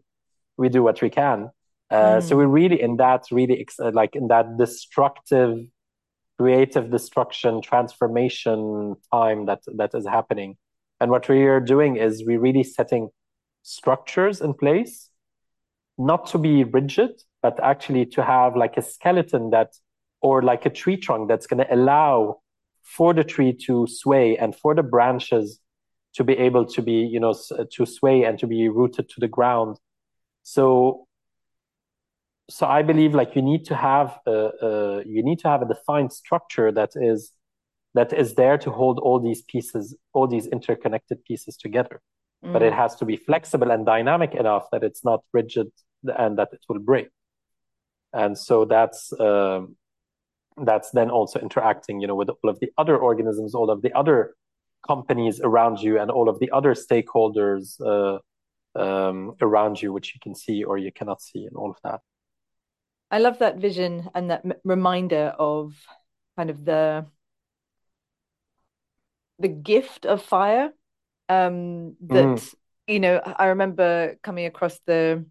we 0.58 0.70
do 0.70 0.84
what 0.84 1.02
we 1.02 1.10
can. 1.10 1.52
Uh, 1.90 2.18
mm. 2.18 2.24
So 2.24 2.38
we're 2.38 2.48
really 2.48 2.82
in 2.82 2.98
that 2.98 3.26
really 3.32 3.60
ex- 3.60 3.80
like 3.80 4.16
in 4.16 4.28
that 4.28 4.58
destructive 4.58 5.66
creative 6.40 6.90
destruction 6.90 7.62
transformation 7.62 8.96
time 9.12 9.46
that 9.46 9.62
that 9.78 9.92
is 9.94 10.08
happening 10.08 10.58
and 11.02 11.10
what 11.10 11.28
we 11.28 11.46
are 11.46 11.60
doing 11.60 11.98
is 11.98 12.24
we're 12.24 12.40
really 12.40 12.64
setting 12.64 13.10
structures 13.64 14.40
in 14.40 14.54
place, 14.54 15.10
not 15.98 16.28
to 16.28 16.38
be 16.38 16.64
rigid, 16.64 17.24
but 17.42 17.60
actually 17.60 18.06
to 18.06 18.24
have 18.24 18.56
like 18.56 18.78
a 18.78 18.84
skeleton 18.84 19.50
that, 19.50 19.74
or 20.22 20.42
like 20.42 20.66
a 20.66 20.70
tree 20.70 20.98
trunk 20.98 21.28
that's 21.28 21.48
going 21.48 21.66
to 21.66 21.74
allow 21.74 22.40
for 22.84 23.14
the 23.14 23.24
tree 23.24 23.54
to 23.54 23.88
sway 23.88 24.38
and 24.38 24.56
for 24.56 24.76
the 24.76 24.84
branches 24.84 25.60
to 26.14 26.24
be 26.24 26.38
able 26.38 26.66
to 26.66 26.82
be, 26.82 26.94
you 26.94 27.20
know, 27.20 27.34
to 27.72 27.86
sway 27.86 28.24
and 28.24 28.38
to 28.40 28.48
be 28.48 28.68
rooted 28.68 29.10
to 29.10 29.20
the 29.20 29.28
ground. 29.28 29.78
So, 30.44 31.08
so 32.50 32.66
I 32.68 32.82
believe 32.82 33.14
like 33.14 33.36
you 33.36 33.42
need 33.42 33.66
to 33.66 33.76
have 33.76 34.20
a, 34.26 34.50
a 34.62 35.04
you 35.06 35.24
need 35.24 35.40
to 35.40 35.48
have 35.48 35.62
a 35.62 35.68
defined 35.68 36.12
structure 36.12 36.72
that 36.72 36.92
is 36.96 37.32
that 37.94 38.14
is 38.14 38.36
there 38.36 38.58
to 38.58 38.72
hold 38.72 39.00
all 39.00 39.20
these 39.20 39.42
pieces, 39.42 39.96
all 40.14 40.28
these 40.28 40.48
interconnected 40.48 41.24
pieces 41.24 41.56
together. 41.58 42.02
Mm. 42.44 42.54
But 42.54 42.62
it 42.64 42.74
mm. 42.74 42.78
has 42.78 42.96
to 42.98 43.06
be 43.06 43.16
flexible 43.16 43.72
and 43.72 43.86
dynamic 43.86 44.34
enough 44.36 44.66
that 44.72 44.84
it's 44.84 45.06
not 45.06 45.24
rigid 45.34 45.72
and 46.04 46.38
that 46.38 46.50
it 46.52 46.62
will 46.68 46.80
break. 46.80 47.10
And 48.14 48.38
so 48.38 48.66
that's 48.66 49.14
um, 49.20 49.76
that's 50.58 50.92
then 50.92 51.10
also 51.10 51.40
interacting, 51.40 52.02
you 52.02 52.08
know, 52.08 52.16
with 52.16 52.30
all 52.30 52.50
of 52.50 52.60
the 52.60 52.72
other 52.78 52.98
organisms, 52.98 53.56
all 53.56 53.70
of 53.70 53.82
the 53.82 53.94
other 53.94 54.36
companies 54.86 55.40
around 55.42 55.80
you, 55.80 56.00
and 56.00 56.12
all 56.12 56.30
of 56.30 56.40
the 56.40 56.52
other 56.52 56.74
stakeholders 56.74 57.80
uh, 57.82 58.20
um, 58.80 59.36
around 59.42 59.82
you, 59.82 59.94
which 59.94 60.14
you 60.14 60.20
can 60.22 60.36
see 60.36 60.64
or 60.64 60.78
you 60.78 60.92
cannot 60.92 61.22
see, 61.22 61.46
and 61.46 61.56
all 61.56 61.72
of 61.72 61.78
that. 61.84 62.02
I 63.10 63.20
love 63.20 63.40
that 63.40 63.58
vision 63.58 64.10
and 64.16 64.30
that 64.32 64.42
m- 64.46 64.54
reminder 64.64 65.34
of 65.38 65.76
kind 66.38 66.50
of 66.50 66.64
the 66.64 67.06
the 69.40 69.48
gift 69.48 70.06
of 70.06 70.22
fire 70.22 70.72
um 71.28 71.96
that 72.02 72.26
mm. 72.26 72.56
you 72.88 73.00
know 73.00 73.20
i 73.38 73.48
remember 73.48 74.16
coming 74.24 74.46
across 74.46 74.80
the 74.86 75.26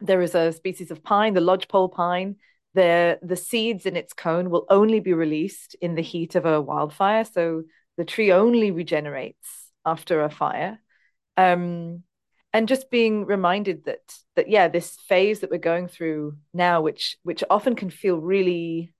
there 0.00 0.22
is 0.22 0.34
a 0.34 0.52
species 0.52 0.90
of 0.90 1.02
pine 1.02 1.34
the 1.34 1.40
lodgepole 1.40 1.88
pine 1.88 2.36
the 2.74 3.18
the 3.22 3.36
seeds 3.36 3.86
in 3.86 3.96
its 3.96 4.12
cone 4.12 4.50
will 4.50 4.66
only 4.70 5.00
be 5.00 5.12
released 5.12 5.76
in 5.80 5.94
the 5.94 6.02
heat 6.02 6.34
of 6.34 6.46
a 6.46 6.60
wildfire 6.60 7.24
so 7.24 7.62
the 7.96 8.04
tree 8.04 8.32
only 8.32 8.70
regenerates 8.70 9.70
after 9.84 10.22
a 10.22 10.30
fire 10.30 10.78
um 11.36 12.02
and 12.54 12.68
just 12.68 12.90
being 12.90 13.24
reminded 13.24 13.84
that 13.84 14.14
that 14.36 14.48
yeah 14.48 14.68
this 14.68 14.96
phase 15.08 15.40
that 15.40 15.50
we're 15.50 15.58
going 15.58 15.88
through 15.88 16.36
now 16.54 16.80
which 16.80 17.16
which 17.22 17.44
often 17.50 17.74
can 17.74 17.90
feel 17.90 18.18
really 18.18 18.94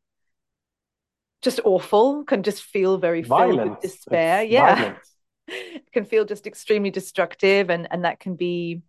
just 1.42 1.60
awful, 1.64 2.24
can 2.24 2.42
just 2.42 2.62
feel 2.62 2.96
very 2.96 3.22
violent. 3.22 3.58
filled 3.58 3.70
with 3.70 3.80
despair. 3.80 4.42
It's 4.42 4.52
yeah. 4.52 4.94
can 5.92 6.04
feel 6.04 6.24
just 6.24 6.46
extremely 6.46 6.90
destructive 6.90 7.68
and, 7.68 7.88
and 7.90 8.04
that 8.04 8.20
can 8.20 8.36
be 8.36 8.82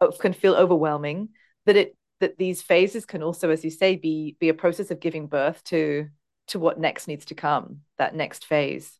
uh, 0.00 0.10
can 0.10 0.32
feel 0.32 0.54
overwhelming. 0.54 1.30
That 1.66 1.76
it 1.76 1.96
that 2.20 2.38
these 2.38 2.62
phases 2.62 3.04
can 3.06 3.22
also, 3.22 3.50
as 3.50 3.64
you 3.64 3.70
say, 3.70 3.96
be 3.96 4.36
be 4.38 4.48
a 4.48 4.54
process 4.54 4.90
of 4.90 5.00
giving 5.00 5.26
birth 5.26 5.62
to 5.64 6.08
to 6.48 6.58
what 6.58 6.78
next 6.78 7.08
needs 7.08 7.24
to 7.26 7.34
come, 7.34 7.80
that 7.98 8.14
next 8.14 8.44
phase. 8.44 8.98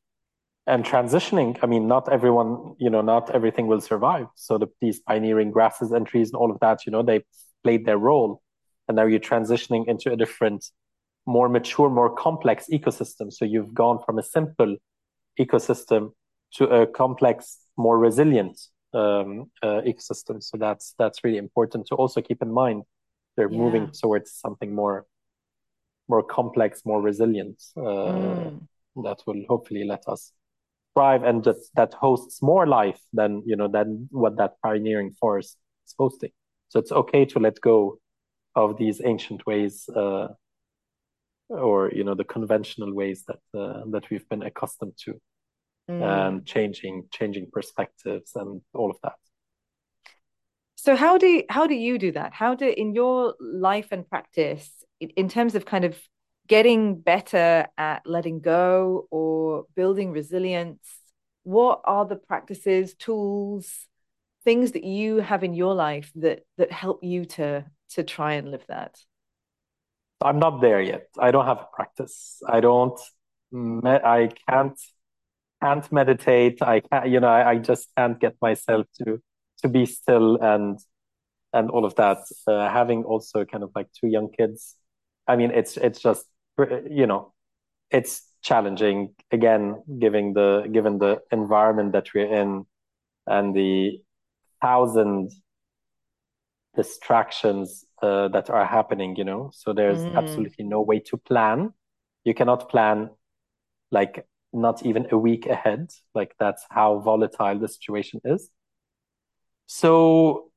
And 0.67 0.85
transitioning, 0.85 1.59
I 1.63 1.67
mean, 1.67 1.89
not 1.89 2.13
everyone, 2.13 2.77
you 2.79 2.91
know, 2.91 3.01
not 3.01 3.31
everything 3.31 3.67
will 3.67 3.81
survive. 3.81 4.27
So 4.37 4.57
the, 4.57 4.69
these 4.81 5.01
pioneering 5.01 5.51
grasses 5.51 5.91
and 5.91 6.07
trees 6.07 6.29
and 6.29 6.37
all 6.37 6.51
of 6.51 6.61
that, 6.61 6.87
you 6.87 6.93
know, 6.93 7.03
they 7.03 7.25
played 7.65 7.87
their 7.87 7.99
role. 7.99 8.43
And 8.87 8.97
now 8.97 9.07
you're 9.07 9.21
transitioning 9.21 9.89
into 9.89 10.13
a 10.13 10.17
different, 10.17 10.67
more 11.27 11.49
mature, 11.49 11.91
more 11.91 12.15
complex 12.15 12.67
ecosystem. 12.73 13.33
So 13.33 13.45
you've 13.45 13.75
gone 13.75 13.99
from 14.05 14.19
a 14.19 14.23
simple 14.23 14.77
ecosystem 15.41 16.13
to 16.55 16.65
a 16.67 16.87
complex, 16.87 17.59
more 17.77 17.99
resilient 17.99 18.61
um, 18.95 19.51
uh, 19.63 19.81
ecosystem. 19.87 20.43
So 20.43 20.57
that's 20.57 20.95
that's 20.99 21.25
really 21.25 21.39
important 21.39 21.87
to 21.89 21.95
also 21.95 22.21
keep 22.21 22.43
in 22.43 22.53
mind. 22.53 22.85
They're 23.41 23.51
yeah. 23.51 23.59
moving 23.59 23.91
towards 23.91 24.33
something 24.33 24.75
more 24.75 25.07
more 26.11 26.23
complex, 26.23 26.83
more 26.85 27.01
resilient. 27.01 27.62
Uh, 27.75 27.81
mm. 27.81 28.61
That 29.05 29.21
will 29.27 29.43
hopefully 29.49 29.85
let 29.85 30.07
us 30.09 30.33
thrive 30.95 31.23
and 31.23 31.43
just 31.43 31.71
that 31.75 31.95
hosts 31.95 32.43
more 32.43 32.67
life 32.67 33.01
than 33.15 33.43
you 33.47 33.57
know 33.57 33.69
than 33.69 34.09
what 34.11 34.37
that 34.37 34.53
pioneering 34.62 35.12
forest 35.19 35.57
is 35.87 35.95
hosting. 35.99 36.33
So 36.69 36.79
it's 36.81 36.93
okay 36.93 37.25
to 37.33 37.39
let 37.39 37.59
go 37.62 37.99
of 38.55 38.77
these 38.77 39.01
ancient 39.03 39.47
ways, 39.47 39.89
uh, 39.89 40.29
or 41.49 41.91
you 41.95 42.05
know 42.05 42.15
the 42.15 42.25
conventional 42.37 42.93
ways 42.93 43.25
that 43.29 43.43
uh, 43.59 43.85
that 43.93 44.11
we've 44.11 44.29
been 44.29 44.43
accustomed 44.43 44.97
to 45.05 45.15
mm. 45.89 46.03
and 46.03 46.45
changing 46.45 47.09
changing 47.11 47.47
perspectives 47.51 48.33
and 48.35 48.61
all 48.75 48.91
of 48.91 48.99
that 49.03 49.21
so 50.82 50.97
how 50.97 51.19
do 51.19 51.43
how 51.51 51.66
do 51.66 51.74
you 51.74 51.98
do 51.98 52.11
that? 52.12 52.32
How 52.32 52.55
do 52.55 52.66
in 52.66 52.94
your 52.94 53.35
life 53.39 53.89
and 53.93 54.09
practice 54.09 54.66
in 54.98 55.28
terms 55.28 55.55
of 55.55 55.66
kind 55.66 55.85
of 55.85 55.98
getting 56.48 56.98
better 56.98 57.66
at 57.77 58.01
letting 58.07 58.40
go 58.40 59.07
or 59.11 59.66
building 59.77 60.11
resilience 60.11 60.81
what 61.43 61.82
are 61.85 62.07
the 62.07 62.16
practices 62.16 62.94
tools 62.94 63.86
things 64.43 64.73
that 64.73 64.82
you 64.82 65.19
have 65.19 65.44
in 65.44 65.52
your 65.52 65.74
life 65.74 66.11
that 66.15 66.40
that 66.57 66.73
help 66.73 67.05
you 67.05 67.27
to 67.27 67.62
to 67.90 68.02
try 68.02 68.32
and 68.35 68.51
live 68.51 68.65
that? 68.69 68.97
I'm 70.23 70.39
not 70.39 70.62
there 70.62 70.81
yet. 70.81 71.09
I 71.19 71.31
don't 71.31 71.44
have 71.44 71.59
a 71.59 71.69
practice. 71.77 72.43
I 72.48 72.61
don't 72.61 72.98
i 73.52 74.31
can't 74.48 74.81
can't 75.62 75.93
meditate. 75.93 76.62
I 76.62 76.81
can't, 76.81 77.09
you 77.11 77.20
know, 77.20 77.28
I, 77.28 77.51
I 77.51 77.59
just 77.59 77.90
can't 77.94 78.19
get 78.19 78.36
myself 78.40 78.86
to 79.05 79.20
to 79.61 79.69
be 79.69 79.87
still 79.87 80.37
and 80.37 80.78
and 81.53 81.70
all 81.70 81.85
of 81.85 81.95
that. 81.97 82.19
Uh, 82.47 82.69
having 82.69 83.05
also 83.05 83.45
kind 83.45 83.65
of 83.65 83.70
like 83.74 83.89
two 83.93 84.07
young 84.09 84.31
kids, 84.31 84.77
I 85.27 85.37
mean, 85.37 85.51
it's 85.51 85.77
it's 85.77 86.01
just 86.01 86.27
you 86.91 87.07
know, 87.07 87.32
it's 87.91 88.23
challenging 88.43 89.15
again, 89.31 89.82
given 89.99 90.32
the 90.32 90.69
given 90.73 90.99
the 90.99 91.20
environment 91.31 91.93
that 91.93 92.09
we're 92.15 92.32
in 92.32 92.66
and 93.27 93.55
the 93.55 94.01
thousand 94.61 95.31
distractions 96.77 97.85
uh, 98.03 98.28
that 98.28 98.51
are 98.51 98.65
happening. 98.65 99.16
You 99.16 99.24
know, 99.24 99.51
so 99.55 99.73
there's 99.73 100.01
mm. 100.01 100.16
absolutely 100.16 100.65
no 100.65 100.81
way 100.82 101.01
to 101.01 101.16
plan. 101.16 101.73
You 102.24 102.35
cannot 102.35 102.69
plan 102.69 103.11
like 103.91 104.27
not 104.53 104.85
even 104.85 105.07
a 105.11 105.19
week 105.19 105.47
ahead. 105.47 105.91
Like 106.15 106.35
that's 106.39 106.65
how 106.70 106.99
volatile 107.01 107.59
the 107.59 107.69
situation 107.69 108.20
is. 108.24 108.51
So, 109.73 110.51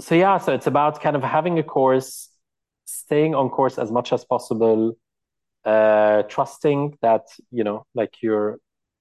so 0.00 0.14
yeah, 0.14 0.38
so 0.38 0.54
it's 0.54 0.68
about 0.68 1.00
kind 1.02 1.16
of 1.16 1.24
having 1.24 1.58
a 1.58 1.64
course, 1.64 2.28
staying 2.84 3.34
on 3.34 3.50
course 3.50 3.78
as 3.78 3.90
much 3.90 4.12
as 4.12 4.24
possible, 4.24 4.96
uh, 5.64 6.22
trusting 6.24 6.98
that 7.02 7.26
you 7.50 7.64
know, 7.64 7.86
like 7.96 8.14
you're 8.22 8.58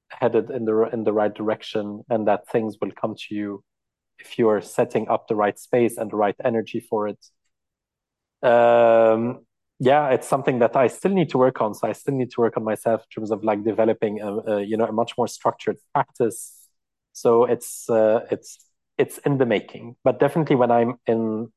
headed 0.10 0.50
in 0.50 0.66
the 0.66 0.90
in 0.92 1.04
the 1.04 1.14
right 1.14 1.34
direction, 1.34 2.04
and 2.10 2.28
that 2.28 2.50
things 2.50 2.78
will 2.82 2.92
come 2.92 3.16
to 3.28 3.36
you 3.36 3.64
if 4.20 4.40
you're 4.40 4.62
setting 4.62 5.08
up 5.08 5.28
the 5.28 5.36
right 5.36 5.60
space 5.60 5.98
and 5.98 6.10
the 6.12 6.16
right 6.16 6.36
energy 6.44 6.80
for 6.80 7.08
it. 7.10 7.24
Um, 8.42 9.46
yeah, 9.80 10.10
it's 10.10 10.28
something 10.28 10.60
that 10.60 10.76
I 10.76 10.88
still 10.88 11.12
need 11.12 11.30
to 11.30 11.38
work 11.38 11.62
on. 11.62 11.76
So 11.76 11.88
I 11.88 11.94
still 11.94 12.16
need 12.16 12.32
to 12.32 12.42
work 12.42 12.58
on 12.58 12.64
myself 12.64 13.02
in 13.02 13.22
terms 13.22 13.32
of 13.32 13.44
like 13.44 13.64
developing 13.64 14.20
a, 14.22 14.34
a 14.54 14.62
you 14.64 14.78
know 14.78 14.86
a 14.86 14.92
much 14.92 15.14
more 15.16 15.28
structured 15.28 15.78
practice. 15.94 16.56
So 17.14 17.46
it's 17.46 17.88
uh, 17.90 18.26
it's 18.32 18.58
it's 19.00 19.18
in 19.20 19.38
the 19.38 19.46
making. 19.46 19.96
But 20.04 20.20
definitely 20.20 20.58
when 20.58 20.72
I'm 20.72 20.96
in 21.08 21.52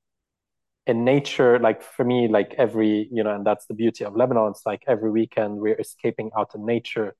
in 0.87 1.05
nature, 1.05 1.59
like 1.59 1.83
for 1.83 2.05
me, 2.05 2.29
like 2.29 2.55
every 2.57 3.09
you 3.13 3.23
know, 3.23 3.35
and 3.35 3.47
that's 3.47 3.67
the 3.67 3.75
beauty 3.75 4.05
of 4.05 4.17
Lebanon. 4.17 4.51
It's 4.53 4.65
like 4.65 4.83
every 4.87 5.11
weekend 5.11 5.59
we're 5.59 5.79
escaping 5.79 6.31
out 6.39 6.55
in 6.55 6.65
nature, 6.65 7.15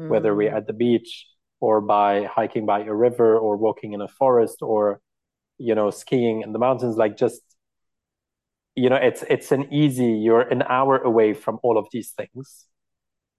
mm. 0.00 0.08
whether 0.08 0.34
we're 0.34 0.50
mm. 0.52 0.56
at 0.56 0.66
the 0.66 0.72
beach 0.72 1.26
or 1.60 1.80
by 1.80 2.24
hiking 2.24 2.66
by 2.66 2.80
a 2.84 2.94
river 2.94 3.36
or 3.38 3.56
walking 3.56 3.92
in 3.92 4.00
a 4.00 4.08
forest 4.08 4.58
or 4.62 5.00
you 5.58 5.74
know 5.74 5.90
skiing 5.90 6.42
in 6.42 6.52
the 6.52 6.58
mountains. 6.58 6.96
Like 6.96 7.16
just 7.16 7.42
you 8.74 8.88
know 8.90 8.96
it's 8.96 9.22
it's 9.28 9.52
an 9.52 9.72
easy 9.72 10.12
you're 10.12 10.42
an 10.42 10.62
hour 10.62 10.98
away 10.98 11.32
from 11.32 11.58
all 11.62 11.78
of 11.78 11.86
these 11.92 12.10
things 12.10 12.66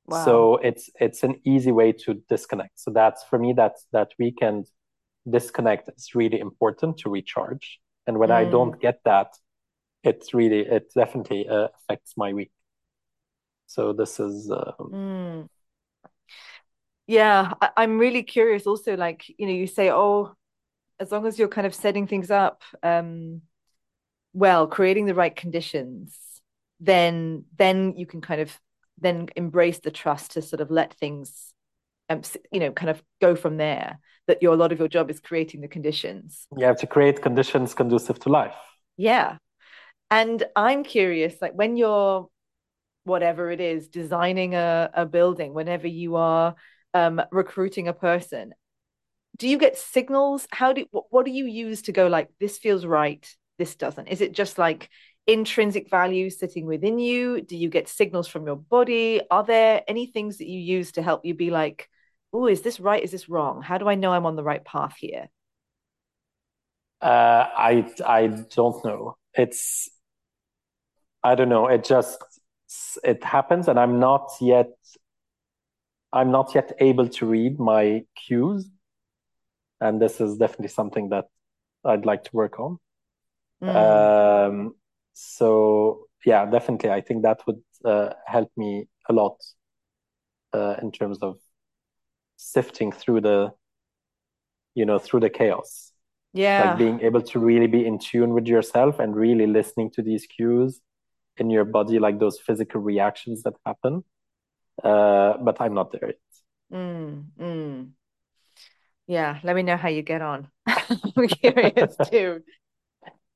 wow. 0.05 0.23
so 0.23 0.57
it's 0.57 0.89
it's 0.99 1.23
an 1.23 1.39
easy 1.45 1.71
way 1.71 1.91
to 1.91 2.15
disconnect 2.29 2.79
so 2.79 2.91
that's 2.91 3.23
for 3.23 3.37
me 3.37 3.53
that's 3.53 3.85
that 3.91 4.11
weekend 4.17 4.65
disconnect 5.29 5.89
is 5.97 6.15
really 6.15 6.39
important 6.39 6.97
to 6.97 7.09
recharge 7.09 7.79
and 8.07 8.17
when 8.17 8.29
mm. 8.29 8.35
i 8.35 8.45
don't 8.45 8.79
get 8.79 8.99
that 9.05 9.33
it's 10.03 10.33
really 10.33 10.59
it 10.59 10.91
definitely 10.95 11.47
uh, 11.49 11.67
affects 11.75 12.13
my 12.15 12.33
week 12.33 12.51
so 13.65 13.93
this 13.93 14.19
is 14.19 14.51
um... 14.51 14.73
mm. 14.79 15.49
yeah 17.07 17.53
I- 17.61 17.71
i'm 17.77 17.97
really 17.97 18.23
curious 18.23 18.67
also 18.67 18.95
like 18.95 19.25
you 19.37 19.47
know 19.47 19.53
you 19.53 19.67
say 19.67 19.89
oh 19.91 20.35
as 20.99 21.11
long 21.11 21.25
as 21.25 21.37
you're 21.37 21.47
kind 21.47 21.67
of 21.67 21.75
setting 21.75 22.07
things 22.07 22.29
up 22.29 22.61
um 22.83 23.41
well 24.33 24.67
creating 24.67 25.05
the 25.05 25.15
right 25.15 25.35
conditions 25.35 26.17
then 26.79 27.45
then 27.57 27.95
you 27.97 28.05
can 28.05 28.21
kind 28.21 28.41
of 28.41 28.59
then 28.97 29.27
embrace 29.35 29.79
the 29.79 29.91
trust 29.91 30.31
to 30.31 30.41
sort 30.41 30.61
of 30.61 30.71
let 30.71 30.93
things 30.93 31.54
um, 32.09 32.21
you 32.51 32.59
know 32.59 32.71
kind 32.71 32.89
of 32.89 33.01
go 33.21 33.35
from 33.35 33.57
there 33.57 33.99
that 34.27 34.41
your 34.41 34.53
a 34.53 34.57
lot 34.57 34.71
of 34.71 34.79
your 34.79 34.87
job 34.87 35.09
is 35.09 35.19
creating 35.19 35.61
the 35.61 35.67
conditions 35.67 36.47
you 36.57 36.65
have 36.65 36.77
to 36.77 36.87
create 36.87 37.21
conditions 37.21 37.73
conducive 37.73 38.19
to 38.19 38.29
life 38.29 38.55
yeah 38.97 39.37
and 40.11 40.43
i'm 40.55 40.83
curious 40.83 41.35
like 41.41 41.53
when 41.53 41.77
you're 41.77 42.27
whatever 43.03 43.51
it 43.51 43.61
is 43.61 43.87
designing 43.87 44.55
a, 44.55 44.89
a 44.93 45.05
building 45.05 45.53
whenever 45.53 45.87
you 45.87 46.15
are 46.15 46.55
um, 46.93 47.21
recruiting 47.31 47.87
a 47.87 47.93
person 47.93 48.53
do 49.37 49.47
you 49.47 49.57
get 49.57 49.77
signals 49.77 50.47
how 50.51 50.73
do 50.73 50.85
what, 50.91 51.05
what 51.09 51.25
do 51.25 51.31
you 51.31 51.45
use 51.45 51.83
to 51.83 51.91
go 51.91 52.07
like 52.07 52.29
this 52.39 52.57
feels 52.57 52.85
right 52.85 53.27
this 53.57 53.75
doesn't? 53.75 54.07
Is 54.07 54.21
it 54.21 54.33
just 54.33 54.57
like 54.57 54.89
intrinsic 55.27 55.89
values 55.89 56.39
sitting 56.39 56.65
within 56.65 56.99
you? 56.99 57.41
Do 57.41 57.57
you 57.57 57.69
get 57.69 57.87
signals 57.87 58.27
from 58.27 58.45
your 58.45 58.55
body? 58.55 59.21
Are 59.31 59.43
there 59.43 59.83
any 59.87 60.07
things 60.07 60.37
that 60.37 60.47
you 60.47 60.59
use 60.59 60.93
to 60.93 61.01
help 61.01 61.25
you 61.25 61.33
be 61.33 61.51
like, 61.51 61.89
oh, 62.35 62.47
is 62.47 62.61
this 62.61 62.79
right? 62.79 63.01
Is 63.01 63.11
this 63.11 63.29
wrong? 63.29 63.61
How 63.61 63.77
do 63.77 63.87
I 63.87 63.95
know 63.95 64.11
I'm 64.11 64.25
on 64.25 64.35
the 64.35 64.43
right 64.43 64.63
path 64.63 64.95
here? 64.99 65.29
Uh, 67.01 67.47
I 67.55 67.93
I 68.05 68.27
don't 68.27 68.83
know. 68.83 69.15
It's 69.33 69.89
I 71.23 71.35
don't 71.35 71.49
know. 71.49 71.67
It 71.67 71.85
just 71.85 72.17
it 73.03 73.23
happens, 73.23 73.67
and 73.67 73.79
I'm 73.79 73.99
not 73.99 74.31
yet 74.41 74.71
I'm 76.11 76.31
not 76.31 76.53
yet 76.55 76.73
able 76.79 77.07
to 77.09 77.25
read 77.25 77.59
my 77.59 78.03
cues, 78.15 78.69
and 79.79 80.01
this 80.01 80.19
is 80.19 80.37
definitely 80.37 80.69
something 80.69 81.09
that 81.09 81.25
I'd 81.85 82.05
like 82.05 82.23
to 82.25 82.31
work 82.33 82.59
on. 82.59 82.79
Mm. 83.63 83.75
Um, 83.75 84.75
so 85.13 86.07
yeah, 86.25 86.45
definitely, 86.45 86.89
I 86.89 87.01
think 87.01 87.23
that 87.23 87.45
would 87.47 87.61
uh, 87.85 88.09
help 88.25 88.51
me 88.57 88.87
a 89.07 89.13
lot 89.13 89.37
uh, 90.53 90.75
in 90.81 90.91
terms 90.91 91.19
of 91.21 91.37
sifting 92.37 92.91
through 92.91 93.21
the, 93.21 93.53
you 94.73 94.85
know, 94.85 94.99
through 94.99 95.21
the 95.21 95.29
chaos. 95.29 95.91
Yeah, 96.33 96.75
like 96.75 96.77
being 96.77 97.01
able 97.01 97.21
to 97.21 97.39
really 97.39 97.67
be 97.67 97.85
in 97.85 97.99
tune 97.99 98.33
with 98.33 98.47
yourself 98.47 98.99
and 98.99 99.15
really 99.15 99.47
listening 99.47 99.91
to 99.91 100.01
these 100.01 100.25
cues 100.25 100.81
in 101.37 101.49
your 101.49 101.65
body, 101.65 101.99
like 101.99 102.19
those 102.19 102.39
physical 102.39 102.81
reactions 102.81 103.43
that 103.43 103.53
happen. 103.65 104.03
Uh, 104.83 105.37
but 105.41 105.59
I'm 105.61 105.73
not 105.73 105.91
there 105.91 106.07
yet. 106.07 106.19
Mm, 106.71 107.31
mm. 107.39 107.93
Yeah, 109.07 109.39
let 109.43 109.55
me 109.55 109.63
know 109.63 109.77
how 109.77 109.89
you 109.89 110.01
get 110.01 110.21
on. 110.21 110.49
I'm 110.67 111.27
curious 111.27 111.95
too. 112.03 112.43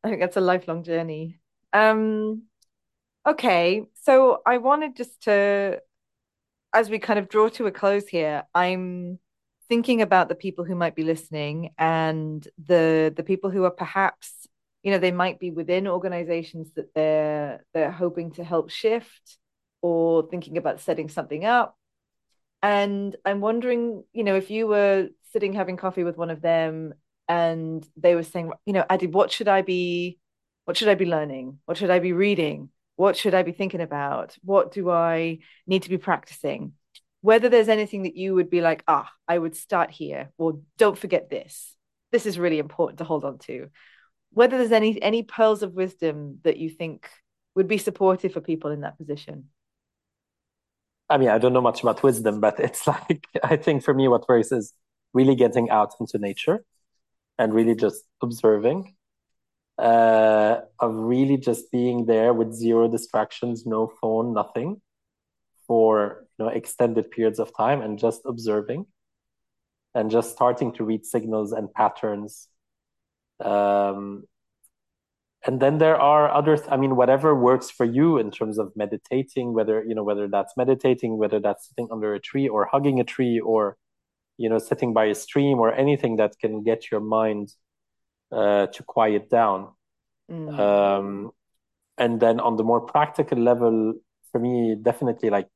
I 0.04 0.10
think 0.10 0.22
that's 0.22 0.38
a 0.38 0.42
lifelong 0.42 0.84
journey. 0.84 1.40
Um, 1.74 2.44
okay, 3.28 3.86
so 4.04 4.42
I 4.46 4.58
wanted 4.58 4.96
just 4.96 5.24
to, 5.24 5.82
as 6.74 6.90
we 6.90 7.00
kind 7.00 7.20
of 7.20 7.30
draw 7.30 7.50
to 7.50 7.68
a 7.68 7.72
close 7.72 8.08
here, 8.08 8.44
I'm 8.54 9.20
thinking 9.68 10.02
about 10.02 10.30
the 10.30 10.36
people 10.36 10.66
who 10.66 10.76
might 10.76 10.96
be 10.96 11.04
listening 11.04 11.74
and 11.78 12.48
the 12.64 13.14
the 13.16 13.24
people 13.24 13.50
who 13.52 13.64
are 13.66 13.72
perhaps 13.72 14.48
you 14.82 14.92
know 14.92 14.98
they 14.98 15.12
might 15.12 15.40
be 15.40 15.52
within 15.52 15.88
organizations 15.88 16.72
that 16.76 16.94
they're 16.96 17.64
they're 17.74 17.92
hoping 17.92 18.32
to 18.32 18.44
help 18.44 18.70
shift 18.72 19.38
or 19.82 20.28
thinking 20.30 20.58
about 20.58 20.80
setting 20.80 21.10
something 21.10 21.46
up. 21.46 21.78
And 22.62 23.16
i'm 23.26 23.42
wondering 23.42 24.04
you 24.12 24.24
know 24.24 24.36
if 24.36 24.50
you 24.52 24.68
were 24.68 25.10
sitting 25.32 25.54
having 25.54 25.78
coffee 25.78 26.04
with 26.04 26.18
one 26.18 26.30
of 26.30 26.42
them 26.42 26.94
and 27.28 27.88
they 27.96 28.16
were 28.16 28.24
saying 28.24 28.52
you 28.66 28.74
know 28.74 28.86
adi 28.90 29.08
what 29.08 29.32
should 29.32 29.48
i 29.48 29.62
be 29.62 30.20
what 30.66 30.78
should 30.78 30.88
i 30.88 30.96
be 30.96 31.06
learning? 31.06 31.60
What 31.66 31.78
should 31.78 31.90
i 31.90 32.00
be 32.00 32.14
reading 32.14 32.70
what 33.00 33.16
should 33.16 33.34
i 33.34 33.44
be 33.44 33.54
thinking 33.54 33.80
about? 33.80 34.38
What 34.44 34.74
do 34.74 34.90
i 34.90 35.40
need 35.66 35.84
to 35.84 35.90
be 35.90 35.98
practicing? 35.98 36.74
Whether 37.22 37.48
there's 37.48 37.70
anything 37.70 38.04
that 38.04 38.18
you 38.18 38.36
would 38.36 38.50
be 38.50 38.60
like 38.60 38.84
ah 38.90 39.10
i 39.26 39.38
would 39.38 39.56
start 39.56 39.90
here 39.90 40.32
or 40.38 40.60
don't 40.78 40.98
forget 40.98 41.30
this. 41.30 41.74
This 42.12 42.26
is 42.26 42.38
really 42.38 42.60
important 42.60 43.00
to 43.00 43.06
hold 43.06 43.24
on 43.24 43.38
to. 43.48 43.70
Whether 44.32 44.58
there's 44.58 44.74
any 44.74 45.02
any 45.02 45.24
pearls 45.24 45.64
of 45.64 45.72
wisdom 45.84 46.40
that 46.44 46.58
you 46.58 46.70
think 46.70 47.10
would 47.56 47.70
be 47.70 47.78
supportive 47.78 48.34
for 48.34 48.42
people 48.42 48.70
in 48.70 48.82
that 48.82 48.98
position? 48.98 49.46
I 51.10 51.18
mean 51.18 51.30
i 51.30 51.38
don't 51.38 51.54
know 51.54 51.68
much 51.70 51.82
about 51.82 52.04
wisdom 52.04 52.42
but 52.42 52.60
it's 52.60 52.86
like 52.94 53.26
i 53.44 53.56
think 53.56 53.82
for 53.86 53.94
me 53.94 54.10
what 54.10 54.28
works 54.28 54.52
is 54.52 54.74
really 55.14 55.36
getting 55.36 55.70
out 55.70 55.94
into 56.02 56.18
nature 56.18 56.66
and 57.38 57.54
really 57.54 57.76
just 57.76 58.04
observing 58.22 58.94
uh, 59.80 60.62
of 60.80 60.94
really 60.94 61.38
just 61.38 61.72
being 61.72 62.06
there 62.06 62.34
with 62.34 62.54
zero 62.54 62.88
distractions 62.88 63.66
no 63.66 63.92
phone 64.02 64.34
nothing 64.34 64.82
for 65.68 66.26
you 66.38 66.46
know 66.46 66.52
extended 66.52 67.10
periods 67.12 67.40
of 67.40 67.56
time 67.56 67.82
and 67.82 67.98
just 67.98 68.22
observing 68.26 68.86
and 69.96 70.12
just 70.12 70.32
starting 70.32 70.72
to 70.74 70.84
read 70.84 71.06
signals 71.06 71.52
and 71.52 71.74
patterns. 71.74 72.48
Um, 73.44 74.24
and 75.46 75.60
then 75.62 75.78
there 75.78 75.96
are 75.96 76.30
other 76.30 76.58
th- 76.58 76.68
i 76.70 76.76
mean 76.76 76.98
whatever 76.98 77.34
works 77.34 77.70
for 77.72 77.86
you 77.86 78.18
in 78.18 78.30
terms 78.30 78.58
of 78.60 78.74
meditating 78.76 79.54
whether 79.54 79.82
you 79.88 79.96
know 79.96 80.04
whether 80.04 80.28
that's 80.28 80.58
meditating 80.58 81.18
whether 81.18 81.40
that's 81.40 81.70
sitting 81.70 81.88
under 81.92 82.14
a 82.14 82.20
tree 82.20 82.50
or 82.50 82.68
hugging 82.70 83.00
a 83.00 83.06
tree 83.06 83.40
or 83.40 83.78
you 84.38 84.50
know 84.50 84.60
sitting 84.60 84.94
by 84.94 85.06
a 85.06 85.16
stream 85.16 85.60
or 85.60 85.74
anything 85.74 86.18
that 86.18 86.38
can 86.42 86.62
get 86.62 86.92
your 86.92 87.00
mind 87.00 87.54
uh, 88.32 88.68
to 88.68 88.84
quiet 88.84 89.30
down 89.30 89.70
mm. 90.32 90.60
um, 90.60 91.32
and 91.98 92.20
then 92.20 92.40
on 92.40 92.58
the 92.58 92.64
more 92.64 92.82
practical 92.82 93.38
level 93.38 93.94
for 94.32 94.40
me 94.40 94.76
definitely 94.82 95.30
like 95.30 95.48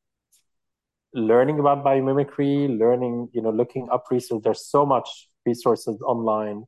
learning 1.14 1.60
about 1.60 1.84
biomimicry 1.84 2.78
learning 2.78 3.30
you 3.34 3.42
know 3.42 3.52
looking 3.52 3.88
up 3.92 4.06
research 4.10 4.42
there's 4.44 4.66
so 4.66 4.86
much 4.86 5.28
resources 5.46 6.02
online 6.02 6.64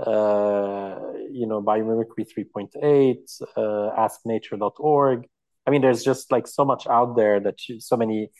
uh, 0.00 0.98
you 1.30 1.46
know, 1.46 1.62
Biomimicry 1.62 2.26
3.8, 2.26 3.42
uh, 3.56 3.60
asknature.org. 3.98 5.26
I 5.66 5.70
mean, 5.70 5.82
there's 5.82 6.02
just 6.02 6.32
like 6.32 6.46
so 6.46 6.64
much 6.64 6.86
out 6.86 7.16
there 7.16 7.38
that 7.40 7.68
you, 7.68 7.80
so 7.80 7.96
many 7.96 8.30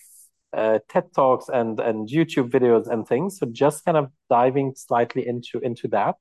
uh, 0.57 0.79
TED 0.89 1.13
talks 1.15 1.49
and 1.49 1.79
and 1.79 2.09
YouTube 2.09 2.51
videos 2.51 2.89
and 2.91 3.07
things. 3.07 3.39
So 3.39 3.47
just 3.47 3.85
kind 3.85 3.97
of 3.97 4.11
diving 4.31 4.75
slightly 4.75 5.27
into 5.27 5.61
into 5.61 5.87
that 5.89 6.17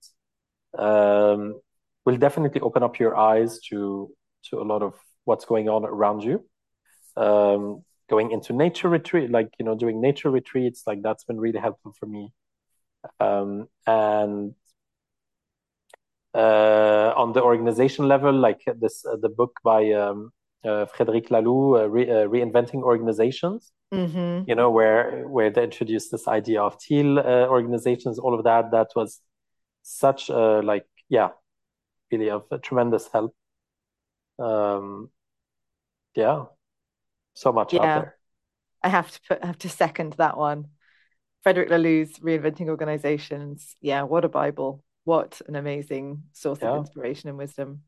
um, 0.77 1.59
will 2.05 2.17
definitely 2.17 2.61
open 2.61 2.83
up 2.83 2.99
your 2.99 3.15
eyes 3.15 3.59
to 3.69 4.11
to 4.49 4.61
a 4.61 4.63
lot 4.63 4.81
of 4.81 4.93
what's 5.25 5.45
going 5.45 5.69
on 5.69 5.85
around 5.85 6.23
you. 6.23 6.45
Um, 7.17 7.83
going 8.09 8.31
into 8.31 8.53
nature 8.53 8.89
retreat, 8.89 9.29
like 9.29 9.49
you 9.59 9.65
know, 9.65 9.75
doing 9.75 10.01
nature 10.01 10.29
retreats, 10.29 10.83
like 10.87 11.01
that's 11.01 11.23
been 11.23 11.39
really 11.39 11.59
helpful 11.59 11.93
for 11.99 12.05
me. 12.05 12.33
Um, 13.19 13.67
and 13.85 14.55
uh, 16.33 17.13
on 17.15 17.33
the 17.33 17.41
organization 17.41 18.07
level, 18.07 18.33
like 18.33 18.61
this, 18.79 19.05
uh, 19.05 19.15
the 19.21 19.29
book 19.29 19.59
by 19.63 19.91
um, 19.91 20.31
uh, 20.63 20.85
Frederic 20.85 21.29
Laloux, 21.29 21.89
Re- 21.89 22.05
Reinventing 22.05 22.83
Organizations. 22.83 23.71
Mm-hmm. 23.93 24.47
You 24.47 24.53
know, 24.53 24.69
where 24.69 25.27
where 25.27 25.49
they 25.49 25.63
introduced 25.63 26.11
this 26.11 26.27
idea 26.27 26.61
of 26.61 26.79
teal 26.79 27.17
organizations, 27.19 28.19
all 28.19 28.37
of 28.37 28.43
that. 28.43 28.69
That 28.71 28.89
was 28.95 29.19
such 29.89 30.29
a 30.29 30.61
like, 30.61 30.85
yeah, 31.07 31.29
really 32.11 32.29
of 32.29 32.45
a 32.51 32.57
tremendous 32.57 33.07
help. 33.11 33.35
Um, 34.37 35.09
yeah, 36.15 36.45
so 37.33 37.51
much 37.51 37.73
yeah. 37.73 37.81
out 37.81 38.01
there. 38.01 38.15
I 38.81 38.89
have 38.89 39.11
to 39.11 39.19
put, 39.27 39.43
have 39.43 39.57
to 39.59 39.69
second 39.69 40.13
that 40.13 40.37
one. 40.37 40.67
Frederic 41.43 41.69
Laloux's 41.69 42.19
Reinventing 42.19 42.67
Organizations. 42.69 43.75
Yeah, 43.81 44.03
what 44.03 44.25
a 44.25 44.29
Bible 44.29 44.83
what 45.09 45.41
an 45.47 45.55
amazing 45.55 46.21
source 46.33 46.59
yeah. 46.61 46.69
of 46.69 46.77
inspiration 46.77 47.29
and 47.29 47.37
wisdom. 47.37 47.81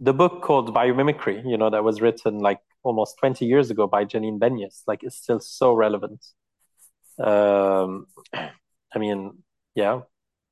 The 0.00 0.12
book 0.12 0.42
called 0.42 0.74
Biomimicry, 0.74 1.48
you 1.48 1.56
know, 1.56 1.70
that 1.70 1.84
was 1.84 2.00
written 2.00 2.40
like 2.40 2.58
almost 2.82 3.18
20 3.18 3.46
years 3.46 3.70
ago 3.70 3.86
by 3.86 4.04
Janine 4.04 4.40
Benyus, 4.40 4.82
like 4.86 5.04
is 5.04 5.14
still 5.14 5.38
so 5.38 5.72
relevant. 5.74 6.26
Um, 7.18 8.06
I 8.32 8.98
mean, 8.98 9.44
yeah, 9.76 10.00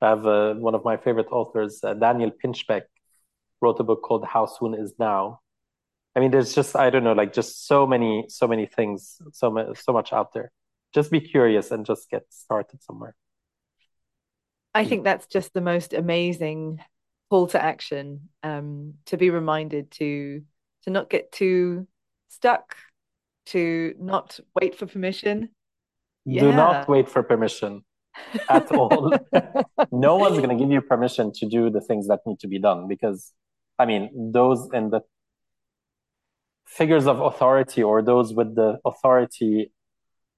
I 0.04 0.10
have 0.10 0.26
uh, 0.26 0.54
one 0.54 0.74
of 0.74 0.84
my 0.84 0.98
favorite 0.98 1.28
authors, 1.32 1.80
uh, 1.82 1.94
Daniel 1.94 2.30
Pinchbeck, 2.30 2.82
wrote 3.60 3.80
a 3.80 3.84
book 3.84 4.02
called 4.02 4.24
How 4.26 4.44
Soon 4.44 4.74
Is 4.74 4.92
Now. 4.98 5.40
I 6.14 6.20
mean, 6.20 6.30
there's 6.30 6.54
just 6.54 6.76
I 6.76 6.90
don't 6.90 7.04
know, 7.04 7.14
like 7.14 7.32
just 7.32 7.66
so 7.66 7.86
many, 7.86 8.26
so 8.28 8.46
many 8.46 8.66
things, 8.66 9.20
so 9.32 9.72
so 9.74 9.92
much 9.92 10.12
out 10.12 10.34
there. 10.34 10.52
Just 10.94 11.10
be 11.10 11.20
curious 11.20 11.70
and 11.70 11.86
just 11.86 12.10
get 12.10 12.24
started 12.28 12.82
somewhere. 12.82 13.16
I 14.74 14.84
think 14.84 15.04
that's 15.04 15.26
just 15.26 15.54
the 15.54 15.60
most 15.60 15.94
amazing 15.94 16.80
call 17.30 17.46
to 17.48 17.62
action 17.62 18.28
um, 18.42 18.94
to 19.06 19.16
be 19.16 19.30
reminded 19.30 19.90
to 19.92 20.42
to 20.82 20.90
not 20.90 21.08
get 21.08 21.32
too 21.32 21.88
stuck, 22.28 22.76
to 23.46 23.94
not 23.98 24.38
wait 24.60 24.76
for 24.76 24.86
permission. 24.86 25.48
Yeah. 26.26 26.42
Do 26.42 26.52
not 26.52 26.88
wait 26.88 27.08
for 27.08 27.22
permission 27.22 27.84
at 28.48 28.70
all. 28.72 29.12
no 29.92 30.16
one's 30.16 30.38
going 30.38 30.50
to 30.50 30.56
give 30.56 30.70
you 30.70 30.80
permission 30.80 31.32
to 31.32 31.46
do 31.46 31.70
the 31.70 31.80
things 31.80 32.06
that 32.08 32.20
need 32.26 32.38
to 32.40 32.48
be 32.48 32.58
done 32.58 32.88
because, 32.88 33.32
I 33.78 33.86
mean, 33.86 34.32
those 34.32 34.68
in 34.72 34.90
the 34.90 35.00
figures 36.66 37.06
of 37.06 37.20
authority 37.20 37.82
or 37.82 38.02
those 38.02 38.32
with 38.32 38.54
the 38.54 38.78
authority 38.84 39.72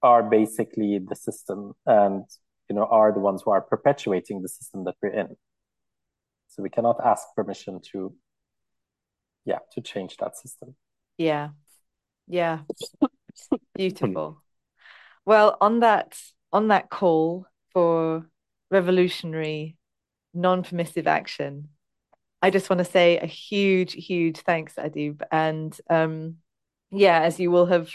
are 0.03 0.23
basically 0.23 0.99
the 0.99 1.17
system 1.17 1.75
and 1.87 2.25
you 2.69 2.75
know, 2.75 2.85
are 2.85 3.13
the 3.13 3.21
ones 3.21 3.43
who 3.45 3.51
are 3.51 3.61
perpetuating 3.61 4.43
the 4.43 4.49
system 4.49 4.85
that 4.85 4.95
we're 5.03 5.11
in. 5.11 5.37
So 6.49 6.63
we 6.63 6.71
cannot 6.71 7.05
ask 7.05 7.27
permission 7.35 7.81
to, 7.93 8.15
yeah, 9.45 9.59
to 9.73 9.81
change 9.81 10.17
that 10.19 10.37
system. 10.37 10.75
Yeah. 11.19 11.51
Yeah. 12.27 12.61
Beautiful. 13.75 14.43
Well, 15.25 15.57
on 15.61 15.81
that 15.81 16.19
on 16.53 16.69
that 16.69 16.89
call 16.89 17.47
for 17.77 18.25
revolutionary 18.71 19.77
non-permissive 20.33 21.07
action, 21.07 21.69
I 22.41 22.49
just 22.49 22.71
want 22.71 22.79
to 22.79 22.91
say 22.91 23.19
a 23.19 23.27
huge, 23.27 23.93
huge 23.93 24.39
thanks, 24.39 24.77
Adib. 24.77 25.21
And 25.31 25.79
um, 25.91 26.37
yeah, 26.91 27.21
as 27.21 27.39
you 27.39 27.51
will 27.51 27.67
have 27.67 27.91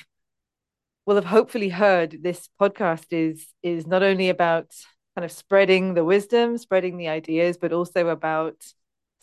will 1.07 1.15
have 1.15 1.25
hopefully 1.25 1.69
heard 1.69 2.19
this 2.21 2.47
podcast 2.61 3.07
is 3.09 3.47
is 3.63 3.87
not 3.87 4.03
only 4.03 4.29
about 4.29 4.67
kind 5.15 5.25
of 5.25 5.31
spreading 5.31 5.95
the 5.95 6.05
wisdom 6.05 6.59
spreading 6.59 6.95
the 6.95 7.07
ideas 7.09 7.57
but 7.57 7.73
also 7.73 8.07
about 8.07 8.55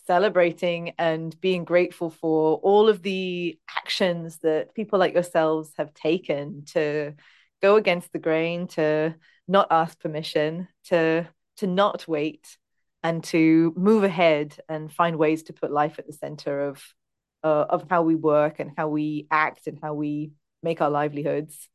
celebrating 0.07 0.93
and 0.99 1.41
being 1.41 1.65
grateful 1.65 2.11
for 2.11 2.57
all 2.65 2.89
of 2.89 3.01
the 3.03 3.57
actions 3.77 4.39
that 4.39 4.75
people 4.75 4.99
like 4.99 5.15
yourselves 5.15 5.71
have 5.79 5.95
taken 5.95 6.65
to 6.65 7.15
go 7.63 7.77
against 7.77 8.13
the 8.13 8.19
grain 8.19 8.67
to 8.67 9.15
not 9.49 9.69
ask 9.71 9.99
permission 9.99 10.69
to 10.85 11.27
to 11.57 11.67
not 11.67 12.07
wait 12.07 12.57
and 13.03 13.25
to 13.25 13.73
move 13.77 14.05
ahead 14.05 14.57
and 14.69 14.93
find 14.93 15.17
ways 15.17 15.43
to 15.45 15.53
put 15.53 15.73
life 15.73 15.99
at 15.99 16.07
the 16.07 16.13
center 16.13 16.69
of 16.69 16.83
uh, 17.43 17.67
of 17.69 17.87
how 17.89 18.03
we 18.03 18.15
work 18.15 18.61
and 18.61 18.73
how 18.77 18.89
we 18.89 19.27
act 19.31 19.67
and 19.67 19.79
how 19.83 19.95
we 19.95 20.33
make 20.63 20.81
our 20.81 20.91
livelihoods. 20.91 21.69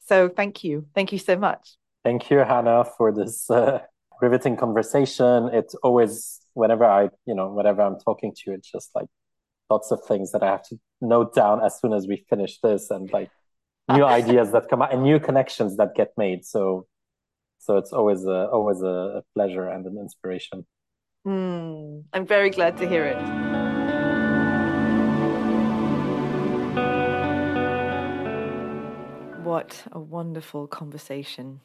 So 0.00 0.28
thank 0.28 0.64
you. 0.64 0.86
Thank 0.94 1.12
you 1.12 1.18
so 1.18 1.36
much. 1.36 1.76
Thank 2.04 2.30
you, 2.30 2.38
Hannah, 2.38 2.84
for 2.96 3.12
this 3.12 3.50
uh, 3.50 3.80
riveting 4.20 4.56
conversation. 4.56 5.50
It's 5.52 5.74
always, 5.76 6.40
whenever 6.54 6.84
I, 6.84 7.10
you 7.26 7.34
know, 7.34 7.52
whenever 7.52 7.82
I'm 7.82 7.98
talking 7.98 8.32
to 8.32 8.40
you, 8.46 8.52
it's 8.54 8.70
just 8.70 8.90
like 8.94 9.08
lots 9.68 9.90
of 9.90 10.04
things 10.04 10.32
that 10.32 10.42
I 10.42 10.46
have 10.46 10.62
to 10.68 10.78
note 11.00 11.34
down 11.34 11.64
as 11.64 11.80
soon 11.80 11.92
as 11.92 12.06
we 12.06 12.24
finish 12.28 12.60
this 12.60 12.90
and 12.90 13.10
like 13.12 13.30
new 13.88 14.04
ideas 14.20 14.52
that 14.52 14.68
come 14.68 14.82
out 14.82 14.92
and 14.92 15.02
new 15.02 15.18
connections 15.18 15.76
that 15.78 15.94
get 15.94 16.12
made. 16.16 16.44
So, 16.44 16.86
so 17.66 17.76
it's 17.78 17.92
always 17.92 18.24
a, 18.24 18.48
always 18.52 18.80
a 18.80 19.24
pleasure 19.34 19.68
and 19.68 19.84
an 19.86 19.98
inspiration. 19.98 20.64
Mm, 21.26 22.04
I'm 22.12 22.24
very 22.24 22.48
glad 22.48 22.76
to 22.76 22.88
hear 22.88 23.04
it. 23.04 23.16
What 29.44 29.82
a 29.90 29.98
wonderful 29.98 30.68
conversation. 30.68 31.60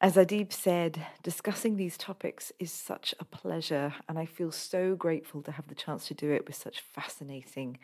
As 0.00 0.14
Adib 0.14 0.52
said, 0.52 1.04
discussing 1.24 1.76
these 1.76 1.96
topics 1.96 2.52
is 2.60 2.70
such 2.70 3.16
a 3.18 3.24
pleasure, 3.24 3.94
and 4.08 4.16
I 4.16 4.26
feel 4.26 4.52
so 4.52 4.94
grateful 4.94 5.42
to 5.42 5.50
have 5.50 5.66
the 5.66 5.74
chance 5.74 6.06
to 6.06 6.14
do 6.14 6.30
it 6.30 6.46
with 6.46 6.54
such 6.54 6.80
fascinating, 6.80 7.78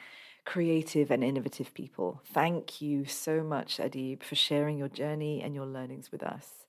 creative, 0.45 1.11
and 1.11 1.25
innovative 1.25 1.75
people. 1.75 2.21
Thank 2.33 2.81
you 2.81 3.05
so 3.05 3.43
much, 3.43 3.79
Adib, 3.79 4.23
for 4.23 4.37
sharing 4.37 4.79
your 4.79 4.89
journey 4.89 5.43
and 5.43 5.57
your 5.57 5.67
learnings 5.67 6.13
with 6.13 6.23
us. 6.23 6.60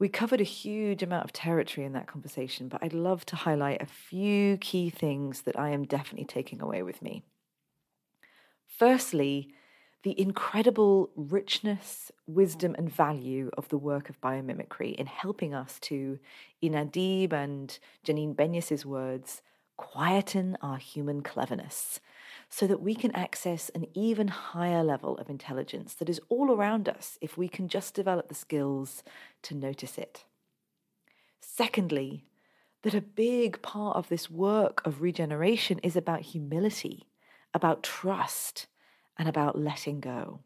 We 0.00 0.08
covered 0.08 0.40
a 0.40 0.44
huge 0.44 1.02
amount 1.02 1.24
of 1.24 1.32
territory 1.34 1.86
in 1.86 1.92
that 1.92 2.06
conversation, 2.06 2.68
but 2.68 2.82
I'd 2.82 2.94
love 2.94 3.26
to 3.26 3.36
highlight 3.36 3.82
a 3.82 3.86
few 3.86 4.56
key 4.56 4.88
things 4.88 5.42
that 5.42 5.58
I 5.58 5.68
am 5.68 5.84
definitely 5.84 6.24
taking 6.24 6.62
away 6.62 6.82
with 6.82 7.02
me. 7.02 7.22
Firstly, 8.66 9.52
the 10.02 10.18
incredible 10.18 11.10
richness, 11.14 12.10
wisdom, 12.26 12.74
and 12.78 12.90
value 12.90 13.50
of 13.58 13.68
the 13.68 13.76
work 13.76 14.08
of 14.08 14.18
biomimicry 14.22 14.94
in 14.94 15.04
helping 15.04 15.52
us 15.52 15.78
to, 15.80 16.18
in 16.62 16.72
Adib 16.72 17.34
and 17.34 17.78
Janine 18.02 18.34
Benyus's 18.34 18.86
words, 18.86 19.42
quieten 19.76 20.56
our 20.62 20.78
human 20.78 21.22
cleverness 21.22 22.00
so 22.50 22.66
that 22.66 22.82
we 22.82 22.96
can 22.96 23.14
access 23.14 23.70
an 23.70 23.86
even 23.94 24.28
higher 24.28 24.82
level 24.82 25.16
of 25.18 25.30
intelligence 25.30 25.94
that 25.94 26.08
is 26.08 26.20
all 26.28 26.50
around 26.50 26.88
us 26.88 27.16
if 27.20 27.38
we 27.38 27.48
can 27.48 27.68
just 27.68 27.94
develop 27.94 28.28
the 28.28 28.34
skills 28.34 29.04
to 29.42 29.54
notice 29.54 29.96
it. 29.96 30.24
Secondly, 31.40 32.24
that 32.82 32.94
a 32.94 33.00
big 33.00 33.62
part 33.62 33.96
of 33.96 34.08
this 34.08 34.28
work 34.28 34.84
of 34.84 35.00
regeneration 35.00 35.78
is 35.82 35.96
about 35.96 36.22
humility, 36.22 37.06
about 37.54 37.84
trust, 37.84 38.66
and 39.16 39.28
about 39.28 39.58
letting 39.58 40.00
go. 40.00 40.40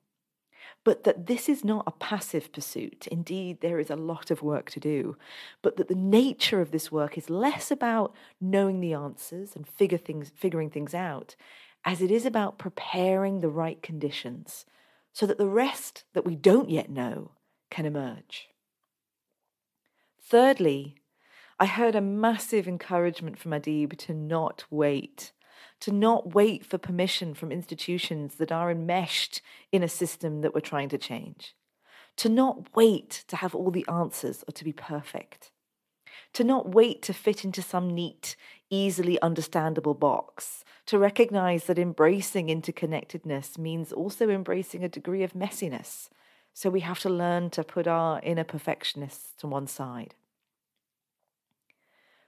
But 0.82 1.05
that 1.05 1.26
this 1.26 1.48
is 1.48 1.64
not 1.64 1.85
a 1.86 1.93
passive 1.93 2.52
pursuit. 2.52 3.06
Indeed, 3.06 3.60
there 3.60 3.78
is 3.78 3.89
a 3.89 3.97
lot 3.97 4.31
of 4.31 4.43
work 4.43 4.70
to 4.70 4.81
do. 4.81 5.16
But 5.62 5.76
that 5.76 5.89
the 5.89 5.94
nature 5.94 6.60
of 6.60 6.70
this 6.70 6.93
work 6.93 7.16
is 7.16 7.31
less 7.31 7.70
about 7.70 8.14
knowing 8.40 8.81
the 8.81 8.93
answers 8.93 9.56
and 9.56 9.66
figure 9.66 9.98
things, 9.98 10.31
figuring 10.35 10.68
things 10.68 10.93
out, 10.94 11.36
as 11.85 12.01
it 12.01 12.11
is 12.11 12.24
about 12.24 12.59
preparing 12.59 13.40
the 13.40 13.48
right 13.48 13.82
conditions 13.82 14.65
so 15.12 15.27
that 15.27 15.39
the 15.39 15.48
rest 15.48 16.05
that 16.12 16.24
we 16.24 16.35
don't 16.35 16.70
yet 16.70 16.90
know 16.90 17.32
can 17.70 17.86
emerge. 17.86 18.48
Thirdly, 20.20 20.97
I 21.61 21.66
heard 21.66 21.94
a 21.94 22.01
massive 22.01 22.66
encouragement 22.66 23.39
from 23.39 23.52
Adib 23.52 23.97
to 23.98 24.15
not 24.15 24.65
wait 24.70 25.32
to 25.81 25.93
not 25.93 26.35
wait 26.35 26.65
for 26.65 26.78
permission 26.78 27.35
from 27.35 27.52
institutions 27.52 28.36
that 28.36 28.51
are 28.51 28.70
enmeshed 28.70 29.43
in 29.73 29.82
a 29.82 29.89
system 29.89 30.40
that 30.40 30.55
we're 30.55 30.61
trying 30.61 30.89
to 30.89 30.98
change, 30.98 31.55
to 32.16 32.28
not 32.28 32.74
wait 32.74 33.24
to 33.28 33.36
have 33.36 33.55
all 33.55 33.70
the 33.70 33.86
answers 33.86 34.44
or 34.48 34.52
to 34.52 34.65
be 34.65 34.73
perfect, 34.73 35.51
to 36.32 36.44
not 36.44 36.70
wait 36.70 37.02
to 37.02 37.12
fit 37.12 37.44
into 37.44 37.62
some 37.62 37.94
neat, 37.94 38.36
easily 38.70 39.20
understandable 39.20 39.94
box, 39.94 40.64
to 40.86 40.98
recognize 40.98 41.64
that 41.64 41.78
embracing 41.78 42.48
interconnectedness 42.48 43.58
means 43.58 43.92
also 43.92 44.28
embracing 44.28 44.84
a 44.84 44.88
degree 44.88 45.22
of 45.22 45.32
messiness. 45.32 46.08
So 46.52 46.70
we 46.70 46.80
have 46.80 47.00
to 47.00 47.08
learn 47.08 47.50
to 47.50 47.64
put 47.64 47.86
our 47.86 48.20
inner 48.22 48.44
perfectionists 48.44 49.34
to 49.38 49.46
one 49.46 49.66
side. 49.66 50.14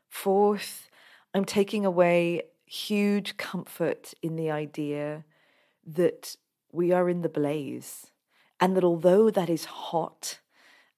Fourth, 0.09 0.89
I'm 1.35 1.45
taking 1.45 1.85
away 1.85 2.43
huge 2.65 3.37
comfort 3.37 4.15
in 4.23 4.37
the 4.37 4.51
idea 4.51 5.25
that 5.87 6.37
we 6.73 6.93
are 6.93 7.09
in 7.09 7.23
the 7.23 7.29
blaze 7.29 8.07
and 8.61 8.77
that 8.77 8.85
although 8.85 9.31
that 9.31 9.49
is 9.49 9.67
hot 9.67 10.41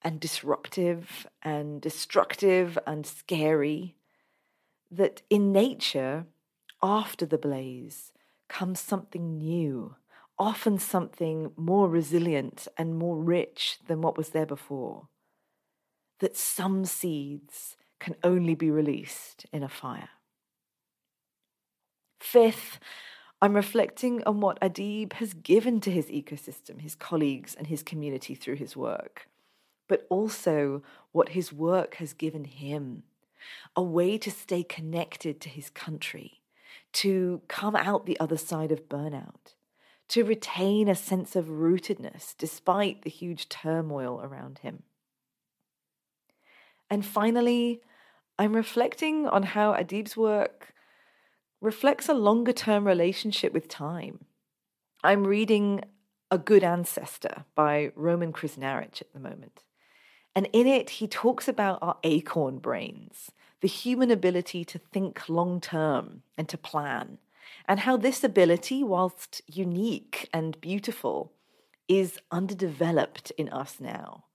and 0.02 0.20
disruptive 0.20 1.26
and 1.42 1.80
destructive 1.80 2.78
and 2.86 3.06
scary, 3.06 3.96
that 4.90 5.22
in 5.28 5.52
nature, 5.52 6.26
after 6.82 7.26
the 7.26 7.38
blaze, 7.38 8.12
comes 8.48 8.80
something 8.80 9.36
new, 9.36 9.96
often 10.38 10.78
something 10.78 11.52
more 11.56 11.88
resilient 11.88 12.68
and 12.76 12.98
more 12.98 13.16
rich 13.16 13.78
than 13.86 14.00
what 14.00 14.16
was 14.16 14.30
there 14.30 14.46
before. 14.46 15.08
That 16.20 16.36
some 16.36 16.84
seeds 16.84 17.76
can 17.98 18.14
only 18.22 18.54
be 18.54 18.70
released 18.70 19.46
in 19.52 19.62
a 19.62 19.68
fire. 19.68 20.10
Fifth, 22.20 22.78
I'm 23.40 23.54
reflecting 23.54 24.22
on 24.24 24.40
what 24.40 24.60
Adib 24.60 25.14
has 25.14 25.32
given 25.32 25.80
to 25.82 25.90
his 25.90 26.06
ecosystem, 26.06 26.80
his 26.80 26.94
colleagues, 26.94 27.54
and 27.54 27.66
his 27.68 27.82
community 27.82 28.34
through 28.34 28.56
his 28.56 28.76
work, 28.76 29.28
but 29.88 30.06
also 30.08 30.82
what 31.12 31.30
his 31.30 31.52
work 31.52 31.96
has 31.96 32.12
given 32.12 32.44
him 32.44 33.02
a 33.74 33.82
way 33.82 34.18
to 34.18 34.30
stay 34.30 34.62
connected 34.62 35.40
to 35.40 35.48
his 35.48 35.70
country, 35.70 36.40
to 36.92 37.40
come 37.48 37.76
out 37.76 38.06
the 38.06 38.18
other 38.20 38.36
side 38.36 38.72
of 38.72 38.88
burnout, 38.88 39.54
to 40.08 40.24
retain 40.24 40.88
a 40.88 40.94
sense 40.94 41.36
of 41.36 41.46
rootedness 41.46 42.34
despite 42.36 43.02
the 43.02 43.10
huge 43.10 43.48
turmoil 43.48 44.20
around 44.22 44.58
him. 44.58 44.82
And 46.90 47.04
finally, 47.04 47.82
I'm 48.38 48.54
reflecting 48.54 49.26
on 49.26 49.42
how 49.42 49.74
Adib's 49.74 50.16
work 50.16 50.72
reflects 51.60 52.08
a 52.08 52.14
longer 52.14 52.52
term 52.52 52.86
relationship 52.86 53.52
with 53.52 53.68
time. 53.68 54.24
I'm 55.04 55.26
reading 55.26 55.82
A 56.30 56.38
Good 56.38 56.64
Ancestor 56.64 57.44
by 57.54 57.92
Roman 57.94 58.32
Krznaric 58.32 59.00
at 59.02 59.12
the 59.12 59.20
moment. 59.20 59.64
And 60.38 60.48
in 60.52 60.68
it, 60.68 60.90
he 60.90 61.08
talks 61.08 61.48
about 61.48 61.80
our 61.82 61.96
acorn 62.04 62.58
brains, 62.58 63.32
the 63.60 63.66
human 63.66 64.08
ability 64.12 64.64
to 64.66 64.78
think 64.78 65.28
long 65.28 65.60
term 65.60 66.22
and 66.36 66.48
to 66.48 66.56
plan, 66.56 67.18
and 67.66 67.80
how 67.80 67.96
this 67.96 68.22
ability, 68.22 68.84
whilst 68.84 69.42
unique 69.48 70.28
and 70.32 70.60
beautiful, 70.60 71.32
is 71.88 72.20
underdeveloped 72.30 73.32
in 73.32 73.48
us 73.48 73.80
now 73.80 74.26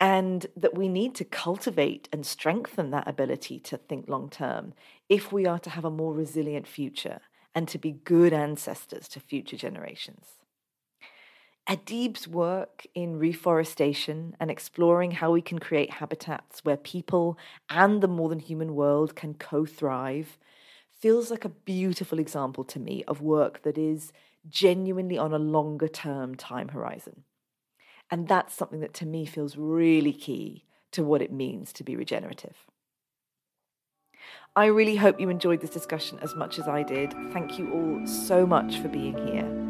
and 0.00 0.46
that 0.56 0.74
we 0.74 0.88
need 0.88 1.14
to 1.14 1.24
cultivate 1.24 2.08
and 2.12 2.26
strengthen 2.26 2.90
that 2.90 3.06
ability 3.06 3.60
to 3.60 3.76
think 3.76 4.08
long 4.08 4.30
term 4.30 4.74
if 5.08 5.30
we 5.30 5.46
are 5.46 5.60
to 5.60 5.70
have 5.70 5.84
a 5.84 5.90
more 5.92 6.12
resilient 6.12 6.66
future 6.66 7.20
and 7.54 7.68
to 7.68 7.78
be 7.78 7.92
good 7.92 8.32
ancestors 8.32 9.06
to 9.06 9.20
future 9.20 9.56
generations. 9.56 10.39
Adib's 11.66 12.26
work 12.26 12.86
in 12.94 13.18
reforestation 13.18 14.34
and 14.40 14.50
exploring 14.50 15.12
how 15.12 15.30
we 15.30 15.40
can 15.40 15.58
create 15.58 15.90
habitats 15.90 16.64
where 16.64 16.76
people 16.76 17.38
and 17.68 18.02
the 18.02 18.08
more 18.08 18.28
than 18.28 18.40
human 18.40 18.74
world 18.74 19.14
can 19.14 19.34
co 19.34 19.64
thrive 19.64 20.38
feels 21.00 21.30
like 21.30 21.44
a 21.44 21.50
beautiful 21.50 22.18
example 22.18 22.64
to 22.64 22.78
me 22.78 23.04
of 23.06 23.20
work 23.20 23.62
that 23.62 23.78
is 23.78 24.12
genuinely 24.48 25.16
on 25.16 25.32
a 25.32 25.38
longer 25.38 25.88
term 25.88 26.34
time 26.34 26.68
horizon. 26.68 27.24
And 28.10 28.26
that's 28.26 28.54
something 28.54 28.80
that 28.80 28.94
to 28.94 29.06
me 29.06 29.24
feels 29.24 29.56
really 29.56 30.12
key 30.12 30.64
to 30.92 31.04
what 31.04 31.22
it 31.22 31.32
means 31.32 31.72
to 31.74 31.84
be 31.84 31.94
regenerative. 31.94 32.66
I 34.56 34.66
really 34.66 34.96
hope 34.96 35.20
you 35.20 35.30
enjoyed 35.30 35.60
this 35.60 35.70
discussion 35.70 36.18
as 36.20 36.34
much 36.34 36.58
as 36.58 36.66
I 36.66 36.82
did. 36.82 37.12
Thank 37.32 37.58
you 37.58 37.72
all 37.72 38.06
so 38.06 38.44
much 38.44 38.78
for 38.78 38.88
being 38.88 39.16
here. 39.28 39.69